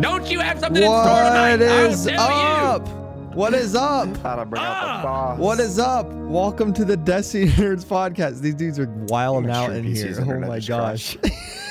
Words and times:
Don't 0.00 0.30
you 0.30 0.40
have 0.40 0.60
something 0.60 0.82
in 0.82 0.88
store 0.88 1.04
tonight? 1.04 1.56
What 1.56 1.62
I 1.62 1.82
will 1.84 1.90
is 1.90 2.04
tell 2.04 2.20
up? 2.20 2.88
What 3.34 3.54
is 3.54 3.74
up? 3.74 4.14
How 4.18 4.36
to 4.36 4.44
bring 4.44 4.62
out 4.62 4.76
Ah! 4.76 4.96
the 4.98 5.02
boss. 5.02 5.38
What 5.38 5.58
is 5.58 5.78
up? 5.78 6.06
Welcome 6.12 6.74
to 6.74 6.84
the 6.84 6.98
Destiny 6.98 7.46
Nerds 7.52 7.84
podcast. 7.84 8.40
These 8.40 8.56
dudes 8.56 8.78
are 8.78 8.88
wilding 9.08 9.50
out 9.50 9.72
in 9.72 9.84
here. 9.84 10.14
Oh 10.20 10.38
my 10.40 10.60
gosh. 10.60 11.16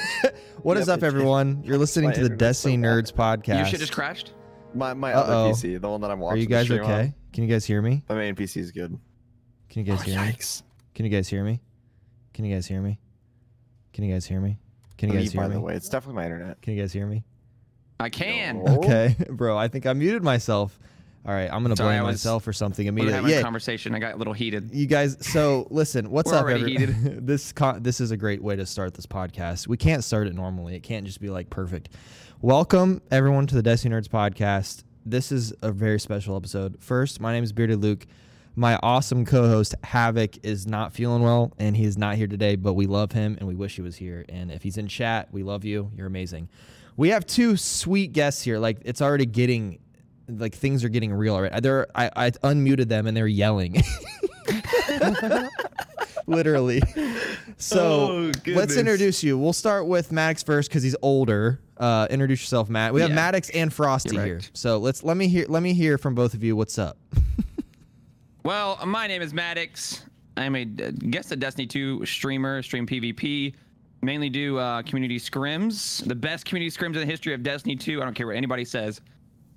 what 0.64 0.78
is 0.78 0.88
Yep, 0.88 0.98
up, 0.98 1.04
everyone? 1.04 1.62
You're 1.64 1.78
listening 1.78 2.12
to 2.14 2.16
the 2.20 2.24
internet 2.24 2.40
Destiny 2.40 2.78
just 2.78 2.84
Nerds 2.84 3.14
podcast. 3.14 3.60
You 3.60 3.66
should 3.66 3.80
just 3.80 3.94
crashed. 3.94 4.34
My 4.74 4.94
my 4.96 5.14
Uh-oh. 5.14 5.32
other 5.32 5.54
PC, 5.54 5.80
the 5.80 5.88
one 5.90 6.02
that 6.02 6.10
I'm 6.10 6.20
watching. 6.20 6.38
Are 6.38 6.40
you 6.40 6.48
the 6.48 6.50
guys 6.54 6.66
stream 6.66 6.84
on, 6.84 6.92
okay? 6.92 7.14
Can 7.32 7.44
you 7.44 7.50
guys 7.50 7.64
hear 7.64 7.82
me? 7.82 8.04
My 8.10 8.16
main 8.16 8.36
PC 8.36 8.58
is 8.58 8.72
good. 8.72 8.98
Can 9.70 9.86
you 9.86 9.92
guys 9.92 10.02
oh, 10.02 10.04
hear 10.04 10.20
me? 10.20 10.28
yikes. 10.32 10.64
Can 10.96 11.06
you 11.06 11.12
guys 11.12 11.28
hear 11.28 11.44
me? 11.44 11.62
Can 12.34 12.46
you 12.46 12.56
guys 12.56 12.66
hear 12.66 12.82
me? 12.82 13.00
Can 13.94 14.04
you 14.04 14.12
guys 14.14 14.26
hear 14.26 14.42
me? 14.42 14.58
Can 14.98 15.10
you 15.10 15.20
guys 15.20 15.32
hear 15.32 15.42
me? 15.44 15.48
by 15.48 15.54
the 15.54 15.62
way, 15.62 15.76
it's 15.76 15.90
definitely 15.90 16.16
my 16.16 16.24
internet. 16.26 16.62
Can 16.64 16.74
you 16.74 16.82
guys 16.82 16.92
hear 16.92 17.06
me? 17.06 17.24
I 18.00 18.10
can. 18.10 18.64
No. 18.64 18.78
Okay, 18.78 19.16
bro. 19.30 19.58
I 19.58 19.68
think 19.68 19.86
I 19.86 19.94
muted 19.94 20.24
myself. 20.24 20.78
All 21.28 21.34
right, 21.34 21.50
I'm 21.52 21.64
gonna 21.64 21.76
Sorry, 21.76 21.90
blame 21.96 22.02
I 22.02 22.04
was- 22.06 22.14
myself 22.16 22.44
for 22.44 22.54
something 22.54 22.86
We 22.86 22.92
were 22.92 22.98
immediately. 23.00 23.14
having 23.16 23.32
Yeah, 23.32 23.40
a 23.40 23.44
conversation. 23.44 23.96
I 23.96 24.00
got 24.00 24.14
a 24.14 24.18
little 24.18 24.34
heated. 24.34 24.70
you 24.74 24.86
guys. 24.86 25.18
So 25.26 25.68
listen, 25.72 26.12
what's 26.12 26.30
We're 26.32 26.38
up, 26.38 26.44
already 26.44 26.72
heated. 26.78 27.26
this 27.28 27.52
con- 27.52 27.82
this 27.82 28.00
is 28.00 28.12
a 28.12 28.18
great 28.18 28.44
way 28.44 28.56
to 28.56 28.66
start 28.66 28.94
this 28.94 29.08
podcast. 29.08 29.68
We 29.68 29.78
can't 29.78 30.04
start 30.04 30.28
it 30.28 30.36
normally. 30.36 30.76
It 30.76 30.84
can't 30.84 31.06
just 31.06 31.20
be 31.20 31.30
like 31.30 31.50
perfect. 31.50 31.90
Welcome 32.42 33.02
everyone 33.10 33.48
to 33.48 33.56
the 33.56 33.64
Destiny 33.64 33.96
Nerds 33.96 34.08
podcast. 34.08 34.84
This 35.04 35.32
is 35.32 35.52
a 35.64 35.72
very 35.72 36.00
special 36.00 36.36
episode. 36.36 36.78
First, 36.80 37.20
my 37.20 37.32
name 37.34 37.44
is 37.44 37.54
Bearded 37.54 37.82
Luke. 37.82 38.06
My 38.58 38.80
awesome 38.84 39.26
co-host 39.26 39.74
Havoc 39.84 40.46
is 40.46 40.66
not 40.68 40.94
feeling 40.94 41.22
well, 41.24 41.54
and 41.60 41.76
he 41.76 41.86
is 41.86 41.98
not 41.98 42.16
here 42.16 42.28
today. 42.28 42.56
But 42.56 42.74
we 42.74 42.86
love 42.86 43.12
him, 43.14 43.36
and 43.40 43.48
we 43.48 43.56
wish 43.56 43.76
he 43.76 43.82
was 43.82 43.96
here. 43.96 44.26
And 44.30 44.52
if 44.52 44.62
he's 44.64 44.78
in 44.78 44.88
chat, 44.88 45.30
we 45.32 45.42
love 45.44 45.66
you. 45.66 45.92
You're 45.96 46.08
amazing. 46.08 46.50
We 46.98 47.10
have 47.10 47.26
two 47.26 47.58
sweet 47.58 48.14
guests 48.14 48.42
here. 48.42 48.58
Like 48.60 48.78
it's 48.86 49.02
already 49.02 49.26
getting, 49.26 49.80
like 50.30 50.56
things 50.56 50.84
are 50.84 50.90
getting 50.90 51.14
real 51.14 51.36
already. 51.36 51.60
They're 51.60 51.88
I, 51.96 52.10
I 52.16 52.30
unmuted 52.32 52.88
them 52.88 53.08
and 53.08 53.16
they're 53.16 53.28
yelling. 53.28 53.76
Literally. 56.28 56.82
So 57.58 57.80
Oh, 57.80 58.32
let's 58.48 58.78
introduce 58.78 59.24
you. 59.24 59.38
We'll 59.38 59.54
start 59.54 59.86
with 59.88 60.12
Maddox 60.12 60.42
first 60.44 60.70
because 60.70 60.82
he's 60.84 60.96
older. 61.02 61.60
Uh, 61.78 62.08
introduce 62.10 62.42
yourself, 62.42 62.70
Matt. 62.70 62.94
We 62.94 63.02
have 63.02 63.10
Yeah. 63.12 63.16
Maddox 63.16 63.50
and 63.52 63.72
Frostee 63.72 64.16
You're 64.16 64.26
here. 64.26 64.42
So 64.54 64.78
let's 64.78 65.04
let 65.04 65.18
me 65.18 65.28
hear 65.28 65.46
let 65.50 65.62
me 65.62 65.74
hear 65.74 65.98
from 65.98 66.16
both 66.16 66.34
of 66.34 66.44
you. 66.44 66.56
What's 66.56 66.78
up? 66.80 66.98
Well, 68.44 68.80
my 68.86 69.08
name 69.08 69.24
is 69.24 69.34
Maddox. 69.34 70.04
I'm 70.38 70.56
a 70.56 70.62
uh, 70.62 70.92
guest 71.10 71.32
a 71.32 71.36
Destiny 71.36 71.66
2 71.66 72.06
streamer, 72.06 72.62
stream 72.62 72.86
PvP. 72.86 73.56
Mainly 74.06 74.30
do 74.30 74.60
uh, 74.60 74.84
community 74.84 75.18
scrims, 75.18 76.08
the 76.08 76.14
best 76.14 76.46
community 76.46 76.70
scrims 76.70 76.94
in 76.94 77.00
the 77.00 77.08
history 77.08 77.34
of 77.34 77.42
Destiny 77.42 77.76
2. 77.76 78.04
I 78.04 78.06
don't 78.06 78.14
care 78.14 78.28
what 78.28 78.36
anybody 78.36 78.64
says. 78.64 79.02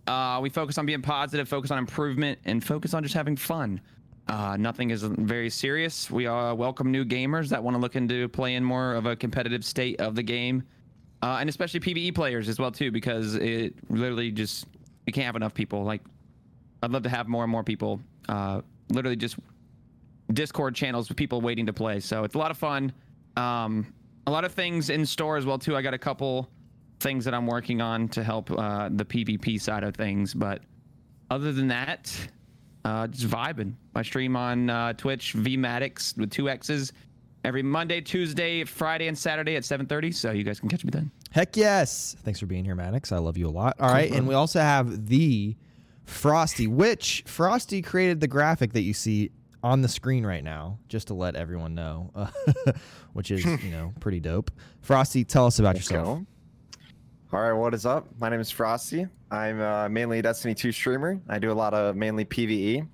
Uh, 0.06 0.38
we 0.40 0.48
focus 0.48 0.78
on 0.78 0.86
being 0.86 1.02
positive, 1.02 1.46
focus 1.46 1.70
on 1.70 1.76
improvement, 1.76 2.38
and 2.46 2.64
focus 2.64 2.94
on 2.94 3.02
just 3.02 3.14
having 3.14 3.36
fun. 3.36 3.78
Uh, 4.26 4.56
nothing 4.58 4.88
is 4.88 5.02
very 5.02 5.50
serious. 5.50 6.10
We 6.10 6.26
uh, 6.26 6.54
welcome 6.54 6.90
new 6.90 7.04
gamers 7.04 7.50
that 7.50 7.62
want 7.62 7.76
to 7.76 7.78
look 7.78 7.94
into 7.94 8.26
playing 8.30 8.64
more 8.64 8.94
of 8.94 9.04
a 9.04 9.14
competitive 9.14 9.66
state 9.66 10.00
of 10.00 10.14
the 10.14 10.22
game, 10.22 10.62
uh, 11.20 11.36
and 11.40 11.50
especially 11.50 11.80
PVE 11.80 12.14
players 12.14 12.48
as 12.48 12.58
well 12.58 12.72
too, 12.72 12.90
because 12.90 13.34
it 13.34 13.74
literally 13.90 14.30
just 14.30 14.66
we 15.04 15.12
can't 15.12 15.26
have 15.26 15.36
enough 15.36 15.52
people. 15.52 15.84
Like 15.84 16.00
I'd 16.82 16.90
love 16.90 17.02
to 17.02 17.10
have 17.10 17.28
more 17.28 17.44
and 17.44 17.52
more 17.52 17.64
people. 17.64 18.00
Uh, 18.30 18.62
literally 18.88 19.16
just 19.16 19.36
Discord 20.32 20.74
channels 20.74 21.10
with 21.10 21.18
people 21.18 21.42
waiting 21.42 21.66
to 21.66 21.74
play. 21.74 22.00
So 22.00 22.24
it's 22.24 22.34
a 22.34 22.38
lot 22.38 22.50
of 22.50 22.56
fun. 22.56 22.94
Um, 23.36 23.86
a 24.28 24.30
lot 24.30 24.44
of 24.44 24.52
things 24.52 24.90
in 24.90 25.06
store 25.06 25.38
as 25.38 25.46
well 25.46 25.58
too. 25.58 25.74
I 25.74 25.80
got 25.80 25.94
a 25.94 25.98
couple 25.98 26.50
things 27.00 27.24
that 27.24 27.32
I'm 27.32 27.46
working 27.46 27.80
on 27.80 28.08
to 28.10 28.22
help 28.22 28.50
uh, 28.50 28.90
the 28.92 29.04
PvP 29.04 29.58
side 29.58 29.82
of 29.82 29.96
things. 29.96 30.34
But 30.34 30.60
other 31.30 31.50
than 31.50 31.68
that, 31.68 32.14
uh, 32.84 33.06
just 33.06 33.26
vibing. 33.26 33.72
I 33.94 34.02
stream 34.02 34.36
on 34.36 34.68
uh, 34.68 34.92
Twitch 34.92 35.34
VMatix 35.34 36.18
with 36.18 36.30
two 36.30 36.50
X's 36.50 36.92
every 37.42 37.62
Monday, 37.62 38.02
Tuesday, 38.02 38.64
Friday, 38.64 39.08
and 39.08 39.16
Saturday 39.16 39.56
at 39.56 39.62
7:30. 39.62 40.14
So 40.14 40.30
you 40.30 40.44
guys 40.44 40.60
can 40.60 40.68
catch 40.68 40.84
me 40.84 40.90
then. 40.90 41.10
Heck 41.30 41.56
yes. 41.56 42.14
Thanks 42.22 42.38
for 42.38 42.46
being 42.46 42.66
here, 42.66 42.74
Maddox. 42.74 43.12
I 43.12 43.18
love 43.18 43.38
you 43.38 43.48
a 43.48 43.50
lot. 43.50 43.76
All 43.80 43.90
right, 43.90 44.12
and 44.12 44.28
we 44.28 44.34
also 44.34 44.60
have 44.60 45.08
the 45.08 45.56
Frostee, 46.04 46.68
which 46.68 47.24
Frostee 47.26 47.82
created 47.82 48.20
the 48.20 48.28
graphic 48.28 48.74
that 48.74 48.82
you 48.82 48.92
see 48.92 49.30
on 49.62 49.82
the 49.82 49.88
screen 49.88 50.24
right 50.24 50.44
now, 50.44 50.78
just 50.88 51.08
to 51.08 51.14
let 51.14 51.36
everyone 51.36 51.74
know, 51.74 52.12
which 53.12 53.30
is 53.30 53.44
you 53.44 53.70
know 53.70 53.92
pretty 54.00 54.20
dope. 54.20 54.50
Frostee, 54.80 55.24
tell 55.24 55.46
us 55.46 55.58
about 55.58 55.74
Let's 55.74 55.90
yourself. 55.90 56.18
go. 56.18 56.26
All 57.30 57.40
right, 57.40 57.52
what 57.52 57.74
is 57.74 57.84
up? 57.84 58.06
My 58.18 58.28
name 58.30 58.40
is 58.40 58.50
Frostee. 58.50 59.06
I'm 59.30 59.60
uh, 59.60 59.88
mainly 59.90 60.20
a 60.20 60.22
Destiny 60.22 60.54
2 60.54 60.72
streamer. 60.72 61.20
I 61.28 61.38
do 61.38 61.52
a 61.52 61.52
lot 61.52 61.74
of 61.74 61.94
mainly 61.94 62.24
PVE. 62.24 62.88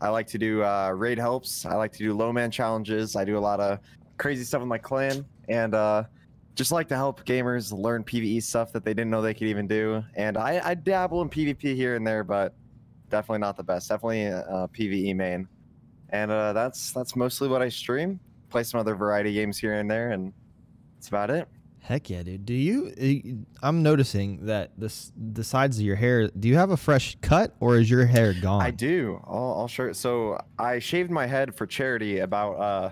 I 0.00 0.08
like 0.10 0.28
to 0.28 0.38
do 0.38 0.62
uh, 0.62 0.90
raid 0.90 1.18
helps. 1.18 1.66
I 1.66 1.74
like 1.74 1.92
to 1.92 1.98
do 1.98 2.14
low 2.14 2.32
man 2.32 2.50
challenges. 2.50 3.16
I 3.16 3.24
do 3.24 3.36
a 3.36 3.40
lot 3.40 3.58
of 3.58 3.80
crazy 4.16 4.44
stuff 4.44 4.60
with 4.60 4.68
my 4.68 4.78
clan, 4.78 5.24
and 5.48 5.74
uh, 5.74 6.04
just 6.54 6.70
like 6.70 6.88
to 6.88 6.96
help 6.96 7.24
gamers 7.24 7.72
learn 7.72 8.04
PVE 8.04 8.42
stuff 8.42 8.72
that 8.72 8.84
they 8.84 8.94
didn't 8.94 9.10
know 9.10 9.22
they 9.22 9.34
could 9.34 9.48
even 9.48 9.66
do. 9.66 10.04
And 10.14 10.38
I, 10.38 10.60
I 10.62 10.74
dabble 10.74 11.22
in 11.22 11.28
PvP 11.28 11.74
here 11.74 11.96
and 11.96 12.06
there, 12.06 12.22
but 12.22 12.54
definitely 13.08 13.40
not 13.40 13.56
the 13.56 13.64
best. 13.64 13.88
Definitely 13.88 14.24
a, 14.24 14.40
a 14.42 14.68
PVE 14.68 15.16
main. 15.16 15.48
And 16.10 16.30
uh, 16.30 16.52
that's 16.52 16.92
that's 16.92 17.16
mostly 17.16 17.48
what 17.48 17.62
I 17.62 17.68
stream. 17.68 18.20
Play 18.48 18.64
some 18.64 18.80
other 18.80 18.94
variety 18.94 19.32
games 19.32 19.58
here 19.58 19.74
and 19.74 19.90
there, 19.90 20.10
and 20.10 20.32
that's 20.96 21.08
about 21.08 21.30
it. 21.30 21.48
Heck 21.82 22.10
yeah, 22.10 22.22
dude. 22.22 22.44
Do 22.44 22.52
you? 22.52 22.92
uh, 23.62 23.66
I'm 23.66 23.82
noticing 23.82 24.46
that 24.46 24.72
this 24.76 25.12
the 25.16 25.42
sides 25.42 25.78
of 25.78 25.84
your 25.84 25.96
hair. 25.96 26.28
Do 26.28 26.48
you 26.48 26.56
have 26.56 26.70
a 26.70 26.76
fresh 26.76 27.16
cut, 27.22 27.54
or 27.58 27.78
is 27.78 27.90
your 27.90 28.04
hair 28.06 28.34
gone? 28.34 28.60
I 28.62 28.70
do. 28.70 29.20
I'll, 29.26 29.60
I'll 29.60 29.68
show. 29.68 29.92
So 29.92 30.38
I 30.58 30.78
shaved 30.78 31.10
my 31.10 31.26
head 31.26 31.54
for 31.54 31.66
charity 31.66 32.18
about, 32.18 32.52
uh, 32.54 32.90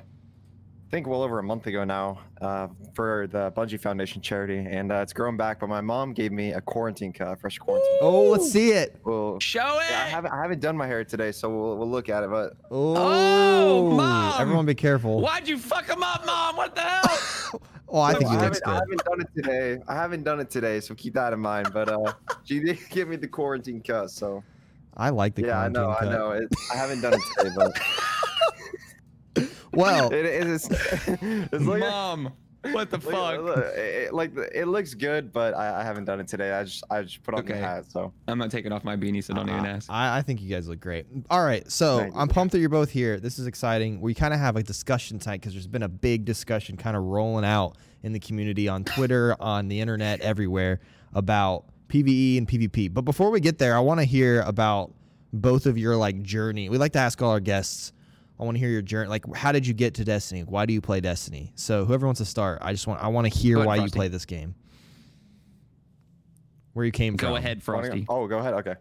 I 0.88 0.90
think, 0.90 1.06
well 1.06 1.22
over 1.22 1.38
a 1.38 1.42
month 1.42 1.66
ago 1.66 1.84
now, 1.84 2.18
uh, 2.40 2.68
for 2.94 3.26
the 3.30 3.52
Bungie 3.54 3.78
Foundation 3.78 4.22
charity, 4.22 4.56
and 4.56 4.90
uh, 4.90 5.00
it's 5.02 5.12
grown 5.12 5.36
back. 5.36 5.60
But 5.60 5.68
my 5.68 5.82
mom 5.82 6.14
gave 6.14 6.32
me 6.32 6.52
a 6.54 6.62
quarantine 6.62 7.12
cut, 7.12 7.30
a 7.30 7.36
fresh 7.36 7.58
quarantine. 7.58 7.98
Oh, 8.00 8.30
let's 8.30 8.50
see 8.50 8.70
it. 8.70 8.96
Well, 9.04 9.38
Show 9.38 9.80
it. 9.80 9.90
yeah, 9.90 10.00
I 10.00 10.08
haven't, 10.08 10.32
I 10.32 10.40
haven't 10.40 10.60
done 10.60 10.78
my 10.78 10.86
hair 10.86 11.04
today, 11.04 11.30
so 11.30 11.50
we'll, 11.50 11.76
we'll 11.76 11.90
look 11.90 12.08
at 12.08 12.22
it. 12.22 12.30
But 12.30 12.54
Oh, 12.70 13.90
Mom! 13.94 14.40
Everyone, 14.40 14.64
be 14.64 14.74
careful. 14.74 15.20
Why'd 15.20 15.46
you 15.46 15.58
fuck 15.58 15.86
him 15.86 16.02
up, 16.02 16.24
mom? 16.24 16.56
What 16.56 16.74
the 16.74 16.80
hell? 16.80 17.60
Oh, 17.90 18.00
I 18.02 18.12
No, 18.12 18.18
think 18.18 18.30
he 18.30 18.36
looks 18.36 18.60
haven't, 18.60 18.66
I 18.66 18.74
haven't 18.74 19.04
done 19.04 19.20
it 19.22 19.28
today. 19.34 19.78
I 19.88 19.94
haven't 19.94 20.22
done 20.22 20.40
it 20.40 20.50
today, 20.50 20.78
so 20.80 20.94
keep 20.94 21.14
that 21.14 21.32
in 21.32 21.40
mind. 21.40 21.70
But 21.72 21.88
uh, 21.88 22.12
she 22.44 22.60
did 22.60 22.78
give 22.90 23.08
me 23.08 23.16
the 23.16 23.28
quarantine 23.28 23.80
cut, 23.82 24.10
so 24.10 24.42
I 24.94 25.08
like 25.08 25.34
the 25.34 25.46
yeah, 25.46 25.60
I 25.60 25.68
know, 25.68 25.84
quarantine 25.86 26.08
I 26.08 26.12
know. 26.16 26.30
It, 26.32 26.48
I 26.72 26.76
haven't 26.76 27.00
done 27.00 27.14
it 27.14 27.20
today, 27.38 27.50
but 27.56 27.72
Well, 29.72 30.12
it, 30.12 30.24
it 30.24 30.46
is. 30.46 30.68
It's 31.22 31.64
like 31.64 31.80
Mom, 31.80 32.32
what 32.72 32.90
the 32.90 32.98
fuck? 32.98 33.40
look, 33.40 33.58
it, 33.58 33.78
it- 34.06 34.14
like 34.14 34.32
it 34.54 34.66
looks 34.66 34.94
good, 34.94 35.32
but 35.32 35.54
I, 35.54 35.80
I 35.80 35.84
haven't 35.84 36.04
done 36.06 36.18
it 36.20 36.26
today. 36.28 36.52
I 36.52 36.64
just 36.64 36.82
I 36.90 37.02
just 37.02 37.22
put 37.22 37.34
on 37.34 37.40
Okay. 37.40 37.52
the 37.54 37.58
hat. 37.60 37.84
So 37.90 38.12
I'm 38.26 38.38
not 38.38 38.50
taking 38.50 38.72
off 38.72 38.82
my 38.84 38.96
beanie, 38.96 39.22
so 39.22 39.34
don't 39.34 39.48
even 39.48 39.64
Uh, 39.64 39.68
ask. 39.68 39.90
I, 39.90 40.18
I 40.18 40.22
think 40.22 40.40
you 40.42 40.48
guys 40.48 40.68
look 40.68 40.80
great. 40.80 41.06
All 41.30 41.44
right, 41.44 41.70
so 41.70 41.98
Thank. 41.98 42.16
I'm 42.16 42.28
pumped 42.28 42.52
that 42.52 42.58
you're 42.60 42.68
both 42.68 42.90
here. 42.90 43.20
This 43.20 43.38
is 43.38 43.46
exciting. 43.46 44.00
We 44.00 44.14
kind 44.14 44.34
of 44.34 44.40
have 44.40 44.56
a 44.56 44.62
discussion 44.62 45.18
tonight 45.18 45.40
because 45.40 45.52
there's 45.52 45.66
been 45.68 45.82
a 45.84 45.88
big 45.88 46.24
discussion 46.24 46.76
kind 46.76 46.96
of 46.96 47.04
rolling 47.04 47.44
out 47.44 47.76
in 48.02 48.12
the 48.12 48.20
community 48.20 48.68
on 48.68 48.84
Twitter, 48.84 49.36
on 49.40 49.68
the 49.68 49.80
internet, 49.80 50.20
everywhere 50.20 50.80
about 51.14 51.64
PVE 51.88 52.38
and 52.38 52.46
PvP. 52.48 52.92
But 52.92 53.02
before 53.02 53.30
we 53.30 53.40
get 53.40 53.58
there, 53.58 53.76
I 53.76 53.80
want 53.80 54.00
to 54.00 54.04
hear 54.04 54.40
about 54.42 54.92
both 55.32 55.66
of 55.66 55.76
your 55.78 55.94
like 55.96 56.22
journey. 56.22 56.68
We 56.68 56.78
like 56.78 56.92
to 56.92 56.98
ask 56.98 57.20
all 57.22 57.30
our 57.30 57.40
guests. 57.40 57.92
I 58.40 58.44
want 58.44 58.54
to 58.54 58.58
hear 58.60 58.68
your 58.68 58.82
journey. 58.82 59.08
Like, 59.08 59.34
how 59.34 59.50
did 59.52 59.66
you 59.66 59.74
get 59.74 59.94
to 59.94 60.04
Destiny? 60.04 60.42
Why 60.42 60.64
do 60.64 60.72
you 60.72 60.80
play 60.80 61.00
Destiny? 61.00 61.52
So, 61.56 61.84
whoever 61.84 62.06
wants 62.06 62.20
to 62.20 62.24
start, 62.24 62.58
I 62.62 62.72
just 62.72 62.86
want 62.86 63.02
I 63.02 63.08
want 63.08 63.26
to 63.26 63.36
hear 63.36 63.56
Go 63.56 63.62
ahead, 63.62 63.66
why 63.66 63.84
you 63.84 63.90
play 63.90 64.08
this 64.08 64.24
game. 64.24 64.54
Where 66.72 66.84
you 66.84 66.92
came 66.92 67.16
from? 67.16 67.30
Go 67.30 67.36
ahead, 67.36 67.62
Frostee. 67.62 68.06
Oh, 68.08 68.28
go 68.28 68.38
ahead. 68.38 68.54
Okay. 68.54 68.74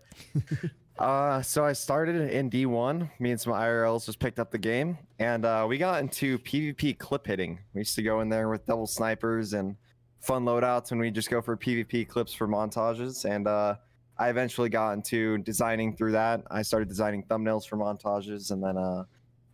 uh, 1.00 1.42
so 1.42 1.65
I 1.65 1.74
started 1.74 2.31
in 2.31 2.51
D1. 2.51 3.09
Me 3.19 3.31
and 3.31 3.42
some 3.42 3.54
IRLs 3.54 4.06
just 4.06 4.19
picked 4.19 4.38
up 4.38 4.51
the 4.51 4.59
game, 4.59 5.00
and 5.18 5.45
uh, 5.45 5.65
we 5.68 5.80
got 5.80 6.01
into 6.01 6.38
PvP 6.39 7.00
clip 7.00 7.25
hitting. 7.25 7.57
We 7.74 7.80
used 7.81 7.95
to 7.95 8.03
go 8.03 8.21
in 8.21 8.30
there 8.30 8.50
with 8.50 8.65
double 8.68 8.86
snipers 8.86 9.53
and 9.53 9.75
fun 10.21 10.45
loadouts, 10.45 10.92
and 10.92 11.00
we 11.00 11.10
just 11.10 11.31
go 11.31 11.42
for 11.42 11.57
PvP 11.57 12.07
clips 12.07 12.33
for 12.33 12.48
montages. 12.48 13.25
And 13.25 13.48
uh, 13.48 13.77
I 14.19 14.30
eventually 14.30 14.69
got 14.69 14.92
into 14.92 15.39
designing 15.39 15.95
through 15.95 16.12
that. 16.12 16.44
I 16.51 16.62
started 16.62 16.89
designing 16.89 17.24
thumbnails 17.24 17.68
for 17.68 17.77
montages, 17.77 18.51
and 18.51 18.63
then 18.63 18.77
uh, 18.77 19.06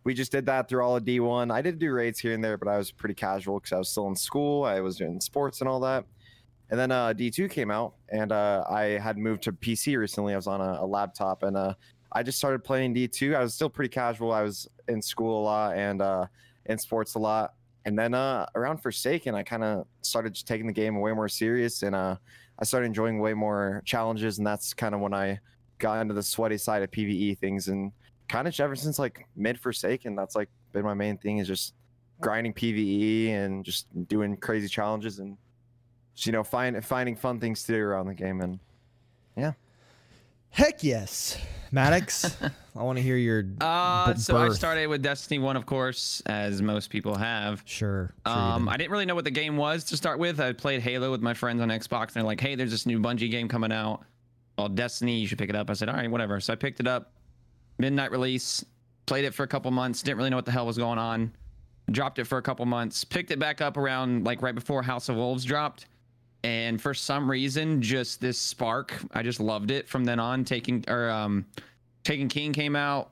we 0.04 0.12
just 0.12 0.30
did 0.30 0.46
that 0.46 0.68
through 0.68 0.82
all 0.82 0.96
of 0.96 1.04
D1. 1.04 1.50
I 1.50 1.62
did 1.62 1.78
do 1.78 1.90
raids 1.92 2.18
here 2.18 2.34
and 2.34 2.44
there, 2.44 2.58
but 2.58 2.68
I 2.68 2.76
was 2.76 2.92
pretty 2.92 3.14
casual 3.14 3.58
because 3.58 3.72
I 3.72 3.78
was 3.78 3.88
still 3.88 4.06
in 4.08 4.14
school. 4.14 4.64
I 4.64 4.80
was 4.80 4.96
doing 4.96 5.20
sports 5.20 5.60
and 5.60 5.68
all 5.68 5.80
that. 5.80 6.04
And 6.70 6.78
then 6.78 6.90
uh, 6.92 7.12
D2 7.14 7.50
came 7.50 7.70
out, 7.70 7.94
and 8.10 8.32
uh, 8.32 8.64
I 8.68 8.98
had 8.98 9.18
moved 9.18 9.42
to 9.44 9.52
PC 9.52 9.98
recently. 9.98 10.32
I 10.32 10.36
was 10.36 10.46
on 10.46 10.60
a, 10.60 10.78
a 10.80 10.86
laptop, 10.86 11.42
and 11.42 11.56
uh, 11.56 11.74
I 12.12 12.22
just 12.22 12.38
started 12.38 12.64
playing 12.64 12.94
D2. 12.94 13.34
I 13.34 13.40
was 13.40 13.54
still 13.54 13.70
pretty 13.70 13.90
casual. 13.90 14.32
I 14.32 14.42
was 14.42 14.68
in 14.88 15.02
school 15.02 15.42
a 15.42 15.44
lot 15.44 15.76
and 15.76 16.00
uh, 16.00 16.26
in 16.66 16.78
sports 16.78 17.14
a 17.14 17.18
lot. 17.18 17.54
and 17.86 17.98
then 17.98 18.14
uh, 18.14 18.46
around 18.54 18.78
Forsaken, 18.78 19.34
I 19.34 19.42
kind 19.42 19.62
of 19.62 19.86
started 20.02 20.34
just 20.34 20.46
taking 20.46 20.66
the 20.66 20.72
game 20.72 21.00
way 21.00 21.12
more 21.12 21.28
serious, 21.28 21.82
and 21.82 21.94
uh, 21.94 22.16
I 22.58 22.64
started 22.64 22.86
enjoying 22.86 23.20
way 23.20 23.34
more 23.34 23.82
challenges, 23.84 24.38
and 24.38 24.46
that's 24.46 24.72
kind 24.72 24.94
of 24.94 25.00
when 25.00 25.14
I 25.14 25.38
got 25.78 26.00
into 26.00 26.14
the 26.14 26.22
sweaty 26.22 26.58
side 26.58 26.82
of 26.82 26.90
PVE 26.90 27.38
things, 27.38 27.68
and 27.68 27.92
kind 28.28 28.48
of 28.48 28.58
ever 28.60 28.76
since 28.76 28.98
like 28.98 29.26
mid 29.36 29.58
Forsaken, 29.58 30.14
that's 30.14 30.34
like 30.34 30.48
been 30.72 30.84
my 30.84 30.94
main 30.94 31.18
thing 31.18 31.38
is 31.38 31.48
just 31.48 31.74
grinding 32.20 32.54
PVE 32.54 33.30
and 33.30 33.64
just 33.64 33.86
doing 34.08 34.36
crazy 34.36 34.68
challenges 34.68 35.18
and 35.18 35.36
just, 36.14 36.26
you 36.26 36.32
know 36.32 36.44
find, 36.44 36.82
finding 36.84 37.16
fun 37.16 37.40
things 37.40 37.64
to 37.64 37.72
do 37.72 37.78
around 37.82 38.06
the 38.06 38.14
game, 38.14 38.40
and 38.40 38.58
yeah. 39.36 39.52
Heck 40.50 40.84
yes, 40.84 41.36
Maddox. 41.72 42.36
I 42.76 42.82
want 42.82 42.96
to 42.96 43.02
hear 43.02 43.16
your. 43.16 43.44
Uh, 43.60 44.12
b- 44.12 44.20
so 44.20 44.36
I 44.36 44.48
started 44.50 44.86
with 44.86 45.02
Destiny 45.02 45.40
One, 45.40 45.56
of 45.56 45.66
course, 45.66 46.22
as 46.26 46.62
most 46.62 46.90
people 46.90 47.16
have. 47.16 47.62
Sure. 47.64 48.14
sure 48.24 48.32
Um, 48.32 48.66
did. 48.66 48.72
I 48.72 48.76
didn't 48.76 48.90
really 48.92 49.04
know 49.06 49.16
what 49.16 49.24
the 49.24 49.32
game 49.32 49.56
was 49.56 49.82
to 49.84 49.96
start 49.96 50.20
with. 50.20 50.40
I 50.40 50.52
played 50.52 50.80
Halo 50.80 51.10
with 51.10 51.22
my 51.22 51.34
friends 51.34 51.60
on 51.60 51.70
Xbox, 51.70 52.02
and 52.06 52.14
they're 52.14 52.22
like, 52.22 52.40
"Hey, 52.40 52.54
there's 52.54 52.70
this 52.70 52.86
new 52.86 53.00
Bungie 53.00 53.30
game 53.30 53.48
coming 53.48 53.72
out 53.72 54.04
called 54.56 54.76
Destiny. 54.76 55.18
You 55.18 55.26
should 55.26 55.38
pick 55.38 55.50
it 55.50 55.56
up." 55.56 55.70
I 55.70 55.72
said, 55.72 55.88
"All 55.88 55.96
right, 55.96 56.08
whatever." 56.10 56.38
So 56.38 56.52
I 56.52 56.56
picked 56.56 56.78
it 56.78 56.86
up, 56.86 57.12
midnight 57.78 58.10
release. 58.10 58.64
Played 59.06 59.24
it 59.24 59.34
for 59.34 59.42
a 59.42 59.46
couple 59.46 59.70
months. 59.70 60.02
Didn't 60.02 60.18
really 60.18 60.30
know 60.30 60.36
what 60.36 60.46
the 60.46 60.52
hell 60.52 60.66
was 60.66 60.78
going 60.78 60.98
on. 60.98 61.32
Dropped 61.90 62.18
it 62.18 62.24
for 62.24 62.38
a 62.38 62.42
couple 62.42 62.64
months. 62.64 63.04
Picked 63.04 63.30
it 63.30 63.38
back 63.38 63.60
up 63.60 63.76
around 63.76 64.24
like 64.24 64.40
right 64.40 64.54
before 64.54 64.82
House 64.82 65.08
of 65.08 65.16
Wolves 65.16 65.44
dropped, 65.44 65.86
and 66.42 66.80
for 66.80 66.94
some 66.94 67.30
reason, 67.30 67.82
just 67.82 68.20
this 68.20 68.38
spark. 68.38 68.94
I 69.12 69.22
just 69.22 69.40
loved 69.40 69.70
it 69.70 69.88
from 69.88 70.04
then 70.04 70.18
on. 70.18 70.44
Taking 70.44 70.84
or 70.88 71.10
um, 71.10 71.44
Taken 72.02 72.28
King 72.28 72.52
came 72.52 72.76
out. 72.76 73.10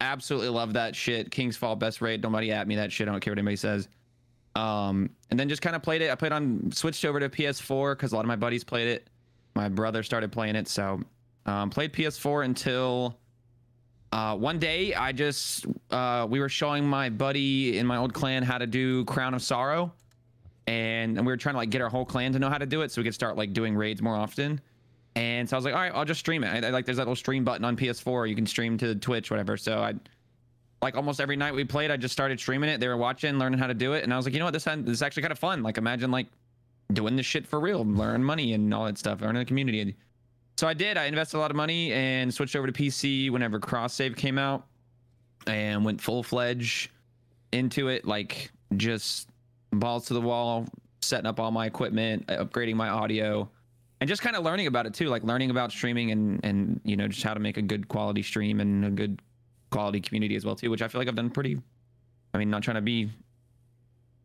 Absolutely 0.00 0.48
love 0.48 0.72
that 0.74 0.96
shit. 0.96 1.30
King's 1.30 1.56
Fall 1.56 1.76
best 1.76 2.00
rate. 2.00 2.22
Nobody 2.22 2.50
at 2.52 2.66
me 2.66 2.76
that 2.76 2.92
shit. 2.92 3.08
I 3.08 3.12
don't 3.12 3.20
care 3.20 3.32
what 3.32 3.38
anybody 3.38 3.56
says. 3.56 3.88
Um, 4.54 5.10
and 5.30 5.38
then 5.38 5.48
just 5.48 5.62
kind 5.62 5.74
of 5.74 5.82
played 5.82 6.02
it. 6.02 6.10
I 6.10 6.14
played 6.14 6.32
on 6.32 6.70
switched 6.72 7.04
over 7.04 7.18
to 7.20 7.28
PS4 7.28 7.92
because 7.92 8.12
a 8.12 8.16
lot 8.16 8.20
of 8.22 8.28
my 8.28 8.36
buddies 8.36 8.64
played 8.64 8.88
it. 8.88 9.08
My 9.54 9.68
brother 9.68 10.02
started 10.02 10.32
playing 10.32 10.56
it, 10.56 10.68
so 10.68 11.00
um, 11.46 11.70
played 11.70 11.92
PS4 11.92 12.44
until 12.44 13.16
uh, 14.14 14.36
one 14.36 14.60
day 14.60 14.94
I 14.94 15.10
just 15.10 15.66
uh, 15.90 16.24
we 16.30 16.38
were 16.38 16.48
showing 16.48 16.86
my 16.86 17.10
buddy 17.10 17.78
in 17.78 17.84
my 17.84 17.96
old 17.96 18.14
clan 18.14 18.44
how 18.44 18.58
to 18.58 18.66
do 18.66 19.04
Crown 19.06 19.34
of 19.34 19.42
Sorrow, 19.42 19.92
and, 20.68 21.18
and 21.18 21.26
we 21.26 21.32
were 21.32 21.36
trying 21.36 21.54
to 21.54 21.58
like 21.58 21.70
get 21.70 21.82
our 21.82 21.88
whole 21.88 22.04
clan 22.04 22.32
to 22.32 22.38
know 22.38 22.48
how 22.48 22.58
to 22.58 22.64
do 22.64 22.82
it 22.82 22.92
so 22.92 23.00
we 23.00 23.04
could 23.04 23.14
start 23.14 23.36
like 23.36 23.52
doing 23.52 23.74
raids 23.74 24.00
more 24.00 24.14
often. 24.14 24.60
And 25.16 25.50
so 25.50 25.56
I 25.56 25.58
was 25.58 25.64
like, 25.64 25.74
all 25.74 25.80
right, 25.80 25.90
I'll 25.92 26.04
just 26.04 26.20
stream 26.20 26.44
it. 26.44 26.64
I, 26.64 26.68
I 26.68 26.70
like 26.70 26.86
there's 26.86 26.98
that 26.98 27.02
little 27.02 27.16
stream 27.16 27.42
button 27.42 27.64
on 27.64 27.76
PS4. 27.76 28.28
You 28.28 28.36
can 28.36 28.46
stream 28.46 28.78
to 28.78 28.94
Twitch, 28.94 29.32
whatever. 29.32 29.56
So 29.56 29.78
I 29.78 29.94
like 30.80 30.94
almost 30.94 31.20
every 31.20 31.34
night 31.34 31.52
we 31.52 31.64
played, 31.64 31.90
I 31.90 31.96
just 31.96 32.12
started 32.12 32.38
streaming 32.38 32.70
it. 32.70 32.78
They 32.78 32.86
were 32.86 32.96
watching, 32.96 33.36
learning 33.40 33.58
how 33.58 33.66
to 33.66 33.74
do 33.74 33.94
it, 33.94 34.04
and 34.04 34.14
I 34.14 34.16
was 34.16 34.26
like, 34.26 34.32
you 34.32 34.38
know 34.38 34.44
what, 34.44 34.54
this 34.54 34.62
this 34.62 34.86
is 34.86 35.02
actually 35.02 35.22
kind 35.22 35.32
of 35.32 35.40
fun. 35.40 35.64
Like 35.64 35.76
imagine 35.76 36.12
like 36.12 36.28
doing 36.92 37.16
this 37.16 37.26
shit 37.26 37.48
for 37.48 37.58
real, 37.58 37.84
learn 37.84 38.22
money 38.22 38.52
and 38.52 38.72
all 38.72 38.84
that 38.84 38.96
stuff, 38.96 39.22
learning 39.22 39.40
the 39.40 39.44
community. 39.44 39.96
So 40.56 40.68
I 40.68 40.74
did. 40.74 40.96
I 40.96 41.06
invested 41.06 41.36
a 41.36 41.40
lot 41.40 41.50
of 41.50 41.56
money 41.56 41.92
and 41.92 42.32
switched 42.32 42.54
over 42.54 42.66
to 42.66 42.72
PC 42.72 43.30
whenever 43.30 43.58
cross 43.58 43.92
save 43.94 44.14
came 44.16 44.38
out, 44.38 44.66
and 45.46 45.84
went 45.84 46.00
full 46.00 46.22
fledged 46.22 46.90
into 47.52 47.88
it. 47.88 48.04
Like 48.06 48.50
just 48.76 49.28
balls 49.72 50.06
to 50.06 50.14
the 50.14 50.20
wall, 50.20 50.66
setting 51.02 51.26
up 51.26 51.40
all 51.40 51.50
my 51.50 51.66
equipment, 51.66 52.24
uh, 52.30 52.44
upgrading 52.44 52.76
my 52.76 52.88
audio, 52.88 53.48
and 54.00 54.08
just 54.08 54.22
kind 54.22 54.36
of 54.36 54.44
learning 54.44 54.68
about 54.68 54.86
it 54.86 54.94
too. 54.94 55.08
Like 55.08 55.24
learning 55.24 55.50
about 55.50 55.72
streaming 55.72 56.12
and 56.12 56.40
and 56.44 56.80
you 56.84 56.96
know 56.96 57.08
just 57.08 57.24
how 57.24 57.34
to 57.34 57.40
make 57.40 57.56
a 57.56 57.62
good 57.62 57.88
quality 57.88 58.22
stream 58.22 58.60
and 58.60 58.84
a 58.84 58.90
good 58.90 59.20
quality 59.70 60.00
community 60.00 60.36
as 60.36 60.44
well 60.44 60.54
too. 60.54 60.70
Which 60.70 60.82
I 60.82 60.88
feel 60.88 61.00
like 61.00 61.08
I've 61.08 61.16
done 61.16 61.30
pretty. 61.30 61.60
I 62.32 62.38
mean, 62.38 62.50
not 62.50 62.62
trying 62.62 62.76
to 62.76 62.80
be 62.80 63.10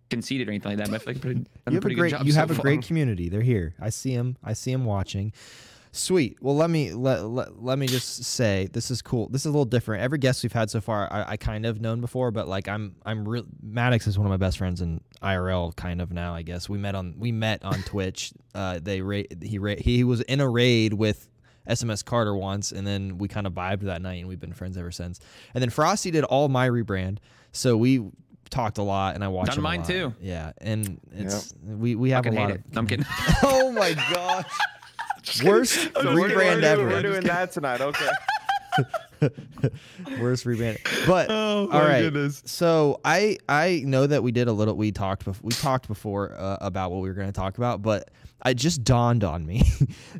conceited 0.09 0.47
or 0.47 0.51
anything 0.51 0.77
like 0.77 0.79
that, 0.79 0.89
but 0.89 0.95
I 0.95 0.99
feel 0.99 1.13
like 1.13 1.21
pretty, 1.21 1.39
you 1.67 1.73
have 1.73 1.81
pretty 1.81 1.95
a 1.95 1.99
great. 1.99 2.11
good 2.11 2.17
job 2.17 2.25
You 2.25 2.31
so 2.33 2.39
have 2.39 2.51
a 2.51 2.55
far. 2.55 2.63
great 2.63 2.81
community. 2.83 3.29
They're 3.29 3.41
here. 3.41 3.75
I 3.79 3.89
see 3.89 4.15
them. 4.15 4.37
I 4.43 4.53
see 4.53 4.71
them 4.71 4.85
watching. 4.85 5.31
Sweet. 5.91 6.37
Well, 6.39 6.55
let 6.55 6.69
me 6.69 6.93
let, 6.93 7.25
let, 7.25 7.63
let 7.63 7.79
me 7.79 7.87
just 7.87 8.23
say 8.23 8.69
this 8.71 8.91
is 8.91 9.01
cool. 9.01 9.27
This 9.29 9.41
is 9.41 9.45
a 9.47 9.49
little 9.49 9.65
different. 9.65 10.03
Every 10.03 10.19
guest 10.19 10.43
we've 10.43 10.51
had 10.53 10.69
so 10.69 10.81
far, 10.81 11.11
I, 11.11 11.31
I 11.31 11.37
kind 11.37 11.65
of 11.65 11.81
known 11.81 11.99
before, 11.99 12.29
but 12.29 12.47
like 12.47 12.67
I'm 12.67 12.95
I'm 13.05 13.27
real. 13.27 13.43
Maddox 13.63 14.05
is 14.05 14.17
one 14.17 14.27
of 14.27 14.29
my 14.29 14.37
best 14.37 14.59
friends 14.59 14.81
in 14.81 15.01
IRL, 15.23 15.75
kind 15.75 15.99
of 15.99 16.11
now. 16.11 16.35
I 16.35 16.43
guess 16.43 16.69
we 16.69 16.77
met 16.77 16.93
on 16.93 17.15
we 17.17 17.31
met 17.31 17.63
on 17.63 17.81
Twitch. 17.83 18.31
Uh, 18.55 18.79
they 18.81 18.99
ra- 18.99 19.21
he 19.43 19.57
ra- 19.59 19.75
he 19.77 20.03
was 20.03 20.21
in 20.21 20.41
a 20.41 20.49
raid 20.49 20.91
with 20.93 21.29
SMS 21.67 22.03
Carter 22.03 22.35
once, 22.35 22.71
and 22.71 22.85
then 22.85 23.19
we 23.19 23.27
kind 23.27 23.45
of 23.47 23.53
vibed 23.53 23.81
that 23.81 24.01
night, 24.01 24.15
and 24.19 24.27
we've 24.27 24.39
been 24.39 24.53
friends 24.53 24.75
ever 24.75 24.91
since. 24.91 25.19
And 25.53 25.61
then 25.61 25.69
Frosty 25.69 26.09
did 26.11 26.23
all 26.25 26.49
my 26.49 26.67
rebrand, 26.67 27.19
so 27.51 27.77
we 27.77 28.09
talked 28.49 28.79
a 28.79 28.83
lot, 28.83 29.13
and 29.15 29.23
I 29.23 29.27
watched 29.27 29.49
Done 29.51 29.59
him 29.59 29.65
a 29.65 29.69
mine 29.69 29.79
lot. 29.81 29.87
too. 29.87 30.13
Yeah, 30.19 30.51
and 30.57 30.99
it's 31.13 31.53
we 31.63 31.95
we 31.95 32.09
have 32.09 32.25
a 32.25 32.31
lot 32.31 32.49
hate 32.49 32.55
of. 32.59 32.65
it. 32.71 32.77
I'm 32.77 32.87
kidding. 32.87 33.05
oh 33.43 33.71
my 33.71 33.93
gosh. 34.11 34.51
Worst 35.43 35.89
We're 35.95 36.29
rebrand 36.29 36.63
ever. 36.63 36.83
We're 36.85 37.01
doing 37.01 37.21
that 37.23 37.51
tonight. 37.51 37.81
Okay. 37.81 38.09
Worst 40.19 40.45
rebrand. 40.45 40.77
But 41.07 41.29
Oh, 41.29 41.61
all 41.63 41.67
my 41.67 41.87
right. 41.87 42.01
goodness. 42.01 42.41
So 42.45 42.99
I 43.03 43.37
I 43.49 43.81
know 43.85 44.07
that 44.07 44.23
we 44.23 44.31
did 44.31 44.47
a 44.47 44.53
little. 44.53 44.75
We 44.75 44.91
talked 44.91 45.25
before. 45.25 45.41
We 45.43 45.51
talked 45.51 45.87
before 45.87 46.33
uh, 46.39 46.57
about 46.61 46.91
what 46.91 47.01
we 47.01 47.09
were 47.09 47.15
going 47.15 47.27
to 47.27 47.33
talk 47.33 47.57
about, 47.57 47.81
but 47.81 48.09
it 48.45 48.53
just 48.55 48.83
dawned 48.85 49.23
on 49.25 49.45
me 49.45 49.63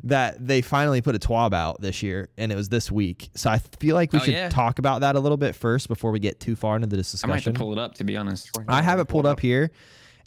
that 0.04 0.46
they 0.46 0.60
finally 0.60 1.00
put 1.00 1.14
a 1.14 1.18
TWAB 1.18 1.54
out 1.54 1.80
this 1.80 2.02
year, 2.02 2.28
and 2.36 2.52
it 2.52 2.56
was 2.56 2.68
this 2.68 2.90
week. 2.90 3.30
So 3.34 3.48
I 3.50 3.58
feel 3.58 3.94
like 3.94 4.12
we 4.12 4.18
Oh, 4.18 4.22
should 4.22 4.34
yeah. 4.34 4.48
talk 4.50 4.78
about 4.78 5.00
that 5.00 5.16
a 5.16 5.20
little 5.20 5.38
bit 5.38 5.54
first 5.54 5.88
before 5.88 6.10
we 6.10 6.18
get 6.20 6.38
too 6.38 6.54
far 6.54 6.76
into 6.76 6.88
this 6.88 7.24
I 7.24 7.26
might 7.26 7.34
have 7.36 7.44
to 7.44 7.50
discussion. 7.52 7.66
pull 7.66 7.72
it 7.72 7.78
up 7.78 7.94
to 7.94 8.04
be 8.04 8.16
honest. 8.18 8.50
I 8.68 8.82
have 8.82 8.98
it 9.00 9.06
pulled 9.06 9.24
up 9.26 9.40
here, 9.40 9.70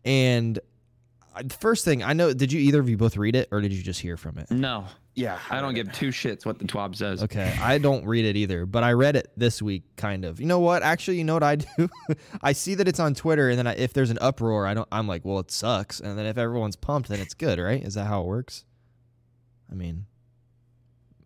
and 0.03 0.57
I- 0.57 0.61
the 0.61 0.72
first 1.59 1.83
thing 1.85 2.03
I 2.03 2.13
know. 2.13 2.33
Did 2.33 2.51
you 2.51 2.59
either 2.59 2.79
of 2.79 2.89
you 2.89 2.97
both 2.97 3.17
read 3.17 3.35
it, 3.35 3.49
or 3.51 3.61
did 3.61 3.71
you 3.73 3.81
just 3.83 3.99
hear 3.99 4.17
from 4.17 4.37
it? 4.37 4.49
No, 4.51 4.85
Yeah. 5.15 5.39
I 5.49 5.61
don't 5.61 5.73
give 5.73 5.91
two 5.91 6.09
shits 6.09 6.45
what 6.45 6.59
the 6.59 6.65
twab 6.65 6.95
says. 6.95 7.23
Okay, 7.23 7.55
I 7.61 7.77
don't 7.77 8.05
read 8.05 8.25
it 8.25 8.35
either, 8.35 8.65
but 8.65 8.83
I 8.83 8.93
read 8.93 9.15
it 9.15 9.31
this 9.37 9.61
week, 9.61 9.83
kind 9.95 10.25
of. 10.25 10.39
You 10.39 10.45
know 10.45 10.59
what? 10.59 10.83
Actually, 10.83 11.17
you 11.17 11.23
know 11.23 11.33
what 11.35 11.43
I 11.43 11.55
do? 11.57 11.89
I 12.41 12.53
see 12.53 12.75
that 12.75 12.87
it's 12.87 12.99
on 12.99 13.13
Twitter, 13.15 13.49
and 13.49 13.57
then 13.57 13.67
I, 13.67 13.73
if 13.75 13.93
there's 13.93 14.09
an 14.11 14.17
uproar, 14.21 14.65
I 14.67 14.73
don't. 14.73 14.87
I'm 14.91 15.07
like, 15.07 15.25
well, 15.25 15.39
it 15.39 15.51
sucks. 15.51 15.99
And 15.99 16.17
then 16.17 16.25
if 16.25 16.37
everyone's 16.37 16.75
pumped, 16.75 17.09
then 17.09 17.19
it's 17.19 17.33
good, 17.33 17.59
right? 17.59 17.83
Is 17.83 17.93
that 17.95 18.05
how 18.05 18.21
it 18.21 18.25
works? 18.27 18.65
I 19.71 19.75
mean, 19.75 20.05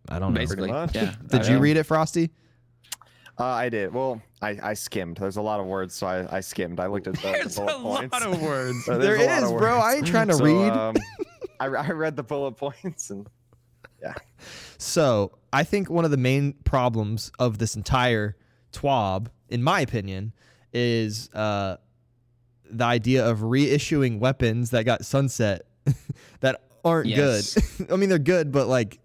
I 0.08 0.18
don't 0.18 0.32
know. 0.32 0.40
Basically, 0.40 0.70
much. 0.70 0.94
yeah. 0.94 1.14
Did 1.26 1.42
I 1.42 1.48
you 1.48 1.54
know. 1.54 1.60
read 1.60 1.76
it, 1.76 1.84
Frostee? 1.84 2.30
Uh, 3.38 3.44
I 3.44 3.68
did. 3.68 3.92
Well, 3.94 4.20
I, 4.42 4.58
I 4.62 4.74
skimmed. 4.74 5.16
There's 5.18 5.36
a 5.36 5.42
lot 5.42 5.60
of 5.60 5.66
words, 5.66 5.94
so 5.94 6.06
I, 6.06 6.38
I 6.38 6.40
skimmed. 6.40 6.80
I 6.80 6.86
looked 6.86 7.06
at 7.06 7.14
the, 7.14 7.20
the 7.20 7.32
There's 7.32 7.56
bullet 7.56 7.76
a 7.76 7.80
points. 7.82 8.12
lot 8.12 8.22
of 8.26 8.42
words. 8.42 8.78
So 8.84 8.98
there's 8.98 9.20
a 9.20 9.26
lot 9.26 9.42
is, 9.44 9.50
of 9.52 9.58
bro. 9.58 9.78
I 9.78 9.94
ain't 9.94 10.06
trying 10.06 10.28
to 10.28 10.34
So, 10.34 10.44
read. 10.44 10.70
Um, 10.72 10.96
I, 11.60 11.66
I 11.66 11.90
read 11.90 12.16
the 12.16 12.22
bullet 12.24 12.52
points 12.52 13.10
and 13.10 13.28
yeah. 14.02 14.14
So 14.78 15.32
I 15.52 15.64
think 15.64 15.88
one 15.90 16.04
of 16.04 16.10
the 16.10 16.16
main 16.16 16.54
problems 16.64 17.30
of 17.38 17.58
this 17.58 17.74
entire 17.76 18.36
TWAB, 18.72 19.28
in 19.48 19.62
my 19.62 19.80
opinion, 19.80 20.32
is 20.72 21.30
uh, 21.34 21.76
the 22.70 22.84
idea 22.84 23.24
of 23.28 23.38
reissuing 23.40 24.18
weapons 24.20 24.70
that 24.70 24.84
got 24.84 25.04
sunset 25.04 25.62
that 26.40 26.60
aren't 26.84 27.08
Yes. 27.08 27.54
good. 27.78 27.90
I 27.92 27.96
mean, 27.96 28.08
they're 28.08 28.18
good, 28.18 28.52
but 28.52 28.68
like, 28.68 28.98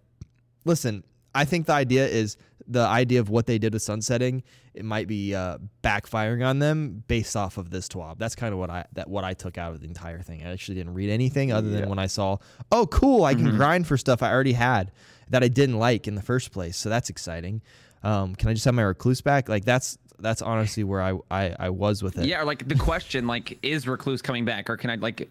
listen, 0.64 1.02
I 1.34 1.44
think 1.44 1.66
the 1.66 1.72
idea 1.72 2.06
is 2.06 2.36
the 2.66 2.80
idea 2.80 3.20
of 3.20 3.28
what 3.28 3.46
they 3.46 3.58
did 3.58 3.72
with 3.74 3.82
sunsetting. 3.82 4.42
It 4.74 4.84
might 4.84 5.06
be 5.06 5.34
uh, 5.34 5.58
backfiring 5.82 6.46
on 6.46 6.58
them 6.58 7.04
based 7.06 7.36
off 7.36 7.58
of 7.58 7.70
this 7.70 7.88
TWAB. 7.88 8.18
That's 8.18 8.34
kind 8.34 8.52
of 8.52 8.58
what 8.58 8.70
I 8.70 8.84
that 8.94 9.08
what 9.08 9.22
I 9.24 9.34
took 9.34 9.58
out 9.58 9.72
of 9.72 9.80
the 9.80 9.86
entire 9.86 10.20
thing. 10.20 10.42
I 10.44 10.50
actually 10.50 10.76
didn't 10.76 10.94
read 10.94 11.10
anything 11.10 11.52
other 11.52 11.68
than 11.70 11.80
Yeah. 11.84 11.88
when 11.88 11.98
I 11.98 12.06
saw, 12.06 12.38
oh, 12.72 12.86
cool, 12.86 13.24
I 13.24 13.34
can 13.34 13.46
Mhm. 13.52 13.56
grind 13.56 13.86
for 13.86 13.96
stuff 13.96 14.22
I 14.22 14.32
already 14.32 14.54
had 14.54 14.90
that 15.30 15.42
I 15.44 15.48
didn't 15.48 15.78
like 15.78 16.06
in 16.08 16.14
the 16.14 16.22
first 16.22 16.50
place. 16.52 16.76
So 16.76 16.88
that's 16.88 17.10
exciting. 17.10 17.62
Um, 18.02 18.34
can 18.34 18.48
I 18.48 18.52
just 18.54 18.64
have 18.64 18.74
my 18.74 18.82
recluse 18.82 19.20
back? 19.20 19.48
Like 19.48 19.64
that's 19.64 19.96
that's 20.18 20.42
honestly 20.42 20.84
where 20.84 21.02
I 21.02 21.18
I, 21.30 21.56
I 21.58 21.70
was 21.70 22.02
with 22.02 22.18
it. 22.18 22.26
Yeah, 22.26 22.42
like 22.42 22.66
the 22.68 22.74
question, 22.76 23.26
like, 23.26 23.58
is 23.62 23.86
Recluse 23.86 24.22
coming 24.22 24.44
back, 24.44 24.70
or 24.70 24.76
can 24.76 24.90
I 24.90 24.94
like, 24.96 25.28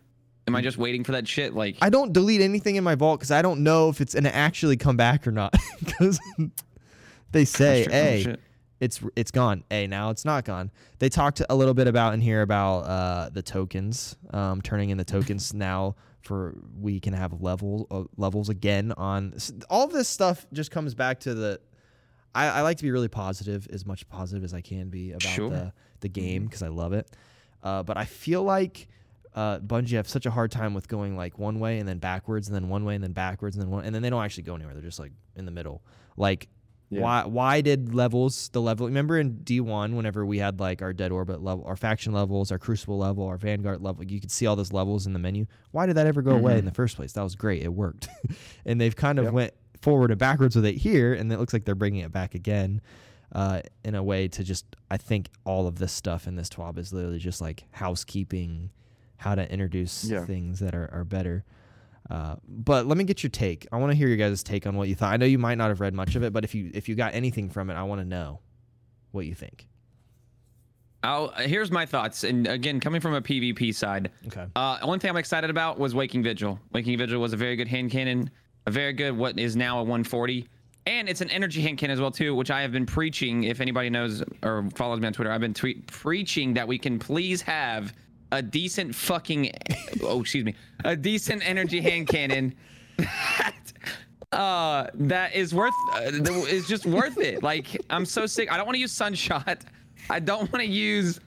am 0.48 0.56
I 0.56 0.62
just 0.62 0.78
waiting 0.78 1.04
for 1.04 1.14
that 1.14 1.28
shit? 1.28 1.54
Like, 1.54 1.78
I 1.82 1.90
don't 1.90 2.12
delete 2.14 2.42
anything 2.42 2.76
in 2.76 2.84
my 2.84 2.96
vault 2.96 3.20
because 3.20 3.32
I 3.32 3.42
don't 3.42 3.62
know 3.64 3.90
if 3.90 4.02
it's 4.02 4.14
gonna 4.14 4.30
actually 4.30 4.78
come 4.78 4.96
back 4.98 5.26
or 5.28 5.32
not. 5.32 5.54
Because 5.86 6.20
they 7.34 7.46
say, 7.46 7.86
"Hey, 7.90 8.36
it's 8.80 9.02
it's 9.16 9.32
gone." 9.32 9.64
Hey, 9.70 9.88
now 9.88 10.10
it's 10.10 10.24
not 10.26 10.46
gone. 10.46 10.72
They 11.00 11.10
talked 11.10 11.42
a 11.50 11.56
little 11.56 11.74
bit 11.74 11.88
about 11.88 12.14
in 12.14 12.22
here 12.22 12.42
about 12.42 12.80
uh, 12.80 13.30
the 13.32 13.42
tokens, 13.42 14.16
um, 14.32 14.62
turning 14.62 14.90
in 14.90 14.98
the 14.98 15.06
tokens 15.06 15.54
now 15.70 15.96
for 16.22 16.56
we 16.80 17.00
can 17.02 17.14
have 17.14 17.42
level 17.42 17.86
uh, 17.92 18.04
levels 18.16 18.48
again 18.50 18.94
on 18.96 19.36
all 19.70 19.88
this 19.88 20.08
stuff. 20.08 20.46
Just 20.54 20.72
comes 20.72 20.96
back 20.96 21.20
to 21.22 21.34
the. 21.34 21.60
I, 22.36 22.48
I 22.48 22.62
like 22.62 22.78
to 22.78 22.84
be 22.84 22.90
really 22.92 23.10
positive, 23.10 23.68
as 23.72 23.86
much 23.86 24.08
positive 24.10 24.44
as 24.44 24.54
I 24.56 24.62
can 24.62 24.90
be 24.90 25.12
about 25.12 25.22
Sure. 25.22 25.50
the 25.50 25.74
the 26.00 26.10
game 26.10 26.46
because 26.46 26.64
I 26.64 26.70
love 26.70 26.94
it. 26.94 27.10
Uh, 27.62 27.84
but 27.84 27.96
I 27.98 28.06
feel 28.06 28.44
like 28.44 28.88
uh, 29.36 29.60
Bungie 29.60 29.92
have 29.98 30.08
such 30.10 30.26
a 30.26 30.32
hard 30.32 30.52
time 30.52 30.74
with 30.74 30.88
going 30.88 31.16
like 31.16 31.38
one 31.40 31.60
way 31.60 31.80
and 31.80 31.88
then 31.88 31.98
backwards 32.00 32.48
and 32.48 32.56
then 32.56 32.70
one 32.70 32.86
way 32.86 32.96
and 32.96 33.04
then 33.04 33.14
backwards 33.14 33.56
and 33.56 33.64
then 33.64 33.70
one 33.72 33.86
and 33.86 33.94
then 33.94 34.02
they 34.02 34.10
don't 34.10 34.24
actually 34.24 34.44
go 34.44 34.56
anywhere. 34.56 34.74
They're 34.74 34.84
just 34.84 35.00
like 35.00 35.12
in 35.36 35.46
the 35.46 35.52
middle. 35.52 35.84
Like 36.18 36.48
Yeah. 36.94 37.02
Why 37.02 37.26
why 37.26 37.62
did 37.62 37.94
levels 37.94 38.50
the 38.50 38.62
level 38.62 38.86
remember 38.88 39.18
in 39.20 39.36
D1 39.44 39.94
whenever 39.96 40.26
we 40.26 40.38
had 40.40 40.60
like 40.60 40.82
our 40.82 40.94
dead 40.94 41.12
orbit 41.12 41.42
level 41.42 41.66
our 41.66 41.76
faction 41.76 42.14
levels, 42.14 42.52
our 42.52 42.58
crucible 42.60 42.98
level, 42.98 43.26
our 43.28 43.38
vanguard 43.38 43.82
level, 43.82 44.04
you 44.04 44.20
could 44.22 44.32
see 44.32 44.46
all 44.46 44.56
those 44.56 44.72
levels 44.74 45.06
in 45.08 45.14
the 45.14 45.20
menu. 45.20 45.46
Why 45.72 45.86
did 45.86 45.96
that 45.98 46.08
ever 46.08 46.22
go 46.22 46.32
away 46.32 46.58
in 46.60 46.66
the 46.66 46.72
first 46.72 46.96
place? 46.96 47.14
That 47.14 47.24
was 47.24 47.36
great. 47.36 47.64
It 47.64 47.74
worked. 47.74 48.08
and 48.66 48.80
they've 48.80 48.96
kind 48.96 49.20
of 49.20 49.26
Yep. 49.26 49.34
went 49.34 49.54
forward 49.82 50.12
and 50.12 50.20
backwards 50.20 50.56
with 50.56 50.66
it 50.66 50.76
here 50.76 51.14
and 51.14 51.32
it 51.32 51.40
looks 51.40 51.52
like 51.54 51.66
they're 51.66 51.76
bringing 51.76 52.02
it 52.02 52.12
back 52.12 52.36
again. 52.36 52.82
Uh, 53.36 53.62
in 53.84 53.96
a 53.96 54.04
way 54.04 54.28
to 54.28 54.44
just, 54.44 54.64
I 54.92 54.98
think 54.98 55.28
all 55.44 55.66
of 55.66 55.80
this 55.80 55.92
stuff 55.92 56.28
in 56.28 56.36
this 56.36 56.50
TWAB 56.50 56.78
is 56.78 56.94
literally 56.94 57.18
just 57.18 57.42
like 57.42 57.64
housekeeping, 57.72 58.70
how 59.18 59.34
to 59.34 59.52
introduce 59.52 60.04
Yeah. 60.04 60.24
things 60.26 60.60
that 60.60 60.76
are, 60.76 60.88
are 60.94 61.04
better. 61.04 61.44
Uh, 62.10 62.36
but 62.48 62.86
let 62.86 62.98
me 62.98 63.04
get 63.04 63.24
your 63.24 63.30
take. 63.30 63.66
I 63.72 63.78
want 63.78 63.92
to 63.92 63.96
hear 63.96 64.08
your 64.08 64.18
guys' 64.18 64.44
take 64.44 64.68
on 64.68 64.76
what 64.76 64.90
you 64.90 64.96
thought. 64.96 65.14
I 65.14 65.18
know 65.18 65.26
you 65.26 65.40
might 65.40 65.58
not 65.58 65.70
have 65.70 65.80
read 65.80 65.94
much 65.94 66.16
of 66.16 66.24
it, 66.24 66.34
but 66.34 66.44
if 66.44 66.54
you 66.54 66.70
if 66.74 66.90
you 66.90 66.96
got 66.96 67.14
anything 67.14 67.50
from 67.50 67.70
it, 67.70 67.76
I 67.76 67.84
want 67.84 68.02
to 68.02 68.06
know 68.06 68.40
what 69.12 69.26
you 69.26 69.34
think. 69.36 69.68
I'll, 71.04 71.30
here's 71.30 71.70
my 71.70 71.86
thoughts, 71.86 72.24
and 72.24 72.48
again, 72.48 72.80
coming 72.80 73.02
from 73.02 73.14
a 73.14 73.22
PvP 73.22 73.76
side, 73.76 74.10
Okay. 74.28 74.46
Uh, 74.56 74.80
one 74.84 75.00
thing 75.00 75.10
I'm 75.10 75.18
excited 75.18 75.50
about 75.50 75.78
was 75.78 75.94
Waking 75.94 76.24
Vigil. 76.24 76.60
Waking 76.72 76.98
Vigil 76.98 77.20
was 77.20 77.34
a 77.34 77.38
very 77.38 77.58
good 77.58 77.68
hand 77.68 77.92
cannon, 77.92 78.30
a 78.68 78.72
very 78.72 78.94
good 78.94 79.12
what 79.18 79.38
is 79.38 79.58
now 79.58 79.80
a 79.80 79.84
140, 79.84 80.48
and 80.86 81.10
it's 81.10 81.20
an 81.20 81.30
energy 81.30 81.62
hand 81.62 81.78
cannon 81.78 81.94
as 81.94 82.00
well 82.00 82.12
too, 82.12 82.34
which 82.36 82.52
I 82.52 82.62
have 82.62 82.72
been 82.72 82.86
preaching. 82.86 83.44
If 83.44 83.60
anybody 83.60 83.90
knows 83.90 84.24
or 84.44 84.70
follows 84.76 85.02
me 85.02 85.08
on 85.08 85.14
Twitter, 85.14 85.32
I've 85.32 85.42
been 85.42 85.54
tweet 85.54 85.88
preaching 85.88 86.54
that 86.54 86.68
we 86.68 86.78
can 86.78 87.00
please 87.00 87.42
have 87.42 87.94
a 88.34 88.42
decent 88.42 88.94
fucking 88.94 89.52
oh 90.04 90.22
excuse 90.22 90.44
me, 90.44 90.56
a 90.84 90.96
decent 90.96 91.48
energy 91.48 91.80
hand 91.80 92.08
cannon 92.08 92.54
that 92.98 93.54
uh 94.32 94.88
that 94.94 95.34
is 95.36 95.54
worth 95.54 95.74
uh, 95.94 96.12
that 96.12 96.48
is 96.50 96.68
just 96.68 96.86
worth 96.86 97.18
it. 97.18 97.44
Like 97.44 97.80
I'm 97.90 98.06
so 98.06 98.26
sick. 98.26 98.52
I 98.52 98.58
don't 98.58 98.66
want 98.66 98.76
to 98.76 98.82
use 98.82 98.92
Sunshot. 98.92 99.62
I 100.10 100.20
don't 100.20 100.52
want 100.52 100.64
to 100.64 100.70
use 100.70 101.20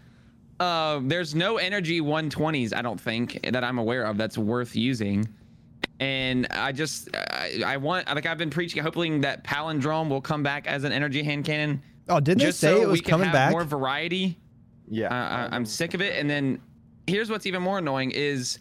uh, 0.59 1.01
there's 1.03 1.35
no 1.35 1.59
energy 1.59 2.01
120s, 2.01 2.75
I 2.75 2.83
don't 2.83 3.01
think, 3.01 3.41
that 3.51 3.63
I'm 3.63 3.79
aware 3.79 4.05
of 4.05 4.17
that's 4.17 4.39
worth 4.39 4.75
using. 4.75 5.29
And 6.01 6.47
I 6.51 6.73
just, 6.73 7.15
I, 7.15 7.63
I 7.65 7.77
want, 7.77 8.07
like 8.07 8.27
I've 8.27 8.39
been 8.39 8.51
preaching, 8.51 8.83
hoping 8.83 9.21
that 9.23 9.45
Palindrome 9.45 10.09
will 10.09 10.21
come 10.21 10.43
back 10.43 10.67
as 10.67 10.85
an 10.85 10.93
energy 10.93 11.23
hand 11.23 11.45
cannon. 11.45 11.83
Oh, 12.09 12.21
didn't 12.21 12.41
just 12.41 12.61
they 12.61 12.69
say 12.69 12.75
so 12.75 12.83
it 12.83 12.89
was 12.89 13.01
we 13.01 13.03
can 13.03 13.11
coming 13.11 13.27
have 13.27 13.35
back? 13.35 13.51
more 13.51 13.65
variety. 13.65 14.39
Yeah. 14.89 15.09
Uh, 15.09 15.49
I, 15.51 15.55
I'm 15.55 15.65
sick 15.65 15.95
of 15.95 16.01
it. 16.01 16.19
And 16.19 16.29
then 16.29 16.61
here's 17.07 17.31
what's 17.31 17.47
even 17.47 17.63
more 17.63 17.79
annoying 17.79 18.11
is 18.13 18.59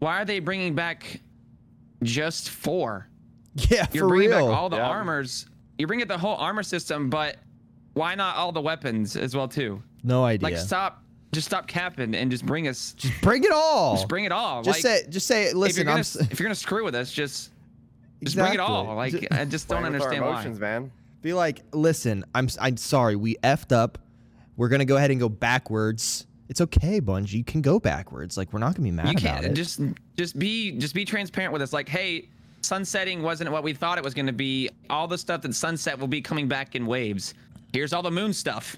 why 0.00 0.20
are 0.20 0.24
they 0.24 0.38
bringing 0.40 0.74
back 0.74 1.20
just 2.02 2.50
four? 2.50 3.06
yeah, 3.54 3.86
You're 3.92 4.04
for 4.04 4.08
bringing 4.08 4.30
real. 4.30 4.48
back 4.48 4.56
all 4.56 4.68
the 4.68 4.76
Yeah. 4.76 4.88
armors. 4.88 5.46
You 5.78 5.86
bring 5.86 6.00
it 6.00 6.08
the 6.08 6.18
whole 6.18 6.36
armor 6.36 6.62
system, 6.62 7.10
but 7.10 7.36
why 7.94 8.14
not 8.14 8.36
all 8.36 8.52
the 8.52 8.60
weapons 8.60 9.16
as 9.16 9.34
well 9.34 9.48
too? 9.48 9.82
no 10.02 10.24
idea. 10.24 10.48
Like 10.48 10.56
stop, 10.56 11.02
just 11.32 11.46
stop 11.46 11.66
capping 11.66 12.14
and 12.14 12.30
just 12.30 12.46
bring 12.46 12.68
us 12.68 12.92
just 12.96 13.20
bring 13.22 13.44
it 13.44 13.52
all. 13.52 13.96
Just 13.96 14.08
bring 14.08 14.24
it 14.24 14.32
all. 14.32 14.62
Just 14.62 14.82
like, 14.84 15.02
say, 15.02 15.06
just 15.10 15.26
say. 15.26 15.44
if 15.44 15.50
you're 15.52 15.58
Listen, 15.60 15.84
gonna 15.84 15.94
I'm. 15.96 16.00
s- 16.00 16.16
s- 16.16 16.28
if 16.30 16.38
you're 16.40 16.46
gonna 16.46 16.54
screw 16.54 16.84
with 16.84 16.94
us, 16.94 17.12
just 17.12 17.50
just 18.22 18.36
bring 18.36 18.54
it 18.54 18.60
all. 18.60 18.94
Like 18.94 19.12
Ju- 19.12 19.26
I 19.30 19.44
just 19.44 19.68
don't 19.68 19.80
Playing 19.80 19.92
with 19.94 20.02
our 20.02 20.08
understand 20.08 20.24
why. 20.24 20.30
emotions, 20.32 20.58
man. 20.60 20.90
Be 21.22 21.34
like, 21.34 21.60
listen, 21.72 22.24
I'm 22.34 22.46
s- 22.46 22.56
I'm 22.60 22.76
sorry, 22.78 23.16
we 23.16 23.34
effed 23.44 23.72
up. 23.72 23.98
We're 24.56 24.68
gonna 24.68 24.84
go 24.86 24.96
ahead 24.96 25.10
and 25.10 25.20
go 25.20 25.28
backwards. 25.28 26.26
It's 26.50 26.60
okay, 26.60 27.00
Bungie. 27.00 27.32
You 27.34 27.44
can 27.44 27.62
go 27.62 27.78
backwards. 27.80 28.36
Like 28.36 28.52
we're 28.52 28.58
not 28.58 28.74
gonna 28.74 28.84
be 28.84 28.90
mad 28.90 29.06
You 29.06 29.12
about 29.12 29.22
can't 29.42 29.46
it. 29.46 29.52
just 29.54 29.80
just 30.18 30.36
be 30.38 30.72
just 30.72 30.94
be 30.94 31.04
transparent 31.04 31.52
with 31.52 31.62
us. 31.62 31.72
Like, 31.72 31.88
hey, 31.88 32.28
sunsetting 32.62 33.22
wasn't 33.22 33.50
what 33.52 33.62
we 33.62 33.72
thought 33.72 33.98
it 33.98 34.04
was 34.04 34.14
gonna 34.14 34.32
be. 34.32 34.68
All 34.90 35.06
the 35.06 35.16
stuff 35.16 35.42
that 35.42 35.54
sunset 35.54 35.96
will 35.98 36.08
be 36.08 36.20
coming 36.20 36.48
back 36.48 36.74
in 36.74 36.86
waves. 36.86 37.34
Here's 37.72 37.92
all 37.92 38.02
the 38.02 38.10
moon 38.10 38.32
stuff. 38.32 38.76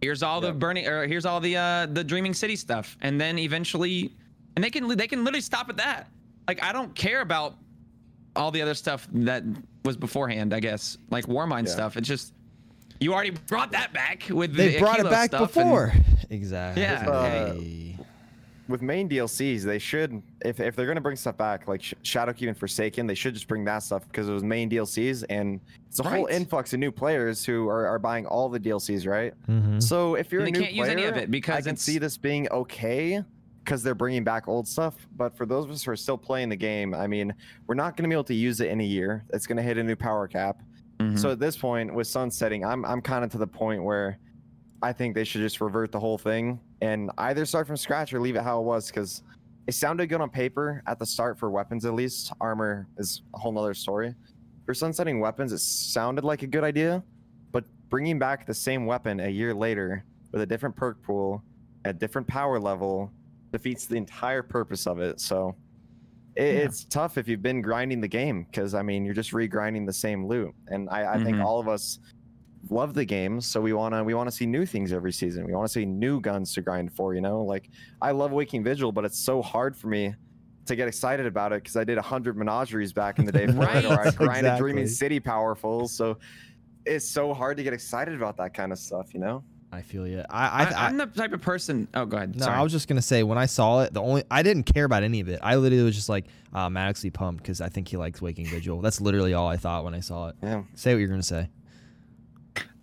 Here's 0.00 0.22
all 0.22 0.40
the 0.40 0.52
burning 0.52 0.86
or 0.86 1.08
here's 1.08 1.26
all 1.26 1.40
the 1.40 1.56
uh 1.56 1.86
the 1.86 2.04
dreaming 2.04 2.34
city 2.34 2.54
stuff. 2.54 2.96
And 3.00 3.20
then 3.20 3.36
eventually 3.36 4.12
and 4.54 4.62
they 4.64 4.70
can 4.70 4.86
they 4.96 5.08
can 5.08 5.24
literally 5.24 5.40
stop 5.40 5.68
at 5.68 5.76
that. 5.78 6.08
Like 6.46 6.62
I 6.62 6.72
don't 6.72 6.94
care 6.94 7.20
about 7.20 7.56
all 8.36 8.52
the 8.52 8.62
other 8.62 8.74
stuff 8.74 9.08
that 9.12 9.42
was 9.84 9.96
beforehand, 9.96 10.54
I 10.54 10.60
guess. 10.60 10.96
Like 11.10 11.26
Warmind 11.26 11.66
Yeah. 11.66 11.72
stuff. 11.72 11.96
It's 11.96 12.06
just 12.06 12.32
you 13.00 13.12
already 13.14 13.30
brought 13.30 13.72
that 13.72 13.92
back 13.92 14.24
with 14.30 14.54
they 14.54 14.72
the 14.74 14.78
brought 14.78 15.00
it 15.00 15.04
back 15.10 15.30
stuff 15.30 15.56
and- 15.56 15.64
before. 15.64 15.92
Exactly. 16.30 16.82
Yeah, 16.82 17.08
uh, 17.08 17.54
with 18.68 18.82
main 18.82 19.08
DLCs, 19.08 19.62
they 19.62 19.78
should 19.78 20.20
if 20.44 20.60
if 20.60 20.76
they're 20.76 20.86
gonna 20.86 21.00
bring 21.00 21.16
stuff 21.16 21.38
back 21.38 21.66
like 21.66 21.82
Sh- 21.82 21.94
Shadowkeep 22.02 22.48
and 22.48 22.56
Forsaken, 22.58 23.06
they 23.06 23.14
should 23.14 23.32
just 23.32 23.48
bring 23.48 23.64
that 23.64 23.78
stuff 23.82 24.06
because 24.08 24.28
it 24.28 24.32
was 24.32 24.44
main 24.44 24.68
DLCs 24.68 25.24
and 25.30 25.58
it's 25.86 25.98
a 26.00 26.02
whole 26.02 26.26
Right. 26.26 26.34
influx 26.34 26.74
of 26.74 26.80
new 26.80 26.92
players 26.92 27.44
who 27.46 27.66
are, 27.68 27.86
are 27.86 27.98
buying 27.98 28.26
all 28.26 28.50
the 28.50 28.60
DLCs, 28.60 29.06
right? 29.06 29.32
Mhm. 29.48 29.82
So 29.82 30.16
if 30.16 30.30
you're 30.30 30.42
And 30.42 30.50
a 30.50 30.52
they 30.52 30.58
new 30.58 30.64
can't 30.66 30.76
use 30.76 30.88
any 30.88 31.04
of 31.04 31.12
player, 31.14 31.24
it 31.24 31.30
because 31.30 31.54
I 31.56 31.60
can 31.62 31.68
it's- 31.70 31.82
see 31.82 31.96
this 31.98 32.18
being 32.18 32.46
okay 32.50 33.22
because 33.64 33.82
they're 33.82 33.94
bringing 33.94 34.24
back 34.24 34.48
old 34.48 34.68
stuff. 34.68 34.94
But 35.16 35.34
for 35.36 35.46
those 35.46 35.64
of 35.64 35.70
us 35.70 35.84
who 35.84 35.90
are 35.92 35.96
still 35.96 36.18
playing 36.18 36.50
the 36.50 36.56
game, 36.56 36.94
I 36.94 37.06
mean, 37.06 37.32
we're 37.66 37.74
not 37.74 37.96
gonna 37.96 38.08
be 38.08 38.14
able 38.14 38.24
to 38.24 38.34
use 38.34 38.60
it 38.60 38.68
in 38.68 38.80
a 38.82 38.84
year. 38.84 39.24
It's 39.32 39.46
gonna 39.46 39.62
hit 39.62 39.78
a 39.78 39.82
new 39.82 39.96
power 39.96 40.28
cap. 40.28 40.62
Mhm. 40.98 41.18
So 41.18 41.30
at 41.30 41.38
this 41.38 41.56
point, 41.56 41.94
with 41.94 42.06
sunsetting, 42.06 42.64
I'm 42.64 42.84
I'm 42.84 43.00
kind 43.00 43.24
of 43.24 43.30
to 43.32 43.38
the 43.38 43.46
point 43.46 43.82
where 43.82 44.18
I 44.82 44.92
think 44.92 45.14
they 45.14 45.24
should 45.24 45.40
just 45.40 45.60
revert 45.60 45.92
the 45.92 46.00
whole 46.00 46.18
thing 46.18 46.60
and 46.80 47.10
either 47.18 47.44
start 47.44 47.66
from 47.66 47.76
scratch 47.76 48.12
or 48.12 48.20
leave 48.20 48.36
it 48.36 48.42
how 48.42 48.60
it 48.60 48.64
was 48.64 48.88
because 48.88 49.22
it 49.66 49.72
sounded 49.74 50.06
good 50.08 50.20
on 50.20 50.30
paper 50.30 50.82
at 50.86 50.98
the 50.98 51.06
start 51.06 51.38
for 51.38 51.50
weapons 51.50 51.84
at 51.84 51.94
least. 51.94 52.32
Armor 52.40 52.88
is 52.96 53.22
a 53.34 53.38
whole 53.38 53.52
nother 53.52 53.74
story. 53.74 54.14
For 54.66 54.74
sunsetting 54.74 55.18
weapons, 55.20 55.52
it 55.52 55.58
sounded 55.60 56.24
like 56.24 56.42
a 56.42 56.46
good 56.46 56.62
idea, 56.64 57.02
but 57.52 57.64
bringing 57.90 58.18
back 58.18 58.46
the 58.46 58.54
same 58.54 58.86
weapon 58.86 59.20
a 59.20 59.28
year 59.28 59.52
later 59.54 60.04
with 60.32 60.42
a 60.42 60.46
different 60.46 60.76
perk 60.76 61.02
pool, 61.02 61.42
a 61.84 61.92
different 61.92 62.26
power 62.28 62.58
level, 62.60 63.10
defeats 63.52 63.86
the 63.86 63.96
entire 63.96 64.42
purpose 64.42 64.86
of 64.86 65.00
it. 65.00 65.20
So 65.20 65.56
it, 66.38 66.42
Yeah. 66.54 66.60
it's 66.60 66.84
tough 66.84 67.18
if 67.18 67.26
you've 67.28 67.42
been 67.42 67.60
grinding 67.60 68.00
the 68.00 68.08
game 68.08 68.44
because 68.44 68.72
I 68.74 68.82
mean 68.82 69.04
you're 69.04 69.14
just 69.14 69.32
re-grinding 69.32 69.84
the 69.86 69.92
same 69.92 70.26
loot, 70.26 70.54
and 70.68 70.88
I, 70.88 71.14
I 71.14 71.22
think 71.24 71.36
Mhm. 71.38 71.44
all 71.44 71.58
of 71.60 71.68
us 71.68 71.98
love 72.70 72.94
the 72.94 73.04
game, 73.04 73.40
so 73.40 73.60
we 73.60 73.72
wanna 73.72 74.02
we 74.04 74.14
wanna 74.14 74.30
see 74.30 74.46
new 74.46 74.64
things 74.64 74.92
every 74.92 75.12
season. 75.12 75.44
We 75.46 75.52
want 75.54 75.66
to 75.68 75.72
see 75.72 75.84
new 75.84 76.20
guns 76.20 76.54
to 76.54 76.62
grind 76.62 76.92
for. 76.92 77.14
You 77.14 77.20
know, 77.20 77.42
like 77.42 77.68
I 78.00 78.12
love 78.12 78.32
Waking 78.32 78.62
Vigil, 78.64 78.92
but 78.92 79.04
it's 79.04 79.18
so 79.18 79.42
hard 79.42 79.76
for 79.76 79.88
me 79.88 80.14
to 80.66 80.76
get 80.76 80.86
excited 80.86 81.24
about 81.26 81.52
it 81.52 81.62
because 81.62 81.76
I 81.76 81.84
did 81.84 81.98
hundred 81.98 82.36
menageries 82.36 82.92
back 82.92 83.18
in 83.18 83.24
the 83.24 83.32
day 83.32 83.46
or 83.56 83.62
I 83.64 84.04
Right. 84.04 84.16
grinded 84.16 84.58
Dreaming 84.58 84.86
City 84.86 85.18
powerfuls. 85.20 85.88
So 85.90 86.18
it's 86.84 87.08
so 87.08 87.32
hard 87.34 87.56
to 87.56 87.62
get 87.62 87.72
excited 87.72 88.14
about 88.14 88.36
that 88.36 88.54
kind 88.54 88.70
of 88.72 88.78
stuff. 88.78 89.12
You 89.14 89.20
know. 89.20 89.44
I 89.70 89.82
feel 89.82 90.06
you. 90.06 90.24
I, 90.30 90.46
I, 90.46 90.64
I, 90.64 90.70
I, 90.86 90.88
am 90.88 90.96
the 90.96 91.06
type 91.06 91.32
of 91.32 91.42
person. 91.42 91.88
Oh, 91.92 92.06
go 92.06 92.16
ahead. 92.16 92.34
no, 92.36 92.46
Sorry. 92.46 92.56
I 92.56 92.62
was 92.62 92.72
just 92.72 92.88
gonna 92.88 93.02
say 93.02 93.22
when 93.22 93.36
I 93.38 93.46
saw 93.46 93.82
it, 93.82 93.92
the 93.92 94.00
only 94.00 94.24
I 94.30 94.42
didn't 94.42 94.62
care 94.64 94.84
about 94.84 95.02
any 95.02 95.20
of 95.20 95.28
it. 95.28 95.40
I 95.42 95.56
literally 95.56 95.84
was 95.84 95.94
just 95.94 96.08
like, 96.08 96.24
uh, 96.54 96.70
Maddoxly 96.70 97.10
pumped 97.10 97.42
because 97.42 97.60
I 97.60 97.68
think 97.68 97.88
he 97.88 97.96
likes 97.96 98.22
Waking 98.22 98.46
Vigil. 98.46 98.80
That's 98.80 99.00
literally 99.00 99.34
all 99.34 99.46
I 99.46 99.56
thought 99.56 99.84
when 99.84 99.94
I 99.94 100.00
saw 100.00 100.28
it. 100.28 100.36
Yeah. 100.42 100.62
Say 100.74 100.94
what 100.94 101.00
you're 101.00 101.08
gonna 101.08 101.22
say. 101.22 101.48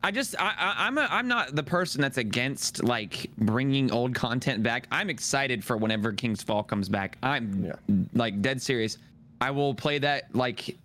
I 0.04 0.12
just 0.12 0.39
I, 0.39 0.54
I 0.56 0.86
I'm 0.86 1.00
a, 1.00 1.08
I'm 1.10 1.27
not 1.27 1.56
the 1.56 1.63
person 1.63 2.00
that's 2.01 2.20
against 2.20 2.84
like 2.84 3.32
bringing 3.39 3.92
old 3.92 4.13
content 4.13 4.62
back. 4.62 4.86
I'm 4.92 5.10
excited 5.10 5.63
for 5.63 5.77
whenever 5.77 6.13
King's 6.13 6.44
Fall 6.44 6.62
comes 6.62 6.88
back. 6.89 7.18
I'm 7.24 7.65
Yeah. 7.65 7.74
like 8.13 8.44
dead 8.44 8.62
serious. 8.62 9.00
I 9.42 9.50
will 9.50 9.74
play 9.74 9.98
that 9.98 10.36
like 10.36 10.77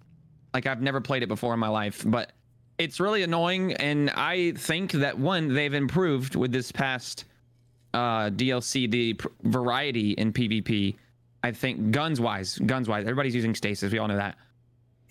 like 0.55 0.67
I've 0.67 0.81
never 0.81 1.03
played 1.03 1.23
it 1.23 1.29
before 1.29 1.53
in 1.53 1.61
my 1.61 1.69
life, 1.69 2.03
but 2.07 2.33
it's 2.81 2.99
really 2.99 3.23
annoying 3.23 3.75
and 3.75 4.11
I 4.11 4.53
think 4.53 4.93
that 4.93 5.19
one 5.19 5.53
they've 5.53 5.75
improved 5.75 6.35
with 6.35 6.51
this 6.53 6.73
past 6.73 7.25
uh 7.93 8.31
DLC 8.31 8.91
the 8.91 9.15
pr- 9.15 9.29
variety 9.43 10.13
in 10.13 10.33
PvP. 10.33 10.97
I 11.43 11.53
think 11.53 11.91
guns 11.91 12.21
wise, 12.21 12.59
guns 12.59 12.89
wise, 12.89 13.03
everybody's 13.03 13.35
using 13.35 13.55
stasis. 13.55 13.93
We 13.93 13.99
all 13.99 14.09
know 14.09 14.17
that. 14.17 14.37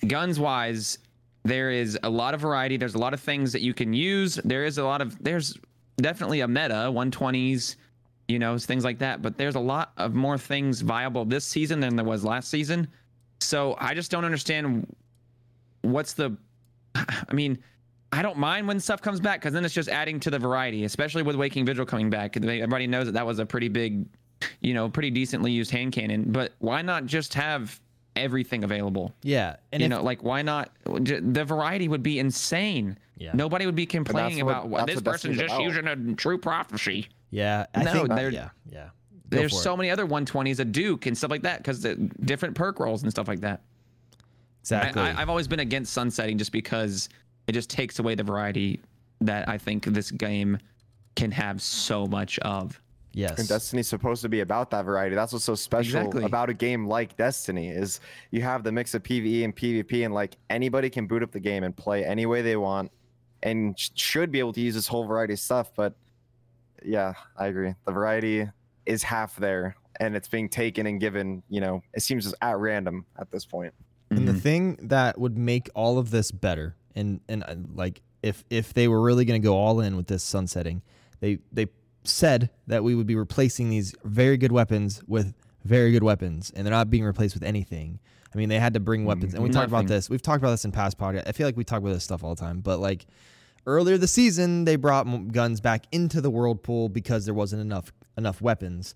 Guns 0.07 0.39
wise, 0.39 0.99
there 1.43 1.71
is 1.71 1.97
a 2.03 2.09
lot 2.09 2.33
of 2.33 2.41
variety. 2.41 2.77
There's 2.77 2.95
a 2.95 2.99
lot 2.99 3.13
of 3.13 3.19
things 3.19 3.51
that 3.53 3.61
you 3.61 3.73
can 3.73 3.93
use. 3.93 4.35
There 4.45 4.65
is 4.65 4.77
a 4.77 4.83
lot 4.83 5.01
of 5.01 5.21
there's 5.23 5.57
definitely 5.97 6.41
a 6.41 6.47
meta 6.47 6.89
120s, 6.91 7.75
you 8.27 8.39
know, 8.39 8.57
things 8.57 8.83
like 8.83 8.99
that. 8.99 9.21
But 9.21 9.37
there's 9.37 9.55
a 9.55 9.59
lot 9.59 9.91
of 9.97 10.13
more 10.13 10.37
things 10.37 10.81
viable 10.81 11.25
this 11.25 11.45
season 11.45 11.79
than 11.79 11.95
there 11.95 12.05
was 12.05 12.23
last 12.23 12.49
season. 12.49 12.87
So 13.41 13.75
I 13.79 13.93
just 13.93 14.11
don't 14.11 14.25
understand 14.25 14.87
what's 15.81 16.13
the. 16.13 16.37
I 17.29 17.33
mean, 17.33 17.57
I 18.11 18.21
don't 18.21 18.37
mind 18.37 18.67
when 18.67 18.79
stuff 18.79 19.01
comes 19.01 19.19
back 19.19 19.39
because 19.39 19.53
then 19.53 19.63
it's 19.65 19.73
just 19.73 19.89
adding 19.89 20.19
to 20.21 20.29
the 20.29 20.39
variety, 20.39 20.83
especially 20.83 21.21
with 21.23 21.35
Waking 21.35 21.65
Vigil 21.65 21.85
coming 21.85 22.09
back. 22.09 22.35
Everybody 22.35 22.87
knows 22.87 23.05
that 23.05 23.11
that 23.13 23.25
was 23.25 23.39
a 23.39 23.45
pretty 23.45 23.67
big, 23.69 24.05
you 24.61 24.73
know, 24.73 24.89
pretty 24.89 25.11
decently 25.11 25.51
used 25.51 25.69
hand 25.71 25.91
cannon. 25.91 26.31
But 26.31 26.53
why 26.59 26.81
not 26.81 27.05
just 27.05 27.33
have 27.35 27.79
everything 28.15 28.63
available? 28.63 29.13
Yeah, 29.21 29.57
and 29.71 29.81
you 29.81 29.85
if, 29.85 29.89
know, 29.91 30.01
like 30.03 30.23
why 30.23 30.41
not? 30.41 30.71
The 30.85 31.45
variety 31.45 31.87
would 31.87 32.01
be 32.03 32.19
insane. 32.19 32.97
Yeah. 33.17 33.31
Nobody 33.33 33.65
would 33.65 33.75
be 33.75 33.85
complaining 33.85 34.45
what- 34.45 34.51
about 34.51 34.69
well, 34.69 34.85
that's 34.85 34.99
this 34.99 35.05
what 35.05 35.11
person's 35.11 35.37
just 35.37 35.53
about. 35.53 35.63
using 35.63 35.87
a 35.87 36.15
true 36.15 36.37
prophecy. 36.37 37.09
yeah, 37.31 37.65
I 37.75 37.83
No, 37.83 37.91
think 37.93 38.09
they're- 38.15 38.29
yeah, 38.31 38.49
yeah. 38.71 38.89
Go 39.29 39.37
There's 39.37 39.51
for 39.51 39.59
it. 39.59 39.63
so 39.63 39.77
many 39.77 39.91
other 39.91 40.07
120s, 40.07 40.59
a 40.59 40.65
Duke 40.65 41.05
and 41.05 41.15
stuff 41.15 41.29
like 41.29 41.43
that, 41.43 41.57
because 41.59 41.81
the 41.81 41.93
different 42.21 42.55
perk 42.55 42.79
rolls 42.79 43.03
and 43.03 43.11
stuff 43.11 43.27
like 43.27 43.41
that. 43.41 43.61
Exactly. 44.61 45.01
I, 45.01 45.11
I, 45.13 45.21
I've 45.21 45.29
always 45.29 45.47
been 45.47 45.59
against 45.59 45.93
sunsetting 45.93 46.37
just 46.37 46.51
because 46.51 47.09
it 47.47 47.53
just 47.53 47.69
takes 47.69 47.99
away 47.99 48.15
the 48.15 48.23
variety 48.23 48.81
that 49.21 49.49
I 49.49 49.57
think 49.57 49.85
this 49.85 50.11
game 50.11 50.57
can 51.15 51.31
have 51.31 51.61
so 51.61 52.05
much 52.05 52.39
of. 52.39 52.79
Yes. 53.11 53.39
And 53.39 53.47
Destiny's 53.47 53.87
supposed 53.87 54.21
to 54.21 54.29
be 54.29 54.41
about 54.41 54.69
that 54.69 54.85
variety. 54.85 55.15
That's 55.15 55.33
what's 55.33 55.43
so 55.43 55.55
special 55.55 55.99
Exactly. 55.99 56.23
about 56.23 56.49
a 56.49 56.53
game 56.53 56.87
like 56.87 57.17
Destiny 57.17 57.69
is 57.69 57.99
you 58.31 58.41
have 58.43 58.63
the 58.63 58.71
mix 58.71 58.93
of 58.93 59.01
PvE 59.03 59.43
and 59.43 59.55
PvP, 59.55 60.05
and 60.05 60.13
like 60.13 60.37
anybody 60.49 60.89
can 60.89 61.07
boot 61.07 61.23
up 61.23 61.31
the 61.31 61.39
game 61.39 61.63
and 61.63 61.75
play 61.75 62.05
any 62.05 62.27
way 62.27 62.41
they 62.43 62.55
want, 62.55 62.91
and 63.41 63.77
sh- 63.77 63.89
should 63.95 64.31
be 64.31 64.39
able 64.39 64.53
to 64.53 64.61
use 64.61 64.75
this 64.75 64.87
whole 64.87 65.05
variety 65.05 65.33
of 65.33 65.39
stuff. 65.39 65.71
But 65.75 65.95
yeah, 66.85 67.13
I 67.35 67.47
agree. 67.47 67.73
The 67.85 67.91
variety 67.91 68.47
is 68.85 69.01
half 69.01 69.35
there, 69.37 69.75
and 69.99 70.15
it's 70.15 70.27
being 70.27 70.47
taken 70.47 70.85
and 70.85 70.99
given. 70.99 71.41
You 71.49 71.61
know, 71.61 71.81
it 71.95 72.03
seems 72.03 72.25
just 72.25 72.35
at 72.43 72.57
random 72.59 73.05
at 73.19 73.31
this 73.31 73.43
point. 73.43 73.73
And 74.11 74.27
the 74.27 74.33
Mhm. 74.33 74.41
thing 74.41 74.79
that 74.83 75.19
would 75.19 75.37
make 75.37 75.69
all 75.75 75.97
of 75.99 76.09
this 76.11 76.31
better, 76.31 76.75
and 76.95 77.19
and 77.29 77.43
uh, 77.43 77.55
like 77.75 78.01
if 78.23 78.43
if 78.49 78.73
they 78.73 78.87
were 78.87 79.01
really 79.01 79.23
going 79.25 79.41
to 79.41 79.45
go 79.45 79.55
all 79.55 79.79
in 79.79 79.95
with 79.95 80.07
this 80.07 80.23
sunsetting, 80.23 80.81
they 81.19 81.39
they 81.51 81.67
said 82.03 82.49
that 82.67 82.83
we 82.83 82.95
would 82.95 83.05
be 83.07 83.15
replacing 83.15 83.69
these 83.69 83.93
very 84.03 84.37
good 84.37 84.51
weapons 84.51 85.01
with 85.07 85.33
very 85.63 85.91
good 85.91 86.03
weapons, 86.03 86.51
and 86.55 86.65
they're 86.65 86.71
not 86.71 86.89
being 86.89 87.03
replaced 87.03 87.35
with 87.35 87.43
anything. 87.43 87.99
I 88.33 88.37
mean, 88.37 88.49
they 88.49 88.59
had 88.59 88.73
to 88.75 88.79
bring 88.79 89.05
weapons, 89.05 89.33
and 89.33 89.43
we 89.43 89.49
talked 89.49 89.67
about 89.67 89.87
this. 89.87 90.09
We've 90.09 90.21
talked 90.21 90.41
about 90.41 90.51
this 90.51 90.65
in 90.65 90.71
past 90.71 90.97
podcasts. 90.97 91.27
I 91.27 91.31
feel 91.31 91.47
like 91.47 91.57
we 91.57 91.63
talk 91.63 91.79
about 91.79 91.93
this 91.93 92.03
stuff 92.03 92.23
all 92.23 92.33
the 92.35 92.41
time, 92.41 92.61
but 92.61 92.79
like 92.79 93.05
earlier 93.67 93.97
this 93.97 94.11
season, 94.11 94.65
they 94.65 94.75
brought 94.75 95.07
m- 95.07 95.27
guns 95.29 95.61
back 95.61 95.85
into 95.91 96.21
the 96.21 96.29
whirlpool 96.31 96.89
because 96.89 97.25
there 97.25 97.33
wasn't 97.33 97.61
enough 97.61 97.91
enough 98.17 98.41
weapons 98.41 98.93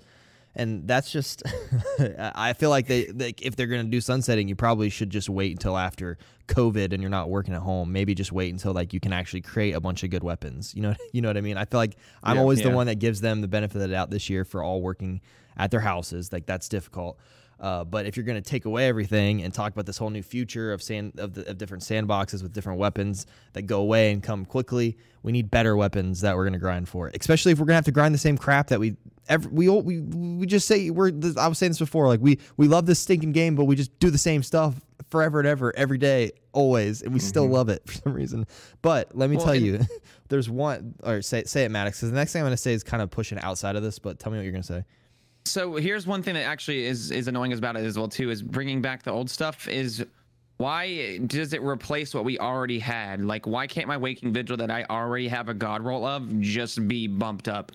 and 0.56 0.88
that's 0.88 1.12
just 1.12 1.44
i 2.36 2.54
feel 2.54 2.70
like 2.70 2.88
they 2.88 3.08
like 3.08 3.42
if 3.42 3.56
they're 3.56 3.68
going 3.68 3.86
to 3.86 3.90
do 3.92 4.00
sunsetting 4.02 4.48
you 4.48 4.56
probably 4.56 4.90
should 4.90 5.10
just 5.10 5.30
wait 5.30 5.52
until 5.52 5.78
after 5.78 6.18
covid 6.48 6.92
and 6.94 7.02
you're 7.02 7.10
not 7.10 7.30
working 7.30 7.54
at 7.54 7.62
home. 7.62 7.94
Maybe 7.94 8.14
just 8.14 8.34
wait 8.34 8.52
until 8.52 8.74
like 8.74 8.92
you 8.92 9.00
can 9.00 9.14
actually 9.14 9.40
create 9.40 9.72
a 9.72 9.80
bunch 9.80 10.04
of 10.04 10.10
good 10.10 10.24
weapons. 10.24 10.76
You 10.76 10.82
know 10.82 10.94
you 11.14 11.22
know 11.22 11.30
what 11.30 11.38
i 11.38 11.42
mean? 11.42 11.56
I 11.58 11.64
feel 11.64 11.80
like 11.80 11.96
i'm 12.22 12.36
Yeah. 12.36 12.42
always 12.42 12.62
the 12.62 12.70
one 12.70 12.88
that 12.88 12.96
gives 12.96 13.22
them 13.22 13.40
the 13.40 13.48
benefit 13.48 13.76
of 13.78 13.82
the 13.84 13.88
doubt 13.88 14.10
this 14.10 14.30
year 14.30 14.44
for 14.44 14.62
all 14.62 14.82
working 14.82 15.22
at 15.56 15.72
their 15.72 15.80
houses. 15.80 16.34
Like 16.34 16.46
that's 16.46 16.68
difficult 16.68 17.18
uh, 17.64 17.84
but 17.86 18.06
if 18.06 18.18
you're 18.18 18.26
going 18.26 18.42
to 18.42 18.48
take 18.50 18.66
away 18.66 18.88
everything 18.88 19.42
and 19.42 19.54
talk 19.54 19.72
about 19.72 19.86
this 19.86 19.98
whole 19.98 20.10
new 20.10 20.22
future 20.22 20.74
of 20.74 20.84
sand 20.84 21.14
of, 21.18 21.34
the, 21.34 21.50
of 21.50 21.58
different 21.58 21.82
sandboxes 21.82 22.44
with 22.44 22.52
different 22.54 22.78
weapons 22.78 23.26
that 23.54 23.62
go 23.64 23.80
away 23.80 24.12
and 24.12 24.22
come 24.22 24.44
quickly, 24.46 24.98
we 25.24 25.32
need 25.32 25.50
better 25.50 25.76
weapons 25.78 26.20
that 26.22 26.36
we're 26.36 26.44
going 26.44 26.54
to 26.54 26.60
grind 26.60 26.90
for. 26.90 27.10
Especially 27.20 27.54
if 27.54 27.60
we're 27.60 27.66
going 27.66 27.74
to 27.74 27.78
have 27.78 27.86
to 27.86 27.92
grind 27.92 28.14
the 28.14 28.20
same 28.20 28.38
crap 28.38 28.68
that 28.68 28.80
we 28.82 28.98
every, 29.30 29.50
we 29.52 29.70
we 29.70 30.00
we 30.02 30.46
just 30.46 30.68
say 30.68 30.90
we're. 30.90 31.12
I 31.38 31.48
was 31.48 31.58
saying 31.58 31.72
this 31.72 31.80
before. 31.80 32.08
Like 32.08 32.20
we 32.22 32.38
we 32.58 32.68
love 32.68 32.86
this 32.86 33.00
stinking 33.00 33.32
game, 33.32 33.56
but 33.56 33.64
we 33.64 33.76
just 33.78 33.98
do 34.00 34.10
the 34.10 34.18
same 34.18 34.44
stuff 34.44 34.76
forever 35.10 35.40
and 35.40 35.48
ever, 35.48 35.74
every 35.78 35.98
day, 35.98 36.32
always, 36.54 37.02
and 37.02 37.14
we 37.14 37.20
still 37.20 37.48
love 37.48 37.70
it 37.70 37.84
for 37.86 37.94
some 37.94 38.14
reason. 38.14 38.46
But 38.82 39.16
let 39.16 39.30
me 39.30 39.38
Well, 39.38 39.46
tell 39.46 39.56
you, 39.56 39.80
there's 40.28 40.50
one. 40.50 40.96
Or 41.04 41.22
say 41.22 41.46
say 41.46 41.64
it, 41.64 41.70
Maddox. 41.72 42.02
'cause 42.02 42.10
the 42.10 42.16
next 42.16 42.34
thing 42.34 42.42
I'm 42.42 42.48
going 42.48 42.54
to 42.58 42.62
say 42.62 42.74
is 42.74 42.84
kind 42.84 43.02
of 43.02 43.10
pushing 43.10 43.40
outside 43.40 43.78
of 43.78 43.84
this. 43.84 44.00
But 44.00 44.20
tell 44.20 44.32
me 44.34 44.38
what 44.38 44.44
you're 44.44 44.52
going 44.52 44.64
to 44.64 44.68
say. 44.68 44.84
So 45.46 45.76
here's 45.76 46.08
one 46.08 46.24
thing 46.24 46.36
that 46.36 46.44
actually 46.44 46.86
is 46.86 47.12
is 47.12 47.28
annoying 47.28 47.54
about 47.54 47.76
it 47.76 47.84
as 47.84 47.98
well 47.98 48.08
too 48.08 48.30
is 48.30 48.42
bringing 48.42 48.82
back 48.82 49.04
the 49.04 49.12
old 49.12 49.30
stuff 49.30 49.68
is 49.68 50.06
why 50.58 51.18
does 51.28 51.54
it 51.54 51.62
replace 51.62 52.14
what 52.14 52.24
we 52.24 52.40
already 52.40 52.80
had? 52.80 53.24
Like 53.24 53.46
why 53.46 53.68
can't 53.68 53.88
my 53.88 53.98
waking 53.98 54.32
vigil 54.34 54.56
that 54.58 54.72
I 54.72 54.86
already 54.90 55.28
have 55.28 55.50
a 55.50 55.54
god 55.54 55.84
roll 55.84 56.06
of 56.06 56.40
just 56.40 56.88
be 56.88 57.08
bumped 57.08 57.48
up? 57.48 57.72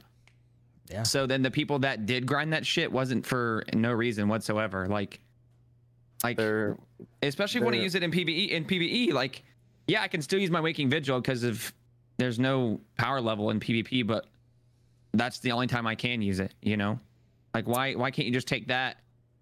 Yeah. 0.91 1.03
So 1.03 1.27
then 1.27 1.43
the 1.43 1.51
people 1.51 1.79
that 1.81 2.07
did 2.07 2.27
grind 2.27 2.53
that 2.55 2.65
shit 2.65 2.91
wasn't 2.91 3.27
for 3.27 3.65
no 3.75 3.93
reason 3.93 4.29
whatsoever. 4.29 4.87
Like 4.87 5.21
like 6.25 6.37
They're 6.37 6.79
especially 7.23 7.61
when 7.61 7.75
I 7.75 7.79
use 7.79 7.95
it 7.95 8.03
in 8.03 8.11
PvE 8.11 8.49
in 8.49 8.65
PvE 8.65 9.13
like 9.13 9.45
yeah, 9.89 10.03
I 10.03 10.09
can 10.09 10.23
still 10.23 10.39
use 10.39 10.51
my 10.51 10.61
waking 10.61 10.91
vigil 10.91 11.21
because 11.21 11.43
of 11.43 11.73
there's 12.19 12.39
no 12.39 12.81
power 12.97 13.21
level 13.21 13.51
in 13.51 13.59
PvP, 13.59 14.07
but 14.07 14.27
that's 15.15 15.39
the 15.39 15.53
only 15.53 15.67
time 15.67 15.87
I 15.87 15.95
can 15.95 16.21
use 16.21 16.41
it, 16.41 16.53
you 16.61 16.77
know? 16.77 17.01
Like 17.55 17.67
why 17.67 17.95
why 17.95 18.11
can't 18.11 18.27
you 18.27 18.33
just 18.33 18.49
take 18.49 18.67
that, 18.69 18.99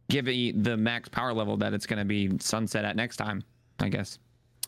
give 0.09 0.29
it 0.29 0.63
the 0.65 0.77
max 0.77 1.09
power 1.09 1.33
level 1.33 1.57
that 1.59 1.75
it's 1.75 1.87
gonna 1.87 2.05
be 2.05 2.31
sunset 2.39 2.85
at 2.85 2.97
next 2.97 3.17
time, 3.17 3.43
I 3.81 3.89
guess. 3.89 4.19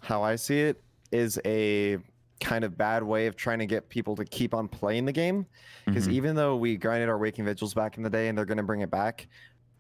how 0.00 0.23
I 0.23 0.37
see 0.37 0.61
it 0.61 0.80
is 1.11 1.40
a 1.45 1.99
kind 2.40 2.62
of 2.62 2.78
bad 2.78 3.02
way 3.02 3.26
of 3.26 3.34
trying 3.34 3.58
to 3.58 3.67
get 3.67 3.89
people 3.89 4.15
to 4.15 4.25
keep 4.25 4.54
on 4.54 4.69
playing 4.69 5.04
the 5.04 5.13
game. 5.13 5.45
Because 5.86 6.06
Mhm. 6.06 6.13
even 6.13 6.36
though 6.36 6.56
we 6.56 6.76
grinded 6.76 7.08
our 7.08 7.19
Waking 7.19 7.45
Vigils 7.45 7.75
back 7.75 7.97
in 7.97 8.04
the 8.04 8.10
day 8.10 8.28
and 8.28 8.39
they're 8.39 8.45
going 8.45 8.58
to 8.58 8.63
bring 8.63 8.82
it 8.82 8.91
back, 8.93 9.26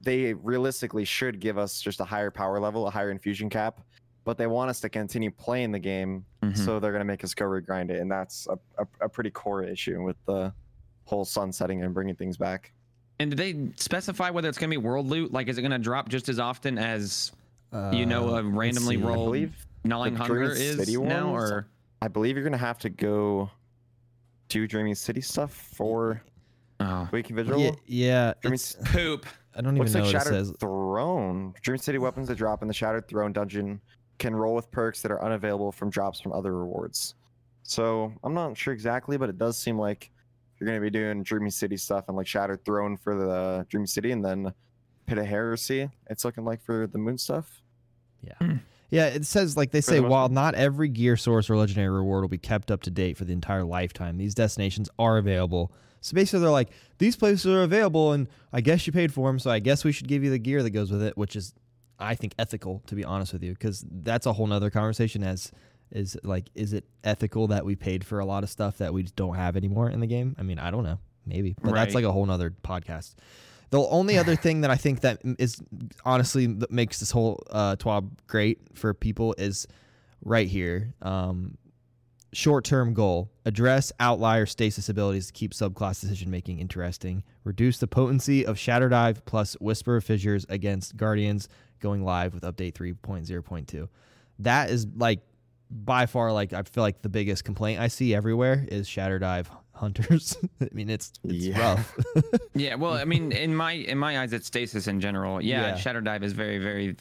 they 0.00 0.34
realistically 0.34 1.04
should 1.04 1.38
give 1.38 1.56
us 1.56 1.80
just 1.80 2.00
a 2.00 2.04
higher 2.04 2.32
power 2.32 2.58
level, 2.58 2.88
a 2.88 2.90
higher 2.90 3.12
infusion 3.12 3.48
cap. 3.48 3.80
But 4.24 4.38
they 4.38 4.48
want 4.48 4.70
us 4.70 4.80
to 4.80 4.88
continue 4.88 5.30
playing 5.30 5.70
the 5.70 5.78
game, 5.78 6.24
Mhm. 6.42 6.56
so 6.56 6.80
they're 6.80 6.90
going 6.90 6.98
to 7.00 7.04
make 7.04 7.22
us 7.22 7.32
go 7.32 7.44
regrind 7.44 7.90
it. 7.90 8.00
And 8.00 8.10
that's 8.10 8.48
a, 8.48 8.58
a, 8.82 8.86
a 9.02 9.08
pretty 9.08 9.30
core 9.30 9.62
issue 9.62 10.02
with 10.02 10.16
the 10.26 10.52
whole 11.04 11.24
sunsetting 11.24 11.84
and 11.84 11.94
bringing 11.94 12.16
things 12.16 12.36
back. 12.36 12.72
And 13.20 13.30
did 13.30 13.36
they 13.38 13.72
specify 13.76 14.30
whether 14.30 14.48
it's 14.48 14.58
gonna 14.58 14.70
be 14.70 14.76
world 14.76 15.06
loot? 15.08 15.32
Like 15.32 15.48
is 15.48 15.58
it 15.58 15.62
gonna 15.62 15.78
drop 15.78 16.08
just 16.08 16.28
as 16.28 16.38
often 16.38 16.78
as 16.78 17.32
you 17.92 18.06
know 18.06 18.34
Uh, 18.34 18.38
a 18.38 18.42
randomly 18.44 18.96
see. 18.96 19.02
I 19.02 19.06
rolled 19.06 19.26
believe 19.26 19.66
gnawing 19.84 20.14
the 20.14 20.20
hunger 20.20 20.34
Dreaming 20.54 20.56
is 20.62 20.76
City 20.76 20.96
now 20.96 21.32
ones? 21.32 21.50
or 21.50 21.66
I 22.00 22.08
believe 22.08 22.36
you're 22.36 22.44
going 22.44 22.52
to 22.52 22.58
have 22.58 22.78
to 22.78 22.88
go 22.90 23.50
do 24.48 24.66
Dreaming 24.68 24.94
City 24.94 25.20
stuff 25.20 25.52
for 25.52 26.22
oh 26.80 27.08
Waking 27.12 27.36
Vigil. 27.36 27.58
Yeah, 27.60 27.70
yeah 27.86 28.32
Dreaming 28.40 28.54
it's- 28.54 28.76
poop. 28.92 29.26
I 29.56 29.60
don't 29.60 29.74
even 29.76 29.78
Looks 29.80 29.94
know 29.94 30.00
like 30.04 30.14
what 30.14 30.14
it 30.14 30.18
Shattered 30.24 30.46
says. 30.46 30.54
Throne. 30.60 31.54
Dream 31.60 31.78
City 31.78 31.98
weapons 31.98 32.28
that 32.28 32.38
drop 32.38 32.62
in 32.62 32.68
the 32.68 32.74
Shattered 32.74 33.08
Throne 33.08 33.32
dungeon 33.32 33.80
can 34.18 34.34
roll 34.34 34.54
with 34.54 34.70
perks 34.70 35.02
that 35.02 35.10
are 35.10 35.22
unavailable 35.22 35.72
from 35.72 35.90
drops 35.90 36.20
from 36.20 36.32
other 36.32 36.56
rewards. 36.56 37.16
So 37.64 38.12
I'm 38.22 38.32
not 38.34 38.56
sure 38.56 38.72
exactly, 38.72 39.16
but 39.18 39.28
it 39.28 39.36
does 39.36 39.58
seem 39.58 39.76
like 39.78 40.10
you're 40.58 40.68
going 40.68 40.80
to 40.80 40.84
be 40.84 40.90
doing 40.90 41.22
Dreamy 41.22 41.50
City 41.50 41.76
stuff 41.76 42.04
and 42.08 42.16
like 42.16 42.26
Shattered 42.26 42.64
Throne 42.64 42.96
for 42.96 43.14
the 43.14 43.66
Dreamy 43.68 43.86
City 43.86 44.12
and 44.12 44.24
then 44.24 44.52
Pit 45.06 45.18
of 45.18 45.26
Heresy. 45.26 45.88
It's 46.10 46.24
looking 46.24 46.44
like 46.44 46.62
for 46.62 46.86
the 46.86 46.98
Moon 46.98 47.18
stuff. 47.18 47.62
Yeah, 48.22 48.34
hmm. 48.40 48.56
Yeah, 48.90 49.06
it 49.06 49.26
says 49.26 49.56
like 49.56 49.70
they 49.70 49.80
For 49.80 49.90
the 49.90 49.96
say 49.98 50.00
while 50.00 50.28
not 50.28 50.54
every 50.54 50.88
gear 50.88 51.16
source 51.16 51.50
or 51.50 51.56
legendary 51.56 51.90
reward 51.90 52.22
will 52.22 52.28
be 52.28 52.38
kept 52.38 52.70
up 52.70 52.82
to 52.82 52.90
date 52.90 53.16
for 53.16 53.24
the 53.24 53.32
entire 53.32 53.64
lifetime, 53.64 54.16
these 54.16 54.34
destinations 54.34 54.88
are 54.98 55.18
available. 55.18 55.72
So 56.00 56.14
basically, 56.14 56.40
they're 56.40 56.50
like 56.50 56.70
these 56.98 57.16
places 57.16 57.46
are 57.46 57.62
available, 57.62 58.12
and 58.12 58.28
I 58.52 58.60
guess 58.60 58.86
you 58.86 58.92
paid 58.92 59.12
for 59.12 59.28
them, 59.28 59.38
so 59.38 59.50
I 59.50 59.58
guess 59.58 59.84
we 59.84 59.92
should 59.92 60.08
give 60.08 60.24
you 60.24 60.30
the 60.30 60.38
gear 60.38 60.62
that 60.62 60.70
goes 60.70 60.90
with 60.90 61.02
it, 61.02 61.18
which 61.18 61.36
is, 61.36 61.54
I 61.98 62.14
think, 62.14 62.34
ethical 62.38 62.82
to 62.86 62.94
be 62.94 63.04
honest 63.04 63.32
with 63.32 63.42
you, 63.42 63.52
because 63.52 63.84
that's 63.90 64.24
a 64.24 64.32
whole 64.32 64.46
nother 64.46 64.70
conversation. 64.70 65.22
As 65.22 65.52
is 65.90 66.16
like, 66.22 66.46
is 66.54 66.72
it 66.72 66.84
ethical 67.04 67.48
that 67.48 67.64
we 67.64 67.76
paid 67.76 68.04
for 68.04 68.18
a 68.18 68.24
lot 68.24 68.42
of 68.42 68.50
stuff 68.50 68.78
that 68.78 68.92
we 68.92 69.02
just 69.02 69.16
don't 69.16 69.36
have 69.36 69.56
anymore 69.56 69.90
in 69.90 70.00
the 70.00 70.06
game? 70.06 70.36
I 70.38 70.42
mean, 70.42 70.58
I 70.58 70.70
don't 70.70 70.84
know, 70.84 70.98
maybe, 71.26 71.54
but 71.62 71.74
that's 71.74 71.94
like 71.94 72.04
a 72.04 72.12
whole 72.12 72.26
nother 72.26 72.50
podcast. 72.50 73.14
The 73.70 73.80
only 73.80 74.18
other 74.18 74.36
thing 74.44 74.62
that 74.62 74.70
I 74.70 74.76
think 74.76 75.00
that 75.00 75.20
is 75.38 75.60
honestly 76.04 76.46
that 76.46 76.70
makes 76.70 77.00
this 77.00 77.10
whole 77.10 77.42
uh, 77.50 77.76
TWAB 77.76 78.10
great 78.26 78.60
for 78.74 78.94
people 78.94 79.34
is 79.38 79.66
right 80.24 80.48
here. 80.48 80.94
Um, 81.02 81.58
short-term 82.32 82.94
goal: 82.94 83.30
address 83.44 83.92
outlier 84.00 84.46
stasis 84.46 84.88
abilities 84.88 85.28
to 85.28 85.32
keep 85.32 85.52
subclass 85.52 86.00
decision 86.00 86.30
making 86.30 86.60
interesting. 86.60 87.22
Reduce 87.44 87.78
the 87.78 87.86
potency 87.86 88.44
of 88.44 88.58
Shatter 88.58 88.88
Dive 88.88 89.24
plus 89.24 89.54
Whisper 89.54 89.96
of 89.96 90.04
Fissures 90.04 90.46
against 90.48 90.96
Guardians 90.96 91.48
going 91.80 92.04
live 92.04 92.34
with 92.34 92.42
update 92.42 92.74
3.0.2. 92.74 93.88
That 94.40 94.70
is 94.70 94.86
like 94.96 95.20
by 95.70 96.06
far 96.06 96.32
like 96.32 96.52
I 96.52 96.62
feel 96.62 96.82
like 96.82 97.02
the 97.02 97.08
biggest 97.08 97.44
complaint 97.44 97.80
I 97.80 97.88
see 97.88 98.14
everywhere 98.14 98.66
is 98.70 98.88
Shatter 98.88 99.18
Dive 99.18 99.50
hunters. 99.72 100.36
I 100.60 100.68
mean, 100.72 100.88
it's 100.90 101.12
it's 101.24 101.34
Yeah. 101.46 101.58
rough. 101.60 101.96
Yeah, 102.54 102.74
well, 102.74 102.94
I 102.94 103.04
mean, 103.04 103.30
in 103.32 103.54
my 103.54 103.72
in 103.72 103.98
my 103.98 104.20
eyes, 104.20 104.32
it's 104.32 104.46
stasis 104.46 104.88
in 104.88 105.00
general. 105.00 105.40
Yeah, 105.42 105.68
Yeah. 105.68 105.76
Shatter 105.76 106.00
Dive 106.00 106.22
is 106.24 106.32
very 106.32 106.58
very 106.58 106.96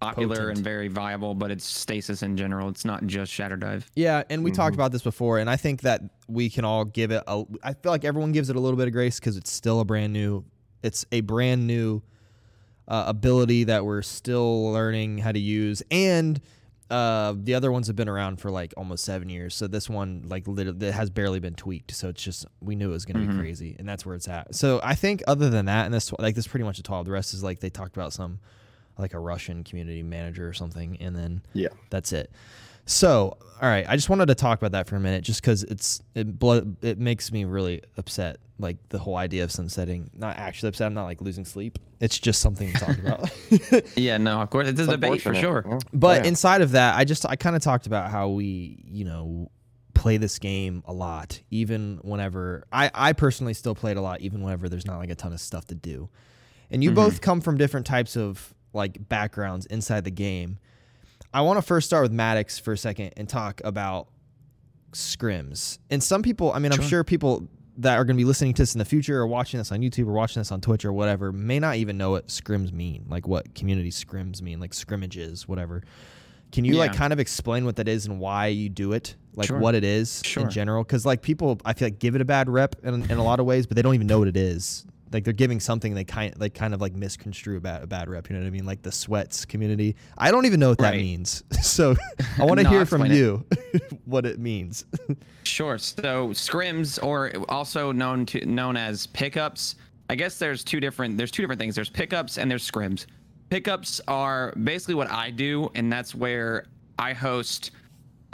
popular 0.00 0.36
Potent. 0.36 0.58
and 0.58 0.64
very 0.64 0.86
viable, 0.88 1.34
but 1.34 1.50
it's 1.50 1.64
stasis 1.64 2.22
in 2.22 2.36
general. 2.36 2.68
It's 2.68 2.84
not 2.84 3.04
just 3.06 3.32
Shatter 3.32 3.56
Dive. 3.56 3.90
Yeah, 3.96 4.22
and 4.30 4.44
we 4.44 4.52
talked 4.52 4.72
Mhm. 4.74 4.78
about 4.78 4.92
this 4.92 5.02
before, 5.02 5.38
and 5.38 5.50
I 5.50 5.56
think 5.56 5.80
that 5.82 6.02
we 6.28 6.48
can 6.50 6.64
all 6.64 6.84
give 6.84 7.10
it. 7.10 7.22
A, 7.26 7.44
I 7.64 7.72
feel 7.74 7.90
like 7.90 8.04
everyone 8.04 8.30
gives 8.32 8.48
it 8.50 8.54
a 8.56 8.60
little 8.60 8.76
bit 8.76 8.86
of 8.86 8.92
grace 8.92 9.18
because 9.18 9.36
it's 9.36 9.50
still 9.50 9.80
a 9.80 9.84
brand 9.84 10.12
new. 10.12 10.44
It's 10.84 11.04
a 11.10 11.20
brand 11.22 11.66
new 11.66 12.02
uh, 12.86 13.04
ability 13.08 13.64
that 13.64 13.84
we're 13.84 14.02
still 14.02 14.72
learning 14.72 15.18
how 15.18 15.32
to 15.32 15.38
use, 15.40 15.82
and 15.90 16.40
uh, 16.90 17.34
the 17.36 17.54
other 17.54 17.70
ones 17.70 17.86
have 17.86 17.96
been 17.96 18.08
around 18.08 18.40
for 18.40 18.50
like 18.50 18.72
almost 18.76 19.04
seven 19.04 19.28
years. 19.28 19.54
So 19.54 19.66
this 19.66 19.90
one, 19.90 20.22
like, 20.26 20.46
literally, 20.48 20.86
it 20.88 20.94
has 20.94 21.10
barely 21.10 21.38
been 21.40 21.54
tweaked. 21.54 21.90
So 21.92 22.08
it's 22.08 22.22
just 22.22 22.46
we 22.62 22.76
knew 22.76 22.90
it 22.90 22.92
was 22.94 23.04
going 23.04 23.20
to 23.26 23.30
Mhm. 23.30 23.36
be 23.36 23.42
crazy, 23.42 23.76
and 23.78 23.88
that's 23.88 24.06
where 24.06 24.14
it's 24.14 24.28
at. 24.28 24.54
So 24.54 24.80
I 24.82 24.94
think 24.94 25.22
other 25.26 25.50
than 25.50 25.66
that, 25.66 25.84
and 25.84 25.92
this 25.94 26.12
like 26.18 26.34
this 26.34 26.46
is 26.46 26.48
pretty 26.50 26.64
much 26.64 26.78
a 26.78 26.82
twelve. 26.82 27.04
The 27.06 27.12
rest 27.12 27.34
is 27.34 27.42
like 27.42 27.60
they 27.60 27.70
talked 27.70 27.96
about 27.96 28.12
some 28.12 28.38
like 28.98 29.14
a 29.14 29.18
Russian 29.20 29.62
community 29.64 30.02
manager 30.02 30.48
or 30.48 30.52
something, 30.52 30.96
and 31.00 31.14
then 31.14 31.42
Yeah. 31.52 31.68
that's 31.90 32.12
it. 32.12 32.30
So, 32.88 33.36
all 33.60 33.68
right, 33.68 33.84
I 33.86 33.96
just 33.96 34.08
wanted 34.08 34.26
to 34.26 34.34
talk 34.34 34.58
about 34.58 34.72
that 34.72 34.86
for 34.88 34.96
a 34.96 35.00
minute, 35.00 35.22
just 35.22 35.42
because 35.42 35.62
it's 35.64 36.00
it 36.14 36.38
blood 36.38 36.76
it 36.82 36.98
makes 36.98 37.30
me 37.30 37.44
really 37.44 37.82
upset, 37.98 38.38
like 38.58 38.76
the 38.88 38.98
whole 38.98 39.16
idea 39.16 39.44
of 39.44 39.52
sunsetting. 39.52 40.10
Not 40.14 40.38
actually 40.38 40.70
upset. 40.70 40.86
I'm 40.86 40.94
not 40.94 41.04
like 41.04 41.20
losing 41.20 41.44
sleep. 41.44 41.78
It's 42.00 42.18
just 42.18 42.40
something 42.40 42.72
to 42.72 42.78
talk 42.78 42.96
about. 42.98 43.30
Yeah, 43.96 44.16
no, 44.16 44.40
of 44.40 44.48
course, 44.50 44.68
it's 44.68 44.80
a 44.80 44.84
It's 44.84 44.92
debate 44.92 45.20
for 45.20 45.34
sure. 45.34 45.64
yeah. 45.68 45.78
But 45.92 46.22
Yeah. 46.22 46.28
inside 46.28 46.62
of 46.62 46.70
that, 46.72 46.96
I 46.96 47.04
just 47.04 47.26
I 47.28 47.36
kind 47.36 47.54
of 47.56 47.62
talked 47.62 47.86
about 47.86 48.10
how 48.10 48.28
we, 48.30 48.82
you 48.86 49.04
know, 49.04 49.50
play 49.92 50.16
this 50.16 50.38
game 50.38 50.82
a 50.86 50.92
lot, 50.94 51.40
even 51.50 51.98
whenever 52.02 52.64
I 52.72 52.90
I 52.94 53.12
personally 53.12 53.52
still 53.54 53.74
play 53.74 53.90
it 53.90 53.96
a 53.98 54.00
lot, 54.00 54.22
even 54.22 54.40
whenever 54.40 54.68
there's 54.70 54.86
not 54.86 54.98
like 54.98 55.10
a 55.10 55.14
ton 55.14 55.34
of 55.34 55.40
stuff 55.40 55.66
to 55.66 55.74
do. 55.74 56.08
And 56.70 56.82
you 56.82 56.92
Mhm. 56.92 56.94
both 56.94 57.20
come 57.20 57.40
from 57.42 57.58
different 57.58 57.84
types 57.86 58.16
of 58.16 58.54
like 58.72 59.08
backgrounds 59.10 59.66
inside 59.66 60.04
the 60.04 60.10
game. 60.10 60.58
I 61.32 61.42
want 61.42 61.58
to 61.58 61.62
first 61.62 61.86
start 61.86 62.02
with 62.02 62.12
Maddox 62.12 62.58
for 62.58 62.72
a 62.72 62.78
second 62.78 63.12
and 63.16 63.28
talk 63.28 63.60
about 63.64 64.08
scrims. 64.92 65.78
And 65.90 66.02
some 66.02 66.22
people, 66.22 66.52
I 66.52 66.58
mean, 66.58 66.72
I'm 66.72 66.78
Sure. 66.80 66.88
sure 66.88 67.04
people 67.04 67.46
that 67.78 67.96
are 67.96 68.04
going 68.04 68.16
to 68.16 68.20
be 68.20 68.24
listening 68.24 68.54
to 68.54 68.62
this 68.62 68.74
in 68.74 68.78
the 68.80 68.84
future 68.84 69.18
or 69.20 69.26
watching 69.26 69.58
this 69.58 69.70
on 69.70 69.80
YouTube 69.80 70.08
or 70.08 70.12
watching 70.12 70.40
this 70.40 70.50
on 70.50 70.60
Twitch 70.60 70.84
or 70.84 70.92
whatever 70.92 71.30
may 71.30 71.60
not 71.60 71.76
even 71.76 71.96
know 71.96 72.10
what 72.10 72.28
scrims 72.28 72.72
mean, 72.72 73.04
like 73.08 73.28
what 73.28 73.54
community 73.54 73.90
scrims 73.90 74.42
mean, 74.42 74.58
like 74.58 74.74
scrimmages, 74.74 75.46
whatever. 75.46 75.82
Can 76.50 76.64
you 76.64 76.74
like 76.76 76.94
kind 76.94 77.12
of 77.12 77.20
explain 77.20 77.66
what 77.66 77.76
that 77.76 77.88
is 77.88 78.06
and 78.06 78.18
why 78.18 78.46
you 78.46 78.70
do 78.70 78.92
it? 78.92 79.14
Like 79.34 79.48
Sure. 79.48 79.58
what 79.58 79.74
it 79.74 79.84
is 79.84 80.22
Sure. 80.24 80.44
in 80.44 80.50
general? 80.50 80.82
Because 80.82 81.04
like 81.04 81.20
people, 81.20 81.60
I 81.64 81.74
feel 81.74 81.86
like 81.86 81.98
give 81.98 82.14
it 82.14 82.22
a 82.22 82.24
bad 82.24 82.48
rep 82.48 82.74
in, 82.82 83.02
in 83.10 83.18
a 83.18 83.22
lot 83.22 83.38
of 83.38 83.44
ways, 83.46 83.66
but 83.66 83.76
they 83.76 83.82
don't 83.82 83.94
even 83.94 84.06
know 84.06 84.18
what 84.18 84.28
it 84.28 84.36
is. 84.36 84.86
Like 85.12 85.24
they're 85.24 85.32
giving 85.32 85.60
something 85.60 85.94
they 85.94 86.04
kind 86.04 86.34
like 86.38 86.54
kind 86.54 86.74
of 86.74 86.80
like 86.80 86.94
misconstrue 86.94 87.56
about 87.56 87.82
a 87.82 87.86
bad 87.86 88.08
rep. 88.08 88.28
You 88.28 88.36
know 88.36 88.42
what 88.42 88.48
I 88.48 88.50
mean? 88.50 88.66
Like 88.66 88.82
the 88.82 88.92
sweats 88.92 89.44
community. 89.44 89.96
I 90.16 90.30
don't 90.30 90.46
even 90.46 90.60
know 90.60 90.70
what 90.70 90.78
that 90.78 90.90
Right. 90.90 91.00
means. 91.00 91.42
So 91.62 91.94
I 92.38 92.44
want 92.44 92.58
to 92.58 92.64
No, 92.64 92.70
hear 92.70 92.86
from 92.86 93.02
explain 93.02 93.12
it. 93.12 93.16
you 93.16 93.44
what 94.04 94.26
it 94.26 94.38
means. 94.38 94.84
Sure. 95.44 95.78
So 95.78 96.28
scrims, 96.30 97.02
or 97.02 97.32
also 97.48 97.92
known 97.92 98.26
to 98.26 98.44
known 98.46 98.76
as 98.76 99.06
pickups. 99.08 99.76
I 100.10 100.14
guess 100.14 100.38
there's 100.38 100.64
two 100.64 100.80
different 100.80 101.16
there's 101.18 101.30
two 101.30 101.42
different 101.42 101.60
things. 101.60 101.74
There's 101.74 101.90
pickups 101.90 102.38
and 102.38 102.50
there's 102.50 102.68
scrims. 102.68 103.06
Pickups 103.50 104.00
are 104.08 104.52
basically 104.62 104.94
what 104.94 105.10
I 105.10 105.30
do, 105.30 105.70
and 105.74 105.90
that's 105.92 106.14
where 106.14 106.66
I 106.98 107.12
host. 107.12 107.70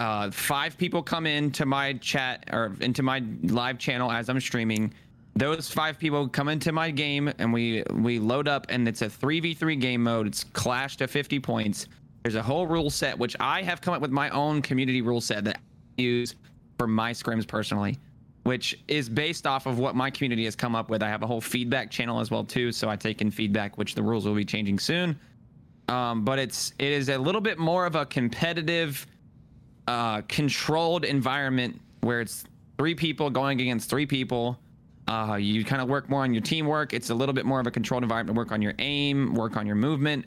Uh, 0.00 0.28
five 0.32 0.76
people 0.76 1.02
come 1.04 1.24
into 1.24 1.64
my 1.66 1.92
chat 1.94 2.44
or 2.52 2.74
into 2.80 3.00
my 3.02 3.22
live 3.44 3.78
channel 3.78 4.10
as 4.10 4.28
I'm 4.28 4.40
streaming. 4.40 4.92
Those 5.36 5.68
five 5.68 5.98
people 5.98 6.28
come 6.28 6.48
into 6.48 6.70
my 6.70 6.90
game 6.90 7.32
and 7.38 7.52
we 7.52 7.82
we 7.92 8.20
load 8.20 8.46
up 8.46 8.66
and 8.68 8.86
it's 8.86 9.02
a 9.02 9.06
3v3 9.06 9.80
game 9.80 10.02
mode. 10.02 10.28
It's 10.28 10.44
clash 10.44 10.96
to 10.98 11.08
50 11.08 11.40
points. 11.40 11.88
There's 12.22 12.36
a 12.36 12.42
whole 12.42 12.66
rule 12.66 12.88
set 12.88 13.18
which 13.18 13.36
I 13.40 13.62
have 13.62 13.80
come 13.80 13.94
up 13.94 14.00
with 14.00 14.12
my 14.12 14.30
own 14.30 14.62
community 14.62 15.02
rule 15.02 15.20
set 15.20 15.44
that 15.44 15.56
I 15.56 16.02
use 16.02 16.36
for 16.78 16.86
my 16.86 17.12
scrims 17.12 17.46
personally, 17.46 17.98
which 18.44 18.78
is 18.86 19.08
based 19.08 19.46
off 19.46 19.66
of 19.66 19.78
what 19.78 19.96
my 19.96 20.08
community 20.08 20.44
has 20.44 20.54
come 20.54 20.76
up 20.76 20.88
with. 20.88 21.02
I 21.02 21.08
have 21.08 21.22
a 21.22 21.26
whole 21.26 21.40
feedback 21.40 21.90
channel 21.90 22.20
as 22.20 22.30
well 22.30 22.44
too, 22.44 22.70
so 22.70 22.88
I 22.88 22.94
take 22.94 23.20
in 23.20 23.30
feedback, 23.30 23.76
which 23.76 23.96
the 23.96 24.02
rules 24.02 24.26
will 24.26 24.34
be 24.34 24.44
changing 24.44 24.78
soon. 24.78 25.18
Um, 25.88 26.24
but 26.24 26.38
it's 26.38 26.72
it 26.78 26.92
is 26.92 27.08
a 27.08 27.18
little 27.18 27.40
bit 27.40 27.58
more 27.58 27.86
of 27.86 27.96
a 27.96 28.06
competitive, 28.06 29.06
uh, 29.88 30.22
controlled 30.22 31.04
environment 31.04 31.80
where 32.02 32.20
it's 32.20 32.44
three 32.78 32.94
people 32.94 33.30
going 33.30 33.60
against 33.60 33.90
three 33.90 34.06
people. 34.06 34.58
Uh, 35.06 35.36
you 35.38 35.64
kind 35.64 35.82
of 35.82 35.88
work 35.88 36.08
more 36.08 36.22
on 36.22 36.32
your 36.32 36.42
teamwork. 36.42 36.94
It's 36.94 37.10
a 37.10 37.14
little 37.14 37.34
bit 37.34 37.44
more 37.44 37.60
of 37.60 37.66
a 37.66 37.70
controlled 37.70 38.02
environment. 38.02 38.36
Work 38.36 38.52
on 38.52 38.62
your 38.62 38.74
aim, 38.78 39.34
work 39.34 39.56
on 39.56 39.66
your 39.66 39.76
movement. 39.76 40.26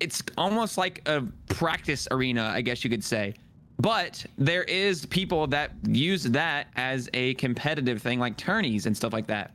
It's 0.00 0.22
almost 0.38 0.78
like 0.78 1.06
a 1.08 1.22
practice 1.48 2.06
arena, 2.10 2.44
I 2.44 2.60
guess 2.60 2.84
you 2.84 2.90
could 2.90 3.02
say. 3.04 3.34
But 3.78 4.24
there 4.38 4.62
is 4.64 5.04
people 5.06 5.46
that 5.48 5.72
use 5.86 6.24
that 6.24 6.68
as 6.76 7.08
a 7.12 7.34
competitive 7.34 8.00
thing, 8.00 8.20
like 8.20 8.36
tourneys 8.36 8.86
and 8.86 8.96
stuff 8.96 9.12
like 9.12 9.26
that. 9.26 9.52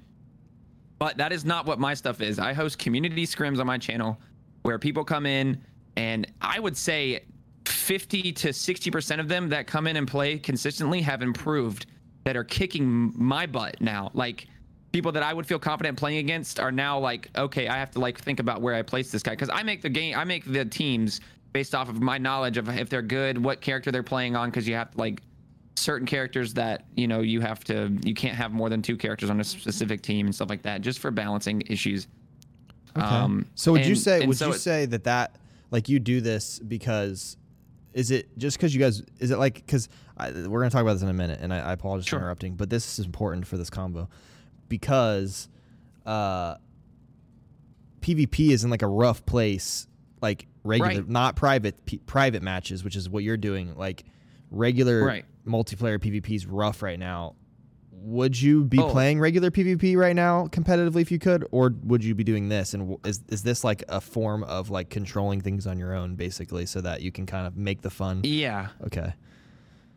But 0.98 1.16
that 1.18 1.32
is 1.32 1.46
not 1.46 1.66
what 1.66 1.80
my 1.80 1.94
stuff 1.94 2.22
is. 2.22 2.40
I 2.40 2.52
host 2.52 2.78
community 2.78 3.26
scrims 3.26 3.60
on 3.60 3.68
my 3.68 3.78
channel 3.78 4.20
where 4.64 4.78
people 4.78 5.06
come 5.06 5.26
in, 5.26 5.64
and 5.96 6.28
I 6.42 6.60
would 6.60 6.76
say 6.76 7.22
50 7.66 8.34
to 8.34 8.50
60% 8.50 9.20
of 9.20 9.30
them 9.30 9.48
that 9.50 9.68
come 9.68 9.88
in 9.88 9.96
and 9.96 10.08
play 10.08 10.38
consistently 10.38 11.02
have 11.02 11.22
improved, 11.22 11.86
that 12.30 12.38
are 12.38 12.44
kicking 12.44 13.12
my 13.16 13.48
butt 13.48 13.82
now. 13.82 14.12
Like 14.14 14.46
people 14.92 15.12
that 15.14 15.24
I 15.24 15.34
would 15.34 15.48
feel 15.48 15.58
confident 15.58 15.98
playing 15.98 16.20
against 16.20 16.60
are 16.60 16.72
now 16.72 17.00
like, 17.00 17.28
okay, 17.36 17.68
I 17.68 17.78
have 17.78 17.90
to 17.92 18.00
like 18.00 18.20
think 18.20 18.40
about 18.40 18.62
where 18.62 18.76
I 18.76 18.84
place 18.84 19.12
this 19.12 19.24
guy. 19.24 19.32
Because 19.32 19.50
I 19.50 19.64
make 19.64 19.82
the 19.82 19.90
game, 19.90 20.16
I 20.16 20.26
make 20.26 20.46
the 20.46 20.64
teams 20.64 21.22
based 21.54 21.74
off 21.74 21.90
of 21.90 22.04
my 22.04 22.20
knowledge 22.20 22.58
of 22.58 22.70
if 22.70 22.88
they're 22.88 23.02
good, 23.02 23.44
what 23.44 23.62
character 23.62 23.92
they're 23.92 24.04
playing 24.04 24.36
on, 24.36 24.52
because 24.52 24.68
you 24.68 24.76
have 24.76 24.96
like 24.96 25.24
certain 25.76 26.06
characters 26.06 26.54
that 26.54 26.86
you 26.96 27.08
know 27.08 27.22
you 27.22 27.42
have 27.42 27.64
to 27.64 27.98
you 28.04 28.14
can't 28.14 28.36
have 28.36 28.52
more 28.52 28.70
than 28.70 28.84
two 28.84 28.96
characters 28.96 29.32
on 29.32 29.40
a 29.40 29.44
specific 29.44 30.04
team 30.04 30.28
and 30.28 30.36
stuff 30.36 30.50
like 30.52 30.62
that 30.62 30.82
just 30.82 31.00
for 31.00 31.10
balancing 31.10 31.64
issues. 31.66 32.06
Um 32.96 33.48
so 33.56 33.72
would 33.72 33.88
you 33.88 33.96
say 33.96 34.28
would 34.28 34.38
so 34.38 34.50
you 34.50 34.54
it- 34.54 34.60
say 34.60 34.86
that 34.86 35.06
that 35.06 35.38
like 35.72 35.90
you 35.90 35.98
do 36.00 36.22
this 36.22 36.60
because 36.60 37.38
is 37.94 38.12
it 38.12 38.38
just 38.38 38.58
because 38.58 38.74
you 38.74 38.80
guys 38.80 39.02
is 39.20 39.32
it 39.32 39.38
like 39.40 39.56
because 39.56 39.90
we're 40.20 40.60
gonna 40.60 40.70
talk 40.70 40.82
about 40.82 40.94
this 40.94 41.02
in 41.02 41.10
a 41.10 41.14
minute 41.14 41.40
and 41.42 41.54
I, 41.54 41.60
I 41.60 41.74
apologize 41.74 42.06
Sure. 42.08 42.20
for 42.20 42.24
interrupting 42.26 42.56
but 42.56 42.70
this 42.70 43.00
is 43.00 43.06
important 43.06 43.48
for 43.48 43.58
this 43.58 43.70
combo 43.70 44.08
because 44.68 45.48
uh 46.06 46.56
PvP 48.02 48.52
is 48.52 48.64
in 48.64 48.70
like 48.70 48.82
a 48.82 48.88
rough 48.88 49.26
place 49.26 49.88
like 50.22 50.48
regular 50.64 51.02
Right. 51.02 51.10
not 51.10 51.36
private 51.36 51.86
p- 51.86 51.98
private 52.00 52.42
matches 52.44 52.84
which 52.84 52.96
is 52.96 53.10
what 53.10 53.24
you're 53.24 53.38
doing 53.38 53.76
like 53.76 54.06
regular 54.52 55.04
Right. 55.06 55.26
multiplayer 55.46 55.98
PvP 56.00 56.36
is 56.36 56.46
rough 56.46 56.82
right 56.82 57.00
now 57.00 57.36
would 58.02 58.40
you 58.42 58.64
be 58.64 58.80
Oh. 58.80 58.90
playing 58.90 59.20
regular 59.20 59.52
PvP 59.52 59.96
right 59.98 60.16
now 60.16 60.48
competitively 60.48 61.02
if 61.02 61.12
you 61.12 61.20
could, 61.20 61.46
or 61.52 61.74
would 61.84 62.04
you 62.04 62.16
be 62.16 62.24
doing 62.24 62.50
this? 62.50 62.74
And 62.74 62.98
is 63.06 63.22
is 63.30 63.44
this 63.44 63.64
like 63.64 63.84
a 63.90 64.00
form 64.02 64.44
of 64.44 64.70
like 64.70 64.90
controlling 64.90 65.42
things 65.42 65.68
on 65.68 65.78
your 65.78 65.94
own, 65.94 66.16
basically, 66.16 66.66
so 66.66 66.82
that 66.82 67.02
you 67.02 67.12
can 67.12 67.26
kind 67.26 67.46
of 67.46 67.56
make 67.58 67.82
the 67.82 67.90
fun? 67.90 68.22
yeah 68.24 68.68
Okay. 68.86 69.14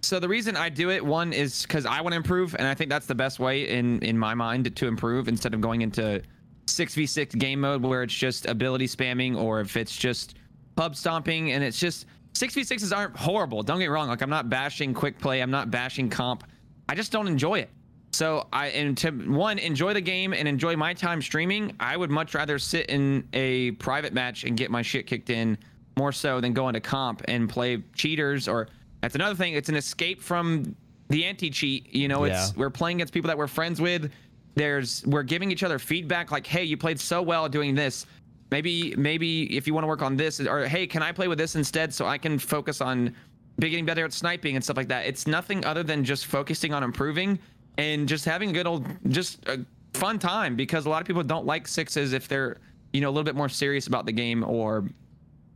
so 0.02 0.18
the 0.18 0.28
reason 0.28 0.56
i 0.56 0.68
do 0.68 0.90
it 0.90 1.04
one 1.04 1.32
is 1.32 1.62
because 1.62 1.86
i 1.86 2.00
want 2.00 2.12
to 2.12 2.16
improve 2.16 2.54
and 2.56 2.66
i 2.66 2.74
think 2.74 2.90
that's 2.90 3.06
the 3.06 3.14
best 3.14 3.38
way 3.38 3.68
in 3.68 4.00
in 4.00 4.18
my 4.18 4.34
mind 4.34 4.74
to 4.74 4.86
improve 4.88 5.28
instead 5.28 5.54
of 5.54 5.60
going 5.60 5.80
into 5.82 6.20
6v6 6.66 7.38
game 7.38 7.60
mode 7.60 7.82
where 7.82 8.02
it's 8.02 8.14
just 8.14 8.46
ability 8.46 8.86
spamming 8.88 9.36
or 9.36 9.60
if 9.60 9.76
it's 9.76 9.96
just 9.96 10.34
pub 10.74 10.96
stomping 10.96 11.52
and 11.52 11.62
it's 11.62 11.78
just 11.78 12.06
6v6s 12.34 12.96
aren't 12.96 13.16
horrible 13.16 13.62
don't 13.62 13.78
get 13.78 13.90
wrong 13.90 14.08
like 14.08 14.22
i'm 14.22 14.30
not 14.30 14.48
bashing 14.48 14.92
quick 14.94 15.18
play 15.20 15.40
i'm 15.40 15.50
not 15.50 15.70
bashing 15.70 16.08
comp 16.10 16.42
i 16.88 16.94
just 16.96 17.12
don't 17.12 17.28
enjoy 17.28 17.58
it 17.60 17.70
so 18.14 18.46
i 18.52 18.68
and 18.68 18.96
to 18.98 19.10
one 19.10 19.58
enjoy 19.58 19.94
the 19.94 20.00
game 20.00 20.32
and 20.34 20.46
enjoy 20.46 20.76
my 20.76 20.92
time 20.94 21.22
streaming. 21.22 21.74
I 21.80 21.96
would 21.96 22.10
much 22.10 22.34
rather 22.34 22.58
sit 22.58 22.86
in 22.86 23.26
a 23.32 23.70
private 23.72 24.12
match 24.12 24.44
and 24.44 24.56
get 24.56 24.70
my 24.70 24.82
shit 24.82 25.06
kicked 25.06 25.30
in 25.30 25.56
more 25.96 26.12
so 26.12 26.40
than 26.40 26.52
go 26.52 26.68
into 26.68 26.80
comp 26.80 27.22
and 27.26 27.48
play 27.48 27.82
cheaters 27.94 28.48
or 28.48 28.68
that's 29.00 29.14
another 29.14 29.34
thing. 29.34 29.54
It's 29.54 29.68
an 29.68 29.76
escape 29.76 30.22
from 30.22 30.76
the 31.08 31.24
anti-cheat 31.24 31.94
you 31.94 32.08
know? 32.08 32.24
It's 32.24 32.32
Yeah. 32.34 32.48
we're 32.56 32.70
playing 32.70 32.98
against 32.98 33.12
people 33.14 33.28
that 33.28 33.38
we're 33.38 33.46
friends 33.46 33.80
with. 33.80 34.10
There's 34.54 35.02
we're 35.06 35.22
giving 35.22 35.50
each 35.50 35.62
other 35.62 35.78
feedback 35.78 36.30
like 36.30 36.46
hey 36.46 36.64
you 36.64 36.76
played 36.76 37.00
so 37.00 37.22
well 37.22 37.48
doing 37.48 37.74
this. 37.74 38.04
Maybe 38.50 38.94
maybe 38.96 39.56
if 39.56 39.66
you 39.66 39.72
want 39.72 39.84
to 39.84 39.88
work 39.88 40.02
on 40.02 40.16
this 40.16 40.38
or 40.38 40.66
hey 40.66 40.86
can 40.86 41.02
i 41.02 41.12
play 41.12 41.28
with 41.28 41.38
this 41.38 41.56
instead 41.56 41.94
so 41.94 42.04
i 42.06 42.18
can 42.18 42.38
focus 42.38 42.82
on 42.82 43.14
getting 43.60 43.86
better 43.86 44.04
at 44.04 44.12
sniping 44.12 44.54
and 44.56 44.62
stuff 44.64 44.76
like 44.76 44.88
that? 44.88 45.06
It's 45.06 45.26
nothing 45.26 45.64
other 45.64 45.82
than 45.82 46.04
just 46.04 46.26
focusing 46.26 46.74
on 46.74 46.82
improving 46.82 47.38
and 47.78 48.08
just 48.08 48.24
having 48.24 48.50
a 48.50 48.52
good 48.52 48.66
old 48.66 48.86
just 49.08 49.46
a 49.48 49.64
fun 49.94 50.18
time 50.18 50.56
because 50.56 50.86
a 50.86 50.88
lot 50.90 51.00
of 51.00 51.06
people 51.06 51.22
don't 51.22 51.46
like 51.46 51.66
sixes 51.68 52.12
if 52.12 52.28
they're 52.28 52.58
you 52.92 53.00
know 53.00 53.08
a 53.08 53.12
little 53.12 53.24
bit 53.24 53.34
more 53.36 53.48
serious 53.48 53.86
about 53.86 54.06
the 54.06 54.12
game 54.12 54.44
or 54.44 54.84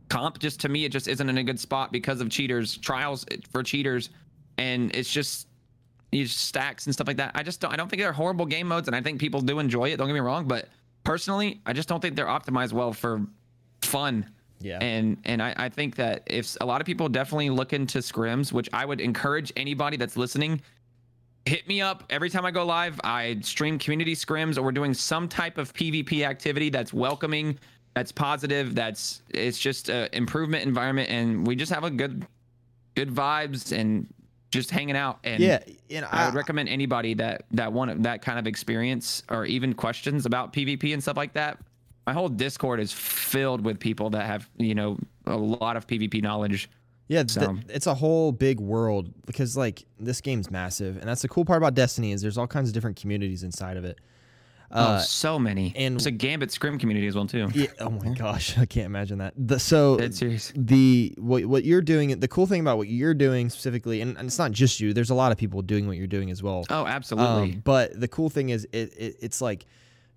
comp. 0.09 0.39
Just 0.39 0.59
to 0.61 0.69
me 0.69 0.85
it 0.85 0.91
just 0.91 1.07
isn't 1.07 1.29
in 1.29 1.37
a 1.37 1.43
good 1.43 1.59
spot 1.59 1.91
because 1.91 2.21
of 2.21 2.29
cheaters 2.29 2.77
trials 2.77 3.25
for 3.51 3.63
cheaters 3.63 4.09
and 4.57 4.95
it's 4.95 5.11
just 5.11 5.47
these 6.11 6.31
stacks 6.31 6.85
and 6.85 6.93
stuff 6.93 7.07
like 7.07 7.17
that. 7.17 7.31
I 7.35 7.43
just 7.43 7.59
don't 7.59 7.73
i 7.73 7.75
don't 7.75 7.89
think 7.89 8.01
they're 8.01 8.13
horrible 8.13 8.45
game 8.45 8.67
modes 8.67 8.87
and 8.87 8.95
i 8.95 9.01
think 9.01 9.19
people 9.19 9.41
do 9.41 9.59
enjoy 9.59 9.89
it 9.89 9.97
don't 9.97 10.07
get 10.07 10.13
me 10.13 10.19
wrong 10.19 10.47
but 10.47 10.69
personally 11.03 11.61
i 11.65 11.73
just 11.73 11.87
don't 11.89 12.01
think 12.01 12.15
they're 12.15 12.25
optimized 12.25 12.73
well 12.73 12.93
for 12.93 13.21
fun. 13.81 14.29
Yeah. 14.59 14.79
and 14.81 15.17
and 15.25 15.39
I, 15.39 15.53
I 15.55 15.69
think 15.69 15.95
that 15.97 16.23
if 16.25 16.57
a 16.61 16.65
lot 16.65 16.81
of 16.81 16.87
people 16.87 17.09
definitely 17.09 17.51
look 17.51 17.73
into 17.73 17.99
scrims 17.99 18.51
which 18.51 18.67
i 18.73 18.85
would 18.85 18.99
encourage 18.99 19.53
anybody 19.55 19.97
that's 19.97 20.17
listening 20.17 20.61
hit 21.47 21.67
me 21.67 21.81
up 21.81 22.03
every 22.09 22.29
time 22.29 22.45
I 22.45 22.51
go 22.51 22.65
live. 22.65 22.99
I 23.03 23.37
stream 23.41 23.79
community 23.79 24.15
scrims 24.15 24.57
or 24.57 24.61
we're 24.61 24.71
doing 24.71 24.93
some 24.93 25.27
type 25.27 25.57
of 25.57 25.73
PvP 25.73 26.23
activity 26.23 26.69
that's 26.69 26.93
welcoming, 26.93 27.57
that's 27.95 28.11
positive, 28.11 28.75
that's 28.75 29.21
it's 29.29 29.57
just 29.57 29.89
a 29.89 30.15
improvement 30.15 30.63
environment 30.63 31.09
and 31.09 31.47
we 31.47 31.55
just 31.55 31.71
have 31.71 31.83
a 31.83 31.89
good 31.89 32.25
good 32.95 33.09
vibes 33.09 33.77
and 33.77 34.07
just 34.51 34.71
hanging 34.71 34.95
out 34.95 35.19
and 35.23 35.41
yeah. 35.41 35.59
And 35.89 36.05
I 36.05 36.23
I, 36.23 36.25
would 36.25 36.35
recommend 36.35 36.69
anybody 36.69 37.13
that 37.15 37.45
that 37.51 37.71
want 37.71 38.03
that 38.03 38.21
kind 38.21 38.39
of 38.39 38.47
experience 38.47 39.23
or 39.29 39.45
even 39.45 39.73
questions 39.73 40.25
about 40.25 40.53
PvP 40.53 40.93
and 40.93 41.01
stuff 41.01 41.17
like 41.17 41.33
that. 41.33 41.57
my 42.05 42.13
whole 42.13 42.29
Discord 42.29 42.79
is 42.79 42.91
filled 42.93 43.61
with 43.63 43.79
people 43.79 44.09
that 44.11 44.25
have 44.25 44.49
you 44.57 44.75
know 44.75 44.97
a 45.25 45.37
lot 45.37 45.77
of 45.77 45.87
PvP 45.87 46.21
knowledge. 46.21 46.69
Yeah, 47.07 47.23
th- 47.23 47.49
it's 47.69 47.87
a 47.87 47.93
whole 47.93 48.31
big 48.31 48.59
world 48.59 49.13
because 49.25 49.55
like 49.55 49.85
this 49.99 50.19
game's 50.21 50.51
massive, 50.51 50.97
and 50.97 51.07
that's 51.07 51.21
the 51.21 51.29
cool 51.29 51.45
part 51.45 51.57
about 51.57 51.73
Destiny 51.73 52.11
is 52.11 52.21
there's 52.21 52.37
all 52.37 52.47
kinds 52.47 52.69
of 52.69 52.73
different 52.73 52.97
communities 52.99 53.43
inside 53.43 53.77
of 53.77 53.85
it. 53.85 53.97
Uh, 54.69 54.97
oh, 54.99 55.03
so 55.03 55.39
many. 55.39 55.71
and- 55.77 55.95
there's 55.95 56.07
a 56.07 56.11
Gambit 56.11 56.51
Scrim 56.51 56.77
community 56.77 57.07
as 57.07 57.15
well 57.15 57.25
too. 57.25 57.47
yeah, 57.53 57.67
oh 57.79 57.89
my 57.89 58.09
gosh, 58.13 58.57
I 58.57 58.65
can't 58.65 58.85
imagine 58.85 59.19
that. 59.19 59.33
The, 59.37 59.57
so 59.59 59.95
the 59.95 61.13
what 61.17 61.45
what 61.45 61.63
you're 61.63 61.81
doing, 61.81 62.19
the 62.19 62.27
cool 62.27 62.45
thing 62.47 62.59
about 62.59 62.77
what 62.77 62.89
you're 62.89 63.13
doing 63.13 63.49
specifically, 63.49 64.01
and, 64.01 64.17
and 64.17 64.27
it's 64.27 64.37
not 64.37 64.51
just 64.51 64.81
you. 64.81 64.91
There's 64.91 65.09
a 65.09 65.15
lot 65.15 65.31
of 65.31 65.37
people 65.37 65.61
doing 65.61 65.87
what 65.87 65.95
you're 65.95 66.07
doing 66.07 66.29
as 66.31 66.43
well. 66.43 66.65
Oh, 66.69 66.85
absolutely. 66.85 67.53
Um, 67.53 67.61
but 67.63 67.97
the 67.97 68.09
cool 68.09 68.29
thing 68.29 68.49
is, 68.49 68.65
it, 68.73 68.93
it 68.97 69.15
it's 69.21 69.39
like 69.41 69.65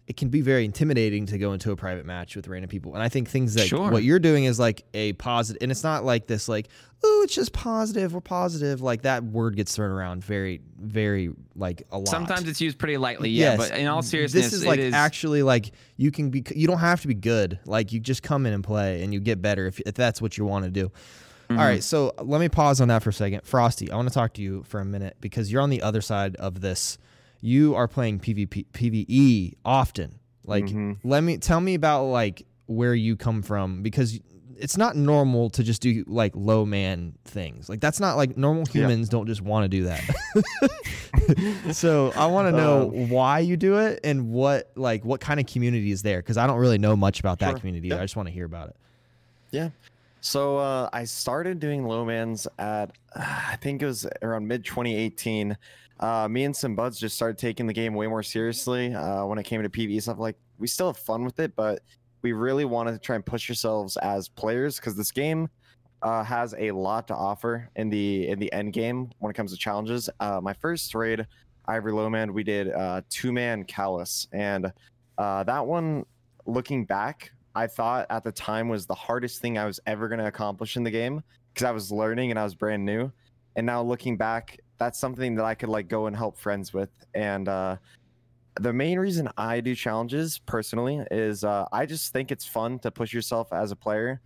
it 0.07 0.17
can 0.17 0.29
be 0.29 0.41
very 0.41 0.65
intimidating 0.65 1.27
to 1.27 1.39
go 1.39 1.53
into 1.53 1.71
a 1.71 1.77
private 1.77 2.05
match 2.05 2.35
with 2.35 2.49
random 2.49 2.69
people. 2.69 2.95
And 2.95 3.03
I 3.03 3.09
think 3.09 3.29
things 3.29 3.57
like 3.57 3.69
Sure. 3.69 3.91
what 3.91 4.03
you're 4.03 4.19
doing 4.19 4.45
is 4.45 4.59
like 4.59 4.85
a 4.93 5.13
positive, 5.15 5.63
and 5.63 5.71
it's 5.71 5.85
not 5.85 6.05
like 6.05 6.27
this 6.27 6.49
like 6.49 6.69
oh 7.03 7.23
it's 7.25 7.35
just 7.35 7.53
positive, 7.53 8.13
we're 8.13 8.21
positive. 8.21 8.83
Like 8.83 9.03
that 9.03 9.23
word 9.25 9.57
gets 9.57 9.75
thrown 9.75 9.91
around 9.91 10.25
very 10.25 10.61
very 10.79 11.31
like 11.55 11.85
a 11.93 11.99
lot. 11.99 12.09
Sometimes 12.09 12.49
it's 12.49 12.61
used 12.61 12.79
pretty 12.79 12.97
lightly, 12.97 13.31
yeah. 13.31 13.57
Yes. 13.57 13.69
But 13.71 13.79
in 13.79 13.87
all 13.87 14.03
seriousness, 14.03 14.47
this 14.47 14.53
is 14.53 14.67
like 14.67 14.79
it 14.79 14.87
is 14.87 14.95
actually 14.95 15.43
like 15.43 15.71
you 15.97 16.11
can 16.11 16.31
be. 16.31 16.43
You 16.55 16.67
don't 16.67 16.79
have 16.79 17.01
to 17.03 17.09
be 17.09 17.15
good. 17.15 17.59
Like 17.65 17.93
you 17.93 18.01
just 18.01 18.23
come 18.23 18.47
in 18.47 18.53
and 18.53 18.65
play, 18.65 19.03
and 19.03 19.15
you 19.15 19.21
get 19.21 19.41
better 19.41 19.67
if, 19.67 19.81
if 19.81 19.95
that's 19.95 20.21
what 20.21 20.37
you 20.37 20.45
want 20.45 20.65
to 20.65 20.71
do. 20.71 20.89
Mm-hmm. 20.89 21.59
All 21.59 21.65
right, 21.65 21.83
so 21.83 22.15
let 22.23 22.41
me 22.41 22.49
pause 22.49 22.81
on 22.81 22.89
that 22.89 23.03
for 23.03 23.11
a 23.11 23.13
second. 23.13 23.43
Frostee, 23.43 23.91
I 23.91 23.97
want 23.97 24.09
to 24.09 24.15
talk 24.15 24.35
to 24.35 24.43
you 24.43 24.63
for 24.65 24.81
a 24.81 24.85
minute 24.85 25.17
because 25.21 25.51
you're 25.51 25.63
on 25.63 25.71
the 25.71 25.83
other 25.83 26.01
side 26.01 26.37
of 26.37 26.61
this. 26.61 26.97
You 27.41 27.75
are 27.75 27.89
playing 27.89 28.21
PvP, 28.21 28.67
PvE 28.73 29.55
often. 29.65 30.19
Like, 30.45 30.65
Mhm. 30.67 30.99
let 31.05 31.23
me 31.23 31.39
tell 31.39 31.61
me 31.61 31.75
about 31.75 32.05
like 32.05 32.47
where 32.67 32.95
you 32.95 33.17
come 33.17 33.43
from 33.43 33.83
because 33.83 34.19
it's 34.59 34.77
not 34.77 34.95
normal 34.95 35.49
to 35.51 35.63
just 35.63 35.81
do 35.81 36.05
like 36.07 36.33
low 36.37 36.67
man 36.67 37.15
things. 37.25 37.69
Like 37.69 37.81
that's 37.81 37.99
not 37.99 38.17
like 38.17 38.37
normal 38.37 38.65
Yeah. 38.73 38.83
humans 38.83 39.09
don't 39.09 39.27
just 39.27 39.41
want 39.41 39.65
to 39.65 39.69
do 39.69 39.85
that. 39.85 40.03
so 41.73 42.13
I 42.17 42.27
want 42.27 42.49
to 42.49 42.53
know 42.53 42.83
Um, 42.95 43.09
why 43.11 43.39
you 43.41 43.57
do 43.57 43.79
it 43.79 44.01
and 44.05 44.31
what 44.31 44.71
like 44.77 45.05
what 45.05 45.21
kind 45.21 45.41
of 45.41 45.47
community 45.47 45.91
is 45.93 46.03
there 46.03 46.19
because 46.19 46.37
I 46.37 46.47
don't 46.47 46.59
really 46.59 46.79
know 46.79 46.97
much 46.97 47.21
about 47.21 47.39
that 47.41 47.57
community. 47.57 47.89
Yeah. 47.89 47.97
I 47.97 48.03
just 48.03 48.17
want 48.17 48.29
to 48.29 48.33
hear 48.33 48.45
about 48.45 48.69
it. 48.71 48.77
Yeah. 49.51 49.71
So 50.21 50.59
uh, 50.59 50.91
I 50.93 51.05
started 51.05 51.59
doing 51.61 51.83
Lowmans 51.85 52.47
at 52.59 52.93
I 53.17 53.57
think 53.63 53.83
it 53.83 53.87
was 53.87 54.07
around 54.23 54.47
mid 54.47 54.65
2018. 54.65 55.57
Uh, 56.01 56.27
me 56.29 56.45
and 56.45 56.57
some 56.57 56.75
buds 56.75 56.99
just 56.99 57.15
started 57.15 57.37
taking 57.37 57.67
the 57.67 57.73
game 57.73 57.95
way 57.95 58.07
more 58.07 58.23
seriously 58.23 58.95
uh, 58.95 59.25
when 59.27 59.39
it 59.39 59.45
came 59.45 59.63
to 59.63 59.69
PvE 59.69 60.03
stuff. 60.03 60.19
Like 60.19 60.37
we 60.59 60.67
still 60.67 60.87
have 60.87 60.97
fun 60.97 61.25
with 61.25 61.39
it, 61.39 61.55
but 61.55 61.83
we 62.23 62.33
really 62.33 62.65
wanted 62.65 62.93
to 62.93 62.99
try 62.99 63.17
and 63.17 63.25
push 63.25 63.49
ourselves 63.51 63.97
as 63.99 64.29
players 64.29 64.77
because 64.77 64.97
this 64.97 65.13
game 65.13 65.49
uh, 66.03 66.25
has 66.25 66.55
a 66.59 66.71
lot 66.71 67.07
to 67.09 67.15
offer 67.15 67.69
in 67.77 67.91
the 67.91 68.29
in 68.29 68.39
the 68.39 68.51
end 68.53 68.73
game 68.73 69.11
when 69.19 69.31
it 69.31 69.35
comes 69.35 69.53
to 69.53 69.59
challenges. 69.59 70.09
Uh, 70.21 70.41
my 70.43 70.55
first 70.55 70.95
raid, 70.95 71.27
Ivory 71.69 71.93
Lowman, 71.93 72.33
we 72.33 72.45
did 72.45 72.73
uh, 72.73 73.03
two 73.11 73.33
man 73.33 73.65
Calus, 73.65 74.27
and 74.33 74.73
uh, 75.19 75.45
that 75.45 75.67
one, 75.67 76.07
looking 76.47 76.87
back, 76.87 77.31
I 77.55 77.67
thought 77.67 78.07
at 78.09 78.25
the 78.25 78.33
time 78.33 78.69
was 78.69 78.87
the 78.87 78.95
hardest 78.95 79.43
thing 79.43 79.59
I 79.59 79.67
was 79.67 79.79
ever 79.87 80.09
going 80.09 80.21
to 80.21 80.27
accomplish 80.27 80.77
in 80.77 80.83
the 80.83 80.91
game 80.91 81.23
because 81.53 81.67
I 81.67 81.73
was 81.73 81.93
learning 81.93 82.31
and 82.31 82.39
I 82.39 82.45
was 82.45 82.55
brand 82.55 82.85
new. 82.85 83.13
And 83.57 83.67
now 83.67 83.83
looking 83.83 84.17
back, 84.17 84.59
that's 84.81 84.99
something 84.99 85.37
that 85.37 85.45
I 85.45 85.55
could 85.55 85.69
like 85.69 85.87
go 85.87 86.07
and 86.07 86.17
help 86.17 86.37
friends 86.37 86.73
with. 86.73 86.91
And 87.15 87.49
uh, 87.49 87.77
the 88.59 88.73
main 88.73 88.99
reason 88.99 89.29
I 89.37 89.61
do 89.61 89.77
challenges 89.77 90.41
personally 90.47 91.05
is 91.13 91.45
uh, 91.45 91.67
I 91.71 91.87
just 91.87 92.13
think 92.13 92.33
it's 92.33 92.45
fun 92.45 92.81
to 92.81 92.91
push 92.91 93.13
yourself 93.13 93.53
as 93.53 93.71
a 93.71 93.77
player. 93.77 94.21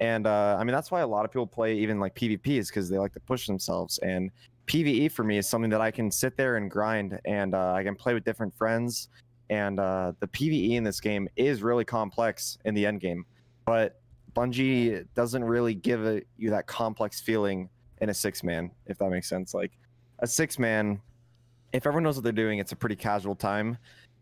And 0.00 0.26
uh, 0.26 0.56
I 0.58 0.64
mean, 0.64 0.72
that's 0.72 0.90
why 0.90 1.02
a 1.02 1.06
lot 1.06 1.24
of 1.24 1.30
people 1.30 1.46
play 1.46 1.74
even 1.74 2.00
like 2.00 2.14
PvP 2.16 2.58
is 2.58 2.68
because 2.68 2.88
they 2.88 2.98
like 2.98 3.12
to 3.12 3.20
push 3.20 3.46
themselves. 3.46 3.98
And 3.98 4.30
PvE 4.66 5.12
for 5.12 5.22
me 5.22 5.38
is 5.38 5.46
something 5.46 5.70
that 5.70 5.80
I 5.80 5.90
can 5.90 6.10
sit 6.10 6.36
there 6.36 6.56
and 6.56 6.70
grind 6.70 7.20
and 7.24 7.54
uh, 7.54 7.74
I 7.74 7.84
can 7.84 7.94
play 7.94 8.14
with 8.14 8.24
different 8.24 8.54
friends 8.56 9.08
and 9.50 9.80
uh, 9.80 10.12
the 10.20 10.28
PVE 10.28 10.72
in 10.72 10.84
this 10.84 11.00
game 11.00 11.28
is 11.36 11.62
really 11.62 11.84
complex 11.84 12.58
in 12.64 12.74
the 12.74 12.84
end 12.84 13.00
game, 13.00 13.24
but 13.64 14.00
Bungie 14.34 15.06
doesn't 15.14 15.42
really 15.42 15.74
give 15.74 16.04
it, 16.04 16.26
you 16.36 16.50
that 16.50 16.66
complex 16.66 17.20
feeling 17.20 17.68
in 18.00 18.10
a 18.10 18.14
six 18.14 18.42
man, 18.42 18.70
if 18.86 18.98
that 18.98 19.10
makes 19.10 19.28
sense. 19.28 19.54
Like 19.54 19.72
a 20.20 20.26
six 20.26 20.58
man, 20.58 21.00
if 21.72 21.86
everyone 21.86 22.04
knows 22.04 22.16
what 22.16 22.24
they're 22.24 22.32
doing, 22.32 22.58
it's 22.58 22.72
a 22.72 22.76
pretty 22.76 22.96
casual 22.96 23.34
time, 23.34 23.78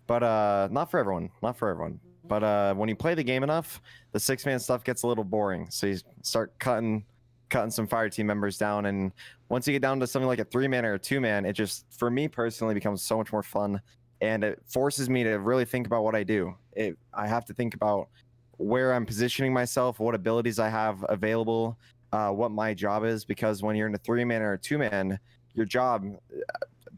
but 0.07 0.23
uh, 0.23 0.69
not 0.71 0.91
for 0.91 0.99
everyone, 0.99 1.31
not 1.43 1.57
for 1.57 1.69
everyone. 1.69 2.01
But 2.25 2.43
uh, 2.43 2.75
when 2.75 2.89
you 2.89 2.97
play 2.97 3.15
the 3.15 3.23
game 3.23 3.43
enough, 3.43 3.81
the 4.13 4.21
six 4.21 4.45
man 4.45 4.59
stuff 4.59 4.83
gets 4.83 5.05
a 5.05 5.07
little 5.07 5.25
boring. 5.25 5.69
So 5.71 5.87
you 5.87 5.99
start 6.23 6.59
cutting, 6.59 7.05
cutting 7.51 7.71
some 7.71 7.87
fire 7.87 8.09
team 8.09 8.27
members 8.27 8.59
down, 8.59 8.87
and 8.87 9.13
once 9.49 9.67
you 9.67 9.73
get 9.73 9.83
down 9.83 10.01
to 10.01 10.07
something 10.07 10.27
like 10.27 10.41
a 10.41 10.45
three 10.45 10.67
man 10.67 10.85
or 10.85 10.95
a 10.95 10.99
two 10.99 11.21
man, 11.21 11.45
it 11.45 11.53
just, 11.53 11.87
for 11.91 12.11
me 12.11 12.27
personally, 12.27 12.75
becomes 12.75 13.03
so 13.03 13.17
much 13.17 13.33
more 13.33 13.43
fun 13.43 13.81
and 14.21 14.45
it 14.45 14.61
forces 14.67 15.11
me 15.11 15.25
to 15.25 15.35
really 15.39 15.65
think 15.65 15.87
about 15.87 16.03
what 16.03 16.15
I 16.15 16.23
do. 16.23 16.55
It, 16.73 16.97
I 17.13 17.27
have 17.27 17.45
to 17.47 17.55
think 17.55 17.75
about 17.75 18.09
where 18.57 18.95
I'm 18.95 19.05
positioning 19.05 19.53
myself, 19.53 20.01
what 20.01 20.15
abilities 20.15 20.59
I 20.59 20.69
have 20.69 21.05
available, 21.09 21.79
uh, 22.13 22.31
what 22.31 22.51
my 22.51 22.73
job 22.73 23.05
is. 23.05 23.25
Because 23.25 23.63
when 23.63 23.77
you're 23.77 23.89
in 23.89 23.95
a 23.95 23.99
three 23.99 24.25
man 24.25 24.43
or 24.43 24.55
a 24.55 24.59
two 24.59 24.79
man, 24.79 25.19
your 25.57 25.67
job 25.67 26.05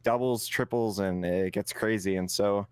doubles, 0.03 0.47
triples, 0.47 0.99
and 0.99 1.25
it 1.25 1.53
gets 1.53 1.73
crazy. 1.73 2.17
And 2.17 2.31
so, 2.31 2.67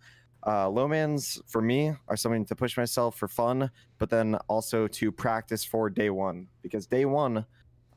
uh, 0.47 0.69
low 0.69 0.87
mans 0.87 1.41
for 1.47 1.61
me 1.61 1.93
are 2.09 2.17
something 2.17 2.45
to 2.47 2.55
push 2.55 2.77
myself 2.77 3.19
for 3.19 3.27
fun, 3.27 3.71
but 3.99 4.11
then 4.11 4.37
also 4.49 4.87
to 4.87 5.11
practice 5.11 5.65
for 5.65 5.91
day 5.91 6.11
one. 6.11 6.47
Because 6.63 6.87
day 6.87 7.05
one 7.05 7.45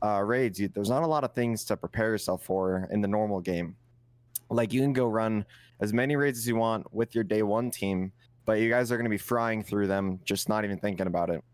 uh, 0.02 0.22
raids, 0.24 0.58
you, 0.58 0.68
there's 0.68 0.90
not 0.90 1.04
a 1.04 1.06
lot 1.06 1.22
of 1.22 1.32
things 1.32 1.64
to 1.66 1.76
prepare 1.76 2.08
yourself 2.10 2.42
for 2.42 2.88
in 2.90 3.00
the 3.00 3.08
normal 3.08 3.40
game. 3.40 3.76
Like 4.48 4.72
you 4.72 4.80
can 4.80 4.92
go 4.92 5.06
run 5.06 5.44
as 5.80 5.92
many 5.92 6.16
raids 6.16 6.38
as 6.38 6.48
you 6.48 6.56
want 6.56 6.92
with 6.92 7.14
your 7.14 7.22
day 7.22 7.42
one 7.42 7.70
team, 7.70 8.12
but 8.44 8.58
you 8.58 8.68
guys 8.68 8.90
are 8.90 8.96
going 8.96 9.04
to 9.04 9.10
be 9.10 9.18
frying 9.18 9.62
through 9.62 9.86
them, 9.86 10.18
just 10.24 10.48
not 10.48 10.64
even 10.64 10.78
thinking 10.78 11.06
about 11.06 11.30
it. 11.30 11.44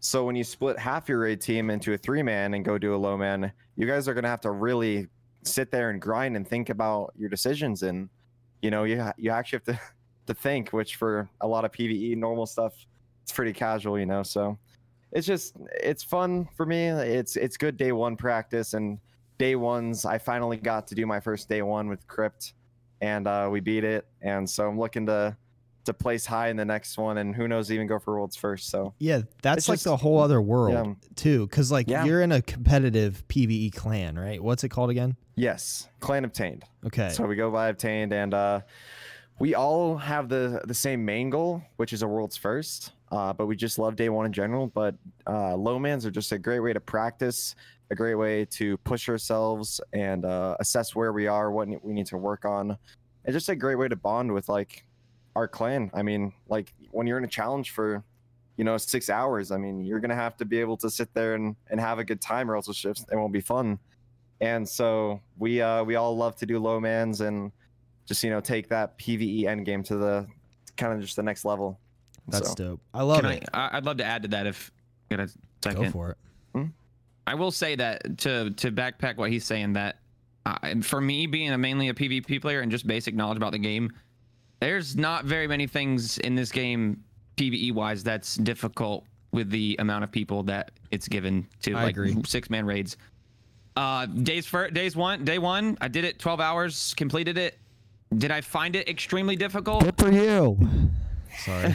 So 0.00 0.26
when 0.26 0.36
you 0.36 0.44
split 0.44 0.78
half 0.78 1.08
your 1.08 1.20
raid 1.20 1.40
team 1.40 1.70
into 1.70 1.94
a 1.94 1.96
three 1.96 2.22
man 2.22 2.52
and 2.52 2.62
go 2.62 2.76
do 2.76 2.94
a 2.94 2.96
low 2.96 3.16
man, 3.16 3.50
you 3.76 3.86
guys 3.86 4.06
are 4.06 4.12
going 4.12 4.24
to 4.24 4.30
have 4.30 4.42
to 4.42 4.50
really 4.50 5.08
sit 5.44 5.70
there 5.70 5.90
and 5.90 6.00
grind 6.00 6.36
and 6.36 6.46
think 6.46 6.70
about 6.70 7.12
your 7.16 7.28
decisions. 7.28 7.82
And 7.82 8.08
you 8.62 8.70
know, 8.70 8.84
you 8.84 9.04
you 9.16 9.30
actually 9.30 9.60
have 9.66 9.76
to 9.76 9.80
to 10.26 10.34
think, 10.34 10.72
which 10.72 10.96
for 10.96 11.28
a 11.40 11.46
lot 11.46 11.64
of 11.64 11.72
PVE 11.72 12.16
normal 12.16 12.46
stuff, 12.46 12.74
it's 13.22 13.32
pretty 13.32 13.52
casual, 13.52 13.98
you 13.98 14.06
know. 14.06 14.22
So 14.22 14.58
it's 15.12 15.26
just 15.26 15.56
it's 15.80 16.02
fun 16.02 16.48
for 16.56 16.66
me. 16.66 16.88
It's 16.88 17.36
it's 17.36 17.56
good 17.56 17.76
day 17.76 17.92
one 17.92 18.16
practice 18.16 18.74
and 18.74 18.98
day 19.38 19.54
ones. 19.54 20.04
I 20.04 20.18
finally 20.18 20.56
got 20.56 20.86
to 20.88 20.94
do 20.94 21.06
my 21.06 21.20
first 21.20 21.48
day 21.48 21.62
one 21.62 21.88
with 21.88 22.06
Crypt 22.06 22.54
and 23.00 23.26
uh, 23.26 23.48
we 23.50 23.60
beat 23.60 23.84
it. 23.84 24.06
And 24.22 24.48
so 24.48 24.66
I'm 24.68 24.78
looking 24.78 25.06
to 25.06 25.36
to 25.84 25.94
place 25.94 26.26
high 26.26 26.48
in 26.48 26.56
the 26.56 26.64
next 26.64 26.96
one, 26.98 27.18
and 27.18 27.34
who 27.34 27.46
knows, 27.48 27.70
even 27.70 27.86
go 27.86 27.98
for 27.98 28.14
worlds 28.14 28.36
first. 28.36 28.68
So 28.70 28.94
Yeah, 28.98 29.22
that's 29.42 29.58
It's 29.58 29.68
like 29.68 29.76
just- 29.76 29.84
the 29.84 29.96
whole 29.96 30.18
other 30.20 30.40
world 30.40 30.72
yeah. 30.74 30.94
too, 31.16 31.46
because 31.46 31.70
like 31.70 31.88
Yeah. 31.88 32.04
you're 32.04 32.22
in 32.22 32.32
a 32.32 32.42
competitive 32.42 33.22
PVE 33.28 33.70
clan, 33.70 34.18
right? 34.18 34.42
What's 34.42 34.64
it 34.64 34.70
called 34.70 34.90
again? 34.90 35.16
yes, 35.36 35.88
clan 36.00 36.24
obtained. 36.24 36.64
Okay, 36.86 37.08
So 37.10 37.26
we 37.26 37.34
go 37.36 37.50
by 37.50 37.68
obtained, 37.68 38.12
and 38.12 38.32
uh, 38.34 38.60
we 39.38 39.54
all 39.54 39.96
have 39.96 40.28
the 40.28 40.60
the 40.64 40.74
same 40.74 41.04
main 41.04 41.28
goal, 41.30 41.62
which 41.76 41.92
is 41.92 42.02
a 42.02 42.08
world's 42.08 42.36
first. 42.36 42.92
Uh, 43.10 43.32
but 43.32 43.46
we 43.46 43.54
just 43.54 43.78
love 43.78 43.94
day 43.94 44.08
one 44.08 44.26
in 44.26 44.32
general. 44.32 44.66
But 44.68 44.96
uh, 45.26 45.54
low 45.54 45.78
mans 45.78 46.04
are 46.04 46.10
just 46.10 46.32
a 46.32 46.38
great 46.38 46.60
way 46.60 46.72
to 46.72 46.80
practice, 46.80 47.54
a 47.90 47.94
great 47.94 48.16
way 48.16 48.44
to 48.46 48.76
push 48.78 49.08
ourselves 49.08 49.80
and 49.92 50.24
uh, 50.24 50.56
assess 50.58 50.96
where 50.96 51.12
we 51.12 51.28
are, 51.28 51.52
what 51.52 51.68
we 51.84 51.92
need 51.92 52.06
to 52.06 52.16
work 52.16 52.44
on. 52.44 52.76
and 53.24 53.32
just 53.32 53.48
a 53.48 53.54
great 53.56 53.76
way 53.76 53.86
to 53.88 53.94
bond 53.96 54.32
with 54.32 54.48
like 54.48 54.84
our 55.36 55.48
clan. 55.48 55.90
I 55.94 56.02
mean, 56.02 56.32
like 56.48 56.72
when 56.90 57.06
you're 57.06 57.18
in 57.18 57.24
a 57.24 57.28
challenge 57.28 57.70
for, 57.70 58.02
you 58.56 58.64
know, 58.64 58.76
six 58.76 59.10
hours, 59.10 59.50
I 59.50 59.56
mean, 59.56 59.84
you're 59.84 60.00
gonna 60.00 60.14
have 60.14 60.36
to 60.38 60.44
be 60.44 60.58
able 60.60 60.76
to 60.78 60.90
sit 60.90 61.12
there 61.14 61.34
and, 61.34 61.56
and 61.70 61.80
have 61.80 61.98
a 61.98 62.04
good 62.04 62.20
time, 62.20 62.50
or 62.50 62.56
else 62.56 62.68
it's 62.68 62.78
just 62.78 63.06
it 63.10 63.16
won't 63.16 63.32
be 63.32 63.40
fun. 63.40 63.78
And 64.40 64.68
so 64.68 65.20
we 65.38 65.60
uh, 65.60 65.84
we 65.84 65.96
all 65.96 66.16
love 66.16 66.36
to 66.36 66.46
do 66.46 66.58
low 66.58 66.78
mans 66.80 67.20
and 67.20 67.50
just 68.06 68.22
you 68.22 68.30
know 68.30 68.40
take 68.40 68.68
that 68.68 68.98
PVE 68.98 69.44
end 69.46 69.64
game 69.64 69.82
to 69.84 69.96
the 69.96 70.26
kind 70.76 70.92
of 70.92 71.00
just 71.00 71.16
the 71.16 71.22
next 71.22 71.44
level. 71.44 71.78
that's 72.28 72.48
So, 72.50 72.54
dope. 72.54 72.80
I 72.92 73.02
love 73.02 73.22
Can 73.22 73.30
it. 73.32 73.48
I, 73.52 73.58
I- 73.68 73.76
I'd 73.78 73.84
love 73.84 73.96
to 73.98 74.04
add 74.04 74.22
to 74.22 74.28
that 74.28 74.46
if 74.46 74.70
get 75.10 75.20
a 75.20 75.28
Go 75.74 75.90
for 75.90 76.10
it. 76.10 76.18
I 77.26 77.34
will 77.34 77.50
say 77.50 77.74
that 77.76 78.18
to 78.18 78.50
to 78.50 78.70
backpack 78.70 79.16
what 79.16 79.30
he's 79.30 79.46
saying 79.46 79.72
that 79.74 79.96
uh, 80.44 80.74
for 80.82 81.00
me 81.00 81.26
being 81.26 81.50
a 81.52 81.56
mainly 81.56 81.88
a 81.88 81.94
PvP 81.94 82.38
player 82.42 82.60
and 82.60 82.70
just 82.70 82.86
basic 82.86 83.14
knowledge 83.14 83.38
about 83.38 83.52
the 83.52 83.58
game, 83.58 83.90
there's 84.64 84.96
not 84.96 85.26
very 85.26 85.46
many 85.46 85.66
things 85.66 86.16
in 86.18 86.34
this 86.34 86.50
game 86.50 87.04
PvE 87.36 87.72
wise 87.72 88.02
that's 88.02 88.36
difficult 88.36 89.04
with 89.30 89.50
the 89.50 89.76
amount 89.78 90.04
of 90.04 90.10
people 90.10 90.42
that 90.44 90.70
it's 90.90 91.06
given 91.06 91.46
to 91.62 91.74
I 91.74 91.84
like 91.84 91.90
agree. 91.90 92.16
six 92.24 92.48
man 92.48 92.64
raids. 92.64 92.96
Uh, 93.76 94.06
days 94.06 94.46
for 94.46 94.70
days 94.70 94.96
one 94.96 95.24
day 95.24 95.38
one 95.38 95.76
I 95.80 95.88
did 95.88 96.04
it 96.04 96.18
12 96.18 96.40
hours 96.40 96.94
completed 96.96 97.36
it. 97.36 97.58
Did 98.16 98.30
I 98.30 98.40
find 98.40 98.74
it 98.74 98.88
extremely 98.88 99.36
difficult? 99.36 99.84
Good 99.84 99.98
for 99.98 100.10
you. 100.10 100.56
Sorry. 101.38 101.66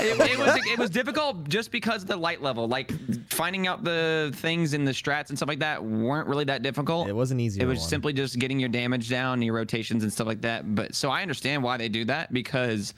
it, 0.00 0.20
it 0.20 0.38
was 0.38 0.66
it 0.66 0.78
was 0.78 0.90
difficult 0.90 1.48
just 1.48 1.70
because 1.70 2.02
of 2.02 2.08
the 2.08 2.16
light 2.16 2.42
level. 2.42 2.68
Like 2.68 2.92
finding 3.32 3.66
out 3.66 3.84
the 3.84 4.32
things 4.36 4.74
in 4.74 4.84
the 4.84 4.92
strats 4.92 5.28
and 5.28 5.38
stuff 5.38 5.48
like 5.48 5.60
that 5.60 5.84
weren't 5.84 6.28
really 6.28 6.44
that 6.44 6.62
difficult. 6.62 7.08
It 7.08 7.16
wasn't 7.16 7.40
easy. 7.40 7.60
It 7.60 7.66
was 7.66 7.86
simply 7.86 8.12
just 8.12 8.38
getting 8.38 8.60
your 8.60 8.68
damage 8.68 9.08
down, 9.08 9.42
your 9.42 9.54
rotations 9.54 10.02
and 10.02 10.12
stuff 10.12 10.26
like 10.26 10.42
that. 10.42 10.74
But 10.74 10.94
so 10.94 11.10
I 11.10 11.22
understand 11.22 11.62
why 11.62 11.76
they 11.76 11.88
do 11.88 12.04
that 12.06 12.32
because 12.32 12.94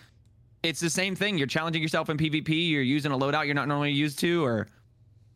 it's 0.62 0.80
the 0.80 0.90
same 0.90 1.14
thing. 1.14 1.38
You're 1.38 1.46
challenging 1.46 1.82
yourself 1.82 2.10
in 2.10 2.16
PvP. 2.16 2.70
You're 2.70 2.82
using 2.82 3.12
a 3.12 3.18
loadout 3.18 3.46
you're 3.46 3.54
not 3.54 3.68
normally 3.68 3.92
used 3.92 4.18
to, 4.20 4.44
or 4.44 4.68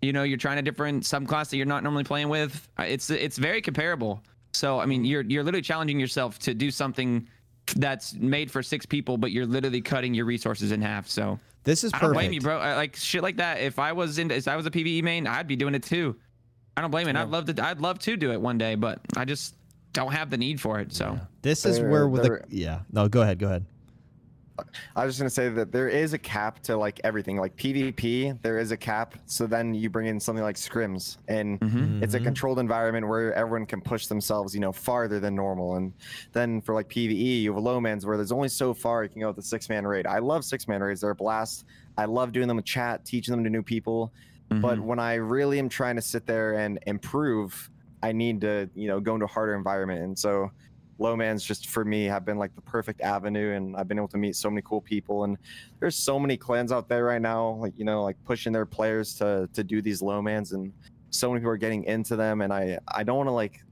you 0.03 0.13
know, 0.13 0.23
you're 0.23 0.39
trying 0.39 0.59
a 0.59 0.63
different 0.63 1.05
subclass 1.05 1.51
that 1.51 1.57
you're 1.57 1.67
not 1.67 1.83
normally 1.83 2.05
playing 2.05 2.29
with. 2.29 2.69
It's 2.79 3.11
it's 3.11 3.39
very 3.39 3.61
comparable. 3.63 4.23
So 4.53 4.81
I 4.81 4.87
mean, 4.87 5.05
you're 5.05 5.23
you're 5.23 5.45
literally 5.45 5.63
challenging 5.63 6.01
yourself 6.01 6.39
to 6.41 6.55
do 6.55 6.71
something 6.71 7.29
that's 7.75 8.15
made 8.15 8.51
for 8.51 8.63
six 8.63 8.87
people, 8.87 9.17
but 9.19 9.31
you're 9.33 9.47
literally 9.47 9.81
cutting 9.81 10.15
your 10.15 10.25
resources 10.25 10.73
in 10.73 10.81
half. 10.83 11.09
So 11.09 11.39
This 11.65 11.85
is 11.85 11.93
I 11.95 11.99
don't 12.01 12.13
blame 12.13 12.33
you, 12.33 12.41
bro. 12.41 12.59
I- 12.59 12.77
Like 12.77 12.97
shit 12.97 13.23
like 13.23 13.37
that. 13.37 13.61
If 13.61 13.79
I 13.79 13.93
was 13.93 14.19
in, 14.19 14.31
if 14.31 14.49
I 14.49 14.57
was 14.57 14.67
a 14.67 14.71
PVE 14.71 15.03
main, 15.03 15.27
I'd 15.27 15.47
be 15.47 15.57
doing 15.57 15.75
it 15.75 15.83
too. 15.83 16.17
I 16.77 16.81
don't 16.83 16.91
blame 16.91 17.09
it. 17.09 17.17
I'd 17.17 17.29
love 17.29 17.47
to. 17.55 17.65
I'd 17.65 17.81
love 17.81 17.99
to 18.01 18.17
do 18.17 18.33
it 18.33 18.41
one 18.41 18.57
day, 18.59 18.75
but 18.75 19.01
I 19.17 19.25
just 19.25 19.55
don't 19.93 20.13
have 20.13 20.31
the 20.31 20.37
need 20.39 20.61
for 20.61 20.79
it. 20.81 20.93
So 20.93 21.19
This 21.43 21.65
is 21.67 21.79
There- 21.79 21.91
where 21.91 22.09
with 22.09 22.23
the 22.23 22.29
there- 22.29 22.45
yeah. 22.49 22.81
No, 22.93 23.09
go 23.09 23.23
ahead. 23.23 23.39
Go 23.39 23.47
ahead. 23.47 23.65
I 24.97 25.05
was 25.05 25.15
just 25.15 25.21
gonna 25.21 25.31
say 25.31 25.49
that 25.49 25.73
there 25.73 25.89
is 25.89 26.13
a 26.13 26.19
cap 26.19 26.61
to 26.65 26.77
like 26.77 27.01
everything, 27.05 27.37
like 27.37 27.57
PvP. 27.57 28.41
There 28.43 28.59
is 28.59 28.71
a 28.71 28.77
cap, 28.77 29.15
so 29.27 29.47
then 29.47 29.75
you 29.75 29.91
bring 29.91 30.07
in 30.07 30.19
something 30.21 30.43
like 30.45 30.57
scrims, 30.57 31.17
and 31.29 31.59
Mm-hmm. 31.61 32.03
it's 32.03 32.15
a 32.15 32.21
Mhm. 32.21 32.25
controlled 32.25 32.59
environment 32.59 33.09
where 33.09 33.33
everyone 33.35 33.67
can 33.67 33.81
push 33.81 34.07
themselves, 34.07 34.55
you 34.55 34.61
know, 34.61 34.73
farther 34.73 35.21
than 35.21 35.35
normal. 35.35 35.77
And 35.77 35.93
then 36.33 36.61
for 36.61 36.75
like 36.75 36.89
PVE, 36.89 37.43
you 37.43 37.53
have 37.55 37.63
low 37.63 37.81
mans 37.81 38.07
where 38.07 38.17
there's 38.17 38.33
only 38.33 38.49
so 38.49 38.73
far 38.75 39.03
you 39.03 39.09
can 39.09 39.21
go 39.21 39.29
with 39.29 39.37
the 39.37 39.43
six 39.43 39.69
man 39.69 39.87
raid. 39.87 40.07
I 40.07 40.19
love 40.19 40.45
six 40.45 40.67
man 40.69 40.83
raids; 40.83 41.01
they're 41.01 41.11
a 41.11 41.15
blast. 41.15 41.65
I 41.97 42.05
love 42.07 42.33
doing 42.33 42.49
them 42.49 42.57
with 42.57 42.67
chat, 42.67 43.05
teaching 43.05 43.33
them 43.35 43.45
to 43.45 43.51
new 43.51 43.63
people. 43.63 44.13
But 44.49 44.79
Mhm. 44.79 44.83
when 44.85 44.99
I 44.99 45.15
really 45.15 45.59
am 45.61 45.69
trying 45.69 45.95
to 45.97 46.03
sit 46.03 46.27
there 46.27 46.55
and 46.55 46.79
improve, 46.87 47.71
I 48.03 48.13
need 48.13 48.41
to, 48.41 48.69
you 48.75 48.89
know, 48.89 48.99
go 48.99 49.15
into 49.15 49.27
a 49.27 49.29
harder 49.29 49.55
environment. 49.55 50.03
And 50.03 50.19
so 50.19 50.51
low 51.01 51.17
mans 51.17 51.43
just 51.43 51.69
for 51.69 51.85
me 51.85 52.05
have 52.05 52.25
been 52.25 52.39
like 52.39 52.55
the 52.55 52.61
perfect 52.61 53.01
avenue 53.01 53.55
and 53.55 53.75
I've 53.77 53.89
been 53.89 53.99
able 53.99 54.09
to 54.09 54.19
meet 54.19 54.37
so 54.37 54.51
many 54.51 54.63
cool 54.63 54.83
people 54.83 55.25
and 55.25 55.39
there's 55.81 55.97
so 55.97 56.21
many 56.21 56.37
clans 56.37 56.71
out 56.71 56.89
there 56.89 57.05
right 57.05 57.23
now, 57.23 57.55
like, 57.55 57.73
you 57.77 57.87
know, 57.87 58.03
like 58.03 58.17
pushing 58.25 58.53
their 58.53 58.67
players 58.67 59.15
to 59.15 59.49
to 59.55 59.65
do 59.65 59.81
these 59.81 60.03
low 60.03 60.21
mans 60.21 60.53
and 60.53 60.73
so 61.09 61.31
many 61.31 61.41
people 61.41 61.51
are 61.53 61.57
getting 61.57 61.85
into 61.85 62.17
them 62.17 62.43
and 62.43 62.53
I 62.53 62.79
I 62.89 63.03
don't 63.03 63.17
want 63.17 63.29
to 63.29 63.33
like 63.33 63.63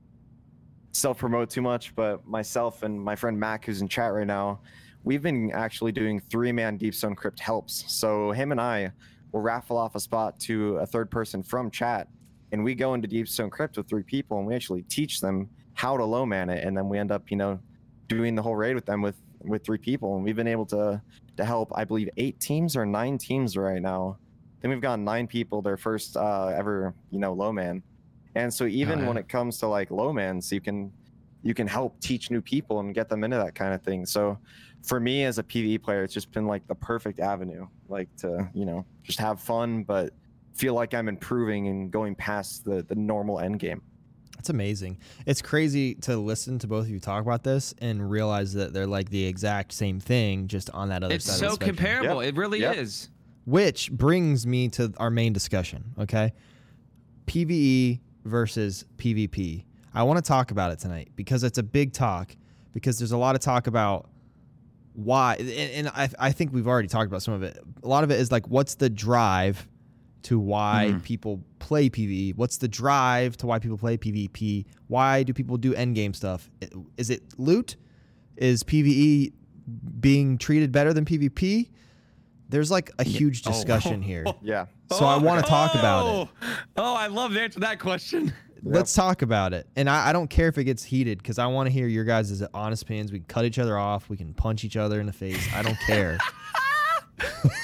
self 0.93 1.19
promote 1.19 1.51
too 1.51 1.63
much, 1.63 1.95
but 1.95 2.27
myself 2.27 2.83
and 2.83 3.01
my 3.01 3.15
friend 3.15 3.39
Mac 3.39 3.67
who's 3.67 3.83
in 3.83 3.89
chat 3.89 4.13
right 4.13 4.27
now, 4.27 4.61
we've 5.05 5.23
been 5.23 5.53
actually 5.53 5.93
doing 5.93 6.21
three 6.21 6.51
man 6.51 6.79
deep 6.79 6.95
stone 6.95 7.15
crypt 7.15 7.39
helps. 7.39 7.85
So 7.93 8.33
him 8.33 8.53
and 8.53 8.61
I 8.61 8.91
will 9.33 9.43
raffle 9.43 9.77
off 9.77 9.95
a 9.95 10.01
spot 10.01 10.41
to 10.41 10.79
a 10.79 10.87
third 10.87 11.11
person 11.11 11.43
from 11.43 11.71
chat 11.71 12.09
and 12.53 12.65
we 12.65 12.75
go 12.75 12.95
into 12.95 13.07
deep 13.07 13.29
stone 13.29 13.51
crypt 13.51 13.77
with 13.77 13.87
three 13.87 14.03
people 14.03 14.39
and 14.39 14.47
we 14.47 14.55
actually 14.55 14.83
teach 14.85 15.21
them 15.21 15.51
how 15.79 15.97
to 15.97 16.05
low 16.05 16.27
man 16.27 16.51
it 16.51 16.65
and 16.65 16.77
then 16.77 16.89
we 16.89 16.99
end 16.99 17.13
up 17.13 17.31
you 17.31 17.37
know 17.37 17.57
doing 18.09 18.35
the 18.35 18.43
whole 18.43 18.57
raid 18.57 18.75
with 18.75 18.85
them 18.85 19.01
with 19.01 19.15
with 19.45 19.65
three 19.65 19.79
people 19.79 20.17
and 20.17 20.25
we've 20.25 20.35
been 20.35 20.49
able 20.49 20.67
to 20.67 21.01
to 21.37 21.45
help 21.45 21.71
i 21.77 21.85
believe 21.85 22.11
eight 22.17 22.39
teams 22.41 22.75
or 22.77 22.85
nine 22.85 23.17
teams 23.17 23.57
right 23.57 23.81
now. 23.81 24.19
Then 24.61 24.73
we've 24.73 24.81
got 24.81 24.99
nine 24.99 25.29
people 25.29 25.63
their 25.63 25.77
first 25.77 26.17
uh 26.17 26.49
ever 26.49 26.95
you 27.11 27.21
know 27.21 27.33
low 27.33 27.53
man 27.53 27.81
and 28.35 28.53
so 28.53 28.67
even 28.67 29.07
when 29.07 29.15
yeah. 29.15 29.21
it 29.21 29.29
comes 29.29 29.59
to 29.59 29.69
like 29.69 29.93
low 29.93 30.13
mans 30.13 30.51
you 30.51 30.61
can 30.61 30.93
you 31.45 31.55
can 31.55 31.69
help 31.69 32.01
teach 32.01 32.29
new 32.33 32.41
people 32.41 32.81
and 32.81 32.93
get 32.93 33.09
them 33.09 33.23
into 33.23 33.37
that 33.37 33.55
kind 33.55 33.73
of 33.73 33.81
thing. 33.83 34.05
So 34.05 34.37
for 34.83 34.99
me 34.99 35.25
as 35.25 35.39
a 35.39 35.43
pve 35.43 35.81
player 35.81 36.03
it's 36.03 36.15
just 36.15 36.33
been 36.33 36.47
like 36.47 36.67
the 36.67 36.75
perfect 36.75 37.21
avenue 37.21 37.67
like 37.89 38.09
to 38.17 38.49
you 38.55 38.65
know 38.65 38.85
just 39.03 39.19
have 39.19 39.41
fun 39.41 39.83
but 39.83 40.13
feel 40.55 40.75
like 40.75 40.95
i'm 40.95 41.09
improving 41.09 41.69
and 41.69 41.91
going 41.91 42.15
past 42.15 42.65
the 42.65 42.83
the 42.85 42.95
normal 42.95 43.41
end 43.41 43.59
game 43.59 43.83
That's 44.39 44.51
amazing. 44.51 44.99
It's 45.27 45.43
crazy 45.43 45.97
to 45.97 46.17
listen 46.17 46.61
to 46.61 46.69
both 46.69 46.85
of 46.85 46.91
you 46.91 47.01
talk 47.01 47.23
about 47.23 47.43
this 47.43 47.75
and 47.81 48.09
realize 48.09 48.53
that 48.55 48.73
they're 48.73 48.87
like 48.87 49.11
the 49.11 49.25
exact 49.27 49.73
same 49.73 49.99
thing, 49.99 50.47
just 50.47 50.71
on 50.71 50.91
that 50.91 51.03
other 51.03 51.17
it's 51.17 51.25
side. 51.25 51.33
of 51.35 51.39
so 51.39 51.47
the 51.47 51.55
spectrum. 51.55 51.77
comparable. 51.77 52.23
Yep. 52.23 52.35
It 52.35 52.39
really 52.39 52.61
Yep. 52.61 52.77
is. 52.77 53.11
Which 53.47 53.91
brings 53.91 54.47
me 54.47 54.69
to 54.71 54.93
our 54.99 55.11
main 55.11 55.33
discussion, 55.33 55.93
okay? 55.99 56.33
PvE 57.27 57.99
versus 58.25 58.85
PvP. 58.97 59.65
I 59.93 60.05
want 60.05 60.19
to 60.19 60.27
talk 60.27 60.51
about 60.53 60.71
it 60.71 60.79
tonight 60.79 61.11
because 61.17 61.43
it's 61.43 61.59
a 61.59 61.63
big 61.65 61.93
talk 61.93 62.37
because 62.73 62.99
there's 62.99 63.13
a 63.13 63.17
lot 63.19 63.35
of 63.35 63.41
talk 63.41 63.67
about 63.67 64.09
why 64.93 65.35
and, 65.39 65.49
and 65.51 65.89
I, 65.89 66.09
I 66.19 66.33
think 66.33 66.53
we've 66.53 66.67
already 66.69 66.89
talked 66.89 67.09
about 67.09 67.23
some 67.23 67.35
of 67.35 67.43
it. 67.43 67.59
A 67.83 67.89
lot 67.89 68.05
of 68.05 68.11
it 68.13 68.21
is 68.21 68.31
like 68.31 68.47
what's 68.49 68.77
the 68.77 68.89
drive 68.91 69.67
to 70.25 70.39
why 70.39 70.91
Mhm. 70.93 71.03
people 71.03 71.43
play 71.59 71.89
PvE? 71.89 72.35
What's 72.37 72.57
the 72.59 72.69
drive 72.69 73.37
to 73.39 73.47
why 73.47 73.59
people 73.59 73.79
play 73.79 73.97
PvP? 73.97 74.67
Why 74.89 75.23
do 75.23 75.33
people 75.33 75.57
do 75.57 75.75
endgame 75.75 76.15
stuff? 76.15 76.51
Is 76.97 77.11
it 77.11 77.23
loot? 77.39 77.77
Is 78.37 78.63
PvE 78.63 79.33
being 80.01 80.39
treated 80.39 80.73
better 80.73 80.93
than 80.93 81.05
PvP? 81.05 81.69
There's 82.49 82.71
like 82.71 82.91
a 82.99 83.05
huge 83.05 83.43
Oh. 83.47 83.51
discussion 83.53 84.01
here. 84.03 84.25
yeah 84.43 84.67
So 84.91 85.05
I 85.05 85.19
want 85.19 85.45
to 85.45 85.49
talk 85.51 85.75
about 85.75 86.07
it. 86.07 86.29
Oh, 86.43 86.57
oh, 86.79 86.95
I 86.95 87.09
love 87.09 87.33
to 87.35 87.41
answer 87.41 87.61
that 87.61 87.79
question. 87.79 88.33
Let's 88.65 88.93
talk 88.93 89.23
about 89.23 89.53
it. 89.53 89.69
And 89.77 89.89
I, 89.89 90.09
I 90.09 90.13
don't 90.13 90.29
care 90.29 90.49
if 90.49 90.59
it 90.59 90.65
gets 90.65 90.83
heated 90.83 91.19
because 91.19 91.39
I 91.39 91.47
want 91.47 91.67
to 91.69 91.71
hear 91.73 91.87
your 91.87 92.05
guys' 92.05 92.43
honest 92.53 92.83
opinions. 92.83 93.13
We 93.13 93.19
can 93.21 93.27
cut 93.27 93.45
each 93.45 93.59
other 93.59 93.79
off. 93.79 94.09
We 94.09 94.17
can 94.17 94.35
punch 94.35 94.65
each 94.65 94.77
other 94.77 94.99
in 94.99 95.07
the 95.07 95.13
face. 95.13 95.47
I 95.55 95.63
don't 95.63 95.79
care. 95.87 96.19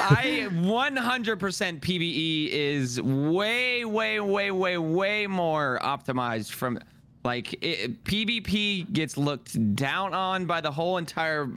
I 0.01 0.49
100% 0.51 1.81
PVE 1.81 2.01
E 2.01 2.53
is 2.53 3.01
way, 3.01 3.85
way, 3.85 4.21
way, 4.21 4.51
way, 4.51 4.79
way 4.79 5.27
more 5.27 5.79
optimized 5.83 6.51
from 6.51 6.79
like 7.25 7.55
it, 7.65 8.05
PvP 8.05 8.93
gets 8.93 9.17
looked 9.17 9.77
down 9.77 10.13
on 10.13 10.45
by 10.45 10.61
the 10.61 10.71
whole 10.71 10.99
entire 10.99 11.51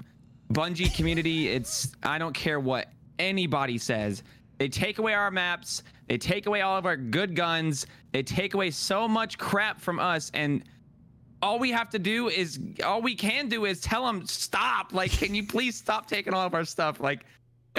Bungie 0.54 0.96
community. 0.96 1.50
It's 1.50 1.92
I 2.04 2.18
don't 2.18 2.34
care 2.34 2.60
what 2.60 2.88
anybody 3.20 3.78
says. 3.78 4.24
They 4.60 4.70
take 4.70 4.98
away 4.98 5.14
our 5.14 5.30
maps. 5.30 5.84
They 6.08 6.18
take 6.18 6.46
away 6.46 6.62
all 6.62 6.78
of 6.78 6.86
our 6.86 6.96
good 6.96 7.36
guns. 7.36 7.86
They 8.14 8.24
take 8.24 8.54
away 8.54 8.72
so 8.72 9.08
much 9.08 9.38
crap 9.38 9.82
from 9.82 10.00
us 10.00 10.32
and 10.34 10.64
all 11.42 11.60
we 11.60 11.72
have 11.72 11.90
to 11.92 12.00
do 12.00 12.30
is 12.30 12.60
all 12.84 13.02
we 13.02 13.14
can 13.14 13.48
do 13.48 13.66
is 13.66 13.80
tell 13.80 14.06
them 14.06 14.26
stop 14.26 14.92
like 14.92 15.12
can 15.12 15.36
you 15.36 15.46
please 15.46 15.76
stop 15.76 16.08
taking 16.08 16.34
all 16.34 16.48
of 16.48 16.56
our 16.56 16.66
stuff 16.66 17.00
like 17.00 17.26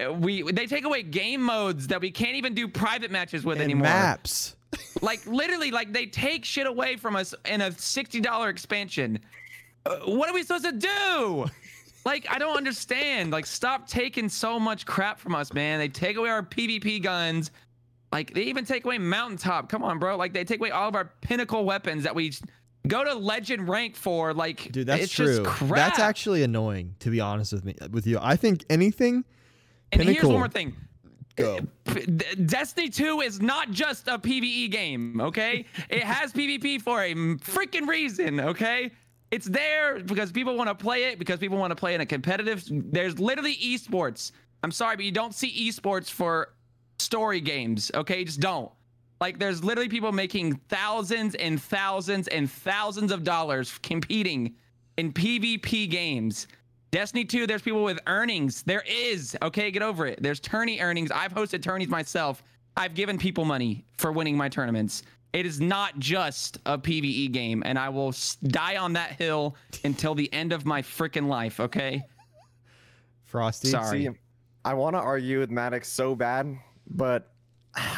we 0.06 0.42
they 0.42 0.66
take 0.66 0.84
away 0.84 1.02
game 1.02 1.42
modes 1.42 1.86
that 1.88 2.00
we 2.00 2.10
can't 2.10 2.36
even 2.36 2.54
do 2.54 2.68
private 2.68 3.10
matches 3.10 3.44
with 3.44 3.56
and 3.56 3.64
anymore. 3.64 3.84
maps. 3.84 4.56
like 5.02 5.24
literally 5.26 5.70
like 5.70 5.92
they 5.92 6.06
take 6.06 6.44
shit 6.44 6.66
away 6.66 6.96
from 6.96 7.16
us 7.16 7.34
in 7.46 7.60
a 7.60 7.70
$60 7.70 8.50
expansion. 8.50 9.18
Uh, 9.86 9.96
what 10.04 10.28
are 10.28 10.34
we 10.34 10.42
supposed 10.42 10.64
to 10.64 10.72
do? 10.72 11.46
Like 12.04 12.26
i 12.30 12.38
don't 12.38 12.56
understand. 12.56 13.30
Like 13.30 13.46
stop 13.46 13.88
taking 13.88 14.28
so 14.28 14.58
much 14.58 14.86
crap 14.86 15.18
from 15.18 15.34
us 15.34 15.52
man. 15.52 15.78
They 15.78 15.88
take 15.88 16.16
away 16.16 16.30
our 16.30 16.42
pvp 16.42 17.02
guns. 17.02 17.50
Like 18.12 18.32
they 18.32 18.42
even 18.42 18.64
take 18.64 18.84
away 18.84 18.98
mountaintop. 18.98 19.68
Come 19.68 19.82
on 19.82 19.98
bro. 19.98 20.16
Like 20.16 20.32
they 20.32 20.44
take 20.44 20.60
away 20.60 20.70
all 20.70 20.88
of 20.88 20.94
our 20.94 21.12
pinnacle 21.22 21.64
weapons 21.64 22.04
that 22.04 22.14
we 22.14 22.32
go 22.86 23.04
to 23.04 23.14
legend 23.14 23.68
rank 23.68 23.96
for. 23.96 24.32
Like 24.34 24.70
Dude, 24.72 24.86
that's 24.86 25.04
it's 25.04 25.12
true. 25.12 25.38
just 25.38 25.44
crap. 25.44 25.76
That's 25.76 25.98
actually 25.98 26.42
annoying, 26.42 26.94
to 27.00 27.10
be 27.10 27.20
honest 27.20 27.52
with 27.52 27.64
me 27.64 27.74
with 27.90 28.06
you. 28.06 28.18
I 28.20 28.36
think 28.36 28.64
anything 28.70 29.24
and 29.92 30.02
here's 30.02 30.24
one 30.24 30.34
more 30.34 30.48
thing 30.48 30.74
go. 31.38 31.58
Uh, 31.86 31.94
Destiny 32.46 32.88
2 32.88 33.20
is 33.20 33.40
not 33.40 33.70
just 33.70 34.08
a 34.08 34.18
PvE 34.18 34.70
game, 34.70 35.20
okay? 35.20 35.64
it 35.88 36.02
has 36.02 36.32
PvP 36.32 36.82
for 36.82 37.02
a 37.02 37.14
freaking 37.14 37.86
reason, 37.86 38.40
okay? 38.40 38.90
It's 39.30 39.46
there 39.46 40.00
because 40.00 40.32
people 40.32 40.56
want 40.56 40.68
to 40.68 40.74
play 40.74 41.04
it, 41.04 41.18
because 41.18 41.38
people 41.38 41.58
want 41.58 41.70
to 41.70 41.76
play 41.76 41.94
in 41.94 42.00
a 42.00 42.06
competitive. 42.06 42.64
There's 42.68 43.18
literally 43.18 43.56
esports. 43.56 44.32
I'm 44.62 44.72
sorry, 44.72 44.96
but 44.96 45.04
you 45.04 45.12
don't 45.12 45.34
see 45.34 45.68
esports 45.68 46.10
for 46.10 46.54
story 46.98 47.40
games, 47.40 47.90
okay? 47.94 48.20
You 48.20 48.24
just 48.24 48.40
don't. 48.40 48.70
Like, 49.20 49.38
there's 49.38 49.64
literally 49.64 49.88
people 49.88 50.12
making 50.12 50.54
thousands 50.68 51.34
and 51.34 51.60
thousands 51.60 52.28
and 52.28 52.50
thousands 52.50 53.12
of 53.12 53.24
dollars 53.24 53.76
competing 53.82 54.54
in 54.96 55.12
PvP 55.12 55.90
games. 55.90 56.46
Destiny 56.90 57.24
2, 57.24 57.46
there's 57.46 57.62
people 57.62 57.84
with 57.84 57.98
earnings. 58.06 58.62
There 58.62 58.82
is. 58.86 59.36
Okay, 59.42 59.70
get 59.70 59.82
over 59.82 60.06
it. 60.06 60.22
There's 60.22 60.40
tourney 60.40 60.80
earnings. 60.80 61.10
I've 61.10 61.34
hosted 61.34 61.62
tourneys 61.62 61.88
myself. 61.88 62.42
I've 62.76 62.94
given 62.94 63.18
people 63.18 63.44
money 63.44 63.84
for 63.98 64.12
winning 64.12 64.36
my 64.36 64.48
tournaments. 64.48 65.02
It 65.34 65.44
is 65.44 65.60
not 65.60 65.98
just 65.98 66.58
a 66.64 66.78
PvE 66.78 67.32
game, 67.32 67.62
and 67.66 67.78
I 67.78 67.90
will 67.90 68.14
die 68.46 68.78
on 68.78 68.94
that 68.94 69.12
hill 69.12 69.56
until 69.84 70.14
the 70.14 70.32
end 70.32 70.52
of 70.52 70.64
my 70.64 70.80
freaking 70.80 71.26
life, 71.26 71.60
okay? 71.60 72.02
Frostee. 73.24 73.68
Sorry. 73.68 74.04
See, 74.04 74.10
I 74.64 74.72
want 74.72 74.96
to 74.96 75.00
argue 75.00 75.40
with 75.40 75.50
Maddox 75.50 75.88
so 75.88 76.14
bad, 76.14 76.58
but 76.88 77.30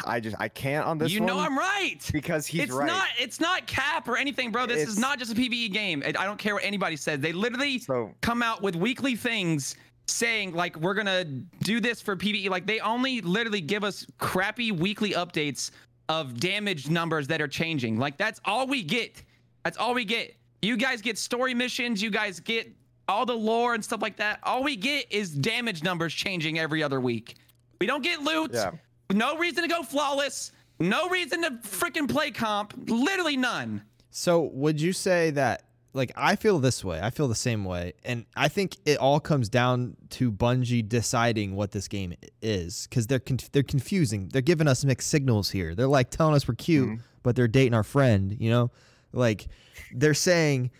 I 0.05 0.19
just 0.19 0.35
I 0.39 0.47
can't 0.47 0.85
on 0.85 0.97
this 0.97 1.11
you 1.11 1.21
know 1.21 1.39
I'm 1.39 1.57
right. 1.57 1.97
because 2.11 2.45
he's 2.45 2.63
it's 2.63 2.71
right. 2.71 2.85
not 2.85 3.07
it's 3.17 3.39
not 3.39 3.65
cap 3.67 4.07
or 4.07 4.17
anything, 4.17 4.51
bro. 4.51 4.65
This 4.65 4.87
is 4.87 4.97
not 4.97 5.17
just 5.17 5.31
a 5.31 5.35
PvE 5.35 5.71
game. 5.71 6.03
I 6.05 6.09
I 6.09 6.25
don't 6.25 6.37
care 6.37 6.53
what 6.55 6.63
anybody 6.63 6.95
says. 6.95 7.19
They 7.19 7.33
literally 7.33 7.79
So- 7.79 8.13
come 8.21 8.43
out 8.43 8.61
with 8.61 8.75
weekly 8.75 9.15
things 9.15 9.75
saying 10.07 10.53
like 10.53 10.75
we're 10.77 10.93
gonna 10.93 11.23
do 11.23 11.79
this 11.79 12.01
for 12.01 12.15
PVE. 12.15 12.49
Like 12.49 12.67
they 12.67 12.79
only 12.79 13.21
literally 13.21 13.61
give 13.61 13.83
us 13.83 14.05
crappy 14.17 14.71
weekly 14.71 15.11
updates 15.11 15.71
of 16.09 16.39
damage 16.39 16.89
numbers 16.89 17.27
that 17.27 17.41
are 17.41 17.47
changing. 17.47 17.97
Like 17.97 18.17
that's 18.17 18.39
all 18.45 18.67
we 18.67 18.83
get. 18.83 19.23
That's 19.63 19.77
all 19.77 19.93
we 19.93 20.05
get. 20.05 20.35
You 20.61 20.77
guys 20.77 21.01
get 21.01 21.17
story 21.17 21.53
missions. 21.53 22.01
You 22.01 22.11
guys 22.11 22.39
get 22.39 22.71
all 23.07 23.25
the 23.25 23.35
lore 23.35 23.73
and 23.73 23.83
stuff 23.83 24.01
like 24.01 24.17
that. 24.17 24.39
All 24.43 24.63
we 24.63 24.75
get 24.75 25.11
is 25.11 25.31
damage 25.31 25.83
numbers 25.83 26.13
changing 26.13 26.59
every 26.59 26.83
other 26.83 26.99
week. 26.99 27.35
We 27.79 27.87
don't 27.87 28.03
get 28.03 28.21
loot. 28.21 28.51
Yeah. 28.53 28.71
No 29.13 29.37
reason 29.37 29.63
to 29.63 29.69
go 29.69 29.83
flawless. 29.83 30.51
No 30.79 31.09
reason 31.09 31.41
to 31.43 31.51
freaking 31.63 32.09
play 32.09 32.31
comp. 32.31 32.73
Literally 32.87 33.37
none. 33.37 33.83
So 34.09 34.41
would 34.53 34.81
you 34.81 34.93
say 34.93 35.31
that 35.31 35.63
like 35.93 36.11
I 36.15 36.35
feel 36.37 36.59
this 36.59 36.83
way. 36.85 36.99
I 37.01 37.09
feel 37.09 37.27
the 37.27 37.35
same 37.35 37.65
way. 37.65 37.93
And 38.05 38.25
I 38.35 38.47
think 38.47 38.77
it 38.85 38.97
all 38.97 39.19
comes 39.19 39.49
down 39.49 39.97
to 40.11 40.31
Bungie 40.31 40.87
deciding 40.87 41.55
what 41.55 41.71
this 41.71 41.87
game 41.87 42.13
is 42.41 42.87
cuz 42.89 43.07
they're 43.07 43.19
conf- 43.19 43.51
they're 43.51 43.61
confusing. 43.63 44.29
They're 44.31 44.41
giving 44.41 44.67
us 44.67 44.83
mixed 44.85 45.09
signals 45.09 45.49
here. 45.51 45.75
They're 45.75 45.87
like 45.87 46.09
telling 46.09 46.33
us 46.33 46.47
we're 46.47 46.55
cute, 46.55 46.89
Mhm. 46.89 46.99
but 47.23 47.35
they're 47.35 47.47
dating 47.49 47.73
our 47.73 47.83
friend, 47.83 48.35
you 48.39 48.49
know? 48.49 48.71
Like 49.13 49.47
they're 49.93 50.13
saying 50.13 50.71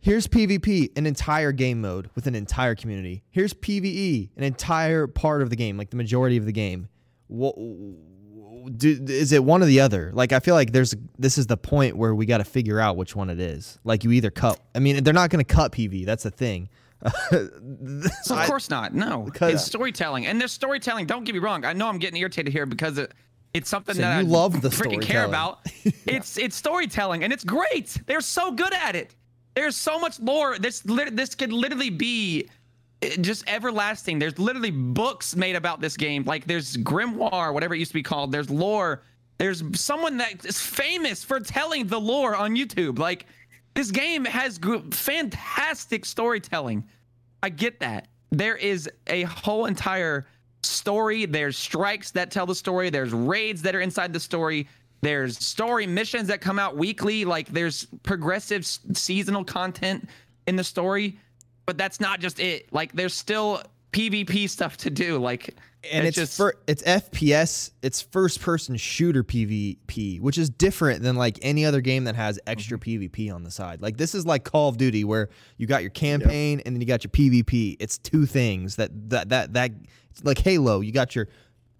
here's 0.00 0.26
PvP, 0.26 0.90
an 0.96 1.06
entire 1.06 1.52
game 1.52 1.80
mode 1.80 2.10
with 2.14 2.26
an 2.26 2.34
entire 2.34 2.74
community. 2.74 3.22
Here's 3.30 3.54
PvE, 3.54 4.30
an 4.36 4.42
entire 4.42 5.06
part 5.06 5.40
of 5.42 5.50
the 5.50 5.56
game, 5.56 5.76
like 5.76 5.90
the 5.90 5.96
majority 5.96 6.36
of 6.36 6.46
the 6.46 6.52
game. 6.52 6.88
What 7.30 7.54
do, 8.76 9.04
is 9.08 9.32
it 9.32 9.42
one 9.44 9.62
or 9.62 9.66
the 9.66 9.80
other? 9.80 10.10
Like 10.12 10.32
I 10.32 10.40
feel 10.40 10.54
like 10.54 10.72
there's 10.72 10.94
this 11.18 11.38
is 11.38 11.46
the 11.46 11.56
point 11.56 11.96
where 11.96 12.14
we 12.14 12.26
got 12.26 12.38
to 12.38 12.44
figure 12.44 12.80
out 12.80 12.96
which 12.96 13.14
one 13.16 13.30
it 13.30 13.40
is. 13.40 13.78
Like 13.84 14.04
you 14.04 14.12
either 14.12 14.30
cut. 14.30 14.60
I 14.74 14.80
mean, 14.80 15.02
they're 15.04 15.14
not 15.14 15.30
going 15.30 15.44
to 15.44 15.54
cut 15.54 15.72
PV. 15.72 16.04
That's 16.04 16.24
the 16.24 16.30
thing. 16.30 16.68
So 18.22 18.36
of 18.36 18.46
course 18.46 18.68
not. 18.68 18.92
No, 18.94 19.22
Because- 19.22 19.54
it's 19.54 19.64
storytelling, 19.64 20.26
and 20.26 20.38
there's 20.40 20.52
storytelling. 20.52 21.06
Don't 21.06 21.24
get 21.24 21.34
me 21.34 21.38
wrong. 21.38 21.64
I 21.64 21.72
know 21.72 21.88
I'm 21.88 21.98
getting 21.98 22.20
irritated 22.20 22.52
here 22.52 22.66
because 22.66 22.98
it, 22.98 23.12
it's 23.54 23.70
something 23.70 23.94
So 23.94 24.02
that 24.02 24.22
you 24.22 24.28
I 24.28 24.30
love 24.30 24.60
the 24.60 24.68
freaking 24.68 25.00
care 25.02 25.24
about. 25.24 25.60
It's 26.06 26.36
it's 26.38 26.56
storytelling, 26.56 27.24
and 27.24 27.32
it's 27.32 27.44
great. 27.44 27.96
They're 28.06 28.20
so 28.20 28.52
good 28.52 28.74
at 28.74 28.96
it. 28.96 29.14
There's 29.54 29.76
so 29.76 29.98
much 29.98 30.20
lore. 30.20 30.58
This 30.58 30.84
lit- 30.84 31.16
this 31.16 31.34
could 31.34 31.52
literally 31.52 31.90
be 31.90 32.48
just 33.20 33.48
everlasting. 33.48 34.18
There's 34.18 34.38
literally 34.38 34.70
books 34.70 35.34
made 35.34 35.56
about 35.56 35.80
this 35.80 35.96
game. 35.96 36.24
Like 36.24 36.46
there's 36.46 36.76
grimoire, 36.76 37.52
whatever 37.52 37.74
it 37.74 37.78
used 37.78 37.90
to 37.92 37.94
be 37.94 38.02
called. 38.02 38.32
There's 38.32 38.50
lore. 38.50 39.02
There's 39.38 39.62
someone 39.80 40.18
that 40.18 40.44
is 40.44 40.60
famous 40.60 41.24
for 41.24 41.40
telling 41.40 41.86
the 41.86 41.98
lore 41.98 42.36
on 42.36 42.54
YouTube. 42.54 42.98
Like 42.98 43.26
this 43.74 43.90
game 43.90 44.24
has 44.26 44.58
fantastic 44.90 46.04
storytelling. 46.04 46.84
I 47.42 47.48
get 47.48 47.80
that. 47.80 48.08
There 48.30 48.56
is 48.56 48.88
a 49.06 49.22
whole 49.22 49.66
entire 49.66 50.26
story. 50.62 51.24
There's 51.24 51.56
strikes 51.56 52.10
that 52.12 52.30
tell 52.30 52.46
the 52.46 52.54
story. 52.54 52.90
There's 52.90 53.12
raids 53.12 53.62
that 53.62 53.74
are 53.74 53.80
inside 53.80 54.12
the 54.12 54.20
story. 54.20 54.68
There's 55.00 55.38
story 55.38 55.86
missions 55.86 56.28
that 56.28 56.40
come 56.42 56.58
out 56.58 56.76
weekly. 56.76 57.24
Like 57.24 57.48
there's 57.48 57.86
progressive 58.02 58.66
seasonal 58.66 59.44
content 59.44 60.08
in 60.46 60.56
the 60.56 60.64
story, 60.64 61.18
but 61.70 61.78
that's 61.78 62.00
not 62.00 62.18
just 62.18 62.40
it. 62.40 62.66
Like 62.72 62.94
there's 62.94 63.14
still 63.14 63.62
PvP 63.92 64.50
stuff 64.50 64.76
to 64.78 64.90
do. 64.90 65.18
Like 65.18 65.54
and 65.88 66.04
it's 66.04 66.16
just 66.16 66.36
fir- 66.36 66.56
it's 66.66 66.82
FPS, 66.82 67.70
it's 67.80 68.02
first 68.02 68.40
person 68.40 68.74
shooter 68.74 69.22
PvP, 69.22 70.20
which 70.20 70.36
is 70.36 70.50
different 70.50 71.04
than 71.04 71.14
like 71.14 71.38
any 71.42 71.64
other 71.64 71.80
game 71.80 72.02
that 72.04 72.16
has 72.16 72.40
extra 72.48 72.76
mm-hmm. 72.76 73.04
PvP 73.04 73.32
on 73.32 73.44
the 73.44 73.52
side. 73.52 73.80
Like 73.80 73.98
this 73.98 74.16
is 74.16 74.26
like 74.26 74.42
Call 74.42 74.68
of 74.68 74.78
Duty 74.78 75.04
where 75.04 75.28
you 75.58 75.68
got 75.68 75.82
your 75.82 75.92
campaign 75.92 76.60
and 76.66 76.74
then 76.74 76.80
you 76.80 76.88
got 76.88 77.04
your 77.04 77.12
PvP. 77.12 77.76
It's 77.78 77.98
two 77.98 78.26
things 78.26 78.74
that 78.74 78.90
that 79.10 79.28
that 79.28 79.52
that 79.52 79.70
it's 80.10 80.24
like 80.24 80.38
Halo, 80.38 80.80
you 80.80 80.90
got 80.90 81.14
your 81.14 81.28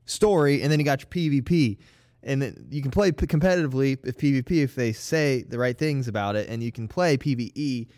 story 0.05 0.63
and 0.63 0.71
then 0.71 0.79
you 0.79 0.85
got 0.85 1.01
your 1.01 1.09
PvP. 1.09 1.79
And 2.23 2.41
then 2.41 2.69
you 2.71 2.81
can 2.81 2.93
play 2.93 3.11
p- 3.11 3.27
competitively 3.27 3.99
if 4.05 4.19
PvP 4.19 4.63
if 4.63 4.77
they 4.77 4.93
say 4.93 5.43
the 5.43 5.59
right 5.59 5.77
things 5.77 6.07
about 6.07 6.37
it 6.37 6.49
and 6.49 6.63
you 6.63 6.71
can 6.71 6.87
play 6.87 7.17
PvE 7.17 7.89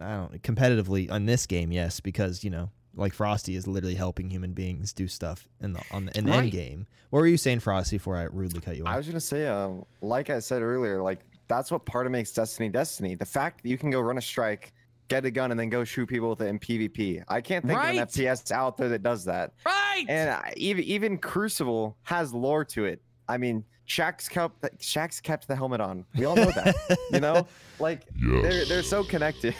I 0.00 0.16
don't 0.16 0.42
competitively 0.42 1.10
on 1.10 1.26
this 1.26 1.46
game, 1.46 1.72
yes, 1.72 2.00
because 2.00 2.42
you 2.44 2.50
know, 2.50 2.70
like 2.94 3.12
Frostee 3.12 3.56
is 3.56 3.66
literally 3.66 3.94
helping 3.96 4.30
human 4.30 4.52
beings 4.52 4.92
do 4.92 5.08
stuff 5.08 5.48
in 5.60 5.72
the 5.72 5.82
on 5.90 6.06
the 6.06 6.18
in 6.18 6.24
the 6.26 6.32
end 6.32 6.52
game. 6.52 6.86
What 7.10 7.20
were 7.20 7.26
you 7.26 7.36
saying, 7.36 7.60
Frostee? 7.60 7.96
Before 7.96 8.16
I 8.16 8.24
rudely 8.24 8.60
cut 8.60 8.76
you 8.76 8.84
off, 8.84 8.92
I 8.92 8.96
was 8.96 9.06
gonna 9.06 9.20
say, 9.20 9.46
um, 9.46 9.84
like 10.00 10.30
I 10.30 10.38
said 10.40 10.62
earlier, 10.62 11.02
like 11.02 11.20
that's 11.48 11.70
what 11.70 11.84
part 11.84 12.06
of 12.06 12.12
makes 12.12 12.32
Destiny 12.32 12.68
Destiny. 12.68 13.14
The 13.14 13.26
fact 13.26 13.62
that 13.62 13.68
you 13.68 13.76
can 13.78 13.90
go 13.90 14.00
run 14.00 14.16
a 14.18 14.22
strike, 14.22 14.72
get 15.08 15.24
a 15.26 15.30
gun, 15.30 15.50
and 15.50 15.60
then 15.60 15.68
go 15.68 15.84
shoot 15.84 16.06
people 16.08 16.30
with 16.30 16.40
it 16.40 16.46
in 16.46 16.58
PvP. 16.58 17.22
I 17.28 17.40
can't 17.40 17.64
think 17.66 17.78
Right. 17.78 17.90
of 17.98 18.02
an 18.02 18.06
FPS 18.08 18.50
out 18.50 18.76
there 18.78 18.88
that 18.88 19.02
does 19.02 19.24
that. 19.26 19.52
right. 19.66 20.04
And 20.08 20.30
I, 20.30 20.52
even 20.56 20.84
even 20.84 21.18
Crucible 21.18 21.96
has 22.04 22.32
lore 22.32 22.64
to 22.66 22.84
it. 22.86 23.02
I 23.28 23.36
mean, 23.38 23.64
Shaxx 23.88 24.28
kept 24.30 24.60
the, 24.62 24.70
Shaxx 24.70 25.22
kept 25.22 25.48
the 25.48 25.56
helmet 25.56 25.80
on. 25.80 26.04
We 26.16 26.24
all 26.24 26.36
know 26.36 26.50
that. 26.52 26.98
you 27.10 27.20
know, 27.20 27.46
like 27.78 28.02
they're 28.14 28.64
they're 28.64 28.82
so 28.82 29.04
connected. 29.04 29.54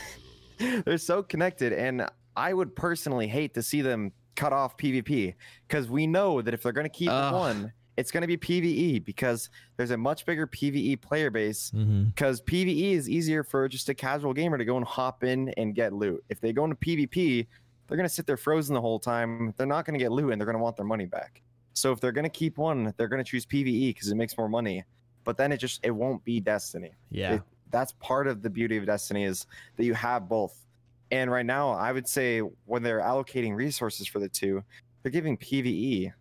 they're 0.84 0.98
so 0.98 1.22
connected, 1.22 1.72
and 1.72 2.08
I 2.36 2.52
would 2.54 2.74
personally 2.74 3.28
hate 3.28 3.54
to 3.54 3.62
see 3.62 3.82
them 3.82 4.12
cut 4.34 4.52
off 4.52 4.76
PvP 4.76 5.34
because 5.68 5.88
we 5.88 6.06
know 6.06 6.42
that 6.42 6.54
if 6.54 6.62
they're 6.62 6.72
going 6.72 6.86
to 6.86 6.96
keep 6.96 7.10
Ugh. 7.10 7.32
one, 7.32 7.72
it's 7.96 8.10
going 8.10 8.22
to 8.22 8.26
be 8.26 8.36
PVE 8.36 9.04
because 9.04 9.50
there's 9.76 9.90
a 9.90 9.96
much 9.96 10.26
bigger 10.26 10.46
PVE 10.46 11.00
player 11.00 11.30
base. 11.30 11.70
mm-hmm. 11.74 12.04
Because 12.04 12.40
PVE 12.42 12.92
is 12.92 13.08
easier 13.08 13.44
for 13.44 13.68
just 13.68 13.88
a 13.88 13.94
casual 13.94 14.32
gamer 14.32 14.58
to 14.58 14.64
go 14.64 14.76
and 14.76 14.86
hop 14.86 15.24
in 15.24 15.50
and 15.50 15.74
get 15.74 15.92
loot. 15.92 16.24
If 16.28 16.40
they 16.40 16.52
go 16.52 16.64
into 16.64 16.76
PvP, 16.76 17.46
they're 17.86 17.96
going 17.96 18.08
to 18.08 18.14
sit 18.14 18.26
there 18.26 18.36
frozen 18.36 18.74
the 18.74 18.80
whole 18.80 18.98
time. 18.98 19.54
They're 19.56 19.66
not 19.66 19.84
going 19.84 19.98
to 19.98 20.02
get 20.02 20.10
loot 20.10 20.32
and 20.32 20.40
they're 20.40 20.46
going 20.46 20.56
to 20.56 20.62
want 20.62 20.76
their 20.76 20.86
money 20.86 21.06
back. 21.06 21.42
So 21.74 21.92
if 21.92 22.00
they're 22.00 22.12
going 22.12 22.24
to 22.24 22.28
keep 22.30 22.56
one, 22.58 22.94
they're 22.96 23.08
going 23.08 23.22
to 23.22 23.28
choose 23.28 23.44
PVE 23.44 23.88
because 23.94 24.10
it 24.10 24.14
makes 24.14 24.38
more 24.38 24.48
money. 24.48 24.84
But 25.24 25.36
then 25.36 25.52
it 25.52 25.58
just 25.58 25.80
it 25.84 25.90
won't 25.90 26.24
be 26.24 26.40
Destiny 26.40 26.92
Yeah. 27.10 27.34
it- 27.34 27.42
that's 27.70 27.92
part 27.98 28.28
of 28.28 28.40
the 28.40 28.48
beauty 28.50 28.76
of 28.76 28.86
destiny 28.86 29.24
is 29.24 29.46
that 29.76 29.84
you 29.84 29.94
have 29.94 30.28
both 30.28 30.64
and 31.10 31.28
right 31.28 31.44
now 31.44 31.70
i 31.70 31.90
would 31.90 32.06
say 32.06 32.38
when 32.66 32.84
they're 32.84 33.00
allocating 33.00 33.52
resources 33.52 34.06
for 34.06 34.20
the 34.20 34.28
two 34.28 34.62
they're 35.02 35.10
giving 35.10 35.36
pve 35.36 36.12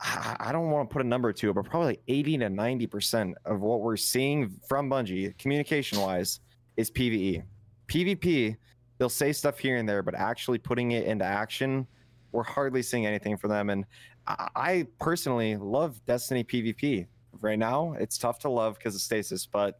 i 0.00 0.36
I 0.40 0.50
don't 0.52 0.70
want 0.70 0.88
to 0.88 0.92
put 0.92 1.04
a 1.04 1.08
number 1.08 1.30
to 1.30 1.50
it 1.50 1.52
but 1.52 1.66
probably 1.66 1.88
like 1.88 2.02
80 2.08 2.38
to 2.38 2.48
90 2.48 2.86
percent 2.86 3.36
of 3.44 3.60
what 3.60 3.82
we're 3.82 3.98
seeing 3.98 4.50
from 4.66 4.88
bungie 4.88 5.36
communication 5.36 6.00
wise 6.00 6.40
is 6.78 6.90
pve 6.90 7.42
pvp 7.88 8.56
they'll 8.96 9.08
say 9.10 9.30
stuff 9.34 9.58
here 9.58 9.76
and 9.76 9.86
there 9.86 10.02
but 10.02 10.14
actually 10.14 10.56
putting 10.58 10.92
it 10.92 11.04
into 11.04 11.24
action 11.26 11.86
we're 12.32 12.44
hardly 12.44 12.80
seeing 12.82 13.04
anything 13.04 13.36
from 13.36 13.50
them 13.50 13.68
and 13.68 13.84
i, 14.28 14.48
I 14.54 14.86
personally 15.00 15.56
love 15.56 16.04
destiny 16.06 16.44
pvp 16.44 17.06
right 17.40 17.58
now 17.58 17.94
it's 17.98 18.18
tough 18.18 18.38
to 18.40 18.48
love 18.48 18.78
because 18.78 18.94
of 18.94 19.00
stasis 19.00 19.46
but 19.46 19.78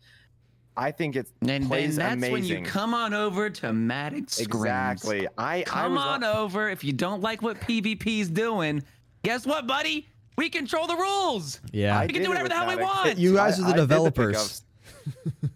I 0.80 0.92
think 0.92 1.16
it 1.16 1.28
and 1.40 1.50
then 1.50 1.66
plays 1.66 1.96
that's 1.96 2.14
amazing. 2.14 2.32
when 2.32 2.44
you 2.44 2.62
come 2.62 2.94
on 2.94 3.12
over 3.12 3.50
to 3.50 3.72
Maddox 3.72 4.36
Scrims. 4.38 4.44
exactly. 4.44 5.26
I 5.36 5.56
I 5.56 5.62
Come 5.64 5.94
was 5.94 6.02
on 6.04 6.22
over. 6.22 6.68
If 6.68 6.84
you 6.84 6.92
don't 6.92 7.20
like 7.20 7.42
what 7.42 7.58
PvP's 7.60 8.28
doing, 8.28 8.84
guess 9.24 9.44
what, 9.44 9.66
buddy? 9.66 10.06
We 10.36 10.48
control 10.48 10.86
the 10.86 10.94
rules. 10.94 11.60
Yeah. 11.72 11.98
I 11.98 12.06
We 12.06 12.12
can 12.12 12.22
do 12.22 12.28
whatever 12.28 12.48
the 12.48 12.54
hell 12.54 12.68
we 12.68 12.76
want. 12.76 13.18
You 13.18 13.34
guys 13.34 13.58
are 13.58 13.62
the 13.62 13.70
I 13.70 13.72
did 13.72 13.80
developers. 13.80 14.36
pickups. 14.36 14.62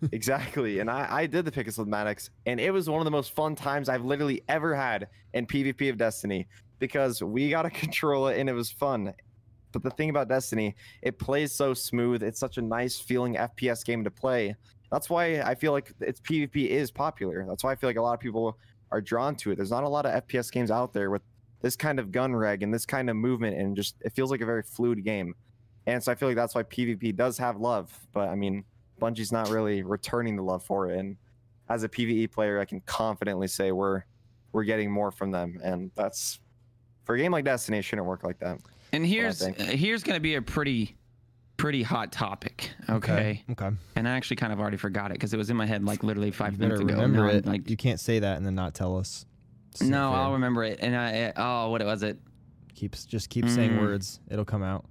exactly, 0.12 0.80
and 0.80 0.90
I 0.90 1.06
I 1.08 1.26
did 1.26 1.44
the 1.44 1.52
pickups 1.52 1.78
with 1.78 1.86
Maddox, 1.86 2.30
and 2.46 2.58
it 2.58 2.72
was 2.72 2.90
one 2.90 3.00
of 3.00 3.04
the 3.04 3.10
most 3.12 3.32
fun 3.32 3.54
times 3.54 3.88
I've 3.88 4.04
literally 4.04 4.42
ever 4.48 4.74
had 4.74 5.06
in 5.34 5.46
PvP 5.46 5.88
of 5.88 5.98
Destiny 5.98 6.48
because 6.82 7.22
we 7.22 7.48
got 7.48 7.62
to 7.62 7.70
control 7.84 8.26
it 8.26 8.40
and 8.40 8.50
it 8.50 8.54
was 8.54 8.68
fun. 8.68 9.14
But 9.70 9.84
the 9.84 9.90
thing 9.90 10.10
about 10.10 10.28
Destiny, 10.28 10.74
it 11.00 11.16
plays 11.18 11.52
so 11.52 11.72
smooth. 11.72 12.24
It's 12.24 12.40
such 12.40 12.58
a 12.58 12.62
nice 12.62 12.98
feeling 12.98 13.36
FPS 13.36 13.84
game 13.84 14.02
to 14.04 14.10
play. 14.10 14.56
That's 14.90 15.08
why 15.08 15.40
I 15.40 15.54
feel 15.54 15.70
like 15.72 15.92
its 16.00 16.20
PvP 16.20 16.66
is 16.66 16.90
popular. 16.90 17.46
That's 17.48 17.62
why 17.62 17.70
I 17.70 17.76
feel 17.76 17.88
like 17.88 17.96
a 17.96 18.02
lot 18.02 18.14
of 18.14 18.20
people 18.20 18.58
are 18.90 19.00
drawn 19.00 19.36
to 19.36 19.52
it. 19.52 19.56
There's 19.56 19.70
not 19.70 19.84
a 19.84 19.88
lot 19.88 20.04
of 20.04 20.24
FPS 20.24 20.50
games 20.50 20.72
out 20.72 20.92
there 20.92 21.10
with 21.10 21.22
this 21.62 21.76
kind 21.76 22.00
of 22.00 22.10
gun 22.10 22.34
reg 22.34 22.64
and 22.64 22.74
this 22.74 22.84
kind 22.84 23.08
of 23.08 23.14
movement, 23.14 23.56
and 23.56 23.74
just 23.76 23.94
it 24.02 24.12
feels 24.12 24.30
like 24.30 24.40
a 24.40 24.44
very 24.44 24.64
fluid 24.64 25.04
game. 25.04 25.34
And 25.86 26.02
so 26.02 26.12
I 26.12 26.16
feel 26.16 26.28
like 26.28 26.36
that's 26.36 26.54
why 26.54 26.64
PvP 26.64 27.16
does 27.16 27.38
have 27.38 27.56
love. 27.56 27.96
But 28.12 28.28
I 28.28 28.34
mean, 28.34 28.64
Bungie's 29.00 29.32
not 29.32 29.48
really 29.48 29.82
returning 29.82 30.36
the 30.36 30.42
love 30.42 30.64
for 30.64 30.90
it. 30.90 30.98
And 30.98 31.16
as 31.70 31.84
a 31.84 31.88
PvE 31.88 32.30
player, 32.32 32.60
I 32.60 32.64
can 32.66 32.80
confidently 32.80 33.46
say 33.46 33.72
we're 33.72 34.02
we're 34.52 34.64
getting 34.64 34.90
more 34.90 35.10
from 35.10 35.30
them, 35.30 35.58
and 35.64 35.90
that's 35.94 36.40
for 37.04 37.14
a 37.14 37.18
game 37.18 37.32
like 37.32 37.44
Destiny, 37.44 37.78
it 37.78 37.82
shouldn't 37.82 38.06
work 38.06 38.22
like 38.24 38.38
that. 38.40 38.58
And 38.92 39.04
here's 39.06 39.42
uh, 39.42 39.52
here's 39.56 40.02
gonna 40.02 40.20
be 40.20 40.34
a 40.34 40.42
pretty 40.42 40.96
pretty 41.56 41.82
hot 41.82 42.12
topic. 42.12 42.70
Okay. 42.88 43.42
Okay. 43.50 43.70
And 43.96 44.08
I 44.08 44.12
actually 44.12 44.36
kind 44.36 44.52
of 44.52 44.60
already 44.60 44.76
forgot 44.76 45.10
it 45.10 45.14
because 45.14 45.32
it 45.32 45.36
was 45.36 45.48
in 45.50 45.56
my 45.56 45.66
head 45.66 45.84
like 45.84 46.02
literally 46.02 46.30
five 46.30 46.54
You 46.54 46.58
minutes 46.58 46.80
ago. 46.80 46.94
remember 46.94 47.28
it. 47.28 47.46
Like 47.46 47.70
you 47.70 47.76
can't 47.76 48.00
say 48.00 48.18
that 48.18 48.36
and 48.36 48.44
then 48.46 48.54
not 48.54 48.74
tell 48.74 48.96
us. 48.98 49.24
It's 49.70 49.82
no, 49.82 50.10
fair. 50.10 50.18
I'll 50.20 50.32
remember 50.32 50.64
it. 50.64 50.78
And 50.82 50.94
I 50.96 51.32
oh 51.36 51.70
what 51.70 51.84
was 51.84 52.02
it? 52.02 52.18
Keeps 52.74 53.04
just 53.06 53.30
keep 53.30 53.48
saying 53.48 53.72
Mm. 53.72 53.80
words. 53.80 54.20
It'll 54.30 54.44
come 54.44 54.62
out. 54.62 54.84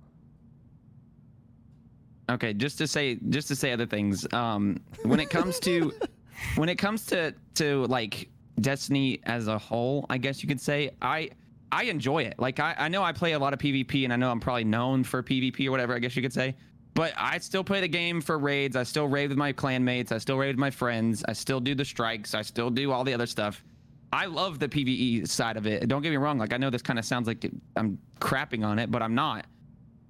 Okay, 2.29 2.53
just 2.53 2.77
to 2.77 2.87
say 2.87 3.19
just 3.29 3.47
to 3.49 3.55
say 3.55 3.71
other 3.73 3.85
things. 3.85 4.25
Um, 4.33 4.77
when 5.03 5.19
it 5.19 5.29
comes 5.29 5.59
to 5.61 5.93
when 6.55 6.69
it 6.69 6.75
comes 6.77 7.05
to 7.07 7.33
to 7.55 7.85
like 7.87 8.29
Destiny 8.59 9.19
as 9.23 9.47
a 9.47 9.57
whole, 9.57 10.05
I 10.09 10.17
guess 10.17 10.41
you 10.41 10.47
could 10.47 10.61
say, 10.61 10.91
I 11.01 11.29
I 11.71 11.83
enjoy 11.83 12.23
it. 12.23 12.35
Like 12.37 12.59
I, 12.59 12.75
I 12.77 12.87
know 12.87 13.03
I 13.03 13.13
play 13.13 13.33
a 13.33 13.39
lot 13.39 13.53
of 13.53 13.59
PvP 13.59 14.03
and 14.03 14.11
I 14.11 14.15
know 14.15 14.29
I'm 14.29 14.39
probably 14.39 14.65
known 14.65 15.03
for 15.03 15.23
PvP 15.23 15.67
or 15.67 15.71
whatever, 15.71 15.95
I 15.95 15.99
guess 15.99 16.15
you 16.15 16.21
could 16.21 16.33
say. 16.33 16.55
But 16.93 17.13
I 17.15 17.37
still 17.37 17.63
play 17.63 17.79
the 17.79 17.87
game 17.87 18.19
for 18.19 18.37
raids. 18.37 18.75
I 18.75 18.83
still 18.83 19.07
raid 19.07 19.29
with 19.29 19.37
my 19.37 19.53
clanmates. 19.53 20.11
I 20.11 20.17
still 20.17 20.37
raid 20.37 20.49
with 20.49 20.57
my 20.57 20.69
friends. 20.69 21.23
I 21.27 21.33
still 21.33 21.61
do 21.61 21.73
the 21.73 21.85
strikes. 21.85 22.33
I 22.33 22.41
still 22.41 22.69
do 22.69 22.91
all 22.91 23.05
the 23.05 23.13
other 23.13 23.25
stuff. 23.25 23.63
I 24.11 24.25
love 24.25 24.59
the 24.59 24.67
PvE 24.67 25.27
side 25.29 25.55
of 25.55 25.65
it. 25.65 25.87
Don't 25.87 26.01
get 26.01 26.09
me 26.09 26.17
wrong. 26.17 26.37
Like 26.37 26.51
I 26.51 26.57
know 26.57 26.69
this 26.69 26.81
kind 26.81 26.99
of 26.99 27.05
sounds 27.05 27.27
like 27.27 27.49
I'm 27.77 27.97
crapping 28.19 28.65
on 28.65 28.77
it, 28.77 28.91
but 28.91 29.01
I'm 29.01 29.15
not. 29.15 29.45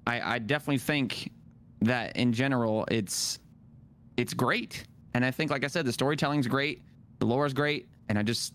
I, 0.06 0.34
I 0.34 0.38
definitely 0.40 0.78
think 0.78 1.30
that 1.82 2.16
in 2.16 2.32
general 2.32 2.84
it's 2.90 3.38
it's 4.16 4.34
great. 4.34 4.84
And 5.14 5.24
I 5.24 5.30
think, 5.30 5.50
like 5.50 5.62
I 5.62 5.68
said, 5.68 5.84
the 5.84 5.92
storytelling's 5.92 6.48
great, 6.48 6.82
the 7.18 7.26
lore 7.26 7.46
is 7.46 7.52
great, 7.52 7.88
and 8.08 8.18
I 8.18 8.22
just 8.22 8.54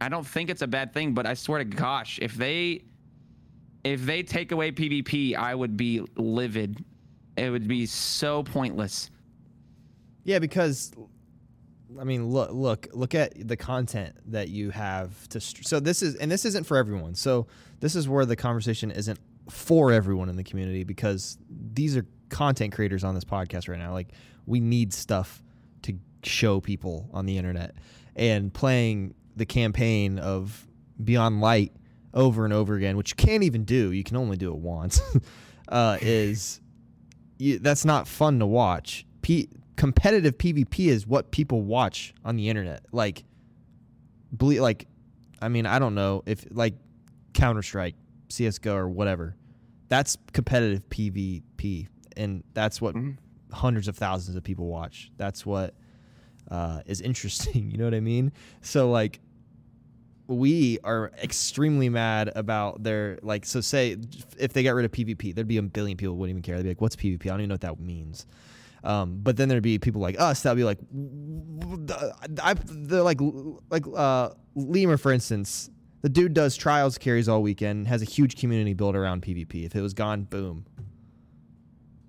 I 0.00 0.08
don't 0.08 0.26
think 0.26 0.50
it's 0.50 0.62
a 0.62 0.66
bad 0.66 0.92
thing. 0.92 1.14
But 1.14 1.26
I 1.26 1.34
swear 1.34 1.58
to 1.58 1.64
gosh, 1.64 2.18
if 2.20 2.34
they 2.34 2.84
if 3.84 4.04
they 4.04 4.22
take 4.22 4.52
away 4.52 4.72
PvP, 4.72 5.36
I 5.36 5.54
would 5.54 5.76
be 5.76 6.04
livid. 6.16 6.84
It 7.36 7.50
would 7.50 7.68
be 7.68 7.86
so 7.86 8.42
pointless. 8.42 9.10
Yeah, 10.24 10.40
because 10.40 10.92
I 11.98 12.04
mean, 12.04 12.28
look, 12.28 12.52
look, 12.52 12.88
look 12.92 13.14
at 13.14 13.48
the 13.48 13.56
content 13.56 14.16
that 14.26 14.48
you 14.48 14.70
have 14.70 15.28
to. 15.30 15.40
St- 15.40 15.66
so 15.66 15.80
this 15.80 16.02
is, 16.02 16.16
and 16.16 16.30
this 16.30 16.44
isn't 16.44 16.64
for 16.64 16.76
everyone. 16.76 17.14
So 17.14 17.46
this 17.80 17.96
is 17.96 18.08
where 18.08 18.26
the 18.26 18.36
conversation 18.36 18.90
isn't 18.90 19.18
for 19.48 19.92
everyone 19.92 20.28
in 20.28 20.36
the 20.36 20.44
community 20.44 20.84
because 20.84 21.38
these 21.48 21.96
are 21.96 22.04
content 22.28 22.74
creators 22.74 23.04
on 23.04 23.14
this 23.14 23.24
podcast 23.24 23.68
right 23.68 23.78
now. 23.78 23.92
Like 23.92 24.08
we 24.46 24.60
need 24.60 24.92
stuff 24.92 25.42
to 25.82 25.94
show 26.22 26.60
people 26.60 27.08
on 27.12 27.24
the 27.24 27.38
internet, 27.38 27.76
and 28.16 28.52
playing 28.52 29.14
the 29.38 29.46
campaign 29.46 30.18
of 30.18 30.66
Beyond 31.02 31.40
Light 31.40 31.72
over 32.14 32.44
and 32.44 32.52
over 32.52 32.74
again, 32.74 32.96
which 32.96 33.10
you 33.12 33.16
can't 33.16 33.42
even 33.42 33.64
do. 33.64 33.92
You 33.92 34.04
can 34.04 34.16
only 34.16 34.36
do 34.36 34.50
it 34.50 34.56
once. 34.58 35.00
uh, 35.68 35.98
is 36.00 36.60
you, 37.38 37.58
that's 37.58 37.84
not 37.84 38.08
fun 38.08 38.38
to 38.40 38.46
watch. 38.46 39.06
P- 39.22 39.48
competitive 39.76 40.36
PvP 40.38 40.86
is 40.88 41.06
what 41.06 41.30
people 41.30 41.62
watch 41.62 42.14
on 42.24 42.36
the 42.36 42.48
internet. 42.48 42.84
Like, 42.92 43.24
ble- 44.32 44.60
like, 44.62 44.86
I 45.40 45.48
mean, 45.48 45.66
I 45.66 45.78
don't 45.78 45.94
know 45.94 46.22
if 46.26 46.44
like 46.50 46.74
Counter 47.34 47.62
Strike, 47.62 47.94
CS:GO, 48.28 48.74
or 48.74 48.88
whatever. 48.88 49.36
That's 49.88 50.16
competitive 50.32 50.88
PvP, 50.88 51.88
and 52.16 52.42
that's 52.54 52.80
what 52.80 52.94
Mhm. 52.94 53.16
hundreds 53.52 53.88
of 53.88 53.96
thousands 53.96 54.36
of 54.36 54.42
people 54.42 54.66
watch. 54.66 55.10
That's 55.16 55.46
what 55.46 55.74
uh, 56.50 56.80
is 56.86 57.00
interesting. 57.00 57.70
You 57.70 57.76
know 57.78 57.84
what 57.84 57.94
I 57.94 58.00
mean? 58.00 58.32
So 58.62 58.90
like, 58.90 59.20
we 60.28 60.78
are 60.84 61.10
extremely 61.22 61.88
mad 61.88 62.30
about 62.36 62.82
their 62.82 63.18
like. 63.22 63.44
So 63.46 63.60
say 63.60 63.96
if 64.38 64.52
they 64.52 64.62
got 64.62 64.74
rid 64.74 64.84
of 64.84 64.92
PvP, 64.92 65.34
there'd 65.34 65.48
be 65.48 65.56
a 65.56 65.62
billion 65.62 65.96
people 65.96 66.16
wouldn't 66.16 66.30
even 66.38 66.42
care. 66.42 66.56
They'd 66.58 66.62
be 66.64 66.68
like, 66.68 66.80
"What's 66.80 66.94
PvP? 66.96 67.22
I 67.26 67.28
don't 67.30 67.40
even 67.40 67.48
know 67.48 67.54
what 67.54 67.62
that 67.62 67.80
means." 67.80 68.26
Um, 68.84 69.18
but 69.22 69.36
then 69.36 69.48
there'd 69.48 69.62
be 69.62 69.78
people 69.80 70.00
like 70.00 70.20
us 70.20 70.42
that'd 70.42 70.56
be 70.56 70.62
like, 70.62 70.78
I, 72.40 72.54
they're 72.68 73.02
like, 73.02 73.18
like 73.70 73.84
uh, 73.94 74.30
Lemur, 74.54 74.96
for 74.96 75.10
instance. 75.12 75.70
The 76.02 76.08
dude 76.08 76.32
does 76.32 76.54
trials 76.56 76.96
carries 76.96 77.28
all 77.28 77.42
weekend, 77.42 77.88
has 77.88 78.02
a 78.02 78.04
huge 78.04 78.36
community 78.36 78.74
built 78.74 78.94
around 78.94 79.22
PvP. 79.22 79.66
If 79.66 79.74
it 79.74 79.80
was 79.80 79.94
gone, 79.94 80.22
boom. 80.22 80.64
You 80.76 80.84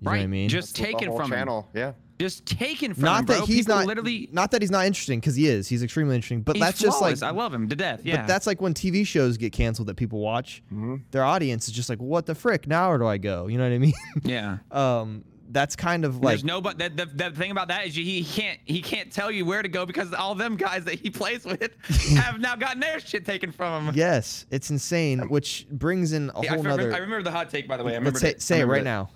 know 0.06 0.12
what 0.12 0.12
I 0.12 0.20
Right. 0.20 0.30
mean? 0.30 0.48
Just 0.48 0.76
That's 0.76 0.80
what 0.82 0.86
taken 1.00 1.06
the 1.06 1.10
whole 1.12 1.20
from 1.22 1.32
him. 1.32 1.38
channel. 1.40 1.68
Yeah. 1.74 1.94
Just 2.20 2.46
taken 2.46 2.94
from 2.94 3.04
not 3.04 3.22
him, 3.22 3.26
that 3.28 3.38
bro. 3.38 3.46
he's 3.46 3.58
People 3.66 3.76
not 3.78 3.86
literally. 3.88 4.30
not 4.32 4.52
that 4.52 4.62
he's 4.62 4.72
not 4.72 4.86
interesting 4.86 5.20
because 5.22 5.36
he 5.36 5.48
is. 5.48 5.68
He's 5.70 5.84
extremely 5.84 6.16
interesting. 6.16 6.42
But 6.42 6.58
he's 6.58 6.66
that's 6.66 6.80
just 6.80 7.02
like. 7.02 7.22
I 7.24 7.30
love 7.32 7.54
him 7.54 7.70
to 7.70 7.76
death. 7.76 8.02
Yeah. 8.04 8.18
But 8.18 8.28
that's 8.28 8.46
like 8.46 8.60
when 8.62 8.74
TV 8.74 9.08
shows 9.08 9.38
get 9.38 9.54
canceled 9.54 9.88
that 9.88 9.96
people 9.96 10.20
watch. 10.20 10.62
hmm 10.70 10.98
Their 11.12 11.24
audience 11.24 11.68
is 11.70 11.74
just 11.74 11.90
like, 11.90 12.00
what 12.00 12.26
the 12.26 12.36
frick? 12.36 12.68
Now 12.68 12.90
where 12.90 12.98
do 12.98 13.08
I 13.08 13.18
go? 13.18 13.48
You 13.48 13.58
know 13.58 13.64
what 13.64 13.74
I 13.74 13.78
mean? 13.78 13.94
yeah. 14.24 14.58
um, 14.72 15.24
that's 15.52 15.76
kind 15.76 16.06
of 16.06 16.18
like 16.18 16.34
There's 16.34 16.44
no, 16.44 16.62
but 16.62 16.78
the, 16.78 16.90
the, 16.90 17.06
the 17.06 17.32
thing 17.32 17.50
about 17.52 17.70
that 17.70 17.88
is 17.88 17.98
you, 17.98 18.04
he 18.06 18.24
can't 18.24 18.60
he 18.66 18.82
can't 18.84 19.12
tell 19.12 19.32
you 19.32 19.46
where 19.46 19.64
to 19.64 19.70
go 19.70 19.84
because 19.86 20.14
all 20.14 20.36
them 20.36 20.58
guys 20.58 20.84
that 20.86 20.96
he 21.00 21.10
plays 21.10 21.44
with 21.46 21.72
have 22.18 22.40
now 22.40 22.56
gotten 22.56 22.80
their 22.80 23.00
shit 23.00 23.26
taken 23.26 23.52
from 23.52 23.88
him. 23.88 23.96
yes, 23.96 24.46
it's 24.52 24.70
insane, 24.70 25.28
which 25.30 25.66
brings 25.72 26.12
in 26.14 26.30
a 26.36 26.42
Yeah, 26.44 26.52
I, 26.52 26.56
whole 26.56 26.64
remember, 26.64 26.84
nother. 26.84 26.96
I 26.96 27.00
remember 27.00 27.24
the 27.24 27.32
hot 27.32 27.50
take 27.50 27.68
by 27.68 27.78
the 27.78 27.84
way. 27.84 27.94
I 27.94 27.96
remember 27.96 28.20
Let's 28.20 28.46
say, 28.46 28.58
say 28.58 28.62
it 28.62 28.66
right 28.66 28.84
now. 28.84 29.10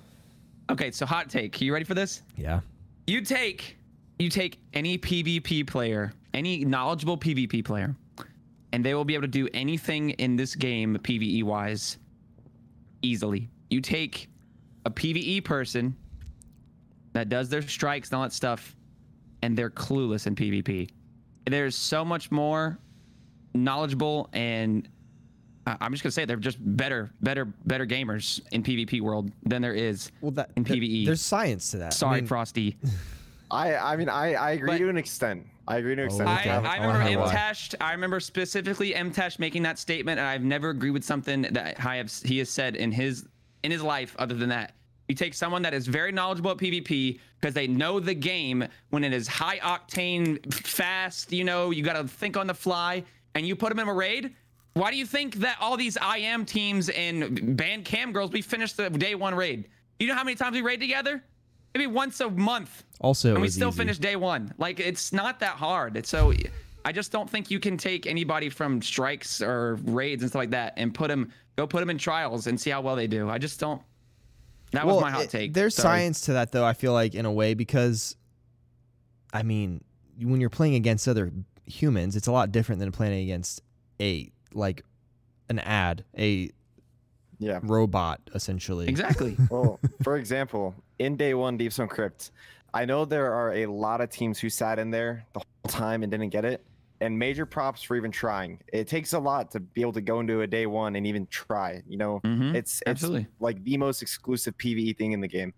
Okay, 0.71 0.89
so 0.89 1.05
hot 1.05 1.29
take. 1.29 1.61
Are 1.61 1.65
you 1.65 1.71
ready 1.73 1.85
for 1.85 1.93
this? 1.93 2.21
Yeah. 2.37 2.61
You 3.05 3.21
take 3.21 3.77
you 4.19 4.29
take 4.29 4.59
any 4.73 4.97
PvP 4.97 5.67
player, 5.67 6.13
any 6.33 6.63
knowledgeable 6.63 7.17
PvP 7.17 7.65
player, 7.65 7.95
and 8.71 8.85
they 8.85 8.93
will 8.93 9.03
be 9.03 9.13
able 9.15 9.23
to 9.23 9.27
do 9.27 9.49
anything 9.53 10.11
in 10.11 10.35
this 10.35 10.55
game 10.55 10.97
PvE 10.97 11.43
wise 11.43 11.97
easily. 13.01 13.49
You 13.69 13.81
take 13.81 14.29
a 14.85 14.91
PvE 14.91 15.43
person 15.43 15.95
that 17.13 17.29
does 17.29 17.49
their 17.49 17.61
strikes 17.61 18.09
and 18.09 18.17
all 18.17 18.23
that 18.23 18.33
stuff, 18.33 18.75
and 19.41 19.57
they're 19.57 19.69
clueless 19.69 20.27
in 20.27 20.35
PvP. 20.35 20.89
There's 21.45 21.75
so 21.75 22.05
much 22.05 22.31
more 22.31 22.79
knowledgeable 23.53 24.29
and 24.33 24.87
I'm 25.65 25.91
just 25.91 26.03
gonna 26.03 26.11
say 26.11 26.25
they're 26.25 26.35
just 26.37 26.57
better, 26.59 27.11
better, 27.21 27.45
better 27.65 27.85
gamers 27.85 28.41
in 28.51 28.63
PvP 28.63 29.01
world 29.01 29.31
than 29.43 29.61
there 29.61 29.73
is. 29.73 30.11
Well, 30.21 30.31
that 30.31 30.51
In 30.55 30.63
th- 30.63 30.79
PvE. 30.79 31.05
there's 31.05 31.21
science 31.21 31.71
to 31.71 31.77
that. 31.77 31.87
I 31.93 31.95
Sorry, 31.95 32.21
mean, 32.21 32.27
Frostee. 32.27 32.75
I 33.51 33.75
I 33.75 33.95
mean 33.95 34.09
I 34.09 34.33
I 34.33 34.51
agree 34.51 34.67
But- 34.71 34.77
to 34.79 34.89
an 34.89 34.97
extent. 34.97 35.47
I 35.65 35.77
agree 35.77 35.95
to 35.95 36.01
an 36.01 36.09
oh, 36.11 36.11
extent. 36.11 36.27
Oh, 36.29 36.33
I, 36.33 36.39
okay. 36.39 36.49
I 36.49 36.77
I 36.77 36.85
remember 36.85 37.07
hear 37.07 37.19
why. 37.19 37.33
MTash. 37.33 37.75
I 37.79 37.93
remember 37.93 38.19
specifically 38.19 38.91
MTash 38.93 39.39
making 39.39 39.63
that 39.63 39.79
statement, 39.79 40.19
and 40.19 40.27
I've 40.27 40.43
never 40.43 40.71
agreed 40.71 40.91
with 40.91 41.05
something 41.05 41.43
that 41.43 41.79
I 41.85 41.95
have 41.95 42.11
he 42.11 42.39
has 42.39 42.49
said 42.49 42.75
in 42.75 42.91
his 42.91 43.25
in 43.63 43.71
his 43.71 43.81
life. 43.81 44.13
Other 44.19 44.33
than 44.35 44.49
that, 44.49 44.73
you 45.07 45.15
take 45.15 45.33
someone 45.33 45.61
that 45.61 45.73
is 45.73 45.87
very 45.87 46.11
knowledgeable 46.11 46.51
at 46.51 46.57
PvP 46.57 47.17
because 47.39 47.53
they 47.53 47.67
know 47.67 48.01
the 48.01 48.13
game 48.13 48.67
when 48.89 49.05
it 49.05 49.13
is 49.13 49.25
high 49.29 49.59
octane, 49.59 50.53
fast. 50.53 51.31
You 51.31 51.45
know, 51.45 51.71
you 51.71 51.81
got 51.81 51.93
to 51.93 52.05
think 52.09 52.35
on 52.35 52.47
the 52.47 52.53
fly, 52.53 53.05
and 53.33 53.47
you 53.47 53.55
put 53.55 53.69
them 53.69 53.79
in 53.79 53.87
a 53.87 53.93
raid. 53.93 54.35
Why 54.73 54.89
do 54.91 54.97
you 54.97 55.05
think 55.05 55.35
that 55.35 55.57
all 55.61 55.77
these 55.77 55.97
IM 55.97 56.45
teams 56.45 56.89
and 56.89 57.55
band 57.55 57.85
cam 57.85 58.11
girls 58.11 58.31
we 58.31 58.41
finished 58.41 58.77
the 58.77 58.89
day 58.89 59.13
one 59.15 59.35
raid? 59.35 59.69
You 59.99 60.07
know 60.07 60.15
how 60.15 60.23
many 60.23 60.35
times 60.35 60.55
we 60.55 60.61
raid 60.61 60.79
together? 60.79 61.23
Maybe 61.75 61.87
once 61.87 62.19
a 62.21 62.29
month 62.29 62.83
Also, 62.99 63.33
and 63.33 63.41
we 63.41 63.49
still 63.49 63.69
easy. 63.69 63.77
finished 63.77 64.01
day 64.01 64.15
one. 64.15 64.53
Like 64.57 64.79
it's 64.79 65.13
not 65.13 65.39
that 65.41 65.55
hard. 65.55 65.95
It's 65.97 66.09
so 66.09 66.33
I 66.85 66.91
just 66.91 67.11
don't 67.11 67.29
think 67.29 67.49
you 67.51 67.59
can 67.59 67.77
take 67.77 68.05
anybody 68.07 68.49
from 68.49 68.81
strikes 68.81 69.41
or 69.41 69.75
raids 69.83 70.21
and 70.23 70.29
stuff 70.31 70.39
like 70.39 70.51
that 70.51 70.73
and 70.77 70.93
put 70.93 71.07
them 71.07 71.31
go 71.55 71.65
put 71.67 71.79
them 71.79 71.89
in 71.89 71.97
trials 71.97 72.47
and 72.47 72.59
see 72.59 72.69
how 72.71 72.81
well 72.81 72.95
they 72.95 73.07
do. 73.07 73.29
I 73.29 73.37
just 73.37 73.59
don't. 73.59 73.81
That 74.71 74.87
was 74.87 74.99
my 75.01 75.11
hot 75.11 75.23
it- 75.25 75.29
take. 75.29 75.53
There's 75.53 75.75
Sorry. 75.75 75.99
science 75.99 76.21
to 76.21 76.33
that, 76.33 76.51
though. 76.51 76.65
I 76.65 76.73
feel 76.73 76.93
like 76.93 77.13
in 77.13 77.27
a 77.27 77.31
way 77.31 77.53
because, 77.53 78.15
I 79.31 79.43
mean, 79.43 79.83
when 80.19 80.41
you're 80.41 80.49
playing 80.49 80.73
against 80.73 81.07
other 81.07 81.31
humans, 81.67 82.15
it's 82.15 82.25
a 82.25 82.31
lot 82.31 82.51
different 82.51 82.79
than 82.79 82.91
playing 82.91 83.21
against 83.23 83.61
a 84.01 84.31
like 84.55 84.83
an 85.49 85.59
ad, 85.59 86.05
a 86.17 86.49
Yeah. 87.39 87.59
robot, 87.63 88.21
essentially. 88.33 88.87
Exactly. 88.87 89.37
well, 89.49 89.79
for 90.03 90.17
example, 90.17 90.75
in 90.99 91.17
day 91.17 91.33
one, 91.33 91.57
Deep 91.57 91.73
Stone 91.73 91.89
Crypt, 91.89 92.31
I 92.73 92.85
know 92.85 93.05
there 93.05 93.33
are 93.33 93.53
a 93.53 93.65
lot 93.67 94.01
of 94.01 94.09
teams 94.09 94.39
who 94.39 94.49
sat 94.49 94.79
in 94.79 94.89
there 94.91 95.25
the 95.33 95.39
whole 95.39 95.69
time 95.69 96.03
and 96.03 96.11
didn't 96.11 96.29
get 96.29 96.45
it. 96.45 96.65
And 97.01 97.19
major 97.19 97.45
props 97.45 97.83
for 97.83 97.97
even 97.97 98.11
trying. 98.11 98.61
It 98.71 98.87
takes 98.87 99.11
a 99.11 99.19
lot 99.19 99.51
to 99.51 99.59
be 99.59 99.81
able 99.81 99.91
to 99.93 100.01
go 100.01 100.21
into 100.21 100.39
a 100.41 100.47
day 100.47 100.65
one 100.67 100.95
and 100.95 101.05
even 101.05 101.27
try. 101.27 101.83
You 101.85 101.97
know, 101.97 102.21
Mhm. 102.23 102.55
it's 102.55 102.79
it's 102.81 102.83
absolutely. 102.87 103.27
like 103.41 103.61
the 103.65 103.75
most 103.77 104.01
exclusive 104.01 104.57
PVE 104.57 104.93
thing 104.97 105.11
in 105.11 105.19
the 105.19 105.27
game. 105.27 105.53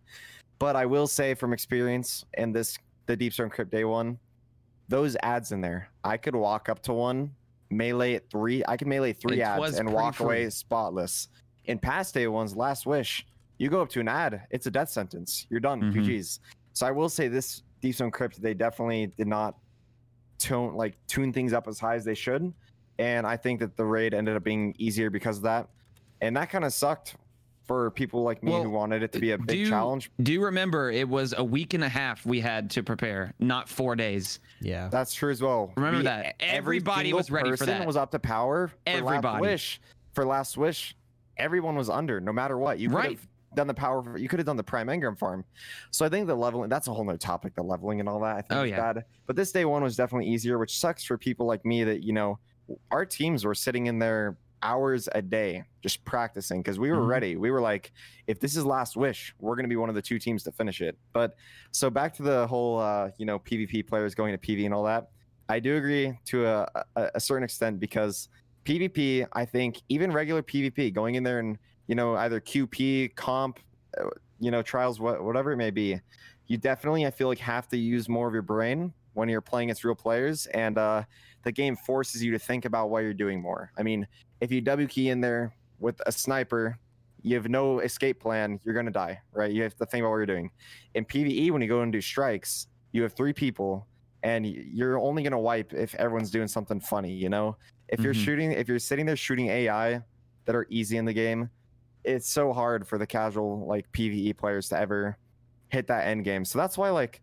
But 0.58 0.76
I 0.76 0.88
will 0.88 1.06
say 1.06 1.36
from 1.36 1.54
experience 1.54 2.26
and 2.34 2.56
this 2.56 2.78
the 3.06 3.16
Deep 3.16 3.32
Stone 3.34 3.52
Crypt 3.52 3.70
day 3.70 3.86
one, 3.86 4.18
those 4.88 5.16
ads 5.22 5.52
in 5.52 5.62
there, 5.62 5.90
I 6.04 6.18
could 6.18 6.36
walk 6.36 6.68
up 6.68 6.82
to 6.84 6.94
one, 6.94 7.36
melee 7.70 8.16
at 8.16 8.30
three. 8.30 8.64
I 8.68 8.78
can 8.78 8.90
melee 8.90 9.14
three 9.14 9.40
It 9.40 9.44
ads 9.44 9.80
and 9.80 9.92
walk 9.92 10.20
away 10.20 10.50
spotless. 10.50 11.30
In 11.66 11.80
past 11.80 12.14
day 12.14 12.28
ones, 12.28 12.56
Last 12.56 12.86
Wish, 12.86 13.26
you 13.58 13.70
go 13.70 13.82
up 13.82 13.90
to 13.90 14.00
an 14.00 14.08
ad, 14.08 14.44
it's 14.52 14.68
a 14.68 14.72
death 14.72 14.90
sentence. 14.90 15.48
You're 15.50 15.60
done. 15.60 15.82
Mhm. 15.82 15.94
GG's. 15.94 16.40
So 16.74 16.86
I 16.86 16.92
will 16.92 17.10
say 17.10 17.28
this 17.28 17.64
Deep 17.82 17.96
Stone 17.96 18.12
Crypt, 18.12 18.42
they 18.42 18.54
definitely 18.54 19.08
did 19.08 19.28
not 19.28 19.58
tone 20.38 20.76
like 20.76 20.98
tune 21.08 21.32
things 21.32 21.54
up 21.54 21.68
as 21.68 21.80
high 21.80 21.96
as 21.96 22.04
they 22.04 22.14
should. 22.14 22.54
And 23.00 23.26
I 23.26 23.38
think 23.38 23.60
that 23.62 23.76
the 23.78 23.86
raid 23.86 24.14
ended 24.14 24.36
up 24.36 24.44
being 24.44 24.76
easier 24.78 25.10
because 25.10 25.38
of 25.38 25.44
that. 25.44 25.70
And 26.22 26.36
that 26.38 26.50
kind 26.50 26.64
of 26.66 26.74
sucked 26.74 27.16
for 27.66 27.92
people 27.92 28.24
like 28.24 28.44
me 28.44 28.52
Well, 28.52 28.64
who 28.64 28.70
wanted 28.70 29.04
it 29.04 29.12
to 29.14 29.20
be 29.20 29.32
a 29.32 29.38
big 29.38 29.66
do, 29.66 29.70
challenge. 29.70 30.12
Do 30.22 30.32
you 30.32 30.44
remember 30.44 30.92
it 30.92 31.08
was 31.10 31.34
a 31.38 31.44
week 31.44 31.74
and 31.74 31.84
a 31.84 31.90
half 31.90 32.26
we 32.26 32.40
had 32.40 32.70
to 32.72 32.84
prepare, 32.84 33.34
not 33.40 33.68
four 33.70 33.96
days. 33.96 34.40
Yeah. 34.62 34.88
That's 34.90 35.14
true 35.14 35.32
as 35.32 35.42
well. 35.42 35.74
Remember 35.76 35.98
We- 36.00 36.04
that. 36.04 36.36
Everybody 36.40 37.06
single 37.10 37.18
was 37.18 37.32
ready 37.32 37.50
for 37.52 37.58
person 37.58 37.80
that. 37.80 37.88
Was 37.88 37.98
up 37.98 38.12
to 38.12 38.20
power. 38.20 38.68
For 38.70 38.76
Everybody. 38.86 39.26
Last 39.26 39.42
wish. 39.42 39.82
For 40.14 40.26
last 40.26 40.58
wish, 40.58 40.96
everyone 41.38 41.76
was 41.76 41.90
under, 41.90 42.22
no 42.22 42.32
matter 42.32 42.58
what. 42.58 42.80
You 42.80 42.90
could 42.90 42.96
Right. 42.96 43.10
have 43.18 43.28
done 43.56 43.68
the 43.68 43.74
power. 43.74 44.18
You 44.18 44.28
could 44.28 44.40
have 44.40 44.46
done 44.46 44.58
the 44.58 44.64
prime 44.64 44.88
engram 44.88 45.18
farm. 45.18 45.44
So 45.92 46.06
I 46.06 46.10
think 46.10 46.28
the 46.28 46.36
leveling. 46.36 46.70
That's 46.70 46.88
a 46.88 46.94
whole 46.94 47.04
nother 47.04 47.18
topic. 47.18 47.56
The 47.56 47.64
leveling 47.64 48.00
and 48.00 48.08
all 48.08 48.20
that. 48.22 48.36
I 48.38 48.42
think 48.42 48.52
Oh, 48.60 48.64
yeah. 48.64 48.94
bad. 48.94 49.06
But 49.28 49.36
this 49.36 49.52
day 49.52 49.66
one 49.66 49.82
was 49.84 49.96
definitely 49.96 50.28
easier, 50.30 50.58
which 50.58 50.78
sucks 50.78 51.04
for 51.04 51.18
people 51.18 51.46
like 51.46 51.66
me 51.66 51.84
that 51.84 52.04
you 52.04 52.14
know, 52.14 52.40
our 52.92 53.06
teams 53.06 53.44
were 53.46 53.56
sitting 53.56 53.88
in 53.88 54.00
there 54.00 54.38
hours 54.66 55.08
a 55.14 55.22
day 55.22 55.64
just 55.82 56.04
practicing 56.06 56.62
because 56.62 56.80
we 56.80 56.92
were 56.92 57.02
Mhm. 57.02 57.08
ready. 57.08 57.36
We 57.36 57.52
were 57.52 57.62
like, 57.62 57.92
if 58.26 58.40
this 58.40 58.56
is 58.56 58.66
last 58.66 58.98
wish, 58.98 59.34
we're 59.40 59.56
going 59.56 59.66
to 59.66 59.70
be 59.70 59.76
one 59.76 59.90
of 59.90 59.96
the 59.96 60.02
two 60.02 60.18
teams 60.18 60.44
to 60.44 60.52
finish 60.52 60.82
it. 60.82 60.98
But 61.14 61.36
so 61.72 61.90
back 61.92 62.14
to 62.16 62.24
the 62.24 62.48
whole, 62.48 62.80
uh, 62.80 63.12
you 63.18 63.26
know, 63.26 63.38
PvP 63.40 63.88
players 63.88 64.16
going 64.16 64.38
to 64.38 64.40
PV 64.40 64.66
and 64.66 64.74
all 64.74 64.84
that. 64.86 65.10
I 65.48 65.60
do 65.60 65.78
agree 65.78 66.18
to 66.26 66.48
a, 66.48 66.68
a, 66.96 67.12
a 67.16 67.20
certain 67.20 67.44
extent 67.44 67.80
because 67.80 68.30
PvP, 68.66 69.28
I 69.34 69.46
think 69.46 69.82
even 69.90 70.12
regular 70.12 70.42
PvP, 70.42 70.92
going 70.92 71.16
in 71.16 71.24
there 71.24 71.40
and 71.40 71.60
you 71.88 71.94
know 71.94 72.16
either 72.16 72.42
QP, 72.42 73.16
comp, 73.16 73.60
uh, 74.00 74.10
you 74.40 74.50
know 74.50 74.64
trials, 74.64 75.00
what, 75.00 75.24
whatever 75.24 75.52
it 75.52 75.58
may 75.58 75.70
be, 75.70 76.02
you 76.48 76.58
definitely 76.58 77.06
I 77.06 77.12
feel 77.12 77.28
like 77.28 77.38
have 77.38 77.68
to 77.70 77.78
use 77.78 78.10
more 78.10 78.28
of 78.28 78.34
your 78.34 78.42
brain 78.42 78.92
when 79.14 79.30
you're 79.30 79.40
playing 79.42 79.70
against 79.70 79.84
real 79.84 79.96
players, 79.96 80.48
and 80.48 80.80
uh, 80.80 81.04
the 81.44 81.52
game 81.52 81.76
forces 81.76 82.24
you 82.24 82.32
to 82.32 82.40
think 82.40 82.66
about 82.66 82.90
what 82.90 83.04
you're 83.04 83.14
doing 83.14 83.40
more. 83.40 83.72
I 83.78 83.84
mean, 83.84 84.08
if 84.42 84.52
you 84.52 84.62
W 84.62 84.88
key 84.88 85.10
in 85.10 85.22
there 85.22 85.56
with 85.80 86.02
a 86.06 86.12
sniper, 86.12 86.78
you 87.22 87.36
have 87.36 87.50
no 87.50 87.80
escape 87.80 88.20
plan. 88.20 88.60
You're 88.64 88.76
gonna 88.76 88.92
die, 88.92 89.20
right? 89.34 89.52
You 89.52 89.64
have 89.64 89.76
to 89.76 89.86
think 89.86 90.02
about 90.02 90.12
what 90.12 90.18
you're 90.18 90.26
doing. 90.26 90.52
In 90.94 91.06
PVE, 91.06 91.52
when 91.52 91.62
you 91.62 91.68
go 91.68 91.82
and 91.82 91.92
do 91.92 92.02
strikes, 92.02 92.68
you 92.92 93.02
have 93.04 93.14
three 93.14 93.34
people, 93.34 93.88
and 94.24 94.46
you're 94.46 95.00
only 95.00 95.24
gonna 95.24 95.40
wipe 95.40 95.74
if 95.74 95.96
everyone's 95.96 96.32
doing 96.32 96.48
something 96.48 96.80
funny. 96.80 97.12
You 97.14 97.30
know, 97.30 97.58
if 97.90 98.00
you're 98.02 98.14
Mhm. 98.14 98.24
shooting, 98.24 98.52
if 98.52 98.68
you're 98.68 98.80
sitting 98.80 99.06
there 99.06 99.16
shooting 99.16 99.48
AI 99.48 100.02
that 100.46 100.56
are 100.56 100.68
easy 100.70 100.98
in 100.98 101.06
the 101.06 101.14
game, 101.14 101.50
it's 102.04 102.30
so 102.30 102.54
hard 102.54 102.88
for 102.88 102.98
the 102.98 103.08
casual 103.08 103.66
like 103.66 103.92
PVE 103.92 104.34
players 104.34 104.70
to 104.70 104.78
ever 104.80 105.18
hit 105.70 105.88
that 105.88 106.06
end 106.08 106.24
game. 106.24 106.46
So 106.46 106.60
that's 106.60 106.78
why 106.78 106.90
like 106.92 107.22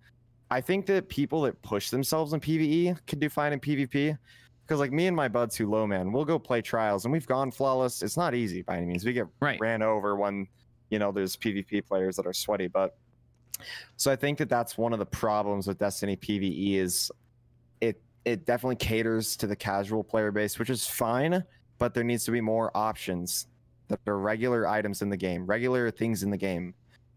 I 0.51 0.61
think 0.61 0.87
that 0.87 1.09
people 1.09 1.43
that 1.43 1.63
push 1.63 1.91
themselves 1.91 2.33
in 2.33 2.41
PVE 2.41 2.95
can 3.07 3.19
do 3.21 3.29
fine 3.29 3.53
in 3.53 3.61
PvP. 3.61 4.19
Because 4.65 4.81
like 4.81 4.93
me 4.93 5.07
and 5.07 5.17
my 5.17 5.29
buds 5.29 5.57
who 5.57 5.69
low 5.69 5.87
man, 5.87 6.13
we'll 6.13 6.25
go 6.25 6.39
play 6.39 6.63
trials 6.63 7.05
and 7.05 7.13
we've 7.13 7.27
gone 7.27 7.51
flawless. 7.51 8.03
It's 8.03 8.17
not 8.17 8.35
easy 8.35 8.63
by 8.63 8.77
any 8.77 8.87
means. 8.87 9.05
We 9.05 9.13
get 9.13 9.27
Right. 9.41 9.61
ran 9.61 9.83
over 9.83 10.17
when 10.17 10.47
you 10.91 10.99
know 10.99 11.11
there's 11.13 11.37
PvP 11.37 11.87
players 11.87 12.17
that 12.17 12.27
are 12.27 12.33
sweaty. 12.33 12.69
But 12.69 12.97
so 13.97 14.11
I 14.13 14.17
think 14.17 14.39
that 14.39 14.49
that's 14.49 14.79
one 14.79 14.93
of 14.93 14.99
the 14.99 15.07
problems 15.07 15.67
with 15.67 15.79
Destiny 15.79 16.17
PVE 16.17 16.75
is 16.77 17.11
it 17.81 18.01
it 18.25 18.47
definitely 18.47 18.77
caters 18.77 19.37
to 19.39 19.47
the 19.47 19.57
casual 19.57 20.05
player 20.05 20.31
base, 20.31 20.59
which 20.59 20.71
is 20.71 20.87
fine. 20.87 21.43
But 21.79 21.95
there 21.95 22.05
needs 22.05 22.25
to 22.27 22.31
be 22.31 22.41
more 22.41 22.71
options 22.77 23.49
that 23.89 23.99
are 24.07 24.19
regular 24.19 24.69
items 24.69 25.03
in 25.03 25.09
the 25.11 25.17
game, 25.17 25.45
regular 25.45 25.91
things 25.91 26.23
in 26.23 26.31
the 26.31 26.37
game 26.37 26.75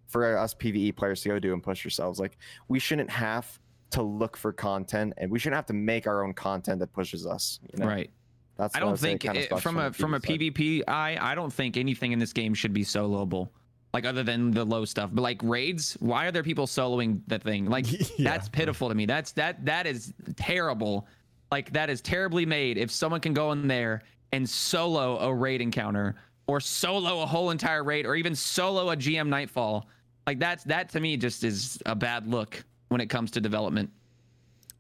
for 0.08 0.38
us 0.38 0.54
PVE 0.56 0.96
players 0.96 1.22
to 1.22 1.30
go 1.30 1.40
do 1.40 1.54
and 1.54 1.62
push 1.62 1.84
yourselves. 1.84 2.20
Like 2.20 2.38
we 2.68 2.80
shouldn't 2.80 3.10
have 3.10 3.60
to 3.92 4.02
look 4.02 4.36
for 4.38 4.52
content 4.52 5.14
and 5.18 5.32
we 5.32 5.40
shouldn't 5.40 5.56
have 5.56 5.66
to 5.68 5.74
make 5.74 6.08
our 6.08 6.24
own 6.24 6.34
content 6.34 6.80
that 6.80 6.92
pushes 6.94 7.26
us. 7.26 7.60
You 7.72 7.80
know? 7.80 7.88
Right. 7.88 8.10
That's 8.58 8.76
I 8.76 8.80
don't 8.80 8.92
would 8.92 9.00
say 9.00 9.18
think 9.18 9.26
it, 9.26 9.60
from 9.60 9.78
a 9.78 9.90
the 9.90 9.94
from 9.94 10.14
a 10.14 10.22
side. 10.22 10.40
PvP 10.40 10.84
I 10.88 11.18
I 11.20 11.36
don't 11.36 11.52
think 11.52 11.78
anything 11.78 12.12
in 12.12 12.20
this 12.20 12.34
game 12.34 12.54
should 12.54 12.74
be 12.74 12.84
soloable. 12.84 13.50
Like 13.94 14.06
other 14.06 14.24
than 14.24 14.52
the 14.52 14.66
low 14.66 14.84
stuff, 14.84 15.10
but 15.14 15.22
like 15.22 15.42
raids, 15.42 15.96
why 16.02 16.26
are 16.26 16.32
there 16.32 16.44
people 16.44 16.68
soloing 16.68 17.22
the 17.28 17.40
thing? 17.40 17.66
Like 17.66 17.86
Yeah. 18.18 18.32
that's 18.32 18.50
pitiful 18.50 18.90
to 18.90 18.96
me. 18.96 19.06
That's 19.06 19.32
that 19.34 19.64
that 19.66 19.88
is 19.88 20.14
terrible. 20.36 21.08
Like 21.52 21.72
that 21.74 21.90
is 21.90 22.02
terribly 22.02 22.46
made. 22.46 22.78
If 22.78 22.92
someone 22.92 23.22
can 23.22 23.34
go 23.34 23.52
in 23.52 23.68
there 23.68 24.04
and 24.32 24.50
solo 24.50 25.20
a 25.20 25.34
raid 25.34 25.62
encounter, 25.62 26.16
or 26.48 26.60
solo 26.60 27.22
a 27.22 27.26
whole 27.26 27.52
entire 27.52 27.84
raid, 27.84 28.06
or 28.06 28.16
even 28.16 28.36
solo 28.36 28.90
a 28.92 28.98
GM 28.98 29.28
Nightfall, 29.28 29.88
like 30.28 30.40
that's 30.40 30.64
that 30.66 30.90
to 30.90 31.00
me 31.00 31.16
just 31.18 31.44
is 31.44 31.80
a 31.86 31.96
bad 31.96 32.28
look 32.28 32.64
when 32.96 33.02
it 33.02 33.10
comes 33.10 33.32
to 33.32 33.42
development. 33.42 33.90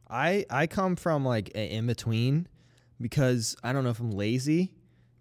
I 0.10 0.46
I 0.50 0.68
come 0.68 0.96
from 0.96 1.26
like 1.26 1.50
in 1.50 1.86
between 1.86 2.48
because 3.02 3.58
I 3.62 3.74
don't 3.74 3.84
know 3.84 3.90
if 3.90 4.00
I'm 4.00 4.12
lazy, 4.12 4.72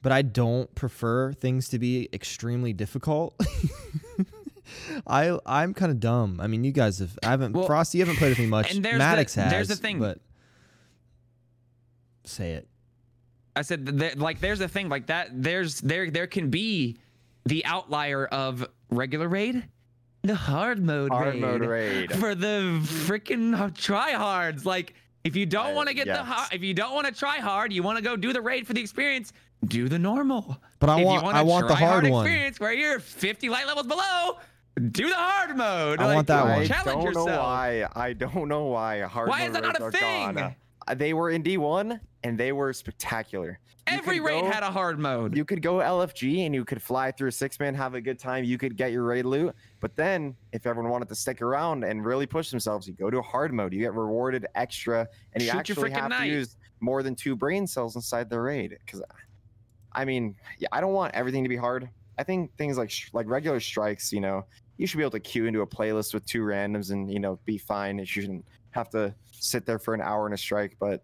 but 0.01 0.13
I 0.13 0.23
don't 0.23 0.73
prefer 0.77 1.33
things 1.33 1.69
to 1.71 1.81
be 1.81 2.09
extremely 2.13 2.73
difficult. 2.73 3.35
I 5.09 5.37
I'm 5.45 5.75
kind 5.75 5.91
of 5.91 5.99
dumb. 5.99 6.39
I 6.41 6.47
mean, 6.47 6.63
you 6.63 6.71
guys 6.71 7.01
have 7.01 7.19
I 7.25 7.31
haven't 7.31 7.53
Well, 7.55 7.67
Frostee. 7.67 7.99
You 7.99 8.05
haven't 8.05 8.19
played 8.19 8.29
with 8.29 8.39
me 8.39 8.47
much. 8.47 8.73
and 8.73 8.85
there's 8.85 8.99
Maddox 8.99 9.35
the- 9.35 9.43
has. 9.43 9.51
there's 9.51 9.69
the 9.69 9.75
thing. 9.77 9.99
but 9.99 10.21
say 12.23 12.53
it. 12.53 12.69
I 13.57 13.63
said 13.63 13.87
there, 13.87 14.13
like 14.15 14.39
there's 14.41 14.61
a 14.61 14.69
thing 14.69 14.89
like 14.89 15.07
that. 15.07 15.31
There's 15.33 15.81
there 15.81 16.11
there 16.13 16.29
can 16.29 16.49
be 16.51 16.99
the 17.45 17.65
outlier 17.65 18.25
of 18.27 18.65
regular 18.91 19.27
raid, 19.29 19.65
the 20.25 20.35
hard 20.35 20.83
mode 20.83 21.11
Hard 21.13 21.35
raid, 21.35 21.41
mode 21.41 21.61
raid. 21.61 22.13
for 22.13 22.35
the 22.35 22.81
freaking 22.83 23.55
tryhards. 23.75 24.65
Like 24.65 24.95
if 25.23 25.37
you 25.37 25.47
don't 25.47 25.75
want 25.75 25.89
to 25.89 25.95
get 25.95 26.07
the 26.07 26.17
hard, 26.23 26.49
if 26.53 26.63
you 26.63 26.75
don't 26.75 26.95
want 26.95 27.07
to 27.07 27.13
try 27.13 27.37
hard, 27.39 27.73
you 27.73 27.83
want 27.83 27.99
to 27.99 28.03
go 28.05 28.17
do 28.17 28.33
the 28.33 28.41
raid 28.41 28.67
for 28.67 28.73
the 28.73 28.81
experience. 28.81 29.33
Do 29.67 29.89
the 29.89 29.99
normal. 29.99 30.59
But 30.79 30.91
I 30.91 31.01
if 31.01 31.07
want- 31.07 31.19
you 31.21 31.25
want 31.25 31.37
I 31.37 31.41
a 31.41 31.45
want 31.45 31.69
the 31.69 31.75
try 31.75 31.87
hard 31.87 32.09
one. 32.09 32.25
experience 32.27 32.59
where 32.61 32.73
you're 32.73 32.99
50 33.01 33.49
light 33.49 33.67
levels 33.67 33.87
below. 33.87 34.39
Do 34.91 35.09
the 35.09 35.15
hard 35.15 35.57
mode. 35.57 36.01
I 36.01 36.15
want 36.15 36.27
that 36.27 36.45
one. 36.45 36.67
Challenge 36.67 36.89
I 36.89 36.93
don't 36.93 37.03
yourself. 37.05 37.29
know 37.29 37.39
why. 37.39 37.87
I 37.95 38.13
don't 38.13 38.49
know 38.49 38.65
why 38.65 39.01
hard 39.03 39.29
Why 39.29 39.41
mode 39.41 39.49
is 39.49 39.53
that 39.55 39.63
not 39.63 39.81
a 39.81 39.91
thing? 39.91 40.35
gone. 40.35 40.55
Uh, 40.89 40.95
They 40.95 41.15
were 41.15 41.31
in 41.31 41.43
D1 41.43 42.01
and 42.25 42.37
they 42.39 42.51
were 42.53 42.73
spectacular. 42.73 43.59
Every 43.87 44.21
raid 44.21 44.43
go- 44.43 44.51
had 44.51 44.63
a 44.63 44.71
hard 44.71 44.99
mode. 44.99 45.37
You 45.37 45.45
could 45.45 45.61
go 45.63 45.75
LFG 45.77 46.47
and 46.47 46.55
you 46.55 46.65
could 46.65 46.81
fly 46.81 47.11
through 47.13 47.29
a 47.29 47.33
six 47.33 47.59
man, 47.61 47.75
have 47.75 47.95
a 47.95 48.01
good 48.01 48.19
time. 48.19 48.45
You 48.45 48.57
could 48.59 48.77
get 48.77 48.93
your 48.93 49.03
raid 49.05 49.25
loot. 49.27 49.55
But 49.81 49.95
then, 49.97 50.35
if 50.53 50.67
everyone 50.67 50.91
wanted 50.91 51.09
to 51.11 51.15
stick 51.15 51.43
around 51.43 51.85
and 51.85 52.05
really 52.05 52.27
push 52.27 52.51
themselves, 52.51 52.89
you 52.89 52.95
go 52.95 53.11
to 53.11 53.19
a 53.19 53.23
hard 53.23 53.53
mode. 53.53 53.73
You 53.73 53.81
get 53.81 53.95
rewarded 53.95 54.47
extra, 54.55 55.07
and 55.35 55.43
you 55.43 55.51
Shoot 55.51 55.59
actually 55.59 55.91
have 55.91 56.11
knight. 56.11 56.27
to 56.29 56.33
use 56.33 56.57
more 56.81 57.03
than 57.03 57.15
two 57.15 57.37
brain 57.37 57.67
cells 57.67 57.95
inside 57.97 58.31
the 58.31 58.41
raid. 58.41 58.77
Because, 58.85 59.03
I 59.93 60.05
mean, 60.05 60.35
yeah, 60.59 60.69
I 60.73 60.81
don't 60.81 60.93
want 60.95 61.15
everything 61.15 61.43
to 61.45 61.49
be 61.49 61.57
hard. 61.57 61.89
I 62.19 62.23
think 62.23 62.57
things 62.57 62.79
like 62.79 62.91
sh- 62.91 63.11
like 63.13 63.29
regular 63.29 63.61
strikes, 63.61 64.13
you 64.13 64.21
know, 64.21 64.45
you 64.77 64.87
should 64.87 64.97
be 64.97 65.03
able 65.03 65.11
to 65.13 65.21
queue 65.21 65.47
into 65.47 65.61
a 65.61 65.67
playlist 65.67 66.15
with 66.15 66.25
two 66.27 66.43
randoms 66.43 66.91
and 66.91 67.11
you 67.13 67.21
know 67.21 67.39
be 67.45 67.59
fine. 67.59 67.99
You 67.99 68.05
shouldn't 68.07 68.45
have 68.71 68.89
to 68.91 69.15
sit 69.33 69.67
there 69.67 69.79
for 69.79 69.95
an 69.95 70.01
hour 70.01 70.27
in 70.27 70.33
a 70.33 70.37
strike. 70.37 70.77
But 70.81 71.03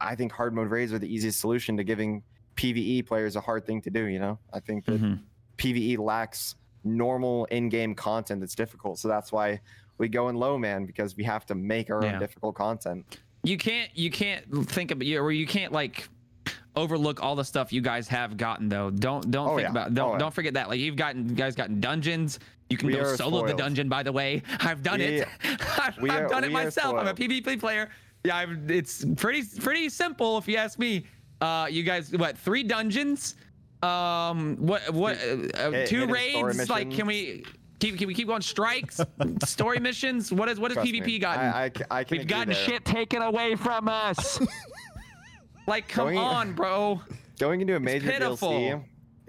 I 0.00 0.14
think 0.14 0.32
hard 0.32 0.54
mode 0.54 0.70
raids 0.70 0.92
are 0.92 0.98
the 0.98 1.12
easiest 1.12 1.40
solution 1.40 1.76
to 1.76 1.84
giving 1.84 2.22
PVE 2.56 3.06
players 3.06 3.36
a 3.36 3.40
hard 3.40 3.66
thing 3.66 3.80
to 3.82 3.90
do. 3.90 4.04
You 4.06 4.18
know, 4.20 4.38
I 4.52 4.60
think 4.60 4.84
that 4.86 5.00
Mhm. 5.00 5.20
PVE 5.58 5.96
lacks 5.98 6.54
normal 6.84 7.46
in-game 7.46 7.94
content 7.94 8.40
that's 8.40 8.54
difficult, 8.54 8.98
so 8.98 9.08
that's 9.08 9.32
why 9.32 9.60
we 9.98 10.08
go 10.08 10.28
in 10.28 10.36
low 10.36 10.58
man 10.58 10.84
because 10.86 11.16
we 11.16 11.24
have 11.24 11.46
to 11.46 11.54
make 11.54 11.90
our 11.90 12.02
Yeah. 12.04 12.14
own 12.14 12.20
difficult 12.20 12.54
content. 12.54 13.18
you 13.46 13.58
can't 13.58 13.90
you 13.94 14.10
can't 14.10 14.66
think 14.70 14.90
about 14.90 15.06
you 15.06 15.20
or 15.20 15.30
you 15.30 15.46
can't 15.46 15.70
like 15.70 16.08
overlook 16.76 17.22
all 17.22 17.36
the 17.36 17.44
stuff 17.44 17.72
you 17.74 17.80
guys 17.82 18.08
have 18.08 18.36
gotten 18.38 18.68
though. 18.68 18.90
Don't 18.90 19.30
don't 19.30 19.48
Oh, 19.48 19.56
think 19.56 19.62
yeah. 19.66 19.70
about 19.70 19.92
don't 19.94 20.14
Oh, 20.14 20.18
don't 20.18 20.32
forget 20.34 20.54
that. 20.54 20.68
Like 20.68 20.80
you've 20.80 20.96
gotten 20.96 21.28
you 21.28 21.34
guys 21.34 21.54
gotten 21.54 21.78
dungeons. 21.80 22.38
You 22.70 22.78
can 22.78 22.90
go 22.90 23.14
solo 23.16 23.46
the 23.46 23.52
dungeon. 23.54 23.88
By 23.90 24.02
the 24.02 24.12
way, 24.12 24.42
I've 24.60 24.82
done 24.82 25.00
it. 25.02 25.28
I've, 25.44 25.98
I've 26.02 26.10
are- 26.10 26.28
done 26.28 26.44
it 26.44 26.52
myself. 26.52 26.96
I'm 26.96 27.06
a. 27.08 27.14
PvP 27.14 27.60
player. 27.60 27.90
Yeah, 28.24 28.36
I've, 28.36 28.70
it's 28.70 29.04
pretty 29.16 29.42
pretty 29.60 29.88
simple 29.90 30.38
if 30.38 30.48
you 30.48 30.56
ask 30.56 30.78
me. 30.78 31.06
Uh, 31.40 31.66
you 31.70 31.82
guys, 31.82 32.10
what 32.12 32.38
three 32.38 32.62
dungeons? 32.62 33.34
Um, 33.82 34.56
what 34.56 34.88
what 34.94 35.18
uh, 35.18 35.46
uh, 35.58 35.70
Hit- 35.70 35.88
two 35.88 36.06
hidden 36.06 36.14
raids? 36.14 36.70
Like, 36.70 36.90
can 36.90 37.06
we? 37.06 37.44
Keep, 37.80 37.98
can 37.98 38.06
we 38.06 38.14
keep 38.14 38.28
going 38.28 38.40
strikes, 38.40 38.98
story 39.44 39.78
missions? 39.78 40.32
What 40.32 40.48
is 40.48 40.58
what 40.58 40.70
has 40.70 40.76
Trust 40.76 40.90
PvP 40.90 41.04
me, 41.04 41.18
gotten? 41.18 41.44
I, 41.44 41.64
I, 41.64 41.70
I 41.90 42.04
can 42.04 42.16
We've 42.18 42.26
gotten 42.26 42.54
shit 42.54 42.82
taken 42.86 43.20
away 43.20 43.56
from 43.56 43.88
us. 43.88 44.40
like, 45.66 45.86
come 45.88 46.06
Going- 46.06 46.18
on, 46.18 46.52
bro. 46.54 47.02
Going 47.38 47.60
into 47.60 47.76
a 47.76 47.80
major. 47.80 48.10
DLC, 48.10 48.82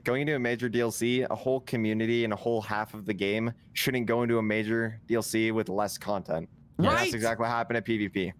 going 0.05 0.21
into 0.21 0.35
a 0.35 0.39
major 0.39 0.69
DLC, 0.69 1.27
a 1.29 1.35
whole 1.35 1.59
community 1.61 2.23
and 2.23 2.31
a 2.31 2.35
whole 2.35 2.61
half 2.61 2.93
of 2.93 3.05
the 3.05 3.13
game 3.13 3.51
shouldn't 3.73 4.05
go 4.05 4.21
into 4.23 4.37
a 4.37 4.43
major 4.43 5.01
DLC 5.09 5.51
with 5.51 5.67
less 5.67 5.97
content. 5.97 6.47
And 6.77 6.87
Right. 6.87 6.99
That's 6.99 7.13
exactly 7.13 7.43
what 7.43 7.49
happened 7.49 7.77
at 7.77 7.85
PvP. 7.85 8.31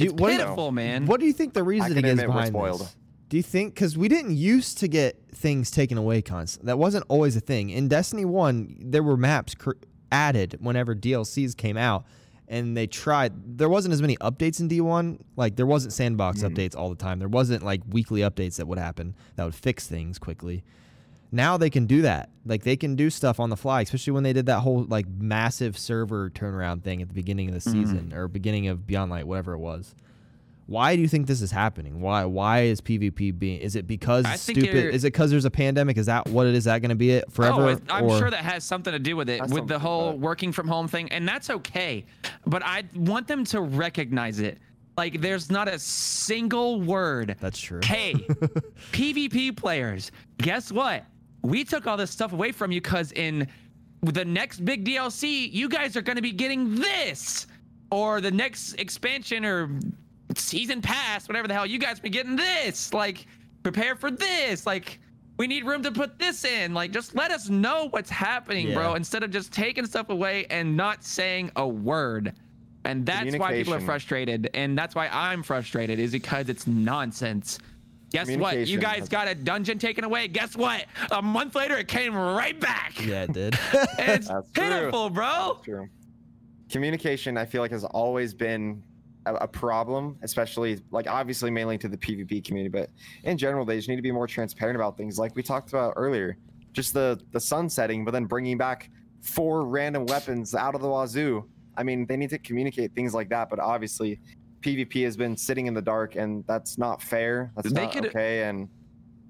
Do, 0.00 0.12
It's 0.12 0.20
what, 0.20 0.28
do 0.28 0.32
you- 0.34 0.38
pitiful, 0.40 0.72
man. 0.72 1.06
what 1.06 1.20
do 1.20 1.26
you 1.26 1.32
think 1.32 1.54
the 1.54 1.62
reasoning 1.62 2.04
is 2.04 2.10
admit 2.12 2.28
we're 2.28 2.34
behind 2.34 2.48
spoiled. 2.48 2.80
this? 2.80 2.96
Do 3.28 3.36
you 3.36 3.42
think 3.42 3.74
because 3.74 3.96
we 3.96 4.08
didn't 4.08 4.36
used 4.36 4.78
to 4.78 4.88
get 4.88 5.16
things 5.34 5.70
taken 5.70 5.96
away 5.98 6.20
constant? 6.22 6.66
That 6.66 6.78
wasn't 6.78 7.04
always 7.08 7.36
a 7.36 7.40
thing. 7.40 7.70
In 7.70 7.86
Destiny 7.88 8.24
One, 8.24 8.76
there 8.80 9.02
were 9.04 9.16
maps 9.16 9.54
cr- 9.54 9.72
added 10.10 10.56
whenever 10.60 10.94
DLCs 10.96 11.56
came 11.56 11.76
out, 11.76 12.04
and 12.48 12.76
they 12.76 12.88
tried. 12.88 13.56
There 13.58 13.68
wasn't 13.68 13.92
as 13.94 14.00
many 14.02 14.16
updates 14.16 14.58
in 14.58 14.68
D1. 14.68 15.20
Like 15.36 15.54
there 15.54 15.66
wasn't 15.66 15.92
sandbox 15.92 16.42
Mm. 16.42 16.50
updates 16.52 16.76
all 16.76 16.90
the 16.90 16.96
time. 16.96 17.20
There 17.20 17.28
wasn't 17.28 17.62
like 17.62 17.82
weekly 17.88 18.22
updates 18.22 18.56
that 18.56 18.66
would 18.66 18.78
happen 18.80 19.14
that 19.36 19.44
would 19.44 19.54
fix 19.54 19.86
things 19.86 20.18
quickly. 20.18 20.64
Now 21.32 21.56
they 21.56 21.70
can 21.70 21.86
do 21.86 22.02
that. 22.02 22.30
Like 22.44 22.64
they 22.64 22.76
can 22.76 22.96
do 22.96 23.08
stuff 23.10 23.38
on 23.38 23.50
the 23.50 23.56
fly, 23.56 23.82
especially 23.82 24.12
when 24.14 24.22
they 24.24 24.32
did 24.32 24.46
that 24.46 24.60
whole 24.60 24.84
like 24.84 25.06
massive 25.08 25.78
server 25.78 26.30
turnaround 26.30 26.82
thing 26.82 27.02
at 27.02 27.08
the 27.08 27.14
beginning 27.14 27.48
of 27.48 27.54
the 27.54 27.60
Mm-hmm. 27.70 27.80
season 27.82 28.12
or 28.12 28.26
beginning 28.28 28.66
of 28.68 28.86
Beyond 28.86 29.10
Light, 29.10 29.26
whatever 29.26 29.52
it 29.52 29.58
was. 29.58 29.94
Why 30.66 30.94
do 30.94 31.02
you 31.02 31.08
think 31.08 31.26
this 31.26 31.42
is 31.42 31.50
happening? 31.50 32.00
Why 32.00 32.24
why 32.24 32.60
is 32.62 32.80
PvP 32.80 33.36
being? 33.38 33.60
Is 33.60 33.74
it 33.76 33.86
because 33.88 34.24
I 34.24 34.34
it's 34.34 34.42
stupid? 34.42 34.94
Is 34.94 35.02
it 35.04 35.08
because 35.12 35.30
there's 35.32 35.44
a 35.44 35.50
pandemic? 35.50 35.98
Is 35.98 36.06
that 36.06 36.28
what 36.28 36.46
it 36.46 36.50
is? 36.50 36.58
Is 36.58 36.64
that 36.64 36.80
going 36.80 36.90
to 36.90 36.94
be 36.94 37.10
it 37.10 37.30
forever? 37.32 37.70
Oh, 37.70 37.80
I'm 37.92 38.04
or- 38.04 38.18
sure 38.18 38.30
that 38.30 38.44
has 38.44 38.62
something 38.64 38.92
to 38.92 38.98
do 39.00 39.16
with 39.16 39.28
it, 39.28 39.40
Has 39.40 39.50
with 39.52 39.66
the 39.66 39.78
whole 39.80 40.12
but- 40.12 40.20
working 40.20 40.52
from 40.52 40.68
home 40.68 40.86
thing, 40.86 41.10
and 41.10 41.26
that's 41.28 41.50
okay. 41.50 42.04
But 42.46 42.62
I 42.64 42.84
want 42.94 43.26
them 43.26 43.44
to 43.46 43.60
recognize 43.60 44.38
it. 44.38 44.58
Like, 44.96 45.20
there's 45.20 45.50
not 45.50 45.66
a 45.66 45.78
single 45.78 46.80
word. 46.80 47.36
That's 47.40 47.58
true. 47.58 47.80
Hey, 47.82 48.14
PvP 48.92 49.56
players, 49.56 50.12
guess 50.38 50.70
what? 50.70 51.04
We 51.42 51.64
took 51.64 51.86
all 51.86 51.96
this 51.96 52.10
stuff 52.10 52.32
away 52.32 52.52
from 52.52 52.72
you 52.72 52.80
because 52.80 53.12
in 53.12 53.48
the 54.02 54.24
next 54.24 54.64
big 54.64 54.84
DLC, 54.84 55.52
you 55.52 55.68
guys 55.68 55.96
are 55.96 56.02
going 56.02 56.16
to 56.16 56.22
be 56.22 56.32
getting 56.32 56.74
this, 56.74 57.46
or 57.90 58.20
the 58.20 58.30
next 58.30 58.74
expansion 58.74 59.44
or 59.44 59.70
season 60.36 60.80
pass, 60.80 61.28
whatever 61.28 61.48
the 61.48 61.54
hell, 61.54 61.66
you 61.66 61.78
guys 61.78 62.00
be 62.00 62.10
getting 62.10 62.36
this. 62.36 62.94
Like, 62.94 63.26
prepare 63.62 63.96
for 63.96 64.10
this. 64.10 64.66
Like, 64.66 65.00
we 65.38 65.46
need 65.46 65.64
room 65.64 65.82
to 65.82 65.90
put 65.90 66.18
this 66.18 66.44
in. 66.44 66.74
Like, 66.74 66.92
just 66.92 67.14
let 67.14 67.30
us 67.30 67.48
know 67.48 67.88
what's 67.90 68.10
happening, 68.10 68.72
bro, 68.74 68.94
instead 68.94 69.22
of 69.22 69.30
just 69.30 69.52
taking 69.52 69.86
stuff 69.86 70.10
away 70.10 70.46
and 70.50 70.76
not 70.76 71.02
saying 71.02 71.50
a 71.56 71.66
word. 71.66 72.34
And 72.84 73.04
that's 73.04 73.36
why 73.36 73.52
people 73.54 73.74
are 73.74 73.80
frustrated, 73.80 74.48
and 74.54 74.76
that's 74.76 74.94
why 74.94 75.08
I'm 75.08 75.42
frustrated, 75.42 75.98
is 75.98 76.12
because 76.12 76.48
it's 76.48 76.66
nonsense. 76.66 77.58
Guess 78.10 78.36
what? 78.36 78.66
You 78.66 78.78
guys 78.78 79.08
got 79.08 79.28
a 79.28 79.34
dungeon 79.34 79.78
taken 79.78 80.04
away. 80.04 80.28
Guess 80.28 80.56
what? 80.56 80.86
A 81.12 81.22
month 81.22 81.54
later, 81.54 81.76
it 81.76 81.88
came 81.88 82.14
right 82.14 82.58
back. 82.58 83.04
Yeah, 83.04 83.22
it 83.22 83.32
did. 83.32 83.58
It's 83.98 84.28
That's 84.28 84.28
true. 84.28 84.64
pitiful, 84.64 85.10
bro. 85.10 85.60
True. 85.64 85.88
Communication, 86.70 87.36
I 87.36 87.44
feel 87.46 87.60
like, 87.62 87.70
has 87.70 87.84
always 87.84 88.34
been 88.34 88.82
a, 89.26 89.34
a 89.34 89.48
problem, 89.48 90.16
especially 90.22 90.80
like 90.90 91.08
obviously 91.08 91.50
mainly 91.50 91.78
to 91.78 91.88
the 91.88 91.96
PvP 91.96 92.44
community, 92.44 92.68
but 92.70 92.90
in 93.24 93.36
general, 93.36 93.64
they 93.64 93.76
just 93.76 93.88
need 93.88 93.96
to 93.96 94.02
be 94.02 94.12
more 94.12 94.26
transparent 94.26 94.76
about 94.76 94.96
things, 94.96 95.18
like 95.18 95.34
we 95.36 95.42
talked 95.42 95.68
about 95.70 95.94
earlier. 95.96 96.36
Just 96.72 96.94
the 96.94 97.20
the 97.32 97.40
sun 97.40 97.68
setting, 97.68 98.04
but 98.04 98.12
then 98.12 98.24
bringing 98.26 98.56
back 98.56 98.90
four 99.22 99.66
random 99.66 100.06
weapons 100.06 100.54
out 100.54 100.74
of 100.74 100.80
the 100.80 100.88
wazoo. 100.88 101.44
I 101.76 101.82
mean, 101.82 102.06
they 102.06 102.16
need 102.16 102.30
to 102.30 102.38
communicate 102.38 102.94
things 102.94 103.14
like 103.14 103.28
that, 103.30 103.50
but 103.50 103.58
obviously, 103.58 104.20
PvP 104.62 105.04
has 105.04 105.16
been 105.16 105.36
sitting 105.36 105.66
in 105.66 105.74
the 105.74 105.82
dark, 105.82 106.16
and 106.16 106.44
that's 106.46 106.78
not 106.78 107.02
fair. 107.02 107.52
That's 107.56 107.72
They 107.72 107.82
not 107.84 107.92
could- 107.92 108.06
okay. 108.06 108.44
And 108.48 108.68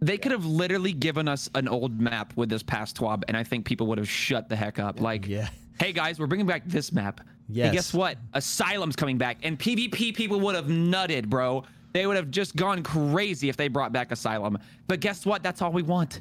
They 0.03 0.17
could 0.17 0.33
have 0.33 0.47
literally 0.47 0.93
given 0.95 1.29
us 1.29 1.51
an 1.55 1.69
old 1.69 2.01
map 2.01 2.33
with 2.37 2.49
this 2.49 2.63
past 2.63 2.97
TWAB, 2.97 3.23
and 3.29 3.37
I 3.37 3.45
think 3.45 3.67
people 3.67 3.87
would 3.89 3.99
have 3.99 4.09
shut 4.09 4.49
the 4.49 4.57
heck 4.57 4.79
up. 4.79 4.99
Like, 5.01 5.29
yeah. 5.29 5.49
hey 5.79 5.93
guys, 5.93 6.19
we're 6.19 6.27
bringing 6.27 6.47
back 6.47 6.63
this 6.67 6.93
map. 6.93 7.21
Hey, 7.21 7.27
Yes. 7.53 7.73
guess 7.75 7.95
what? 7.95 8.17
Asylum's 8.33 8.97
coming 8.97 9.19
back, 9.19 9.39
and 9.43 9.59
PvP 9.59 10.15
people 10.15 10.41
would 10.41 10.55
have 10.55 10.67
nutted, 10.67 11.27
bro. 11.27 11.65
They 11.93 12.07
would 12.07 12.17
have 12.17 12.31
just 12.31 12.55
gone 12.57 12.83
crazy 12.83 13.49
if 13.49 13.57
they 13.57 13.67
brought 13.69 13.93
back 13.93 14.13
Asylum. 14.13 14.57
But 14.87 15.01
guess 15.01 15.27
what? 15.27 15.43
That's 15.43 15.61
all 15.61 15.73
we 15.73 15.83
want. 15.83 16.21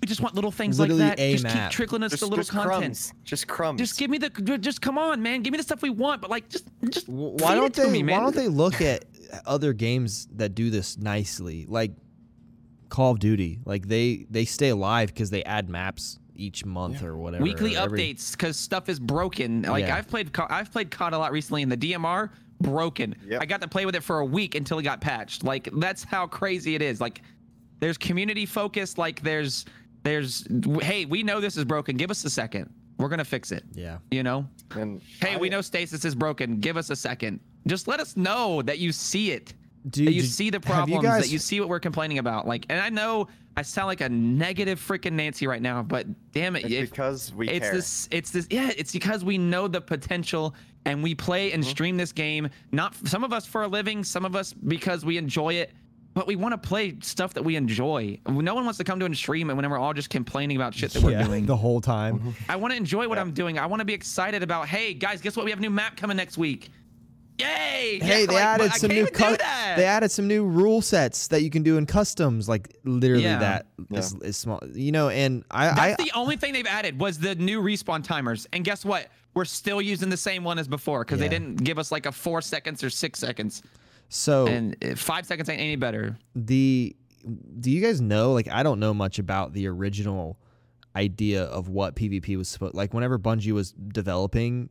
We 0.00 0.06
just 0.08 0.20
want 0.22 0.34
little 0.34 0.50
things 0.50 0.78
Literally 0.78 1.02
like 1.02 1.16
that. 1.18 1.22
a 1.22 1.32
just 1.32 1.44
map. 1.44 1.70
keep 1.70 1.76
trickling 1.76 2.02
us 2.02 2.12
just, 2.12 2.20
the 2.20 2.26
little 2.26 2.38
just 2.38 2.50
content. 2.50 2.80
crumbs. 2.80 3.12
Just 3.24 3.46
crumbs. 3.48 3.78
Just 3.78 3.98
give 3.98 4.10
me 4.10 4.16
the. 4.18 4.30
Just 4.58 4.80
come 4.80 4.96
on, 4.96 5.22
man. 5.22 5.42
Give 5.42 5.52
me 5.52 5.58
the 5.58 5.62
stuff 5.62 5.82
we 5.82 5.90
want. 5.90 6.22
But 6.22 6.30
like, 6.30 6.48
just, 6.48 6.66
just. 6.88 7.06
W- 7.06 7.32
feed 7.36 7.42
Why 7.42 7.54
don't 7.54 7.74
to 7.74 7.82
they? 7.82 7.90
Me, 7.90 8.02
man. 8.02 8.16
why 8.18 8.22
don't 8.24 8.34
they 8.36 8.48
look 8.48 8.80
at 8.80 9.04
other 9.44 9.72
games 9.74 10.26
that 10.36 10.54
do 10.54 10.70
this 10.70 10.96
nicely, 10.96 11.66
like 11.68 11.92
Call 12.88 13.12
of 13.12 13.18
Duty? 13.18 13.58
Like 13.66 13.88
they 13.88 14.26
they 14.30 14.44
stay 14.46 14.70
alive 14.70 15.08
because 15.08 15.28
they 15.30 15.44
add 15.44 15.68
maps 15.68 16.18
each 16.34 16.64
month 16.64 17.02
or 17.02 17.18
whatever. 17.18 17.44
weekly 17.44 17.76
or 17.76 17.80
every- 17.80 17.98
updates 17.98 18.32
because 18.32 18.56
stuff 18.56 18.88
is 18.88 18.98
broken. 18.98 19.62
Like 19.62 19.84
Yeah. 19.84 19.96
I've 19.96 20.08
played, 20.08 20.30
I've 20.48 20.72
played 20.72 20.90
COD 20.90 21.12
a 21.12 21.18
lot 21.18 21.32
recently, 21.32 21.62
and 21.62 21.70
the 21.70 21.76
DMR 21.76 22.30
broken. 22.62 23.14
Yep. 23.28 23.42
I 23.42 23.44
got 23.44 23.60
to 23.60 23.68
play 23.68 23.84
with 23.84 23.94
it 23.94 24.02
for 24.02 24.20
a 24.20 24.24
week 24.24 24.54
until 24.54 24.78
it 24.78 24.82
got 24.84 25.02
patched. 25.02 25.44
Like 25.44 25.68
that's 25.74 26.04
how 26.04 26.26
crazy 26.26 26.74
it 26.74 26.80
is. 26.80 26.98
Like 27.02 27.20
there's 27.80 27.98
community 27.98 28.46
focus. 28.46 28.96
Like 28.96 29.22
there's, 29.22 29.66
there's, 30.02 30.46
hey, 30.82 31.04
we 31.04 31.22
know 31.22 31.40
this 31.40 31.56
is 31.56 31.64
broken. 31.64 31.96
Give 31.96 32.10
us 32.10 32.24
a 32.24 32.30
second. 32.30 32.72
We're 32.98 33.08
gonna 33.08 33.24
fix 33.24 33.50
it. 33.50 33.64
Yeah. 33.72 33.98
You 34.10 34.22
know. 34.22 34.46
and 34.76 35.00
Hey, 35.20 35.36
we 35.36 35.48
know 35.48 35.62
stasis 35.62 36.04
is 36.04 36.14
broken. 36.14 36.60
Give 36.60 36.76
us 36.76 36.90
a 36.90 36.96
second. 36.96 37.40
Just 37.66 37.88
let 37.88 37.98
us 37.98 38.16
know 38.16 38.60
that 38.62 38.78
you 38.78 38.92
see 38.92 39.30
it. 39.30 39.54
Do- 39.88 40.04
that 40.04 40.12
you 40.12 40.20
did- 40.20 40.30
see 40.30 40.50
the 40.50 40.58
have 40.66 40.88
you 40.88 40.96
problems. 40.96 41.02
guys- 41.04 41.22
that 41.22 41.32
you 41.32 41.38
see 41.38 41.60
what 41.60 41.70
we're 41.70 41.80
complaining 41.80 42.18
about. 42.18 42.46
Like, 42.46 42.66
and 42.68 42.78
I 42.78 42.90
know 42.90 43.28
I 43.56 43.62
sound 43.62 43.86
like 43.86 44.02
a 44.02 44.08
negative 44.08 44.78
freaking 44.78 45.12
Nancy 45.12 45.46
right 45.46 45.62
now, 45.62 45.82
but 45.82 46.06
damn 46.32 46.56
it, 46.56 46.64
It's 46.64 46.72
if- 46.72 46.90
because 46.90 47.32
we 47.34 47.48
it's 47.48 47.64
care. 47.66 47.74
this 47.74 48.08
it's 48.10 48.30
this 48.30 48.46
yeah 48.50 48.70
it's 48.76 48.92
because 48.92 49.24
we 49.24 49.38
know 49.38 49.66
the 49.66 49.80
potential 49.80 50.54
and 50.84 51.02
we 51.02 51.14
play 51.14 51.52
and 51.52 51.62
mm-hmm. 51.62 51.70
stream 51.70 51.96
this 51.96 52.12
game 52.12 52.48
not 52.72 52.94
some 53.08 53.24
of 53.24 53.32
us 53.32 53.46
for 53.46 53.62
a 53.62 53.68
living 53.68 54.04
some 54.04 54.24
of 54.24 54.36
us 54.36 54.52
because 54.52 55.04
we 55.04 55.16
enjoy 55.18 55.54
it 55.54 55.72
but 56.14 56.26
we 56.26 56.36
want 56.36 56.52
to 56.52 56.58
play 56.68 56.96
stuff 57.02 57.34
that 57.34 57.42
we 57.44 57.56
enjoy 57.56 58.18
no 58.26 58.54
one 58.54 58.64
wants 58.64 58.78
to 58.78 58.84
come 58.84 58.98
to 59.00 59.06
a 59.06 59.14
stream 59.14 59.48
and 59.50 59.56
when 59.56 59.68
we're 59.70 59.78
all 59.78 59.92
just 59.94 60.10
complaining 60.10 60.56
about 60.56 60.74
shit 60.74 60.90
that 60.92 61.02
we're 61.02 61.22
doing 61.22 61.46
the 61.54 61.56
whole 61.56 61.80
time. 61.80 62.18
Mm-hmm. 62.18 62.30
i 62.50 62.56
want 62.56 62.72
to 62.72 62.76
enjoy 62.76 63.08
what 63.08 63.18
i'm 63.18 63.32
doing 63.32 63.58
i 63.58 63.66
want 63.66 63.80
to 63.80 63.84
be 63.84 63.94
excited 63.94 64.42
about 64.42 64.66
hey 64.68 64.94
guys 64.94 65.20
guess 65.20 65.36
what 65.36 65.44
we 65.44 65.50
have 65.50 65.58
a 65.60 65.62
new 65.62 65.70
map 65.70 65.96
coming 65.96 66.16
next 66.16 66.36
week 66.38 66.70
yay 67.38 67.98
Hey, 67.98 67.98
Yeah, 67.98 68.26
they 68.26 68.34
like, 68.34 68.44
added 68.44 68.72
some 68.74 68.90
new 68.90 69.06
cu- 69.06 69.36
they 69.76 69.84
added 69.86 70.10
some 70.10 70.26
new 70.28 70.44
rule 70.44 70.82
sets 70.82 71.28
that 71.28 71.42
you 71.42 71.48
can 71.50 71.62
do 71.62 71.78
in 71.78 71.86
customs. 71.86 72.48
Like 72.48 72.76
literally 72.84 73.22
Yeah. 73.24 73.38
that 73.38 73.66
Yeah. 73.88 73.98
is, 73.98 74.14
is 74.22 74.36
small. 74.36 74.60
You 74.74 74.92
know, 74.92 75.08
and 75.08 75.44
I 75.50 75.68
I 75.70 75.74
That's 75.96 76.04
the 76.04 76.10
only 76.14 76.36
thing 76.36 76.52
they've 76.52 76.66
added 76.66 77.00
was 77.00 77.18
the 77.18 77.34
new 77.36 77.62
respawn 77.62 78.04
timers. 78.04 78.46
And 78.52 78.62
guess 78.64 78.84
what? 78.84 79.08
We're 79.32 79.44
still 79.46 79.80
using 79.80 80.10
the 80.10 80.16
same 80.18 80.44
one 80.44 80.58
as 80.58 80.68
before 80.68 81.02
because 81.04 81.18
Yeah. 81.20 81.28
they 81.28 81.38
didn't 81.38 81.64
give 81.64 81.78
us 81.78 81.90
like 81.90 82.04
a 82.04 82.12
four 82.12 82.42
seconds 82.42 82.84
or 82.84 82.90
six 82.90 83.18
seconds. 83.20 83.62
So 84.10 84.46
And 84.46 84.76
uh, 84.84 84.94
five 84.96 85.24
seconds 85.24 85.48
ain't 85.48 85.60
any 85.60 85.76
better. 85.76 86.18
the 86.34 86.94
do 87.58 87.70
you 87.70 87.80
guys 87.82 88.00
know 88.00 88.32
like 88.32 88.48
i 88.48 88.62
don't 88.62 88.80
know 88.80 88.94
much 88.94 89.18
about 89.18 89.52
the 89.52 89.66
original 89.66 90.38
idea 90.96 91.44
of 91.44 91.68
what 91.68 91.94
pvp 91.94 92.36
was 92.36 92.48
supposed 92.48 92.74
like 92.74 92.94
whenever 92.94 93.18
bungie 93.18 93.52
was 93.52 93.72
developing 93.72 94.70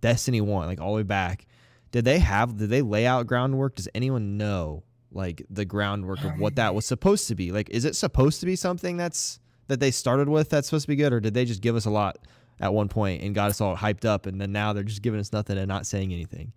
destiny 0.00 0.40
1 0.40 0.66
like 0.66 0.80
all 0.80 0.92
the 0.92 0.96
way 0.96 1.02
back 1.02 1.46
did 1.92 2.06
they 2.06 2.18
have 2.18 2.56
did 2.56 2.70
they 2.70 2.80
lay 2.82 3.06
out 3.06 3.26
groundwork? 3.26 3.74
Does 3.74 3.88
anyone 3.94 4.38
know 4.38 4.82
like 5.12 5.44
the 5.50 5.66
groundwork 5.66 6.24
of 6.24 6.38
what 6.38 6.56
that 6.56 6.74
was 6.74 6.86
supposed 6.86 7.28
to 7.28 7.34
be? 7.34 7.52
Like 7.52 7.68
is 7.68 7.84
it 7.84 7.94
supposed 7.94 8.40
to 8.40 8.46
be 8.46 8.56
something 8.56 8.96
that's 8.96 9.38
that 9.68 9.78
they 9.78 9.90
started 9.90 10.26
with 10.28 10.48
that's 10.48 10.68
supposed 10.68 10.84
to 10.84 10.88
be 10.88 10.96
good 10.96 11.12
or 11.12 11.20
did 11.20 11.34
they 11.34 11.44
just 11.44 11.60
give 11.60 11.76
us 11.76 11.84
a 11.84 11.90
lot 11.90 12.16
at 12.60 12.72
one 12.72 12.88
point 12.88 13.22
and 13.22 13.34
got 13.34 13.50
us 13.50 13.60
all 13.60 13.76
hyped 13.76 14.06
up 14.06 14.24
and 14.24 14.40
then 14.40 14.52
now 14.52 14.72
they're 14.72 14.82
just 14.82 15.02
giving 15.02 15.20
us 15.20 15.32
nothing 15.34 15.58
and 15.58 15.68
not 15.68 15.86
saying 15.86 16.14
anything 16.14 16.54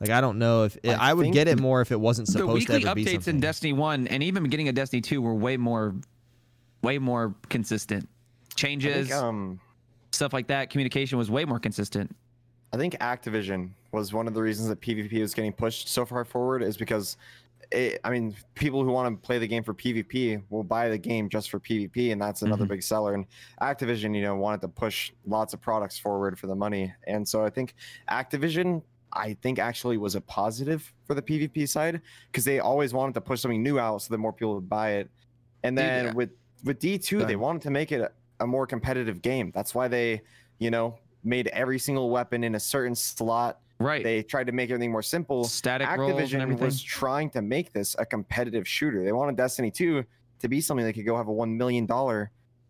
like 0.00 0.10
i 0.10 0.20
don't 0.20 0.38
know 0.38 0.64
if 0.64 0.76
i, 0.84 0.88
I 1.10 1.14
would 1.14 1.32
get 1.32 1.48
it 1.48 1.58
more 1.58 1.80
if 1.80 1.90
it 1.92 2.00
wasn't 2.00 2.28
The 2.28 2.32
supposed 2.32 2.66
to 2.66 2.72
weekly 2.74 2.86
ever 2.88 2.94
be 2.94 3.04
updates 3.04 3.12
something 3.12 3.34
in 3.36 3.40
Destiny 3.40 3.72
1 3.72 4.08
and 4.08 4.22
even 4.22 4.42
beginning 4.42 4.68
of 4.68 4.74
Destiny 4.74 5.00
2 5.00 5.20
were 5.20 5.34
way 5.34 5.56
more 5.56 5.94
way 6.82 6.98
more 6.98 7.34
consistent. 7.48 8.08
Changes, 8.54 9.08
think, 9.08 9.18
um, 9.20 9.60
stuff 10.12 10.32
like 10.32 10.46
that, 10.48 10.70
communication 10.70 11.18
was 11.18 11.30
way 11.30 11.44
more 11.44 11.58
consistent. 11.58 12.14
I 12.72 12.76
think 12.76 12.94
Activision 12.98 13.70
was 13.92 14.12
one 14.12 14.28
of 14.28 14.34
the 14.34 14.42
reasons 14.42 14.68
that 14.68 14.80
PvP 14.80 15.20
was 15.20 15.34
getting 15.34 15.52
pushed 15.52 15.88
so 15.88 16.04
far 16.04 16.24
forward 16.24 16.62
is 16.62 16.76
because 16.76 17.16
it, 17.72 18.00
I 18.04 18.10
mean, 18.10 18.34
people 18.54 18.82
who 18.84 18.90
want 18.92 19.12
to 19.20 19.26
play 19.26 19.38
the 19.38 19.46
game 19.46 19.62
for 19.62 19.74
PvP 19.74 20.42
will 20.50 20.64
buy 20.64 20.88
the 20.88 20.98
game 20.98 21.28
just 21.28 21.50
for 21.50 21.58
PvP, 21.60 22.12
and 22.12 22.20
that's 22.20 22.42
another 22.42 22.64
Mhm. 22.64 22.68
big 22.68 22.82
seller. 22.82 23.14
And 23.14 23.26
Activision, 23.60 24.14
you 24.14 24.22
know, 24.22 24.36
wanted 24.36 24.60
to 24.62 24.68
push 24.68 25.12
lots 25.26 25.52
of 25.54 25.60
products 25.60 25.98
forward 25.98 26.38
for 26.38 26.46
the 26.46 26.54
money, 26.56 26.92
and 27.06 27.26
so 27.28 27.44
I 27.44 27.50
think 27.50 27.74
Activision, 28.10 28.82
I 29.18 29.34
think 29.42 29.58
actually 29.58 29.98
was 29.98 30.14
a 30.14 30.20
positive 30.20 30.92
for 31.06 31.14
the 31.14 31.22
PvP 31.22 31.68
side 31.68 32.00
because 32.30 32.44
they 32.44 32.60
always 32.60 32.94
wanted 32.94 33.14
to 33.14 33.20
push 33.20 33.40
something 33.40 33.62
new 33.62 33.78
out 33.78 34.02
so 34.02 34.14
that 34.14 34.18
more 34.18 34.32
people 34.32 34.54
would 34.54 34.68
buy 34.68 34.92
it. 34.92 35.10
And 35.64 35.76
then 35.76 36.06
yeah. 36.06 36.12
with 36.12 36.30
with 36.64 36.78
D 36.78 36.98
two, 36.98 37.24
they 37.24 37.36
wanted 37.36 37.62
to 37.62 37.70
make 37.70 37.92
it 37.92 38.00
a, 38.00 38.10
a 38.40 38.46
more 38.46 38.66
competitive 38.66 39.20
game. 39.20 39.50
That's 39.54 39.74
why 39.74 39.88
they, 39.88 40.22
you 40.58 40.70
know, 40.70 40.98
made 41.24 41.48
every 41.48 41.78
single 41.78 42.10
weapon 42.10 42.44
in 42.44 42.54
a 42.54 42.60
certain 42.60 42.94
slot. 42.94 43.60
Right. 43.80 44.02
They 44.02 44.22
tried 44.22 44.46
to 44.46 44.52
make 44.52 44.70
everything 44.70 44.90
more 44.90 45.02
simple. 45.02 45.44
Static 45.44 45.86
Activision 45.86 46.40
everything. 46.40 46.64
was 46.64 46.82
trying 46.82 47.30
to 47.30 47.42
make 47.42 47.72
this 47.72 47.94
a 47.98 48.06
competitive 48.06 48.66
shooter. 48.66 49.04
They 49.04 49.12
wanted 49.12 49.36
Destiny 49.36 49.70
2 49.70 50.04
to 50.40 50.48
be 50.48 50.60
something 50.60 50.84
that 50.84 50.94
could 50.94 51.06
go 51.06 51.16
have 51.16 51.28
a 51.28 51.32
$1 51.32 51.56
million 51.56 51.86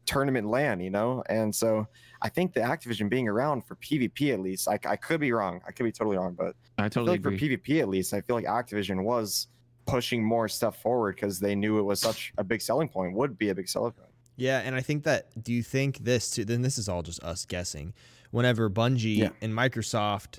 tournament 0.08 0.48
land, 0.48 0.82
you 0.82 0.90
know? 0.90 1.22
And 1.28 1.54
so 1.54 1.86
I 2.22 2.28
think 2.28 2.54
the 2.54 2.60
Activision 2.60 3.08
being 3.08 3.28
around 3.28 3.64
for 3.66 3.76
PvP 3.76 4.32
at 4.32 4.40
least, 4.40 4.66
I, 4.68 4.78
I 4.86 4.96
could 4.96 5.20
be 5.20 5.32
wrong. 5.32 5.60
I 5.66 5.72
could 5.72 5.84
be 5.84 5.92
totally 5.92 6.16
wrong, 6.16 6.34
but 6.34 6.56
I 6.78 6.82
I 6.82 6.84
feel 6.84 6.90
totally 7.04 7.10
like 7.18 7.20
agree. 7.20 7.38
for 7.38 7.44
PvP 7.58 7.80
at 7.80 7.88
least, 7.88 8.14
I 8.14 8.20
feel 8.22 8.34
like 8.36 8.46
Activision 8.46 9.04
was 9.04 9.48
pushing 9.86 10.24
more 10.24 10.48
stuff 10.48 10.80
forward 10.82 11.16
because 11.16 11.38
they 11.40 11.54
knew 11.54 11.78
it 11.78 11.82
was 11.82 12.00
such 12.00 12.32
a 12.38 12.44
big 12.44 12.60
selling 12.62 12.88
point, 12.88 13.14
would 13.14 13.36
be 13.38 13.50
a 13.50 13.54
big 13.54 13.68
selling 13.68 13.92
point. 13.92 14.10
Yeah, 14.36 14.60
and 14.64 14.74
I 14.74 14.80
think 14.80 15.04
that 15.04 15.42
do 15.42 15.52
you 15.52 15.62
think 15.62 15.98
this 15.98 16.30
too 16.30 16.44
then 16.44 16.62
this 16.62 16.78
is 16.78 16.88
all 16.88 17.02
just 17.02 17.22
us 17.22 17.44
guessing. 17.44 17.92
Whenever 18.30 18.68
Bungie 18.70 19.16
Yeah. 19.16 19.30
and 19.40 19.52
Microsoft 19.52 20.38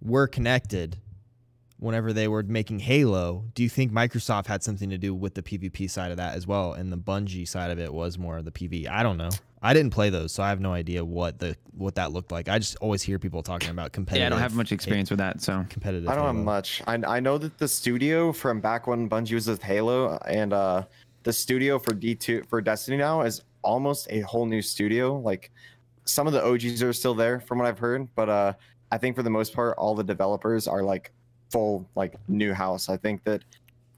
were 0.00 0.26
connected, 0.26 0.98
whenever 1.82 2.12
they 2.12 2.28
were 2.28 2.44
making 2.44 2.78
Halo, 2.78 3.44
do 3.54 3.62
you 3.62 3.68
think 3.68 3.92
Microsoft 3.92 4.46
had 4.46 4.62
something 4.62 4.88
to 4.90 4.98
do 4.98 5.12
with 5.12 5.34
the 5.34 5.42
PvP 5.42 5.90
side 5.90 6.12
of 6.12 6.16
that 6.16 6.36
as 6.36 6.46
well, 6.46 6.74
and 6.74 6.92
the 6.92 6.96
Bungie 6.96 7.46
side 7.46 7.70
of 7.72 7.78
it 7.80 7.92
was 7.92 8.16
more 8.18 8.38
of 8.38 8.44
the 8.44 8.52
PV? 8.52 8.88
I 8.88 9.02
don't 9.02 9.16
know. 9.16 9.30
I 9.60 9.74
didn't 9.74 9.90
play 9.90 10.08
those, 10.08 10.32
so 10.32 10.42
I 10.42 10.48
have 10.48 10.60
no 10.60 10.72
idea 10.72 11.04
what 11.04 11.38
the 11.38 11.56
what 11.76 11.96
that 11.96 12.12
looked 12.12 12.32
like. 12.32 12.48
I 12.48 12.58
just 12.58 12.76
always 12.76 13.02
hear 13.02 13.18
people 13.18 13.42
talking 13.42 13.70
about 13.70 13.92
competitive. 13.92 14.22
Yeah, 14.22 14.26
I 14.26 14.30
don't 14.30 14.38
have 14.38 14.54
much 14.54 14.72
experience 14.72 15.10
with 15.10 15.18
that, 15.18 15.42
so 15.42 15.66
competitive. 15.68 16.08
I 16.08 16.14
don't 16.14 16.26
have 16.26 16.44
much. 16.44 16.82
I, 16.86 16.94
I 16.94 17.20
know 17.20 17.36
that 17.38 17.58
the 17.58 17.68
studio 17.68 18.32
from 18.32 18.60
back 18.60 18.86
when 18.86 19.08
Bungie 19.08 19.34
was 19.34 19.48
with 19.48 19.62
Halo 19.62 20.18
and 20.26 20.52
uh, 20.52 20.84
the 21.24 21.32
studio 21.32 21.78
for 21.78 21.92
D2 21.92 22.48
for 22.48 22.60
Destiny 22.60 22.96
now 22.96 23.22
is 23.22 23.42
almost 23.62 24.06
a 24.10 24.20
whole 24.20 24.46
new 24.46 24.62
studio. 24.62 25.18
Like 25.18 25.50
some 26.04 26.26
of 26.26 26.32
the 26.32 26.44
OGs 26.44 26.82
are 26.82 26.92
still 26.92 27.14
there 27.14 27.40
from 27.40 27.58
what 27.58 27.66
I've 27.66 27.78
heard, 27.78 28.08
but 28.14 28.28
uh, 28.28 28.52
I 28.90 28.98
think 28.98 29.14
for 29.16 29.22
the 29.22 29.30
most 29.30 29.52
part, 29.52 29.76
all 29.78 29.94
the 29.94 30.04
developers 30.04 30.66
are 30.66 30.82
like 30.82 31.12
full 31.52 31.86
like 31.94 32.14
new 32.26 32.52
house. 32.52 32.88
I 32.88 32.96
think 32.96 33.22
that 33.24 33.42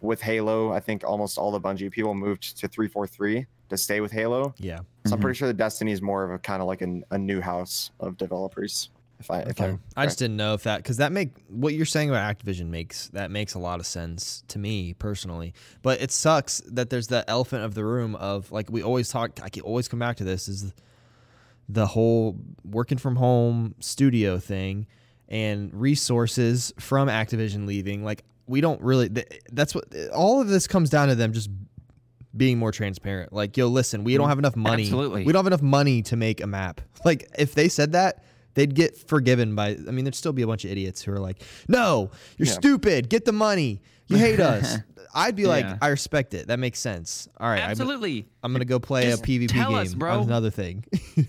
with 0.00 0.20
Halo, 0.20 0.72
I 0.72 0.80
think 0.80 1.04
almost 1.04 1.38
all 1.38 1.50
the 1.50 1.60
Bungie 1.60 1.90
people 1.90 2.14
moved 2.14 2.58
to 2.58 2.68
343 2.68 3.46
to 3.70 3.76
stay 3.76 4.00
with 4.00 4.12
Halo. 4.12 4.54
Yeah. 4.58 4.78
So 4.78 4.82
I'm 4.82 5.12
mm-hmm. 5.12 5.22
pretty 5.22 5.38
sure 5.38 5.48
that 5.48 5.56
Destiny 5.56 5.92
is 5.92 6.02
more 6.02 6.24
of 6.24 6.30
a 6.32 6.38
kind 6.38 6.60
of 6.60 6.68
like 6.68 6.82
an, 6.82 7.04
a 7.10 7.16
new 7.16 7.40
house 7.40 7.90
of 8.00 8.18
developers. 8.18 8.90
If 9.20 9.30
I 9.30 9.40
if 9.40 9.50
Okay. 9.52 9.64
I'm 9.66 9.80
I 9.96 10.04
just 10.04 10.18
didn't 10.18 10.36
know 10.36 10.54
if 10.54 10.64
that 10.64 10.78
because 10.78 10.96
that 10.98 11.12
make 11.12 11.30
what 11.48 11.72
you're 11.72 11.86
saying 11.86 12.10
about 12.10 12.36
Activision 12.36 12.66
makes 12.66 13.08
that 13.08 13.30
makes 13.30 13.54
a 13.54 13.58
lot 13.58 13.80
of 13.80 13.86
sense 13.86 14.42
to 14.48 14.58
me 14.58 14.92
personally. 14.94 15.54
But 15.82 16.02
it 16.02 16.10
sucks 16.10 16.60
that 16.66 16.90
there's 16.90 17.06
that 17.08 17.24
elephant 17.28 17.64
of 17.64 17.74
the 17.74 17.84
room 17.84 18.16
of 18.16 18.50
like 18.50 18.70
we 18.70 18.82
always 18.82 19.08
talk. 19.08 19.40
I 19.42 19.48
can 19.48 19.62
always 19.62 19.88
come 19.88 20.00
back 20.00 20.16
to 20.16 20.24
this 20.24 20.48
is 20.48 20.74
the 21.68 21.86
whole 21.86 22.36
working 22.64 22.98
from 22.98 23.16
home 23.16 23.76
studio 23.78 24.38
thing 24.38 24.86
and 25.28 25.72
resources 25.74 26.72
from 26.78 27.08
Activision 27.08 27.66
leaving. 27.66 28.04
Like 28.04 28.24
we 28.46 28.60
don't 28.60 28.80
really. 28.80 29.10
That's 29.52 29.74
what 29.74 29.84
all 30.12 30.40
of 30.40 30.48
this 30.48 30.66
comes 30.66 30.90
down 30.90 31.08
to 31.08 31.14
them 31.14 31.32
just 31.32 31.50
being 32.36 32.58
more 32.58 32.72
transparent. 32.72 33.32
Like, 33.32 33.56
yo, 33.56 33.68
listen, 33.68 34.04
we 34.04 34.16
don't 34.16 34.26
mm, 34.26 34.30
have 34.30 34.38
enough 34.38 34.56
money. 34.56 34.82
Absolutely. 34.84 35.24
We 35.24 35.32
don't 35.32 35.40
have 35.40 35.46
enough 35.46 35.62
money 35.62 36.02
to 36.02 36.16
make 36.16 36.40
a 36.40 36.46
map. 36.46 36.80
Like, 37.04 37.28
if 37.38 37.54
they 37.54 37.68
said 37.68 37.92
that, 37.92 38.24
they'd 38.54 38.74
get 38.74 38.96
forgiven 39.08 39.54
by. 39.54 39.76
I 39.86 39.90
mean, 39.92 40.04
there'd 40.04 40.14
still 40.14 40.32
be 40.32 40.42
a 40.42 40.46
bunch 40.46 40.64
of 40.64 40.70
idiots 40.70 41.02
who 41.02 41.12
are 41.12 41.20
like, 41.20 41.42
no, 41.68 42.10
you're 42.36 42.46
Yeah. 42.48 42.54
stupid. 42.54 43.08
Get 43.08 43.24
the 43.24 43.32
money. 43.32 43.82
You 44.08 44.16
hate 44.16 44.40
us. 44.52 44.78
I'd 45.14 45.36
be 45.36 45.46
like, 45.46 45.64
I 45.80 45.88
respect 45.88 46.34
it. 46.34 46.48
That 46.48 46.58
makes 46.58 46.80
sense. 46.80 47.28
All 47.38 47.48
right. 47.48 47.60
I'm- 47.60 47.70
absolutely. 47.70 48.26
I'm, 48.42 48.52
going 48.52 48.60
to 48.60 48.66
go 48.66 48.80
play 48.80 49.12
a 49.12 49.16
PvP 49.16 49.52
game. 49.52 49.74
us, 49.74 49.94
bro. 49.94 50.18
on 50.18 50.22
Another 50.24 50.50
thing. 50.50 50.84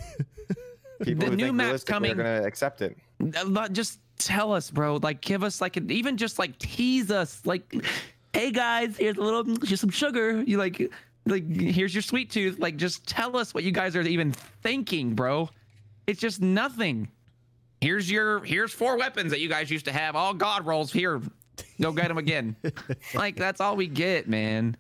people 1.04 1.26
The 1.26 1.32
who 1.32 1.36
new 1.38 1.44
think 1.46 1.56
map's 1.56 1.66
realistically 1.66 1.94
coming. 1.94 2.12
are 2.12 2.16
going 2.24 2.42
to 2.42 2.48
accept 2.48 2.82
it. 2.82 2.98
Uh, 3.22 3.44
not- 3.44 3.74
Just 3.74 4.00
tell 4.18 4.54
us, 4.54 4.70
bro. 4.72 4.98
Like, 5.02 5.22
give 5.22 5.44
us 5.44 5.62
like 5.62 5.78
an, 5.78 5.90
even 5.92 6.18
just 6.18 6.40
like 6.40 6.58
tease 6.60 7.12
us. 7.12 7.42
Like, 7.46 7.74
hey 8.34 8.52
guys, 8.52 8.98
here's 8.98 9.18
a 9.18 9.22
little, 9.22 9.44
here's 9.66 9.80
some 9.82 9.90
sugar. 9.90 10.42
You 10.44 10.58
like, 10.58 10.92
like 11.26 11.44
here's 11.50 11.94
your 11.94 12.02
sweet 12.02 12.30
tooth. 12.32 12.60
Like, 12.60 12.78
just 12.78 13.08
tell 13.08 13.36
us 13.38 13.54
what 13.54 13.64
you 13.64 13.72
guys 13.72 13.96
are 13.96 14.02
even 14.02 14.32
thinking, 14.32 15.16
bro. 15.16 15.50
It's 16.08 16.20
just 16.22 16.42
nothing. 16.42 17.10
Here's 17.82 18.10
your 18.10 18.44
here's 18.44 18.72
four 18.72 18.98
weapons 18.98 19.32
that 19.32 19.40
you 19.42 19.50
guys 19.50 19.70
used 19.70 19.86
to 19.86 19.92
have. 19.92 20.16
All 20.16 20.34
god 20.34 20.66
rolls 20.66 20.94
here. 20.94 21.22
Go 21.82 21.92
get 21.92 22.08
them 22.08 22.18
again. 22.18 22.56
like 23.14 23.36
that's 23.36 23.60
all 23.60 23.76
we 23.76 23.88
get, 23.88 24.28
man. 24.30 24.78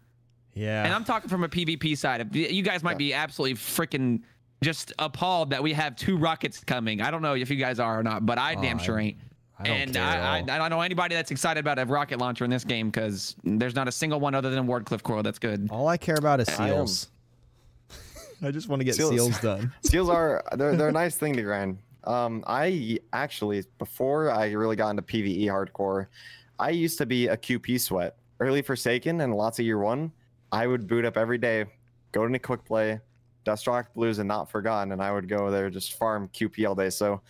yeah. 0.54 0.84
And 0.86 0.94
I'm 0.94 1.04
talking 1.04 1.30
from 1.30 1.44
a 1.44 1.50
PvP 1.50 1.98
side. 1.98 2.34
You 2.36 2.62
guys 2.62 2.84
might 2.84 2.98
be 2.98 3.14
absolutely 3.14 3.56
freaking 3.58 4.22
just 4.62 4.94
appalled 5.00 5.50
that 5.52 5.62
we 5.62 5.74
have 5.74 5.96
two 5.96 6.18
rockets 6.18 6.64
coming. 6.64 7.02
I 7.02 7.12
don't 7.12 7.22
know 7.22 7.36
if 7.36 7.50
you 7.50 7.56
guys 7.58 7.80
are 7.80 8.00
or 8.00 8.04
not, 8.04 8.26
but 8.26 8.38
I 8.38 8.56
damn 8.56 8.80
Oh, 8.80 8.84
sure 8.84 9.00
ain't. 9.00 9.18
I 9.58 9.64
don't 9.64 9.78
and 9.78 9.94
care 9.94 10.04
I, 10.04 10.16
I, 10.18 10.40
all. 10.42 10.52
I 10.52 10.58
don't 10.58 10.70
know 10.70 10.82
anybody 10.82 11.16
that's 11.16 11.32
excited 11.32 11.60
about 11.60 11.80
a 11.80 11.86
rocket 11.86 12.20
launcher 12.20 12.44
in 12.44 12.52
this 12.52 12.64
game 12.66 12.90
because 12.90 13.36
there's 13.44 13.76
not 13.76 13.88
a 13.88 13.92
single 13.92 14.20
one 14.20 14.36
other 14.36 14.50
than 14.50 14.68
Wardcliff 14.68 15.02
Coil 15.02 15.24
that's 15.24 15.40
good. 15.40 15.68
All 15.72 15.88
I 15.88 15.98
care 15.98 16.16
about 16.18 16.40
is 16.42 16.48
seals. 16.48 17.10
I 18.44 18.52
just 18.52 18.68
want 18.68 18.82
to 18.82 18.84
get 18.84 18.96
Seals. 18.96 19.12
seals 19.12 19.40
done. 19.40 19.74
Seals 19.82 20.10
are 20.10 20.44
they're 20.58 20.76
they're 20.76 20.90
a 20.90 20.94
nice 20.94 21.16
thing 21.16 21.36
to 21.38 21.42
grind. 21.42 21.78
Um, 22.04 22.44
I 22.46 23.00
actually 23.14 23.64
before 23.80 24.30
I 24.30 24.52
really 24.52 24.76
got 24.76 24.90
into 24.90 25.02
PVE 25.02 25.46
hardcore, 25.46 26.08
I 26.60 26.70
used 26.72 26.98
to 26.98 27.06
be 27.06 27.28
a 27.28 27.38
QP 27.38 27.80
sweat. 27.80 28.18
Early 28.42 28.62
Forsaken 28.62 29.22
and 29.22 29.34
lots 29.34 29.60
of 29.60 29.66
year 29.66 29.80
one, 29.80 30.12
I 30.52 30.68
would 30.68 30.86
boot 30.88 31.06
up 31.06 31.16
every 31.16 31.38
day, 31.38 31.66
go 32.12 32.28
to 32.28 32.40
quick 32.40 32.66
play, 32.66 33.00
Dustrock 33.46 33.94
Blues 33.94 34.20
and 34.20 34.28
Not 34.28 34.50
Forgotten, 34.50 34.92
and 34.92 35.02
I 35.02 35.12
would 35.12 35.30
go 35.30 35.50
there 35.50 35.70
just 35.70 35.94
farm 35.94 36.30
QP 36.34 36.68
all 36.68 36.76
day. 36.76 36.90
So, 36.90 37.22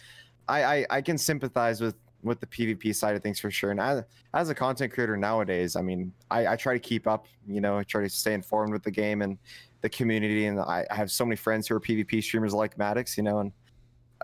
I 0.47 0.63
I, 0.63 0.85
I 0.89 1.01
can 1.01 1.17
sympathize 1.17 1.81
with 1.81 1.95
with 2.25 2.39
the 2.39 2.47
PvP 2.47 2.93
side 2.93 3.15
of 3.15 3.21
things 3.21 3.39
for 3.39 3.51
sure. 3.51 3.69
And 3.71 4.03
as, 4.33 4.49
a 4.49 4.55
content 4.55 4.91
creator 4.91 5.15
nowadays, 5.15 5.75
I 5.75 5.81
mean, 5.81 6.11
I, 6.31 6.47
I 6.47 6.55
try 6.55 6.73
to 6.73 6.79
keep 6.79 7.07
up. 7.07 7.27
You 7.47 7.61
know, 7.61 7.77
I 7.77 7.83
try 7.83 8.01
to 8.01 8.09
stay 8.09 8.33
informed 8.33 8.73
with 8.73 8.81
the 8.81 8.91
game 8.91 9.21
and 9.21 9.37
the 9.81 9.89
community, 9.89 10.47
and 10.47 10.59
I, 10.59 10.85
I 10.89 10.95
have 10.95 11.11
so 11.11 11.23
many 11.23 11.35
friends 11.35 11.67
who 11.67 11.75
are 11.75 11.79
PvP 11.79 12.23
streamers 12.23 12.53
like 12.53 12.77
Maddox. 12.77 13.15
You 13.15 13.23
know, 13.23 13.39
and 13.39 13.51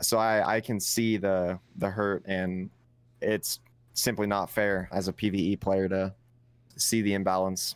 so 0.02 0.18
I 0.18 0.56
I 0.56 0.60
can 0.60 0.80
see 0.80 1.18
the 1.18 1.60
the 1.78 1.90
hurt, 1.90 2.24
and 2.26 2.70
it's 3.22 3.60
simply 3.94 4.26
not 4.26 4.50
fair 4.50 4.90
as 4.92 5.08
a 5.08 5.14
PVE 5.14 5.60
player 5.60 5.88
to 5.88 6.14
see 6.76 7.02
the 7.02 7.14
imbalance. 7.14 7.76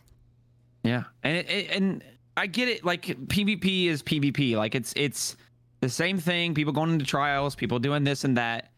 Yeah, 0.82 1.04
and 1.22 1.46
and 1.48 2.04
I 2.36 2.46
get 2.46 2.68
it. 2.68 2.84
Like 2.84 3.06
PvP 3.06 3.86
is 3.86 4.02
PvP. 4.02 4.56
Like 4.56 4.74
it's 4.74 4.92
it's 4.96 5.36
the 5.80 5.88
same 5.88 6.18
thing. 6.18 6.54
People 6.54 6.72
going 6.72 6.90
into 6.90 7.04
trials, 7.04 7.54
people 7.54 7.78
doing 7.78 8.04
this 8.04 8.24
and 8.24 8.36
that. 8.36 8.70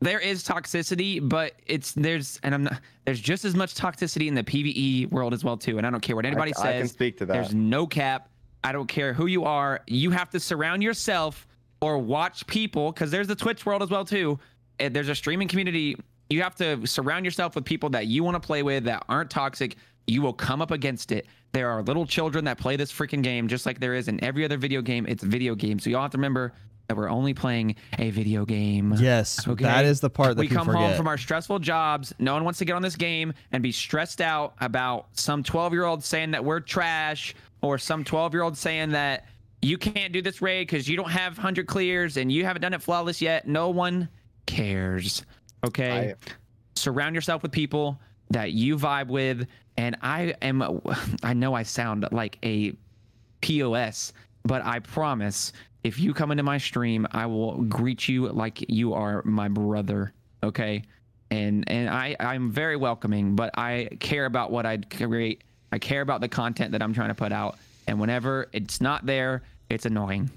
There 0.00 0.20
is 0.20 0.44
toxicity, 0.44 1.26
but 1.26 1.54
it's 1.66 1.92
there's 1.92 2.38
and 2.42 2.54
I'm 2.54 2.64
not 2.64 2.80
there's 3.06 3.20
just 3.20 3.44
as 3.44 3.54
much 3.54 3.74
toxicity 3.74 4.26
in 4.26 4.34
the 4.34 4.44
PvE 4.44 5.10
world 5.10 5.32
as 5.32 5.42
well 5.42 5.56
too. 5.56 5.78
And 5.78 5.86
I 5.86 5.90
don't 5.90 6.00
care 6.00 6.14
what 6.14 6.26
anybody 6.26 6.52
I, 6.56 6.60
I 6.60 6.72
can 6.72 6.82
says. 6.82 6.92
speak 6.92 7.18
to 7.18 7.26
that. 7.26 7.32
There's 7.32 7.54
no 7.54 7.86
cap. 7.86 8.28
I 8.62 8.72
don't 8.72 8.88
care 8.88 9.12
who 9.12 9.26
you 9.26 9.44
are. 9.44 9.80
You 9.86 10.10
have 10.10 10.28
to 10.30 10.40
surround 10.40 10.82
yourself 10.82 11.46
or 11.80 11.98
watch 11.98 12.46
people 12.46 12.92
because 12.92 13.10
there's 13.10 13.26
the 13.26 13.34
Twitch 13.34 13.64
world 13.64 13.82
as 13.82 13.90
well 13.90 14.04
too. 14.04 14.38
And 14.78 14.94
there's 14.94 15.08
a 15.08 15.14
streaming 15.14 15.48
community. 15.48 15.96
You 16.28 16.42
have 16.42 16.56
to 16.56 16.86
surround 16.86 17.24
yourself 17.24 17.54
with 17.54 17.64
people 17.64 17.88
that 17.90 18.06
you 18.06 18.22
want 18.22 18.34
to 18.34 18.44
play 18.44 18.62
with 18.62 18.84
that 18.84 19.04
aren't 19.08 19.30
toxic. 19.30 19.76
You 20.06 20.22
will 20.22 20.32
come 20.32 20.62
up 20.62 20.70
against 20.70 21.10
it. 21.12 21.26
There 21.52 21.68
are 21.70 21.82
little 21.82 22.06
children 22.06 22.44
that 22.44 22.58
play 22.58 22.76
this 22.76 22.92
freaking 22.92 23.22
game 23.22 23.48
just 23.48 23.66
like 23.66 23.80
there 23.80 23.94
is 23.94 24.08
in 24.08 24.22
every 24.22 24.44
other 24.44 24.56
video 24.56 24.82
game. 24.82 25.06
It's 25.08 25.22
a 25.22 25.26
video 25.26 25.54
game. 25.54 25.78
So 25.78 25.90
you 25.90 25.96
all 25.96 26.02
have 26.02 26.10
to 26.12 26.18
remember 26.18 26.52
that 26.88 26.96
we're 26.96 27.08
only 27.10 27.34
playing 27.34 27.74
a 27.98 28.10
video 28.10 28.44
game. 28.44 28.94
Yes, 28.98 29.46
Okay. 29.48 29.64
that 29.64 29.84
is 29.84 30.00
the 30.00 30.08
part 30.10 30.36
that 30.36 30.40
we 30.40 30.46
people 30.48 30.64
come 30.64 30.74
home 30.74 30.94
from 30.94 31.08
our 31.08 31.18
stressful 31.18 31.58
jobs. 31.58 32.14
No 32.20 32.34
one 32.34 32.44
wants 32.44 32.60
to 32.60 32.64
get 32.64 32.74
on 32.74 32.82
this 32.82 32.94
game 32.94 33.32
and 33.50 33.60
be 33.62 33.72
stressed 33.72 34.20
out 34.20 34.54
about 34.60 35.08
some 35.14 35.42
12 35.42 35.72
year 35.72 35.84
old 35.84 36.04
saying 36.04 36.30
that 36.30 36.44
we're 36.44 36.60
trash 36.60 37.34
or 37.60 37.76
some 37.78 38.04
12 38.04 38.34
year 38.34 38.42
old 38.42 38.56
saying 38.56 38.90
that 38.90 39.24
you 39.62 39.76
can't 39.78 40.12
do 40.12 40.22
this 40.22 40.40
raid 40.40 40.68
because 40.68 40.86
you 40.86 40.96
don't 40.96 41.10
have 41.10 41.36
100 41.36 41.66
clears 41.66 42.16
and 42.16 42.30
you 42.30 42.44
haven't 42.44 42.62
done 42.62 42.74
it 42.74 42.82
flawless 42.82 43.20
yet. 43.20 43.48
No 43.48 43.70
one 43.70 44.08
cares. 44.46 45.24
Okay. 45.66 46.10
I- 46.10 46.14
Surround 46.76 47.14
yourself 47.14 47.42
with 47.42 47.50
people 47.52 47.98
that 48.30 48.52
you 48.52 48.76
vibe 48.76 49.08
with. 49.08 49.46
And 49.76 49.96
I 50.02 50.34
am, 50.42 50.80
I 51.22 51.34
know 51.34 51.54
I 51.54 51.62
sound 51.62 52.06
like 52.12 52.38
a 52.44 52.74
POS, 53.40 54.12
but 54.44 54.64
I 54.64 54.78
promise 54.80 55.52
if 55.84 55.98
you 55.98 56.14
come 56.14 56.30
into 56.30 56.42
my 56.42 56.58
stream, 56.58 57.06
I 57.12 57.26
will 57.26 57.62
greet 57.64 58.08
you 58.08 58.28
like 58.28 58.64
you 58.68 58.94
are 58.94 59.22
my 59.24 59.48
brother. 59.48 60.12
Okay. 60.42 60.82
And 61.30 61.68
and 61.68 61.88
I, 61.90 62.16
I'm 62.20 62.50
very 62.50 62.76
welcoming, 62.76 63.34
but 63.34 63.50
I 63.58 63.88
care 64.00 64.26
about 64.26 64.50
what 64.52 64.64
I 64.66 64.78
create. 64.78 65.42
I 65.72 65.78
care 65.78 66.00
about 66.00 66.20
the 66.20 66.28
content 66.28 66.72
that 66.72 66.82
I'm 66.82 66.94
trying 66.94 67.08
to 67.08 67.14
put 67.14 67.32
out. 67.32 67.58
And 67.88 68.00
whenever 68.00 68.48
it's 68.52 68.80
not 68.80 69.06
there, 69.06 69.42
it's 69.68 69.86
annoying. 69.86 70.30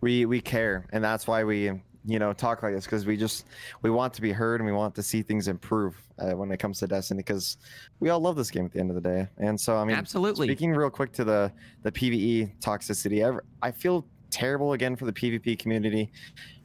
we 0.00 0.26
we 0.26 0.40
care 0.40 0.84
and 0.92 1.02
that's 1.02 1.26
why 1.26 1.44
we 1.44 1.80
you 2.04 2.18
know 2.18 2.32
talk 2.32 2.62
like 2.62 2.74
this 2.74 2.84
because 2.84 3.06
we 3.06 3.16
just 3.16 3.46
we 3.82 3.90
want 3.90 4.12
to 4.14 4.22
be 4.22 4.32
heard 4.32 4.60
and 4.60 4.66
we 4.66 4.72
want 4.72 4.94
to 4.94 5.02
see 5.02 5.22
things 5.22 5.48
improve 5.48 5.96
uh, 6.18 6.32
when 6.32 6.50
it 6.50 6.58
comes 6.58 6.78
to 6.80 6.86
destiny 6.86 7.18
because 7.18 7.58
we 8.00 8.10
all 8.10 8.20
love 8.20 8.36
this 8.36 8.50
game 8.50 8.64
at 8.64 8.72
the 8.72 8.80
end 8.80 8.90
of 8.90 8.96
the 8.96 9.00
day. 9.00 9.28
And 9.38 9.60
so 9.60 9.76
i 9.76 9.84
mean 9.84 9.96
Absolutely. 9.96 10.48
speaking 10.48 10.72
real 10.72 10.90
quick 10.90 11.12
to 11.12 11.24
the 11.24 11.52
the 11.82 11.92
pve 11.92 12.52
toxicity 12.60 13.24
ev- 13.24 13.40
i 13.62 13.70
feel 13.70 14.06
terrible 14.32 14.72
again 14.72 14.96
for 14.96 15.04
the 15.04 15.12
pvp 15.12 15.58
community. 15.58 16.10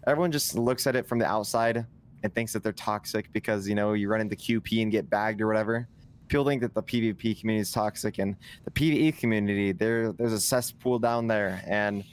Everyone 0.07 0.31
just 0.31 0.55
looks 0.55 0.87
at 0.87 0.95
it 0.95 1.05
from 1.05 1.19
the 1.19 1.25
outside 1.25 1.85
and 2.23 2.33
thinks 2.33 2.53
that 2.53 2.63
they're 2.63 2.71
toxic 2.71 3.31
because 3.33 3.67
you 3.67 3.75
know 3.75 3.93
you 3.93 4.09
run 4.09 4.21
into 4.21 4.35
qp 4.35 4.81
and 4.81 4.91
get 4.91 5.09
bagged 5.09 5.41
or 5.41 5.47
whatever. 5.47 5.87
People 6.29 6.45
think 6.45 6.61
that 6.61 6.73
the 6.73 6.81
pvp 6.81 7.39
community 7.39 7.61
is 7.61 7.71
toxic 7.71 8.17
and 8.17 8.35
the 8.65 8.71
pve 8.71 9.17
community 9.19 9.71
there 9.71 10.11
there's 10.13 10.33
a 10.33 10.39
cesspool 10.39 10.97
down 10.97 11.27
there. 11.27 11.61
And 11.67 12.03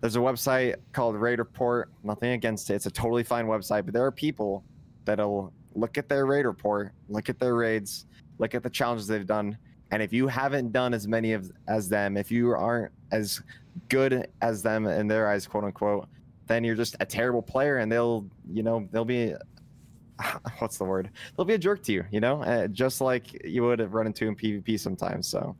there's 0.00 0.16
a 0.16 0.20
website 0.20 0.76
called 0.92 1.16
Raid 1.16 1.38
Report. 1.38 1.90
Nothing 2.02 2.32
against 2.32 2.70
it. 2.70 2.74
It's 2.74 2.86
a 2.86 2.90
totally 2.90 3.22
fine 3.24 3.46
website, 3.46 3.84
but 3.84 3.94
there 3.94 4.04
are 4.04 4.12
people 4.12 4.64
that'll 5.04 5.52
look 5.74 5.98
at 5.98 6.08
their 6.08 6.26
raid 6.26 6.46
report, 6.46 6.92
look 7.08 7.28
at 7.28 7.38
their 7.38 7.54
raids, 7.54 8.06
look 8.38 8.54
at 8.54 8.62
the 8.62 8.70
challenges 8.70 9.06
they've 9.06 9.26
done, 9.26 9.56
and 9.90 10.02
if 10.02 10.12
you 10.12 10.26
haven't 10.26 10.72
done 10.72 10.92
as 10.94 11.06
many 11.06 11.32
of 11.32 11.50
as 11.68 11.88
them, 11.88 12.16
if 12.16 12.30
you 12.30 12.50
aren't 12.50 12.92
as 13.12 13.40
good 13.88 14.26
as 14.42 14.62
them 14.62 14.86
in 14.86 15.06
their 15.06 15.28
eyes, 15.28 15.46
quote 15.46 15.64
unquote, 15.64 16.08
then 16.46 16.64
you're 16.64 16.74
just 16.76 16.96
a 17.00 17.06
terrible 17.06 17.42
player, 17.42 17.78
and 17.78 17.90
they'll, 17.92 18.26
you 18.50 18.62
know, 18.62 18.88
they'll 18.90 19.04
be 19.04 19.34
what's 20.58 20.78
the 20.78 20.84
word? 20.84 21.10
They'll 21.36 21.44
be 21.44 21.54
a 21.54 21.58
jerk 21.58 21.82
to 21.84 21.92
you, 21.92 22.04
you 22.10 22.20
know, 22.20 22.42
uh, 22.42 22.68
just 22.68 23.00
like 23.00 23.44
you 23.44 23.62
would 23.64 23.78
have 23.78 23.92
run 23.94 24.06
into 24.06 24.26
in 24.26 24.34
PvP 24.34 24.80
sometimes. 24.80 25.28
So 25.28 25.56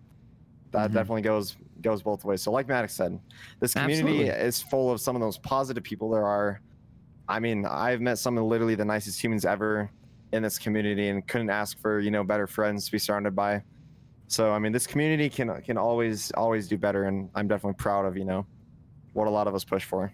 that 0.73 0.91
Mhm. 0.91 0.95
definitely 0.95 1.23
goes 1.23 1.57
goes 1.83 2.03
both 2.03 2.25
ways. 2.25 2.43
So 2.43 2.51
like 2.51 2.69
Maddox 2.69 2.95
said, 2.95 3.19
this 3.61 3.75
community 3.75 4.29
Absolutely. 4.29 4.47
is 4.47 4.63
full 4.63 4.91
of 4.91 5.01
some 5.01 5.17
of 5.17 5.23
those 5.23 5.39
positive 5.39 5.83
people 5.83 6.11
there 6.11 6.27
are. 6.27 6.61
I 7.29 7.41
mean, 7.41 7.67
I've 7.67 8.01
met 8.01 8.19
some 8.19 8.39
of 8.39 8.45
literally 8.45 8.75
the 8.75 8.85
nicest 8.85 9.23
humans 9.23 9.45
ever 9.45 9.91
in 10.33 10.43
this 10.43 10.59
community, 10.59 11.09
and 11.09 11.27
couldn't 11.27 11.51
ask 11.51 11.79
for 11.81 12.01
you 12.01 12.11
know 12.11 12.25
better 12.25 12.47
friends 12.47 12.87
to 12.87 12.93
be 12.93 12.99
surrounded 12.99 13.35
by. 13.35 13.63
So 14.29 14.53
I 14.53 14.59
mean, 14.59 14.73
this 14.73 14.87
community 14.87 15.29
can 15.29 15.61
can 15.63 15.77
always 15.77 16.31
always 16.33 16.69
do 16.69 16.77
better, 16.77 17.05
and 17.05 17.29
I'm 17.35 17.49
definitely 17.49 17.75
proud 17.75 18.07
of 18.07 18.17
you 18.17 18.25
know 18.25 18.47
what 19.13 19.27
a 19.27 19.31
lot 19.31 19.47
of 19.47 19.55
us 19.55 19.65
push 19.65 19.85
for. 19.85 20.13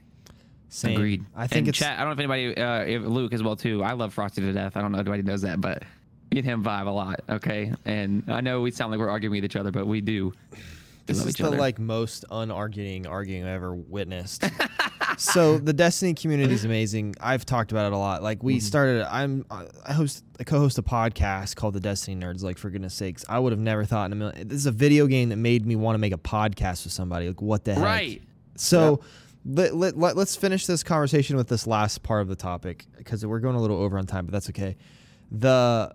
Same. 0.68 0.96
Agreed. 0.96 1.24
I 1.36 1.46
think 1.46 1.58
and 1.60 1.68
it's 1.68 1.78
chat. 1.78 1.98
I 1.98 2.04
don't 2.04 2.08
know 2.08 2.12
if 2.12 2.18
anybody, 2.18 2.56
uh, 2.56 2.80
if 2.84 3.02
Luke 3.02 3.34
as 3.34 3.42
well 3.42 3.56
too. 3.56 3.82
I 3.82 3.92
love 3.92 4.14
Frostee 4.14 4.40
to 4.40 4.52
death. 4.54 4.74
I 4.74 4.80
don't 4.80 4.90
know 4.90 4.98
if 4.98 5.06
anybody 5.06 5.22
knows 5.22 5.42
that, 5.42 5.60
but 5.60 5.82
me 6.30 6.38
and 6.38 6.46
him 6.46 6.64
vibe 6.64 6.86
a 6.86 6.90
lot. 6.90 7.20
Okay, 7.28 7.74
and 7.84 8.24
I 8.28 8.40
know 8.40 8.62
we 8.62 8.70
sound 8.70 8.90
like 8.90 8.98
we're 8.98 9.10
arguing 9.10 9.32
with 9.32 9.44
each 9.44 9.56
other, 9.56 9.70
but 9.70 9.86
we 9.86 10.00
do. 10.00 10.32
This 11.06 11.24
is 11.24 11.34
the 11.34 11.46
other. 11.46 11.56
like 11.58 11.78
most 11.78 12.24
unarguing 12.30 13.08
arguing 13.08 13.44
I've 13.44 13.54
ever 13.54 13.74
witnessed. 13.74 14.44
so 15.18 15.58
the 15.58 15.72
Destiny 15.72 16.14
community 16.14 16.54
is 16.54 16.64
amazing. 16.64 17.14
I've 17.20 17.44
talked 17.44 17.72
about 17.72 17.86
it 17.86 17.92
a 17.92 17.98
lot. 17.98 18.22
Like 18.22 18.38
Mm-hmm. 18.38 18.46
we 18.46 18.60
started. 18.60 19.06
I'm 19.12 19.44
I 19.50 19.92
host 19.92 20.24
I 20.40 20.44
co-host 20.44 20.78
a 20.78 20.82
podcast 20.82 21.56
called 21.56 21.74
the 21.74 21.80
Destiny 21.80 22.16
Nerds. 22.20 22.42
Like 22.42 22.58
for 22.58 22.70
goodness 22.70 22.94
sakes, 22.94 23.24
I 23.28 23.38
would 23.38 23.52
have 23.52 23.60
never 23.60 23.84
thought 23.84 24.06
in 24.06 24.12
a 24.12 24.16
million. 24.16 24.48
This 24.48 24.58
is 24.58 24.66
a 24.66 24.72
video 24.72 25.06
game 25.06 25.28
that 25.30 25.36
made 25.36 25.66
me 25.66 25.76
want 25.76 25.94
to 25.94 25.98
make 25.98 26.12
a 26.12 26.18
podcast 26.18 26.84
with 26.84 26.92
somebody. 26.92 27.28
Like 27.28 27.42
what 27.42 27.64
the 27.64 27.74
heck? 27.74 27.84
right. 27.84 28.22
So 28.56 29.00
let, 29.44 29.74
let, 29.74 29.98
let, 29.98 30.16
us 30.18 30.36
finish 30.36 30.66
this 30.66 30.82
conversation 30.84 31.36
with 31.36 31.48
this 31.48 31.66
last 31.66 32.02
part 32.04 32.22
of 32.22 32.28
the 32.28 32.36
topic 32.36 32.86
because 32.96 33.26
we're 33.26 33.40
going 33.40 33.56
a 33.56 33.60
little 33.60 33.78
over 33.78 33.98
on 33.98 34.06
time, 34.06 34.24
but 34.26 34.32
that's 34.32 34.48
okay. 34.50 34.76
The 35.32 35.94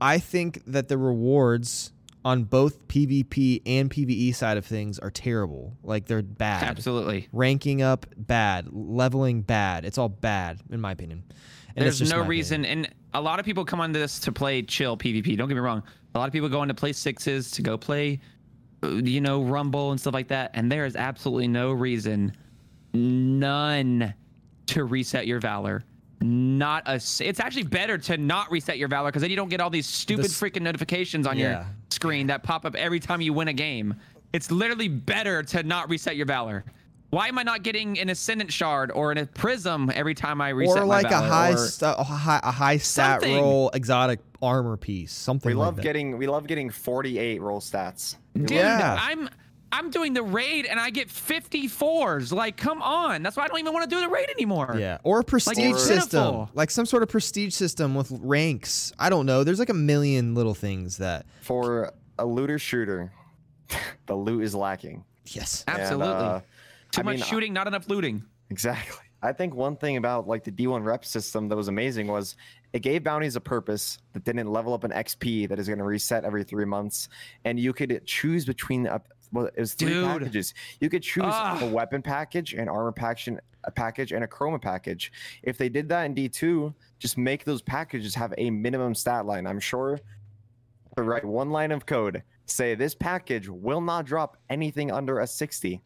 I 0.00 0.18
think 0.18 0.62
that 0.66 0.88
the 0.88 0.98
rewards 0.98 1.92
on 2.26 2.42
both 2.42 2.88
PvP 2.88 3.62
and 3.66 3.88
PvE 3.88 4.34
side 4.34 4.56
of 4.56 4.66
things 4.66 4.98
are 4.98 5.12
terrible. 5.12 5.76
Like 5.84 6.06
they're 6.06 6.22
bad. 6.22 6.64
Absolutely. 6.64 7.28
Ranking 7.32 7.82
up 7.82 8.04
bad, 8.16 8.66
leveling 8.72 9.42
bad. 9.42 9.84
It's 9.84 9.96
all 9.96 10.08
bad 10.08 10.58
in 10.68 10.80
my 10.80 10.90
opinion. 10.90 11.22
And 11.76 11.84
There's 11.84 12.02
no 12.10 12.24
reason, 12.24 12.62
opinion. 12.64 12.86
and 12.86 12.94
a 13.14 13.20
lot 13.20 13.38
of 13.38 13.44
people 13.44 13.64
come 13.64 13.80
on 13.80 13.92
this 13.92 14.18
to 14.20 14.32
play 14.32 14.62
chill 14.62 14.96
PvP. 14.96 15.36
Don't 15.36 15.46
get 15.46 15.54
me 15.54 15.60
wrong. 15.60 15.84
A 16.16 16.18
lot 16.18 16.26
of 16.26 16.32
people 16.32 16.48
go 16.48 16.62
in 16.62 16.68
to 16.68 16.74
play 16.74 16.92
sixes 16.92 17.52
to 17.52 17.62
go 17.62 17.78
play, 17.78 18.18
uh, 18.82 18.88
you 18.88 19.20
know, 19.20 19.44
Rumble 19.44 19.92
and 19.92 20.00
stuff 20.00 20.12
like 20.14 20.26
that. 20.28 20.50
And 20.54 20.72
there 20.72 20.84
is 20.84 20.96
absolutely 20.96 21.46
no 21.46 21.70
reason, 21.70 22.36
none, 22.92 24.12
to 24.66 24.84
reset 24.84 25.28
your 25.28 25.38
Valor. 25.38 25.84
Not 26.20 26.84
a. 26.86 26.94
It's 26.94 27.40
actually 27.40 27.64
better 27.64 27.98
to 27.98 28.16
not 28.16 28.50
reset 28.50 28.78
your 28.78 28.88
Valor 28.88 29.08
because 29.10 29.20
then 29.22 29.30
you 29.30 29.36
don't 29.36 29.50
get 29.50 29.60
all 29.60 29.70
these 29.70 29.86
stupid 29.86 30.24
This- 30.24 30.40
freaking 30.40 30.62
notifications 30.62 31.26
on 31.26 31.36
Yeah. 31.36 31.50
your 31.50 31.66
screen 31.90 32.28
that 32.28 32.42
pop 32.42 32.64
up 32.64 32.74
every 32.74 33.00
time 33.00 33.20
you 33.20 33.32
win 33.32 33.48
a 33.48 33.52
game. 33.52 33.94
It's 34.32 34.50
literally 34.50 34.88
better 34.88 35.42
to 35.42 35.62
not 35.62 35.88
reset 35.90 36.16
your 36.16 36.26
Valor. 36.26 36.64
Why 37.10 37.28
am 37.28 37.38
I 37.38 37.42
not 37.44 37.62
getting 37.62 37.98
an 38.00 38.08
Ascendant 38.10 38.52
Shard 38.52 38.90
or 38.90 39.12
an, 39.12 39.18
a 39.18 39.26
Prism 39.26 39.90
every 39.94 40.14
time 40.14 40.40
I 40.40 40.48
reset 40.48 40.78
or 40.78 40.86
my 40.86 41.02
like 41.02 41.12
a 41.12 41.18
high, 41.20 41.52
or- 41.52 41.56
sta- 41.58 41.94
a 41.96 42.02
high 42.04 42.40
a 42.42 42.50
high 42.50 42.78
stat 42.78 43.20
Something. 43.20 43.36
roll 43.40 43.70
exotic 43.74 44.20
armor 44.42 44.76
piece. 44.76 45.12
Something 45.12 45.50
We 45.50 45.54
like 45.54 45.66
love 45.66 45.76
that. 45.76 45.82
getting 45.82 46.18
we 46.18 46.26
love 46.26 46.46
getting 46.46 46.70
48 46.70 47.40
roll 47.40 47.60
stats. 47.60 48.16
Dude, 48.34 48.50
Yeah. 48.50 48.98
I'm 49.00 49.28
I'm 49.76 49.90
doing 49.90 50.14
the 50.14 50.22
raid 50.22 50.64
and 50.64 50.80
I 50.80 50.88
get 50.88 51.08
54s. 51.08 52.32
Like, 52.32 52.56
come 52.56 52.80
on. 52.80 53.22
That's 53.22 53.36
why 53.36 53.44
I 53.44 53.48
don't 53.48 53.58
even 53.58 53.74
want 53.74 53.88
to 53.88 53.94
do 53.94 54.00
the 54.00 54.08
raid 54.08 54.30
anymore. 54.30 54.74
Yeah, 54.78 54.98
or 55.04 55.20
a 55.20 55.24
prestige 55.24 55.58
it's 55.58 55.84
system, 55.84 56.22
pitiful. 56.22 56.50
like 56.54 56.70
some 56.70 56.86
sort 56.86 57.02
of 57.02 57.10
prestige 57.10 57.52
system 57.54 57.94
with 57.94 58.10
ranks. 58.22 58.92
I 58.98 59.10
don't 59.10 59.26
know. 59.26 59.44
There's 59.44 59.58
like 59.58 59.68
a 59.68 59.74
million 59.74 60.34
little 60.34 60.54
things 60.54 60.96
that. 60.96 61.26
For 61.42 61.92
a 62.18 62.24
looter 62.24 62.58
shooter, 62.58 63.12
the 64.06 64.14
loot 64.14 64.44
is 64.44 64.54
lacking. 64.54 65.04
Yes. 65.26 65.62
And, 65.68 65.78
Absolutely. 65.78 66.14
uh, 66.14 66.40
Too 66.92 67.00
I 67.00 67.04
much 67.04 67.16
mean, 67.16 67.24
shooting, 67.24 67.52
not 67.52 67.66
enough 67.66 67.86
looting. 67.88 68.24
Exactly. 68.48 69.04
I 69.22 69.32
think 69.32 69.54
one 69.54 69.76
thing 69.76 69.96
about 69.96 70.26
like 70.28 70.44
the 70.44 70.52
D1 70.52 70.84
rep 70.84 71.04
system 71.04 71.48
that 71.48 71.56
was 71.56 71.68
amazing 71.68 72.06
was 72.06 72.36
it 72.72 72.80
gave 72.80 73.02
bounties 73.02 73.36
a 73.36 73.40
purpose 73.40 73.98
that 74.12 74.24
didn't 74.24 74.46
level 74.46 74.74
up 74.74 74.84
an 74.84 74.90
XP 74.90 75.48
that 75.48 75.58
is 75.58 75.66
going 75.66 75.78
to 75.78 75.84
reset 75.84 76.24
every 76.24 76.44
three 76.44 76.64
months, 76.64 77.08
and 77.44 77.58
you 77.58 77.72
could 77.72 78.02
choose 78.06 78.44
between 78.44 78.86
up. 78.86 79.08
Well, 79.36 79.46
it 79.46 79.58
was 79.60 79.74
three 79.74 79.90
Dude. 79.92 80.06
packages. 80.06 80.54
You 80.80 80.88
could 80.88 81.02
choose 81.02 81.24
Ah. 81.26 81.58
a 81.62 81.68
weapon 81.68 82.00
package, 82.00 82.54
an 82.54 82.68
armor 82.70 82.90
package, 82.92 83.36
a 83.64 83.70
package, 83.70 84.12
and 84.12 84.24
a 84.24 84.26
chroma 84.26 84.60
package. 84.60 85.12
If 85.42 85.58
they 85.58 85.68
did 85.68 85.88
that 85.90 86.04
in 86.04 86.14
D2, 86.14 86.72
just 86.98 87.18
make 87.18 87.44
those 87.44 87.60
packages 87.60 88.14
have 88.14 88.32
a 88.38 88.48
minimum 88.48 88.94
stat 88.94 89.26
line. 89.26 89.46
I'm 89.46 89.60
sure 89.60 90.00
to 90.96 91.02
write 91.02 91.24
one 91.26 91.50
line 91.50 91.70
of 91.70 91.84
code, 91.84 92.22
say 92.46 92.74
this 92.74 92.94
package 92.94 93.48
will 93.50 93.82
not 93.82 94.06
drop 94.06 94.38
anything 94.48 94.90
under 94.90 95.20
a 95.20 95.26
60 95.26 95.82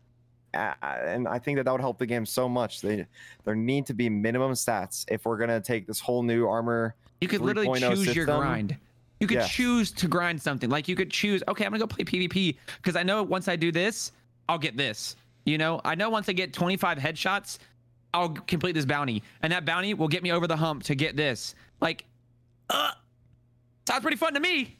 uh, 0.52 0.72
and 0.82 1.28
I 1.28 1.38
think 1.38 1.58
that 1.58 1.64
that 1.64 1.72
would 1.72 1.80
help 1.80 1.98
the 1.98 2.06
game 2.06 2.26
so 2.26 2.48
much. 2.48 2.80
They, 2.80 3.06
there 3.44 3.54
need 3.54 3.86
to 3.86 3.94
be 3.94 4.08
minimum 4.08 4.52
stats 4.52 5.04
if 5.08 5.24
we're 5.24 5.36
gonna 5.38 5.60
take 5.60 5.86
this 5.86 6.00
whole 6.00 6.22
new 6.24 6.46
armor. 6.46 6.96
You 7.20 7.28
could 7.28 7.40
literally 7.40 7.68
3.0 7.80 7.94
choose 7.94 8.16
your 8.16 8.26
grind. 8.26 8.76
You 9.20 9.26
could 9.26 9.38
Yeah. 9.38 9.46
choose 9.46 9.92
to 9.92 10.08
grind 10.08 10.40
something. 10.40 10.70
Like 10.70 10.88
you 10.88 10.96
could 10.96 11.10
choose, 11.10 11.42
okay, 11.46 11.64
I'm 11.66 11.70
gonna 11.70 11.80
go 11.80 11.86
play 11.86 12.04
PvP 12.04 12.56
because 12.78 12.96
I 12.96 13.02
know 13.02 13.22
once 13.22 13.48
I 13.48 13.56
do 13.56 13.70
this, 13.70 14.12
I'll 14.48 14.58
get 14.58 14.76
this. 14.76 15.14
You 15.44 15.58
know, 15.58 15.80
I 15.84 15.94
know 15.94 16.08
once 16.10 16.28
I 16.28 16.32
get 16.32 16.52
25 16.54 16.98
headshots, 16.98 17.58
I'll 18.12 18.30
complete 18.30 18.72
this 18.72 18.86
bounty, 18.86 19.22
and 19.42 19.52
that 19.52 19.64
bounty 19.64 19.94
will 19.94 20.08
get 20.08 20.22
me 20.22 20.32
over 20.32 20.46
the 20.46 20.56
hump 20.56 20.82
to 20.84 20.94
get 20.94 21.16
this. 21.16 21.54
Like, 21.80 22.04
uh, 22.70 22.90
sounds 23.86 24.02
pretty 24.02 24.16
fun 24.16 24.34
to 24.34 24.40
me. 24.40 24.76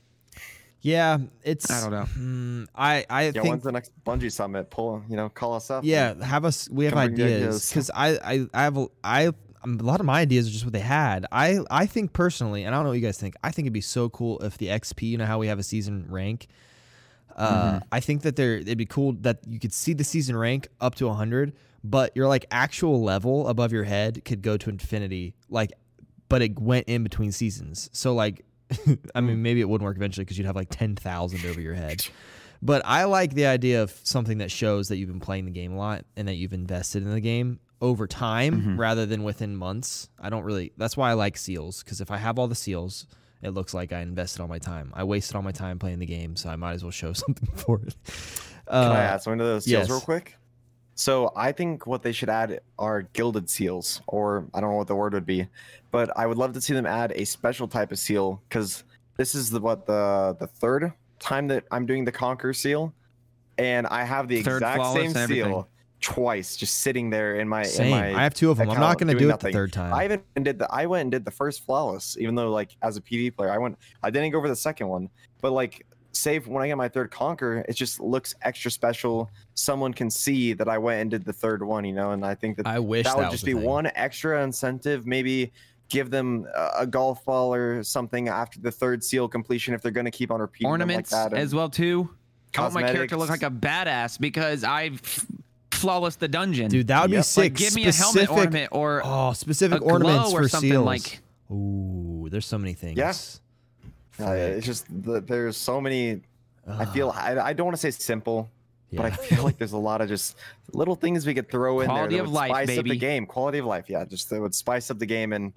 Yeah, 0.82 1.18
it's. 1.43 1.70
I 1.70 1.80
don't 1.82 1.91
know. 1.91 2.05
Hmm, 2.05 2.64
I 2.74 3.05
I 3.11 3.24
Yeah, 3.26 3.32
think. 3.32 3.45
when's 3.47 3.62
the 3.62 3.72
next 3.72 3.93
Bungie 4.05 4.32
summit? 4.32 4.70
Pull, 4.70 5.03
you 5.09 5.16
know, 5.16 5.28
call 5.28 5.55
us 5.55 5.70
up. 5.70 5.84
Yeah, 5.84 6.14
have 6.24 6.45
us. 6.47 6.68
We 6.70 6.86
have 6.86 6.95
Come 6.95 7.03
bring 7.09 7.14
the 7.16 7.24
ideas 7.24 7.36
ideas. 7.36 7.68
because 7.68 7.91
I 7.95 8.18
I 8.24 8.47
I 8.55 8.62
have 8.62 8.78
a, 8.78 8.86
I 9.05 9.32
a 9.64 9.68
lot 9.68 10.00
of 10.00 10.06
my 10.06 10.20
ideas 10.20 10.48
are 10.48 10.50
just 10.50 10.64
what 10.64 10.72
they 10.72 10.80
had. 10.80 11.26
I 11.32 11.61
I 11.70 11.86
think 11.86 12.12
personally, 12.12 12.64
and 12.64 12.74
I 12.74 12.78
don't 12.78 12.84
know 12.84 12.90
what 12.90 12.98
you 12.98 13.04
guys 13.06 13.18
think. 13.18 13.34
I 13.44 13.50
think 13.50 13.66
it'd 13.66 13.72
be 13.72 13.80
so 13.80 14.08
cool 14.08 14.38
if 14.40 14.56
the 14.58 14.68
XP, 14.68 15.02
you 15.02 15.18
know 15.18 15.26
how 15.26 15.38
we 15.38 15.46
have 15.48 15.58
a 15.58 15.62
season 15.62 16.06
rank. 16.08 16.46
Uh, 17.36 17.72
Mm-hmm. 17.76 17.78
I 17.92 18.00
think 18.00 18.22
that 18.22 18.36
there 18.36 18.56
it'd 18.56 18.76
be 18.78 18.86
cool 18.86 19.12
that 19.20 19.38
you 19.46 19.58
could 19.58 19.72
see 19.72 19.92
the 19.94 20.04
season 20.04 20.36
rank 20.36 20.68
up 20.80 20.94
to 20.96 21.06
100, 21.06 21.52
but 21.84 22.12
your 22.14 22.26
like 22.28 22.44
actual 22.50 23.02
level 23.02 23.48
above 23.48 23.72
your 23.72 23.84
head 23.84 24.24
could 24.24 24.42
go 24.42 24.56
to 24.56 24.68
infinity. 24.70 25.34
Like, 25.48 25.72
but 26.28 26.42
it 26.42 26.58
went 26.58 26.88
in 26.88 27.02
between 27.02 27.32
seasons. 27.32 27.88
So 27.92 28.14
like, 28.14 28.44
I 29.14 29.20
Mm. 29.20 29.26
mean, 29.26 29.42
maybe 29.42 29.61
it 29.61 29.68
wouldn't 29.68 29.84
work 29.86 29.96
eventually 29.96 30.24
because 30.24 30.38
you'd 30.38 30.46
have 30.46 30.56
like 30.56 30.68
10,000 30.70 31.46
over 31.46 31.61
your 31.61 31.74
head. 31.74 32.04
But 32.62 32.82
I 32.84 33.04
like 33.04 33.32
the 33.32 33.46
idea 33.46 33.82
of 33.82 33.90
something 34.02 34.36
that 34.38 34.50
shows 34.50 34.88
that 34.88 34.98
you've 34.98 35.08
been 35.08 35.18
playing 35.18 35.46
the 35.46 35.50
game 35.50 35.72
a 35.72 35.78
lot 35.78 36.04
and 36.14 36.28
that 36.28 36.34
you've 36.34 36.52
invested 36.52 37.02
in 37.02 37.11
the 37.11 37.18
game 37.22 37.58
over 37.80 38.06
time 38.06 38.60
Mm-hmm. 38.60 38.80
rather 38.80 39.06
than 39.06 39.22
within 39.22 39.56
months. 39.56 40.08
I 40.18 40.30
don't 40.30 40.44
really. 40.44 40.72
That's 40.76 40.96
why 40.96 41.10
I 41.10 41.14
like 41.14 41.36
seals 41.36 41.82
because 41.82 42.00
if 42.00 42.10
I 42.10 42.16
have 42.16 42.38
all 42.38 42.48
the 42.48 42.54
seals, 42.54 43.06
it 43.42 43.50
looks 43.50 43.72
like 43.72 43.92
I 43.92 44.00
invested 44.00 44.42
all 44.42 44.48
my 44.48 44.58
time. 44.58 44.92
I 44.94 45.04
wasted 45.04 45.36
all 45.36 45.42
my 45.42 45.52
time 45.52 45.78
playing 45.78 45.98
the 45.98 46.06
game, 46.06 46.36
so 46.36 46.50
I 46.50 46.56
might 46.56 46.72
as 46.74 46.82
well 46.84 46.90
show 46.90 47.12
something 47.24 47.48
for 47.54 47.80
it. 47.86 47.94
Uh, 48.68 48.82
Can 48.88 48.92
I 48.96 49.02
add 49.04 49.22
something 49.22 49.38
to 49.38 49.44
those 49.44 49.64
seals 49.64 49.88
yes. 49.88 49.90
real 49.90 50.00
quick? 50.00 50.36
So 50.94 51.32
I 51.34 51.52
think 51.52 51.86
what 51.86 52.02
they 52.02 52.12
should 52.12 52.28
add 52.28 52.60
are 52.78 53.02
gilded 53.14 53.48
seals, 53.48 54.02
or 54.06 54.46
I 54.52 54.60
don't 54.60 54.70
know 54.70 54.76
what 54.76 54.86
the 54.88 54.94
word 54.94 55.14
would 55.14 55.24
be, 55.24 55.48
but 55.90 56.14
I 56.16 56.26
would 56.26 56.36
love 56.36 56.52
to 56.52 56.60
see 56.60 56.74
them 56.74 56.84
add 56.84 57.12
a 57.16 57.24
special 57.24 57.66
type 57.66 57.90
of 57.90 57.98
seal 57.98 58.42
because 58.48 58.84
this 59.16 59.34
is 59.34 59.48
the 59.48 59.60
what 59.60 59.86
the 59.86 60.36
the 60.38 60.46
third 60.46 60.92
time 61.18 61.48
that 61.48 61.64
I'm 61.70 61.86
doing 61.86 62.04
the 62.04 62.12
conquer 62.12 62.52
seal, 62.52 62.92
and 63.56 63.86
I 63.86 64.04
have 64.04 64.28
the 64.28 64.42
Third 64.42 64.56
exact 64.62 64.84
same 64.92 65.14
seal 65.26 65.68
twice, 66.01 66.57
just 66.57 66.78
sitting 66.78 67.11
there 67.11 67.36
in 67.36 67.48
my 67.48 67.62
Same. 67.62 67.86
in 67.86 67.90
my. 67.92 68.20
I 68.20 68.22
have 68.22 68.34
two 68.34 68.51
of 68.51 68.57
them. 68.59 68.70
I'm 68.70 68.80
not 68.80 68.98
going 68.98 69.12
to 69.12 69.18
do 69.18 69.30
it 69.30 69.40
the 69.40 69.53
third 69.53 69.72
time. 69.72 69.92
I 69.92 70.05
even 70.05 70.22
did 70.42 70.59
the 70.59 70.66
I 70.72 70.86
went 70.86 71.03
and 71.03 71.11
did 71.11 71.24
the 71.24 71.30
first 71.30 71.64
flawless, 71.64 72.16
even 72.18 72.34
though 72.34 72.51
like 72.51 72.76
as 72.82 72.96
a 72.96 73.01
PvP 73.01 73.36
player, 73.36 73.51
I 73.51 73.59
went 73.59 73.78
I 74.03 74.11
didn't 74.11 74.30
go 74.30 74.38
over 74.38 74.48
the 74.48 74.57
second 74.57 74.88
one, 74.88 75.09
but 75.40 75.53
like 75.53 75.86
save 76.12 76.48
when 76.48 76.62
I 76.62 76.66
get 76.66 76.76
my 76.76 76.88
third 76.88 77.11
conquer, 77.11 77.64
it 77.68 77.74
just 77.74 78.01
looks 78.01 78.34
extra 78.42 78.70
special. 78.70 79.30
Someone 79.55 79.92
can 79.94 80.11
see 80.11 80.53
that 80.55 80.68
I 80.68 80.76
went 80.78 81.01
and 81.03 81.11
did 81.11 81.24
the 81.24 81.32
third 81.32 81.62
one, 81.62 81.84
you 81.84 81.92
know, 81.92 82.11
and 82.12 82.24
I 82.24 82.34
think 82.34 82.57
that 82.57 82.66
I 82.66 82.78
wish 82.78 83.05
that 83.07 83.16
that, 83.16 83.22
would 83.24 83.30
just 83.30 83.44
be 83.44 83.53
thing. 83.53 83.62
one 83.62 83.90
extra 83.94 84.42
incentive. 84.42 85.07
Maybe 85.07 85.53
give 85.88 86.11
them 86.11 86.46
a- 86.57 86.70
a 86.80 86.86
golf 86.86 87.24
ball 87.24 87.53
or 87.55 87.82
something 87.82 88.28
after 88.28 88.59
the 88.61 88.70
third 88.70 89.03
seal 89.05 89.28
completion 89.28 89.74
if 89.74 89.82
they're 89.82 89.90
going 89.92 90.05
to 90.05 90.11
keep 90.11 90.30
on 90.30 90.40
repeating 90.40 90.68
Ornaments 90.68 91.12
like 91.12 91.30
that. 91.30 91.36
and- 91.36 91.42
as 91.42 91.55
well 91.55 91.68
too. 91.68 92.11
I 92.57 92.62
want 92.62 92.74
my 92.74 92.82
character 92.82 93.07
to 93.09 93.16
look 93.16 93.28
like 93.30 93.40
Cosmetics. 93.42 93.64
a 93.86 93.86
badass 93.86 94.18
because 94.20 94.64
I 94.64 94.90
flawless 95.80 96.16
the 96.16 96.28
dungeon. 96.28 96.68
Dude, 96.70 96.86
that 96.88 97.02
would 97.02 97.10
be 97.10 97.22
sick. 97.22 97.42
like, 97.44 97.54
give 97.54 97.74
me 97.74 97.86
a 97.86 97.92
helmet 97.92 98.30
ornament 98.30 98.68
or 98.72 99.02
Oh, 99.04 99.32
specific 99.32 99.80
a 99.80 99.84
ornaments 99.84 100.32
or 100.32 100.42
for 100.42 100.48
something 100.48 100.70
seals. 100.70 100.86
like. 100.86 101.20
Ooh, 101.50 102.28
there's 102.30 102.46
so 102.46 102.58
many 102.58 102.74
things. 102.74 102.96
Yeah. 102.98 103.12
Uh, 104.24 104.32
it's 104.32 104.66
just 104.66 104.86
the, 105.02 105.20
there's 105.20 105.56
so 105.56 105.80
many. 105.80 106.20
I 106.68 106.84
feel 106.84 107.10
I, 107.10 107.36
I 107.38 107.52
don't 107.52 107.64
want 107.66 107.76
to 107.76 107.80
say 107.80 107.90
simple, 107.90 108.48
but 108.92 109.06
I 109.06 109.10
feel 109.10 109.42
like 109.42 109.56
there's 109.58 109.72
a 109.72 109.78
lot 109.78 110.00
of 110.00 110.08
just 110.08 110.36
little 110.72 110.94
things 110.94 111.26
we 111.26 111.34
could 111.34 111.50
throw 111.50 111.80
in 111.80 111.86
there 111.88 111.94
Quality 111.96 112.16
that 112.16 112.20
of 112.22 112.26
would 112.28 112.34
life, 112.34 112.50
spice 112.50 112.78
up 112.78 112.84
the 112.84 112.96
game. 112.96 113.26
Quality 113.26 113.58
of 113.58 113.64
life, 113.64 113.86
yeah, 113.88 114.04
just 114.04 114.28
that 114.30 114.40
would 114.40 114.54
spice 114.54 114.90
up 114.90 114.98
the 114.98 115.06
game 115.06 115.32
and 115.32 115.52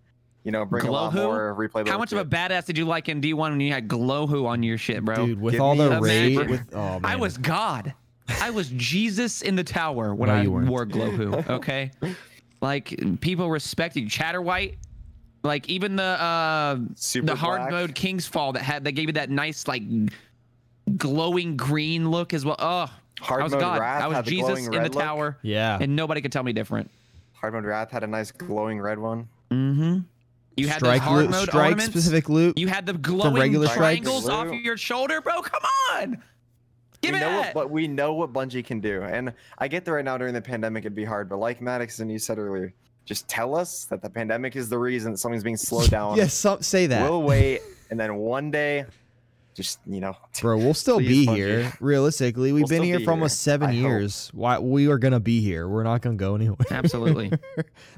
you 0.45 0.51
know, 0.51 0.65
bring 0.65 0.85
a 0.85 0.91
lot 0.91 1.13
Glowhoo? 1.13 1.23
more 1.23 1.55
replayability. 1.57 1.89
How 1.89 1.97
much 1.97 2.11
of 2.11 2.17
a 2.19 2.25
badass 2.25 2.65
did 2.65 2.77
you 2.77 2.83
like 2.85 3.07
in 3.07 3.21
D1 3.21 3.37
when 3.37 3.59
you 3.61 3.71
had 3.71 3.87
Glowhoo 3.87 4.45
on 4.45 4.61
your 4.61 4.77
shit, 4.77 5.03
bro? 5.05 5.25
Dude, 5.25 5.39
with 5.39 5.53
Give 5.53 5.61
all 5.61 5.73
me 5.75 5.83
the 5.85 5.97
a 5.97 6.01
raid, 6.01 6.33
Imagine. 6.33 6.51
with 6.51 6.61
oh 6.75 6.99
I 7.03 7.15
was 7.15 7.37
God. 7.37 7.93
I 8.41 8.49
was 8.51 8.69
Jesus 8.69 9.41
in 9.41 9.55
the 9.55 9.63
tower 9.63 10.13
when 10.15 10.29
No, 10.29 10.35
I 10.35 10.41
you 10.43 10.51
weren't. 10.51 10.67
wore 10.69 10.85
Glowhoo. 10.85 11.47
Okay, 11.57 11.91
like 12.61 13.19
people 13.21 13.49
respected 13.49 14.03
you. 14.03 14.09
Chatterwhite, 14.09 14.77
like 15.43 15.67
even 15.69 15.95
the 15.97 16.03
uh 16.03 16.77
Super 16.95 17.27
the 17.27 17.35
hard 17.35 17.59
black. 17.61 17.71
mode 17.71 17.95
King's 17.95 18.25
Fall 18.25 18.53
that 18.53 18.61
had 18.63 18.85
that 18.85 18.93
gave 18.93 19.07
you 19.09 19.13
that 19.13 19.29
nice 19.29 19.67
like 19.67 19.83
glowing 20.97 21.57
green 21.57 22.09
look 22.11 22.33
as 22.33 22.45
well. 22.45 22.55
Oh, 22.59 22.91
Hard 23.21 23.41
I 23.41 23.43
was 23.43 23.51
mode 23.53 23.61
God. 23.61 23.79
Wrath 23.79 24.01
I 24.03 24.07
was 24.07 24.15
had 24.17 24.25
the 24.25 24.31
Jesus 24.31 24.65
in 24.65 24.71
the 24.71 24.79
red 24.79 24.95
look. 24.95 25.03
tower, 25.03 25.37
yeah. 25.43 25.77
and 25.79 25.95
nobody 25.95 26.21
could 26.21 26.31
tell 26.31 26.43
me 26.43 26.53
different. 26.53 26.89
Hard 27.33 27.53
mode 27.53 27.65
Wrath 27.65 27.91
had 27.91 28.03
a 28.03 28.07
nice 28.07 28.31
glowing 28.31 28.79
red 28.81 28.99
one. 28.99 29.27
Mm-hmm. 29.51 29.99
You 30.55 30.67
had 30.67 30.77
strike 30.77 31.01
those 31.01 31.07
hard 31.07 31.21
loot, 31.23 31.31
mode 31.31 31.47
strike 31.49 31.63
ornaments. 31.63 31.85
specific 31.91 32.29
loot. 32.29 32.57
You 32.57 32.67
had 32.67 32.85
the 32.85 32.93
glowing 32.93 33.33
regular 33.33 33.67
strikes. 33.67 34.01
triangles 34.01 34.29
off 34.29 34.47
of 34.47 34.53
your 34.61 34.77
shoulder, 34.77 35.19
bro. 35.21 35.41
Come 35.41 35.61
on, 35.93 36.23
give 37.03 37.13
we 37.13 37.19
know 37.19 37.37
what, 37.37 37.53
but 37.53 37.69
we 37.69 37.87
know 37.87 38.13
what 38.13 38.33
Bungie 38.33 38.65
can 38.65 38.79
do, 38.79 39.03
and 39.03 39.33
I 39.57 39.67
get 39.67 39.85
that 39.85 39.91
right 39.91 40.03
now 40.05 40.17
during 40.17 40.33
the 40.33 40.41
pandemic 40.41 40.83
it'd 40.83 40.95
be 40.95 41.05
hard. 41.05 41.29
But 41.29 41.37
like 41.37 41.61
Maddox 41.61 41.99
and 41.99 42.11
you 42.11 42.17
said 42.19 42.37
earlier, 42.39 42.73
just 43.05 43.27
tell 43.27 43.55
us 43.55 43.85
that 43.85 44.01
the 44.01 44.09
pandemic 44.09 44.55
is 44.55 44.69
the 44.69 44.79
reason 44.79 45.11
that 45.11 45.17
something's 45.19 45.43
being 45.43 45.57
slowed 45.57 45.89
down. 45.97 46.15
yes, 46.17 46.33
some, 46.33 46.61
say 46.61 46.87
that, 46.87 47.03
We'll 47.09 47.21
wait, 47.23 47.61
and 47.91 47.99
then 47.99 48.15
one 48.15 48.49
day, 48.49 48.85
just 49.53 49.79
you 49.85 49.99
know, 49.99 50.15
bro. 50.41 50.57
We'll 50.57 50.73
still 50.73 50.97
be 50.99 51.27
Bungie. 51.27 51.35
here. 51.35 51.73
Realistically, 51.79 52.51
we've 52.53 52.63
We'll 52.63 52.69
been 52.69 52.83
here 52.83 52.97
be 52.99 53.05
for 53.05 53.11
almost 53.11 53.41
seven 53.41 53.69
I 53.69 53.73
hope. 53.73 53.81
years. 53.81 54.31
Why 54.33 54.57
we 54.59 54.87
are 54.87 54.97
gonna 54.97 55.19
be 55.19 55.41
here? 55.41 55.67
We're 55.67 55.83
not 55.83 56.01
gonna 56.01 56.15
go 56.15 56.35
anywhere. 56.35 56.57
Absolutely. 56.71 57.31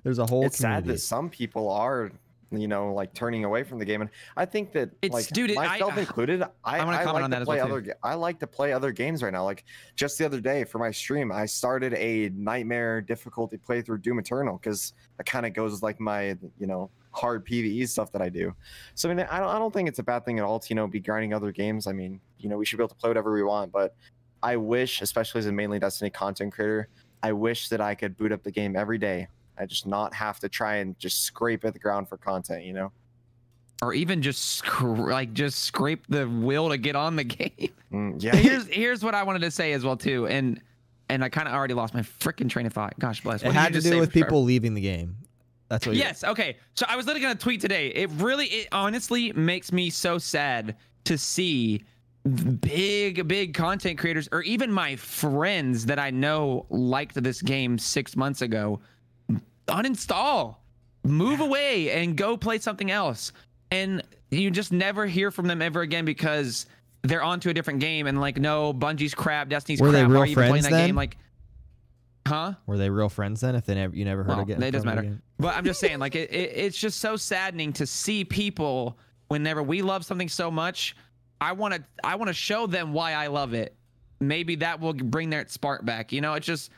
There's 0.04 0.20
a 0.20 0.26
whole 0.26 0.46
it's 0.48 0.58
sad 0.58 0.86
that 0.86 1.00
some 1.00 1.30
people 1.30 1.70
are, 1.70 2.12
you 2.52 2.68
know, 2.68 2.94
like 2.94 3.14
turning 3.14 3.44
away 3.46 3.64
from 3.64 3.80
the 3.80 3.86
game, 3.86 4.02
and 4.02 4.10
I 4.38 4.46
think 4.46 4.72
that, 4.74 4.90
It's- 5.02 5.12
like, 5.12 5.28
dude, 5.28 5.52
it- 5.52 5.58
I- 5.58 5.68
myself 5.68 5.98
included, 5.98 6.44
I, 6.44 6.48
I 6.64 6.84
wanna 6.86 6.98
I 6.98 7.04
comment 7.04 7.14
like 7.16 7.24
on 7.24 7.30
to 7.32 7.36
that 7.36 7.42
as 7.42 7.46
play 7.46 7.58
well, 7.58 7.66
other. 7.68 7.82
too. 7.82 7.92
I 8.04 8.14
like 8.14 8.40
to 8.40 8.48
play 8.48 8.72
other 8.74 8.92
games 8.92 9.24
right 9.24 9.34
now. 9.34 9.44
Like 9.44 9.64
just 9.96 10.18
the 10.18 10.26
other 10.26 10.40
day 10.40 10.64
for 10.64 10.78
my 10.80 10.92
stream, 10.92 11.32
I 11.32 11.46
started 11.46 11.94
a 11.96 12.30
nightmare 12.36 13.02
difficulty 13.02 13.58
playthrough 13.58 14.02
Doom 14.02 14.20
Eternal 14.20 14.58
because 14.58 14.94
that 15.18 15.26
kind 15.26 15.46
of 15.46 15.54
goes 15.54 15.72
with 15.74 15.84
like 15.84 16.00
my, 16.00 16.38
you 16.60 16.68
know, 16.68 16.90
hard 17.12 17.46
PVE 17.46 17.88
stuff 17.88 18.12
that 18.12 18.22
I 18.22 18.30
do. 18.30 18.54
So 18.94 19.10
I 19.10 19.14
mean, 19.14 19.26
I 19.30 19.40
don't, 19.40 19.50
I 19.50 19.58
don't 19.58 19.74
think 19.74 19.88
it's 19.90 20.00
a 20.00 20.04
bad 20.04 20.26
thing 20.26 20.38
at 20.40 20.46
all 20.46 20.60
to 20.60 20.70
you 20.70 20.76
know 20.76 20.86
be 20.88 21.00
grinding 21.00 21.34
other 21.34 21.52
games. 21.52 21.88
I 21.88 21.94
mean, 21.94 22.20
you 22.40 22.50
know, 22.50 22.58
we 22.58 22.66
should 22.66 22.78
be 22.78 22.84
able 22.84 22.90
to 22.90 22.96
play 22.96 23.10
whatever 23.10 23.34
we 23.34 23.42
want, 23.44 23.72
but 23.72 23.96
I 24.44 24.58
wish, 24.58 25.02
especially 25.02 25.40
as 25.40 25.46
a 25.48 25.52
mainly 25.52 25.80
Destiny 25.80 26.10
content 26.12 26.54
creator, 26.54 26.90
I 27.24 27.32
wish 27.32 27.70
that 27.70 27.82
I 27.82 27.96
could 27.96 28.16
boot 28.18 28.32
up 28.32 28.44
the 28.44 28.52
game 28.52 28.76
every 28.76 28.98
day. 29.00 29.28
I 29.58 29.66
just 29.66 29.86
not 29.88 30.14
have 30.14 30.40
to 30.40 30.50
try 30.50 30.76
and 30.78 30.98
just 31.00 31.24
scrape 31.24 31.64
at 31.66 31.74
the 31.74 31.80
ground 31.80 32.10
for 32.10 32.18
content, 32.18 32.64
you 32.64 32.74
know? 32.74 32.92
or 33.82 33.94
even 33.94 34.22
just 34.22 34.42
scr- 34.56 34.88
like 35.12 35.34
just 35.34 35.60
scrape 35.64 36.06
the 36.08 36.26
will 36.28 36.70
to 36.70 36.78
get 36.78 36.96
on 36.96 37.18
the 37.18 37.24
game. 37.26 37.70
Mm, 37.92 38.24
yeah. 38.24 38.34
here's 38.36 38.68
here's 38.68 39.04
what 39.04 39.14
I 39.14 39.24
wanted 39.24 39.40
to 39.42 39.52
say 39.52 39.74
as 39.74 39.84
well 39.84 39.98
too, 39.98 40.28
and 40.28 40.62
and 41.10 41.24
I 41.24 41.30
kind 41.30 41.48
of 41.48 41.54
already 41.54 41.74
lost 41.74 41.94
my 41.94 42.00
freaking 42.02 42.50
train 42.50 42.66
of 42.66 42.74
thought. 42.74 42.98
Gosh 43.00 43.22
bless. 43.22 43.42
it 43.44 43.48
What 43.48 43.52
did 43.54 43.60
had 43.60 43.74
to 43.74 43.82
do 43.82 43.90
say, 43.90 44.00
with 44.00 44.12
Trevor? 44.14 44.26
people 44.28 44.44
leaving 44.44 44.74
the 44.76 44.82
game. 44.82 45.18
That's 45.68 45.86
what. 45.86 45.96
you- 45.96 46.02
Yes. 46.02 46.24
Okay. 46.24 46.58
So 46.76 46.86
I 46.88 46.96
was 46.96 47.06
literally 47.06 47.22
gonna 47.24 47.36
tweet 47.36 47.60
today. 47.60 47.90
It 47.90 48.10
really, 48.12 48.46
it 48.48 48.70
honestly 48.72 49.34
makes 49.34 49.72
me 49.74 49.90
so 49.90 50.18
sad 50.20 50.78
to 51.04 51.18
see 51.18 51.84
big, 52.62 53.28
big 53.28 53.54
content 53.54 53.98
creators, 54.00 54.28
or 54.32 54.42
even 54.44 54.72
my 54.72 54.96
friends 54.96 55.86
that 55.86 56.00
I 56.00 56.12
know 56.12 56.66
liked 56.70 57.22
this 57.22 57.42
game 57.42 57.78
six 57.78 58.16
months 58.16 58.42
ago, 58.42 58.80
uninstall, 59.68 60.58
move 61.04 61.40
away, 61.40 61.92
and 61.92 62.16
go 62.16 62.38
play 62.38 62.58
something 62.60 62.92
else. 62.92 63.32
And 63.72 64.04
you 64.32 64.52
just 64.52 64.72
never 64.72 65.06
hear 65.06 65.32
from 65.32 65.48
them 65.48 65.62
ever 65.62 65.82
again 65.82 66.06
because 66.06 66.66
they're 67.04 67.24
onto 67.24 67.50
a 67.50 67.54
different 67.54 67.80
game. 67.80 68.08
And 68.08 68.20
like, 68.20 68.38
no, 68.38 68.74
Bungie's 68.74 69.14
crap, 69.14 69.50
Destiny's 69.50 69.82
Were 69.82 69.92
they 69.92 70.00
crap. 70.00 70.10
Why 70.10 70.14
real 70.14 70.22
are 70.22 70.26
you 70.26 70.32
even 70.32 70.36
playing 70.42 70.52
friends 70.54 70.66
that 70.66 70.72
then? 70.72 70.88
game? 70.90 70.96
Like, 70.96 71.18
huh? 72.28 72.54
Were 72.66 72.78
they 72.78 72.90
real 72.90 73.10
friends 73.10 73.42
then? 73.42 73.56
If 73.56 73.66
they 73.66 73.76
never, 73.76 73.96
you 73.96 74.06
never 74.06 74.24
heard 74.24 74.30
Well, 74.34 74.42
again. 74.42 74.62
it 74.64 74.72
doesn't 74.72 74.88
matter. 74.88 75.02
again? 75.02 75.22
But 75.38 75.56
I'm 75.56 75.66
just 75.66 75.80
saying, 75.80 76.00
like, 76.00 76.16
it, 76.16 76.32
it, 76.32 76.52
it's 76.56 76.78
just 76.78 77.00
so 77.00 77.16
saddening 77.16 77.74
to 77.74 77.86
see 77.86 78.24
people 78.26 78.98
whenever 79.28 79.62
we 79.64 79.82
love 79.82 80.06
something 80.06 80.30
so 80.30 80.50
much. 80.50 80.96
I 81.42 81.52
want 81.52 81.74
to, 81.74 81.84
I 82.04 82.16
want 82.16 82.30
to 82.30 82.34
show 82.34 82.66
them 82.68 82.94
why 82.94 83.14
I 83.14 83.28
love 83.28 83.54
it. 83.54 83.76
Maybe 84.22 84.56
that 84.58 84.80
will 84.80 84.94
bring 84.94 85.30
their 85.30 85.46
spark 85.48 85.86
back. 85.86 86.12
You 86.12 86.22
know, 86.22 86.34
it's 86.36 86.46
just, 86.48 86.72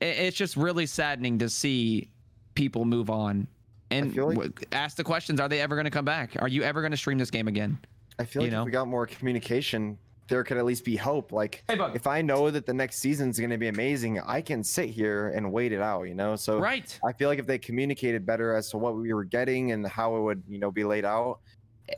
it, 0.00 0.18
it's 0.18 0.36
just 0.36 0.56
really 0.56 0.86
saddening 0.86 1.38
to 1.38 1.48
see 1.48 2.10
people 2.54 2.84
move 2.84 3.10
on 3.10 3.46
and 3.90 4.14
like- 4.16 4.34
w- 4.36 4.52
ask 4.72 4.96
the 4.96 5.04
questions: 5.04 5.40
Are 5.40 5.48
they 5.48 5.60
ever 5.60 5.74
going 5.74 5.84
to 5.84 5.90
come 5.90 6.04
back? 6.04 6.36
Are 6.40 6.48
you 6.48 6.62
ever 6.62 6.80
going 6.80 6.90
to 6.92 6.96
stream 6.96 7.18
this 7.18 7.30
game 7.30 7.48
again? 7.48 7.78
I 8.18 8.24
feel 8.24 8.42
you 8.42 8.46
like 8.48 8.52
know? 8.52 8.60
if 8.62 8.66
we 8.66 8.70
got 8.72 8.88
more 8.88 9.06
communication, 9.06 9.98
there 10.28 10.44
could 10.44 10.56
at 10.56 10.64
least 10.64 10.84
be 10.84 10.96
hope. 10.96 11.32
Like, 11.32 11.64
Hey, 11.68 11.76
bud. 11.76 11.96
if 11.96 12.06
I 12.06 12.22
know 12.22 12.50
that 12.50 12.66
the 12.66 12.74
next 12.74 12.98
season's 12.98 13.38
going 13.38 13.50
to 13.50 13.58
be 13.58 13.68
amazing, 13.68 14.20
I 14.20 14.40
can 14.40 14.62
sit 14.62 14.90
here 14.90 15.28
and 15.30 15.50
wait 15.52 15.72
it 15.72 15.80
out, 15.80 16.04
you 16.04 16.14
know? 16.14 16.36
So 16.36 16.58
Right. 16.58 16.98
I 17.04 17.12
feel 17.12 17.28
like 17.28 17.38
if 17.38 17.46
they 17.46 17.58
communicated 17.58 18.24
better 18.24 18.54
as 18.54 18.70
to 18.70 18.78
what 18.78 18.96
we 18.96 19.12
were 19.12 19.24
getting 19.24 19.72
and 19.72 19.86
how 19.86 20.16
it 20.16 20.20
would, 20.20 20.42
you 20.48 20.58
know, 20.58 20.70
be 20.70 20.84
laid 20.84 21.04
out, 21.04 21.40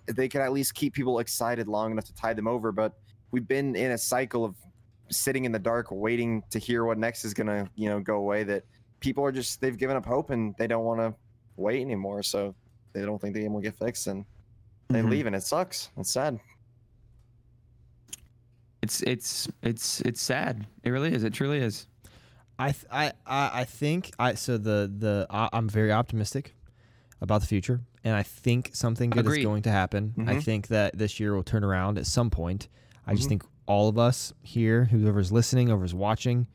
they 0.07 0.28
could 0.28 0.40
at 0.40 0.52
least 0.52 0.74
keep 0.74 0.94
people 0.94 1.18
excited 1.18 1.68
long 1.68 1.92
enough 1.92 2.05
to 2.07 2.14
tide 2.14 2.36
them 2.36 2.48
over. 2.48 2.72
But 2.72 2.94
we've 3.32 3.46
been 3.46 3.76
in 3.76 3.90
a 3.92 3.98
cycle 3.98 4.44
of 4.44 4.55
sitting 5.11 5.44
in 5.44 5.52
the 5.52 5.59
dark, 5.59 5.88
waiting 5.90 6.42
to 6.50 6.59
hear 6.59 6.84
what 6.84 6.96
next 6.98 7.24
is 7.24 7.34
gonna, 7.34 7.68
you 7.74 7.88
know, 7.88 8.00
go 8.00 8.16
away. 8.16 8.42
That 8.44 8.64
people 9.05 9.22
are 9.24 9.30
just 9.32 9.61
they've 9.61 9.76
given 9.76 9.96
up 9.96 10.07
hope 10.07 10.30
and 10.30 10.55
they 10.59 10.66
don't 10.66 10.84
want 10.84 10.98
to 11.00 11.14
wait 11.57 11.80
anymore. 11.82 12.22
So 12.22 12.55
they 12.94 13.02
don't 13.05 13.20
think 13.20 13.34
the 13.34 13.40
game 13.42 13.52
will 13.52 13.61
get 13.61 13.76
fixed 13.76 14.07
and 14.07 14.24
they 14.88 15.00
Mhm. 15.02 15.11
leave, 15.11 15.26
and 15.26 15.36
it 15.36 15.42
sucks. 15.42 15.90
It's 15.98 16.11
sad. 16.11 16.40
It's 18.82 19.02
it's 19.02 19.48
it's 19.62 20.00
it's 20.02 20.22
sad. 20.22 20.66
It 20.82 20.90
really 20.90 21.12
is. 21.14 21.22
It 21.24 21.32
truly 21.32 21.59
is. 21.59 21.86
I, 22.59 22.70
th- 22.70 22.84
I, 22.90 23.12
I, 23.26 23.50
I 23.61 23.64
think 23.64 24.12
I. 24.18 24.34
So 24.34 24.59
the 24.59 24.90
the 24.96 25.26
I, 25.30 25.48
I'm 25.52 25.68
very 25.68 25.90
optimistic 25.92 26.55
about 27.20 27.40
the 27.40 27.46
future, 27.46 27.80
and 28.05 28.14
I 28.14 28.22
think 28.22 28.70
something 28.74 29.11
good 29.11 29.20
Agreed. 29.26 29.40
is 29.40 29.44
going 29.44 29.62
to 29.62 29.70
happen. 29.70 30.14
I 30.18 30.34
Mhm. 30.36 30.42
think 30.44 30.68
that 30.68 30.96
this 30.98 31.18
year 31.18 31.34
will 31.34 31.42
turn 31.42 31.64
around 31.64 31.98
at 31.98 32.07
some 32.07 32.30
point. 32.30 32.68
I 33.07 33.14
just 33.14 33.26
Mhm. 33.26 33.30
think 33.30 33.44
all 33.66 33.88
of 33.88 33.98
us 33.98 34.32
here, 34.42 34.84
whoever's 34.86 35.32
listening, 35.32 35.68
whoever's 35.68 35.94
watching, 35.94 36.46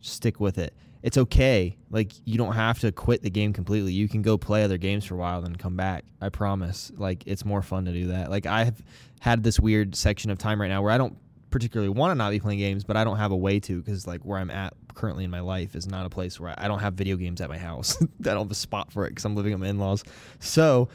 stick 0.00 0.40
with 0.40 0.58
it. 0.58 0.74
It's 1.02 1.16
okay. 1.16 1.76
Like 1.90 2.12
you 2.24 2.38
don't 2.38 2.54
have 2.54 2.80
to 2.80 2.92
quit 2.92 3.22
the 3.22 3.30
game 3.30 3.52
completely. 3.52 3.92
You 3.92 4.08
can 4.08 4.22
go 4.22 4.36
play 4.36 4.64
other 4.64 4.78
games 4.78 5.04
for 5.04 5.14
a 5.14 5.18
while 5.18 5.44
and 5.44 5.58
come 5.58 5.76
back. 5.76 6.04
I 6.20 6.28
promise. 6.28 6.90
Like 6.96 7.22
it's 7.26 7.44
more 7.44 7.62
fun 7.62 7.84
to 7.84 7.92
do 7.92 8.08
that. 8.08 8.30
Like 8.30 8.46
I 8.46 8.64
have 8.64 8.82
had 9.20 9.42
this 9.42 9.60
weird 9.60 9.94
section 9.94 10.30
of 10.30 10.38
time 10.38 10.60
right 10.60 10.68
now 10.68 10.82
where 10.82 10.92
I 10.92 10.98
don't 10.98 11.16
particularly 11.50 11.88
want 11.88 12.10
to 12.10 12.14
not 12.14 12.30
be 12.30 12.40
playing 12.40 12.58
games, 12.58 12.84
but 12.84 12.96
I 12.96 13.04
don't 13.04 13.16
have 13.16 13.30
a 13.30 13.36
way 13.36 13.60
to 13.60 13.80
because 13.80 14.06
like 14.06 14.22
where 14.22 14.38
I'm 14.38 14.50
at 14.50 14.74
currently 14.94 15.24
in 15.24 15.30
my 15.30 15.40
life 15.40 15.74
is 15.74 15.86
not 15.86 16.04
a 16.04 16.10
place 16.10 16.38
where 16.38 16.50
I, 16.50 16.64
I 16.64 16.68
don't 16.68 16.80
have 16.80 16.94
video 16.94 17.16
games 17.16 17.40
at 17.40 17.48
my 17.48 17.58
house. 17.58 17.96
I 18.02 18.06
don't 18.22 18.38
have 18.38 18.50
a 18.50 18.54
spot 18.54 18.92
for 18.92 19.06
it 19.06 19.10
because 19.10 19.24
I'm 19.24 19.36
living 19.36 19.52
with 19.52 19.60
my 19.60 19.68
in-laws. 19.68 20.04
So 20.40 20.88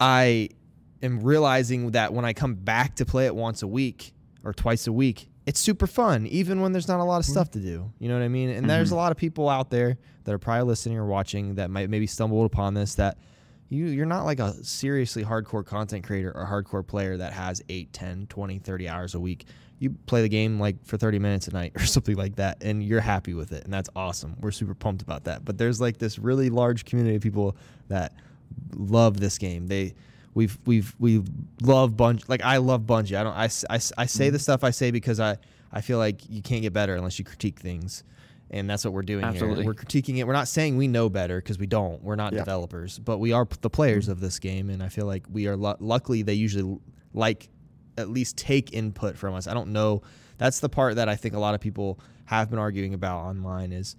I 0.00 0.48
am 1.02 1.20
realizing 1.20 1.92
that 1.92 2.12
when 2.12 2.24
I 2.24 2.32
come 2.32 2.54
back 2.54 2.96
to 2.96 3.06
play 3.06 3.26
it 3.26 3.34
once 3.34 3.62
a 3.62 3.68
week 3.68 4.12
or 4.44 4.52
twice 4.52 4.86
a 4.86 4.92
week, 4.92 5.29
it's 5.46 5.58
super 5.58 5.86
fun, 5.86 6.26
even 6.26 6.60
when 6.60 6.72
there's 6.72 6.88
not 6.88 7.00
a 7.00 7.04
lot 7.04 7.18
of 7.18 7.24
mm-hmm. 7.24 7.32
stuff 7.32 7.50
to 7.52 7.58
do. 7.58 7.92
You 7.98 8.08
know 8.08 8.14
what 8.14 8.24
I 8.24 8.28
mean? 8.28 8.50
And 8.50 8.68
there's 8.68 8.88
mm-hmm. 8.88 8.94
a 8.94 8.98
lot 8.98 9.12
of 9.12 9.18
people 9.18 9.48
out 9.48 9.70
there 9.70 9.96
that 10.24 10.32
are 10.32 10.38
probably 10.38 10.64
listening 10.64 10.98
or 10.98 11.06
watching 11.06 11.56
that 11.56 11.70
might 11.70 11.88
maybe 11.88 12.06
stumbled 12.06 12.46
upon 12.46 12.74
this 12.74 12.94
that 12.96 13.18
you 13.68 13.86
you're 13.86 14.06
not 14.06 14.24
like 14.24 14.40
a 14.40 14.52
seriously 14.64 15.24
hardcore 15.24 15.64
content 15.64 16.04
creator 16.04 16.32
or 16.34 16.46
hardcore 16.46 16.86
player 16.86 17.16
that 17.16 17.32
has 17.32 17.62
8 17.68 17.92
10 17.92 18.26
20 18.26 18.58
30 18.58 18.88
hours 18.88 19.14
a 19.14 19.20
week. 19.20 19.46
You 19.78 19.96
play 20.06 20.20
the 20.20 20.28
game 20.28 20.60
like 20.60 20.84
for 20.84 20.98
30 20.98 21.18
minutes 21.18 21.48
a 21.48 21.52
night 21.52 21.72
or 21.76 21.86
something 21.86 22.16
like 22.16 22.36
that 22.36 22.58
and 22.62 22.82
you're 22.82 23.00
happy 23.00 23.32
with 23.32 23.52
it 23.52 23.64
and 23.64 23.72
that's 23.72 23.88
awesome. 23.96 24.36
We're 24.40 24.50
super 24.50 24.74
pumped 24.74 25.02
about 25.02 25.24
that. 25.24 25.44
But 25.44 25.56
there's 25.56 25.80
like 25.80 25.98
this 25.98 26.18
really 26.18 26.50
large 26.50 26.84
community 26.84 27.16
of 27.16 27.22
people 27.22 27.56
that 27.88 28.12
love 28.76 29.20
this 29.20 29.38
game. 29.38 29.68
They 29.68 29.94
we've 30.34 30.58
we've 30.64 30.94
we 30.98 31.22
love 31.62 31.92
bungie 31.92 32.28
like 32.28 32.42
i 32.42 32.56
love 32.58 32.82
bungie 32.82 33.18
i 33.18 33.22
don't 33.22 33.34
I, 33.34 33.48
I, 33.74 33.80
I 33.98 34.06
say 34.06 34.30
the 34.30 34.38
mm. 34.38 34.40
stuff 34.40 34.64
i 34.64 34.70
say 34.70 34.90
because 34.90 35.20
i 35.20 35.36
i 35.72 35.80
feel 35.80 35.98
like 35.98 36.28
you 36.28 36.42
can't 36.42 36.62
get 36.62 36.72
better 36.72 36.94
unless 36.94 37.18
you 37.18 37.24
critique 37.24 37.58
things. 37.58 38.04
And 38.52 38.68
that's 38.68 38.84
what 38.84 38.92
we're 38.92 39.02
doing 39.02 39.22
Absolutely. 39.24 39.62
here 39.62 39.66
we're 39.66 39.74
critiquing 39.74 40.16
it. 40.16 40.26
We're 40.26 40.32
not 40.32 40.48
saying 40.48 40.76
we 40.76 40.88
know 40.88 41.08
better 41.08 41.38
because 41.38 41.56
we 41.56 41.68
don't. 41.68 42.02
We're 42.02 42.16
not 42.16 42.32
Yeah. 42.32 42.40
developers 42.40 42.98
but 42.98 43.18
we 43.18 43.32
are 43.32 43.46
the 43.60 43.70
players 43.70 44.08
mm. 44.08 44.12
of 44.12 44.20
this 44.20 44.40
game 44.40 44.70
and 44.70 44.82
i 44.82 44.88
feel 44.88 45.06
like 45.06 45.24
we 45.30 45.46
are 45.46 45.56
lu- 45.56 45.76
luckily 45.78 46.22
they 46.22 46.34
usually 46.34 46.78
like 47.14 47.48
at 47.96 48.08
least 48.08 48.36
take 48.36 48.72
input 48.72 49.16
from 49.16 49.34
us. 49.34 49.46
I 49.46 49.54
don't 49.54 49.72
know. 49.72 50.02
That's 50.38 50.60
the 50.60 50.68
part 50.68 50.96
that 50.96 51.08
i 51.08 51.16
think 51.16 51.34
a 51.34 51.38
lot 51.38 51.54
of 51.54 51.60
people 51.60 52.00
have 52.24 52.50
been 52.50 52.58
arguing 52.58 52.94
about 52.94 53.24
online 53.24 53.72
is 53.72 53.96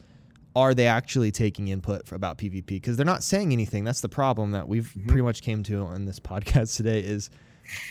are 0.55 0.73
they 0.73 0.87
actually 0.87 1.31
taking 1.31 1.69
input 1.69 2.07
for, 2.07 2.15
about 2.15 2.37
PvP? 2.37 2.65
Because 2.65 2.97
they're 2.97 3.05
not 3.05 3.23
saying 3.23 3.51
anything. 3.51 3.83
That's 3.83 4.01
the 4.01 4.09
problem 4.09 4.51
that 4.51 4.67
we've 4.67 4.89
mm-hmm. 4.89 5.07
pretty 5.07 5.21
much 5.21 5.41
came 5.41 5.63
to 5.63 5.83
on 5.83 6.05
this 6.05 6.19
podcast 6.21 6.75
today. 6.75 6.99
Is 6.99 7.29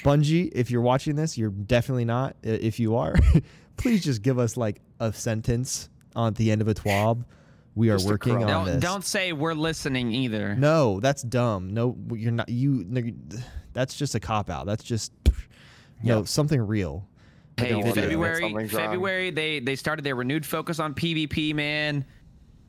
Bungie? 0.03 0.51
If 0.55 0.70
you're 0.70 0.82
watching 0.82 1.16
this, 1.16 1.39
you're 1.39 1.51
definitely 1.51 2.05
not. 2.05 2.37
If 2.43 2.78
you 2.78 2.97
are, 2.97 3.15
please 3.77 4.05
just 4.05 4.23
give 4.23 4.39
us 4.39 4.57
like 4.57 4.81
a 4.99 5.12
sentence 5.12 5.89
on 6.15 6.35
the 6.35 6.51
end 6.51 6.61
of 6.61 6.69
a 6.69 6.74
twab 6.74 7.24
We 7.74 7.91
are 7.91 7.97
Just 7.97 8.09
working 8.09 8.43
on 8.43 8.47
Don't, 8.47 8.66
this. 8.66 8.82
don't 8.82 9.05
say 9.05 9.32
we're 9.32 9.55
listening 9.55 10.12
either. 10.12 10.55
No, 10.57 11.01
that's 11.01 11.23
dumb. 11.23 11.73
No, 11.73 11.97
you're 12.12 12.32
not. 12.32 12.49
You. 12.49 12.85
no, 12.89 13.01
you- 13.01 13.16
That's 13.73 13.95
just 13.95 14.16
a 14.16 14.20
cop 14.20 14.51
out. 14.51 14.66
That's 14.66 14.82
just 14.82 15.12
no 16.03 16.19
Yep. 16.19 16.28
something 16.28 16.61
real. 16.61 17.07
Hey, 17.57 17.69
don't 17.69 17.81
wanna 17.81 17.91
admit 17.91 18.05
February, 18.05 18.53
wrong. 18.53 18.69
February, 18.69 19.31
they 19.31 19.61
they 19.61 19.77
started 19.77 20.05
their 20.05 20.16
renewed 20.16 20.45
focus 20.45 20.81
on 20.81 20.93
PvP, 20.93 21.55
man. 21.55 22.05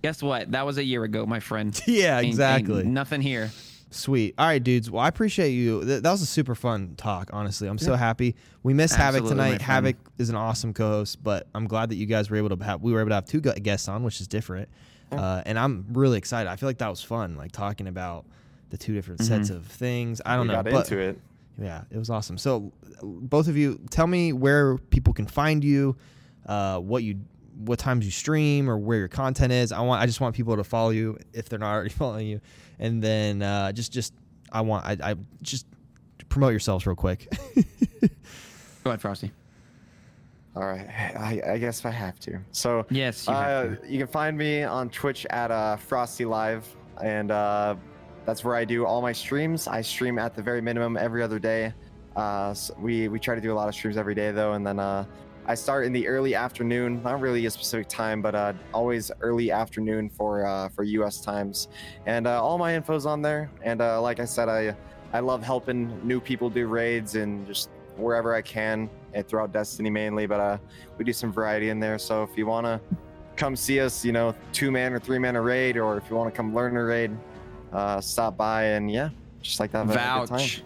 Guess 0.02 0.24
what? 0.24 0.52
That 0.52 0.66
was 0.66 0.78
a 0.78 0.84
year 0.84 1.04
ago, 1.04 1.26
my 1.26 1.40
friend. 1.40 1.80
Yeah, 1.88 2.16
Ain't- 2.18 2.26
ain't 2.26 2.28
exactly. 2.34 2.84
nothing 2.84 3.22
here. 3.22 3.52
Sweet. 3.94 4.36
All 4.38 4.46
right, 4.48 4.64
dudes. 4.64 4.90
Well, 4.90 5.04
I 5.04 5.10
appreciate 5.10 5.50
you. 5.52 5.84
Th- 5.84 6.02
that 6.02 6.12
was 6.12 6.22
a 6.22 6.26
super 6.26 6.56
fun 6.56 6.94
talk. 6.96 7.30
Honestly, 7.34 7.68
I'm 7.68 7.78
so 7.78 7.96
happy. 7.96 8.36
We 8.64 8.74
missed 8.74 8.96
Havoc 8.96 9.24
Absolutely, 9.24 9.36
my 9.38 9.46
tonight. 9.50 9.62
Havoc 9.62 9.96
is 10.18 10.30
an 10.30 10.36
awesome 10.38 10.74
co-host, 10.74 11.22
but 11.22 11.48
I'm 11.54 11.68
glad 11.68 11.90
that 11.90 11.96
you 11.96 12.06
guys 12.06 12.30
were 12.30 12.38
able 12.38 12.56
to 12.56 12.64
have. 12.64 12.82
We 12.82 12.94
were 12.94 13.02
able 13.02 13.10
to 13.10 13.16
have 13.16 13.26
two 13.26 13.42
guests 13.42 13.90
on, 13.90 14.04
which 14.04 14.22
is 14.22 14.28
different. 14.28 14.70
Uh, 15.12 15.42
and 15.46 15.60
I'm 15.60 15.86
really 15.92 16.18
excited. 16.18 16.50
I 16.50 16.56
feel 16.56 16.70
like 16.70 16.78
that 16.78 16.88
was 16.90 17.04
fun, 17.04 17.36
like 17.36 17.52
talking 17.52 17.88
about 17.88 18.26
the 18.70 18.78
two 18.78 18.94
different 18.94 19.20
sets 19.22 19.50
Mm-hmm. 19.50 19.58
of 19.58 19.66
things. 19.68 20.22
I 20.26 20.38
don't 20.38 20.48
we 20.48 20.54
know, 20.54 20.64
got 20.64 20.72
but 20.72 20.90
into 20.90 20.98
it. 20.98 21.20
yeah, 21.62 21.82
it 21.92 21.98
was 21.98 22.10
awesome. 22.10 22.38
So, 22.38 22.72
both 23.04 23.50
of 23.50 23.58
you, 23.58 23.78
tell 23.90 24.08
me 24.08 24.32
where 24.32 24.78
people 24.78 25.12
can 25.14 25.28
find 25.28 25.66
you, 25.66 25.98
uh, 26.46 26.80
what 26.80 27.04
you, 27.04 27.20
what 27.66 27.80
times 27.80 28.06
you 28.06 28.12
stream, 28.12 28.70
or 28.70 28.78
where 28.78 28.98
your 28.98 29.08
content 29.08 29.52
is. 29.52 29.72
I 29.72 29.82
want, 29.82 30.02
I 30.02 30.06
just 30.06 30.22
want 30.22 30.36
people 30.36 30.56
to 30.58 30.64
follow 30.64 30.90
you 30.90 31.18
if 31.34 31.50
they're 31.50 31.60
not 31.60 31.72
already 31.74 31.90
following 31.90 32.28
you, 32.28 32.42
and 32.80 33.02
then 33.02 33.42
uh, 33.42 33.72
just, 33.72 33.92
just, 33.92 34.14
I 34.52 34.62
want, 34.62 34.86
I, 34.86 35.12
I 35.12 35.16
just 35.42 35.66
promote 36.30 36.52
yourselves 36.52 36.86
real 36.86 36.96
quick. 36.96 37.28
Go 38.84 38.90
ahead, 38.90 39.02
Frostee. 39.02 39.32
All 40.56 40.64
right, 40.64 40.88
I, 40.90 41.42
I 41.54 41.58
guess 41.58 41.86
I 41.86 41.92
have 41.92 42.20
to. 42.22 42.40
So 42.52 42.86
Yes, 42.90 43.26
you 43.26 43.34
uh, 43.34 43.76
you 43.88 44.00
can 44.00 44.08
find 44.08 44.38
me 44.38 44.64
on 44.64 44.90
Twitch 44.90 45.26
at 45.30 45.50
uh, 45.50 45.78
Frostee 45.78 46.26
Live, 46.26 46.68
and 47.02 47.32
uh, 47.32 47.76
that's 48.26 48.44
where 48.44 48.56
I 48.56 48.66
do 48.66 48.86
all 48.86 49.02
my 49.02 49.14
streams. 49.14 49.68
I 49.68 49.82
stream 49.82 50.20
at 50.20 50.36
the 50.36 50.42
very 50.42 50.62
minimum 50.62 50.98
every 50.98 51.24
other 51.24 51.40
day. 51.40 51.74
Uh, 52.18 52.54
so 52.54 52.76
we 52.80 53.08
we 53.08 53.18
try 53.18 53.34
to 53.34 53.40
do 53.40 53.54
a 53.54 53.56
lot 53.56 53.70
of 53.70 53.76
streams 53.76 53.96
every 53.96 54.14
day 54.14 54.32
though, 54.32 54.54
and 54.54 54.68
then 54.68 54.78
uh, 54.78 55.06
I 55.48 55.56
start 55.56 55.86
in 55.86 55.94
the 55.94 56.08
early 56.08 56.36
afternoon. 56.36 57.02
Not 57.04 57.20
really 57.20 57.46
a 57.46 57.52
specific 57.52 57.88
time, 57.88 58.22
but 58.22 58.36
uh, 58.36 58.54
always 58.74 59.12
early 59.22 59.52
afternoon 59.52 60.10
for 60.10 60.46
uh, 60.46 60.70
for 60.70 60.84
U.S. 60.84 61.22
times. 61.22 61.68
And 62.06 62.28
uh, 62.28 62.44
all 62.44 62.58
my 62.58 62.76
info's 62.76 63.06
on 63.06 63.22
there. 63.22 63.50
And 63.64 63.82
uh, 63.82 64.02
like 64.02 64.20
I 64.20 64.26
said, 64.26 64.50
I 64.50 64.76
I 65.14 65.20
love 65.20 65.44
helping 65.44 66.06
new 66.08 66.20
people 66.20 66.50
do 66.50 66.68
raids 66.68 67.16
and 67.16 67.46
just 67.48 67.70
wherever 67.98 68.34
I 68.34 68.42
can 68.42 68.90
and 69.14 69.28
throughout 69.28 69.52
Destiny 69.52 69.90
mainly. 69.90 70.26
But 70.26 70.40
uh, 70.40 70.58
we 70.98 71.06
do 71.06 71.14
some 71.14 71.34
variety 71.34 71.70
in 71.70 71.80
there. 71.80 71.98
So 71.98 72.24
if 72.24 72.38
you 72.38 72.46
want 72.46 72.66
to 72.66 72.80
come 73.36 73.56
see 73.56 73.80
us, 73.80 74.06
you 74.06 74.12
know, 74.12 74.36
two 74.54 74.72
man 74.72 74.94
or 74.94 75.00
three 75.00 75.20
man 75.20 75.36
a 75.36 75.42
raid, 75.42 75.76
or 75.76 75.98
if 75.98 76.10
you 76.10 76.16
want 76.16 76.32
to 76.32 76.38
come 76.38 76.54
learn 76.54 76.78
a 76.78 76.84
raid, 76.84 77.12
uh, 77.74 78.00
stop 78.00 78.38
by 78.38 78.64
and 78.64 78.92
yeah, 78.92 79.10
just 79.42 79.60
like 79.60 79.72
that. 79.72 79.88
have 79.88 79.90
a 79.90 80.20
good 80.22 80.30
time. 80.30 80.40
Vouch. 80.40 80.64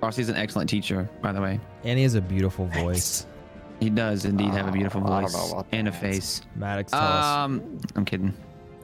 Frostee's 0.00 0.28
an 0.28 0.36
excellent 0.36 0.68
teacher, 0.68 1.08
by 1.22 1.32
the 1.32 1.40
way. 1.40 1.58
and 1.84 1.98
he 1.98 2.02
has 2.02 2.14
a 2.14 2.20
beautiful 2.20 2.66
voice. 2.66 3.26
He 3.80 3.90
does 3.90 4.24
indeed 4.24 4.50
have 4.50 4.68
a 4.68 4.72
beautiful 4.72 5.04
I 5.06 5.20
don't 5.20 5.30
voice 5.30 5.34
know 5.34 5.58
about 5.58 5.66
and 5.72 5.88
a 5.88 5.90
that. 5.90 6.00
face. 6.00 6.42
Maddox, 6.54 6.90
tell 6.92 7.00
us. 7.00 7.24
Um, 7.24 7.78
I'm 7.94 8.04
kidding. 8.04 8.32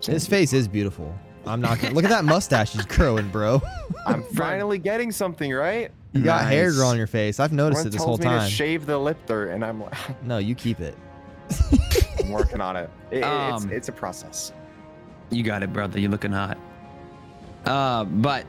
His 0.05 0.27
face 0.27 0.52
is 0.52 0.69
beautiful. 0.69 1.14
I'm 1.47 1.60
not 1.60 1.81
gonna 1.81 1.94
look 1.94 2.05
at 2.05 2.10
that 2.10 2.24
mustache 2.24 2.73
he's 2.73 2.85
growing, 2.86 3.28
bro. 3.31 3.60
I'm 4.06 4.23
finally 4.35 4.78
getting 4.78 5.10
something 5.10 5.52
right. 5.52 5.90
You 6.12 6.23
got 6.23 6.47
hair 6.47 6.66
Nice. 6.66 6.77
growing 6.77 6.90
on 6.93 6.98
your 6.98 7.06
face. 7.06 7.40
I've 7.40 7.52
noticed 7.52 7.81
Everyone 7.81 7.86
it 7.89 7.90
this 7.93 7.98
tells 8.05 8.06
whole 8.09 8.19
me 8.19 8.24
time. 8.39 8.48
to 8.48 8.55
shave 8.55 8.85
the 8.86 8.98
lip 8.98 9.19
dirt, 9.27 9.51
and 9.51 9.64
I'm 9.64 9.81
like, 9.82 9.94
No, 10.24 10.39
you 10.39 10.55
keep 10.55 10.78
it. 10.81 10.97
I'm 12.23 12.31
working 12.31 12.60
on 12.60 12.77
it. 12.77 12.90
It- 13.10 13.19
it's, 13.19 13.27
Um, 13.27 13.70
it's 13.73 13.89
a 13.89 13.93
process. 13.93 14.52
You 15.31 15.43
got 15.43 15.62
it, 15.62 15.73
brother. 15.73 15.98
You're 15.98 16.10
looking 16.10 16.32
hot. 16.32 16.59
Uh, 17.64 18.05
but 18.05 18.44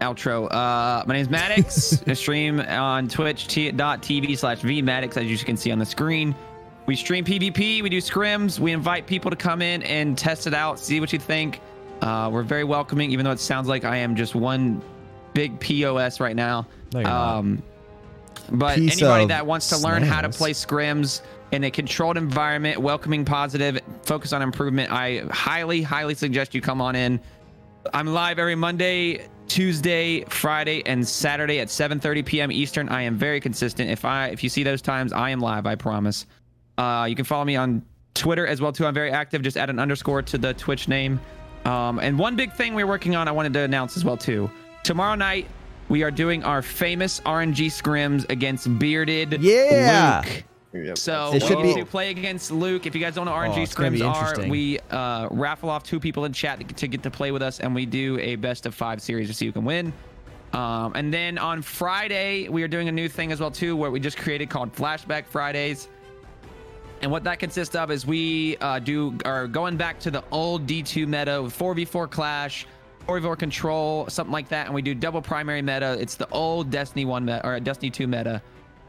outro. 0.00 0.50
Uh, 0.50 1.04
my 1.06 1.14
name's 1.14 1.30
Maddox. 1.30 2.02
I 2.06 2.12
stream 2.14 2.60
on 2.60 3.08
Twitch 3.08 3.48
t- 3.48 3.70
dot 3.70 4.02
TV 4.02 4.36
slash 4.36 4.60
vmaddox, 4.60 5.16
as 5.16 5.30
you 5.30 5.38
can 5.38 5.56
see 5.56 5.70
on 5.70 5.78
the 5.78 5.86
screen. 5.86 6.34
We 6.86 6.96
stream 6.96 7.24
PvP. 7.24 7.82
We 7.82 7.88
do 7.88 7.98
scrims. 7.98 8.58
We 8.58 8.72
invite 8.72 9.06
people 9.06 9.30
to 9.30 9.36
come 9.36 9.62
in 9.62 9.82
and 9.84 10.18
test 10.18 10.46
it 10.46 10.54
out, 10.54 10.78
see 10.78 11.00
what 11.00 11.12
you 11.12 11.18
think. 11.18 11.60
Uh, 12.00 12.30
we're 12.32 12.42
very 12.42 12.64
welcoming, 12.64 13.10
even 13.12 13.24
though 13.24 13.30
it 13.30 13.40
sounds 13.40 13.68
like 13.68 13.84
I 13.84 13.96
am 13.96 14.16
just 14.16 14.34
one 14.34 14.82
big 15.34 15.60
POS 15.60 16.18
right 16.18 16.34
now. 16.34 16.66
No, 16.92 17.04
um, 17.04 17.62
but 18.50 18.76
Piece 18.76 19.00
anybody 19.00 19.26
that 19.26 19.46
wants 19.46 19.68
to 19.68 19.78
learn 19.78 20.02
how 20.02 20.20
to 20.20 20.28
play 20.28 20.52
scrims 20.52 21.20
in 21.52 21.64
a 21.64 21.70
controlled 21.70 22.16
environment, 22.16 22.78
welcoming, 22.78 23.24
positive, 23.24 23.80
focus 24.02 24.32
on 24.32 24.42
improvement, 24.42 24.90
I 24.90 25.24
highly, 25.30 25.82
highly 25.82 26.14
suggest 26.14 26.54
you 26.54 26.60
come 26.60 26.80
on 26.80 26.96
in. 26.96 27.20
I'm 27.92 28.06
live 28.06 28.38
every 28.38 28.56
Monday, 28.56 29.28
Tuesday, 29.50 30.22
Friday, 30.28 30.80
and 30.86 31.06
Saturday 31.06 31.58
at 31.58 31.66
7:30 31.66 32.24
p.m. 32.24 32.52
Eastern. 32.52 32.88
I 32.88 33.02
am 33.02 33.16
very 33.16 33.40
consistent. 33.40 33.90
If 33.90 34.04
I 34.04 34.28
if 34.28 34.44
you 34.44 34.48
see 34.48 34.62
those 34.62 34.80
times, 34.80 35.12
I 35.12 35.30
am 35.30 35.40
live. 35.40 35.66
I 35.66 35.74
promise. 35.74 36.24
Uh, 36.78 37.06
you 37.08 37.16
can 37.16 37.24
follow 37.24 37.44
me 37.44 37.56
on 37.56 37.82
Twitter 38.14 38.46
as 38.46 38.60
well 38.60 38.72
too. 38.72 38.86
I'm 38.86 38.94
very 38.94 39.10
active. 39.10 39.42
Just 39.42 39.56
add 39.56 39.68
an 39.68 39.80
underscore 39.80 40.22
to 40.22 40.38
the 40.38 40.54
Twitch 40.54 40.86
name. 40.86 41.18
Um, 41.64 41.98
and 41.98 42.16
one 42.16 42.36
big 42.36 42.52
thing 42.52 42.74
we're 42.74 42.86
working 42.86 43.16
on, 43.16 43.26
I 43.26 43.32
wanted 43.32 43.52
to 43.54 43.60
announce 43.60 43.96
as 43.96 44.04
well 44.04 44.16
too. 44.16 44.48
Tomorrow 44.84 45.16
night, 45.16 45.48
we 45.88 46.04
are 46.04 46.12
doing 46.12 46.44
our 46.44 46.62
famous 46.62 47.18
RNG 47.20 47.66
scrims 47.66 48.30
against 48.30 48.78
bearded 48.78 49.42
Yeah. 49.42 50.22
Luke. 50.24 50.44
Yep, 50.72 50.98
So 50.98 51.28
It 51.30 51.34
we 51.34 51.40
should 51.48 51.58
need 51.58 51.74
be- 51.74 51.80
to 51.80 51.86
play 51.86 52.10
against 52.10 52.52
Luke. 52.52 52.86
If 52.86 52.94
you 52.94 53.00
guys 53.00 53.14
don't 53.16 53.24
know 53.26 53.32
what 53.32 53.48
Oh, 53.48 53.52
RNG 53.52 53.62
it's 53.64 53.74
gonna 53.74 53.90
be 53.90 54.00
scrims 54.00 54.38
are, 54.38 54.48
we 54.48 54.78
uh, 54.90 55.26
raffle 55.30 55.68
off 55.68 55.82
two 55.82 55.98
people 55.98 56.24
in 56.26 56.32
chat 56.32 56.76
to 56.76 56.86
get 56.88 57.02
to 57.02 57.10
play 57.10 57.32
with 57.32 57.42
us, 57.42 57.58
and 57.60 57.74
we 57.74 57.86
do 57.86 58.18
a 58.20 58.36
best 58.36 58.66
of 58.66 58.74
five 58.74 59.02
series 59.02 59.26
to 59.28 59.34
see 59.34 59.46
who 59.46 59.52
can 59.52 59.64
win. 59.64 59.92
Um, 60.52 60.92
and 60.94 61.12
then 61.12 61.38
on 61.38 61.62
Friday, 61.62 62.48
we 62.48 62.62
are 62.62 62.68
doing 62.68 62.88
a 62.88 62.92
new 62.92 63.08
thing 63.08 63.32
as 63.32 63.40
well 63.40 63.50
too, 63.50 63.74
where 63.76 63.90
we 63.90 63.98
just 64.00 64.16
created 64.16 64.48
called 64.50 64.72
Flashback 64.74 65.26
Fridays. 65.26 65.88
And 67.02 67.10
what 67.10 67.24
that 67.24 67.38
consists 67.38 67.74
of 67.74 67.90
is 67.90 68.06
we 68.06 68.56
uh, 68.60 68.78
do 68.78 69.16
are 69.24 69.46
going 69.48 69.76
back 69.76 69.98
to 70.00 70.10
the 70.10 70.22
old 70.30 70.66
D2 70.66 71.06
meta, 71.06 71.30
4v4 71.48 72.10
clash, 72.10 72.66
4v4 73.08 73.38
control, 73.38 74.06
something 74.08 74.32
like 74.32 74.48
that, 74.50 74.66
and 74.66 74.74
we 74.74 74.82
do 74.82 74.94
double 74.94 75.22
primary 75.22 75.62
meta. 75.62 75.96
It's 75.98 76.14
the 76.14 76.28
old 76.30 76.70
Destiny 76.70 77.04
1 77.06 77.24
meta 77.24 77.46
or 77.46 77.58
Destiny 77.58 77.90
2 77.90 78.06
meta, 78.06 78.42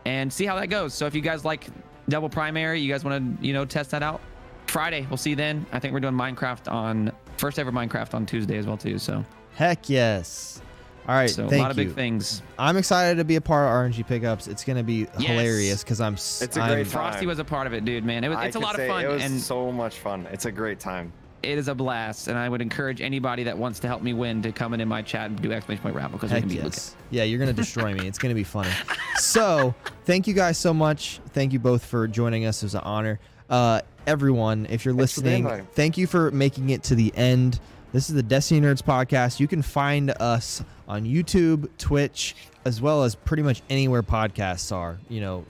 and 0.06 0.32
see 0.32 0.46
how 0.46 0.56
that 0.60 0.68
goes. 0.68 0.94
So 0.94 1.06
if 1.06 1.16
you 1.16 1.22
guys 1.22 1.44
like 1.46 1.66
double 2.10 2.30
primary, 2.30 2.80
you 2.82 2.92
guys 2.92 3.04
want 3.04 3.40
to 3.40 3.46
you 3.46 3.54
know 3.54 3.66
test 3.66 3.92
that 3.92 4.04
out. 4.04 4.22
Friday, 4.68 5.06
we'll 5.10 5.18
see 5.18 5.32
you 5.32 5.36
then. 5.36 5.66
I 5.72 5.80
think 5.80 5.94
we're 5.94 6.00
doing 6.00 6.14
Minecraft 6.14 6.72
on 6.72 7.12
first 7.38 7.60
ever 7.60 7.72
Minecraft 7.72 8.14
on 8.14 8.26
Tuesday 8.26 8.58
as 8.58 8.66
well 8.68 8.78
too. 8.78 8.98
So 9.00 9.26
Heck 9.56 9.90
yes. 9.90 10.62
All 11.08 11.16
right, 11.16 11.30
so 11.30 11.46
a 11.46 11.50
thank 11.50 11.62
lot 11.64 11.72
of 11.72 11.78
you. 11.80 11.86
big 11.86 11.96
things. 11.96 12.44
I'm 12.60 12.78
excited 12.78 13.18
to 13.18 13.24
be 13.26 13.36
a 13.36 13.42
part 13.42 13.66
of 13.66 13.92
RNG 13.92 14.06
pickups. 14.08 14.48
It's 14.48 14.64
gonna 14.64 14.84
be 14.84 15.08
Yes. 15.18 15.28
hilarious 15.28 15.84
because 15.84 16.00
I'm. 16.00 16.14
s- 16.14 16.42
It's 16.44 16.56
a 16.58 16.62
I'm- 16.62 16.74
great 16.74 16.88
time. 16.90 17.12
Frostee 17.14 17.26
was 17.26 17.40
a 17.40 17.44
part 17.44 17.66
of 17.66 17.74
it, 17.74 17.84
dude. 17.86 18.06
Man, 18.06 18.24
it 18.24 18.30
was, 18.30 18.38
it's 18.44 18.56
a 18.56 18.60
lot 18.60 18.80
of 18.80 18.86
fun 18.88 19.04
It 19.04 19.08
was 19.08 19.24
and 19.24 19.40
so 19.42 19.72
much 19.72 19.98
fun. 19.98 20.28
It's 20.32 20.46
a 20.46 20.52
great 20.52 20.80
time. 20.80 21.12
It 21.44 21.58
is 21.58 21.68
a 21.68 21.76
blast. 21.76 22.28
And 22.28 22.38
I 22.38 22.50
would 22.50 22.62
encourage 22.62 23.02
anybody 23.02 23.44
that 23.44 23.58
wants 23.58 23.80
to 23.80 23.88
help 23.88 24.02
me 24.02 24.14
win 24.14 24.42
to 24.44 24.52
come 24.52 24.74
in 24.74 24.82
in 24.82 24.88
my 24.88 25.02
chat 25.02 25.30
and 25.30 25.42
do 25.42 25.52
exclamation 25.52 25.84
point 25.84 25.96
raffle 25.96 26.18
because 26.18 26.32
we 26.32 26.36
Heck 26.36 26.44
can 26.44 26.50
be 26.50 26.56
yes. 26.56 26.96
Yeah, 27.10 27.24
you're 27.24 27.40
gonna 27.40 27.54
destroy 27.54 27.94
me. 27.94 28.08
It's 28.08 28.18
gonna 28.18 28.36
be 28.36 28.44
funny. 28.44 28.72
So, 29.18 29.76
thank 30.06 30.26
you 30.26 30.34
guys 30.34 30.58
so 30.58 30.74
much. 30.74 31.20
Thank 31.28 31.54
you 31.54 31.60
both 31.60 31.86
for 31.86 32.08
joining 32.08 32.46
us. 32.46 32.64
It 32.64 32.68
was 32.68 32.76
an 32.76 32.82
honor. 32.82 33.20
Uh, 33.52 33.82
everyone, 34.08 34.66
if 34.68 34.84
you're 34.84 34.96
Thanks 34.96 35.14
for 35.14 35.22
the 35.22 35.30
listening, 35.30 35.68
thank 35.74 35.96
you 35.96 36.08
for 36.08 36.32
making 36.32 36.72
it 36.72 36.82
to 36.84 36.96
the 36.96 37.14
end. 37.16 37.60
This 37.94 38.10
is 38.10 38.16
the 38.16 38.24
Destiny 38.24 38.62
Nerds 38.62 38.82
podcast. 38.82 39.40
You 39.40 39.48
can 39.48 39.62
find 39.62 40.10
us 40.12 40.64
on 40.88 41.04
YouTube, 41.04 41.70
Twitch, 41.78 42.36
as 42.66 42.82
well 42.82 43.04
as 43.04 43.14
pretty 43.14 43.44
much 43.44 43.62
anywhere 43.70 44.02
podcasts 44.02 44.76
are. 44.76 44.98
You 45.08 45.22
know, 45.22 45.46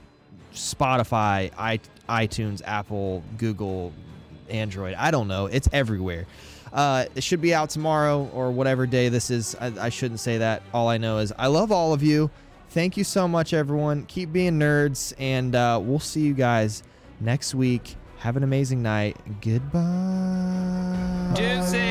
Spotify, 0.54 1.52
i 1.58 1.80
iTunes, 2.10 2.62
Apple, 2.66 3.24
Google, 3.38 3.94
Android. 4.52 4.94
I 4.96 5.12
don't 5.12 5.28
know. 5.28 5.48
It's 5.48 5.68
everywhere. 5.74 6.26
Uh, 6.72 7.06
it 7.16 7.24
should 7.24 7.42
be 7.42 7.54
out 7.54 7.70
tomorrow 7.70 8.30
or 8.34 8.52
whatever 8.52 8.86
day 8.86 9.10
this 9.10 9.30
is. 9.30 9.56
I, 9.60 9.74
I 9.80 9.90
shouldn't 9.90 10.20
say 10.20 10.38
that. 10.38 10.64
All 10.74 10.88
I 10.88 10.98
know 10.98 11.18
is 11.18 11.34
I 11.38 11.48
love 11.48 11.72
all 11.72 11.94
of 11.94 12.04
you. 12.04 12.30
Thank 12.70 12.96
you 12.96 13.04
so 13.04 13.28
much, 13.28 13.54
everyone. 13.54 14.06
Keep 14.06 14.32
being 14.32 14.58
nerds, 14.58 15.14
and 15.20 15.56
uh, 15.56 15.80
we'll 15.84 16.00
see 16.00 16.22
you 16.22 16.34
guys 16.34 16.84
next 17.20 17.54
week. 17.54 17.96
Have 18.20 18.38
an 18.38 18.44
amazing 18.44 18.82
night. 18.82 19.18
Goodbye. 19.42 21.34
Deuces. 21.36 21.82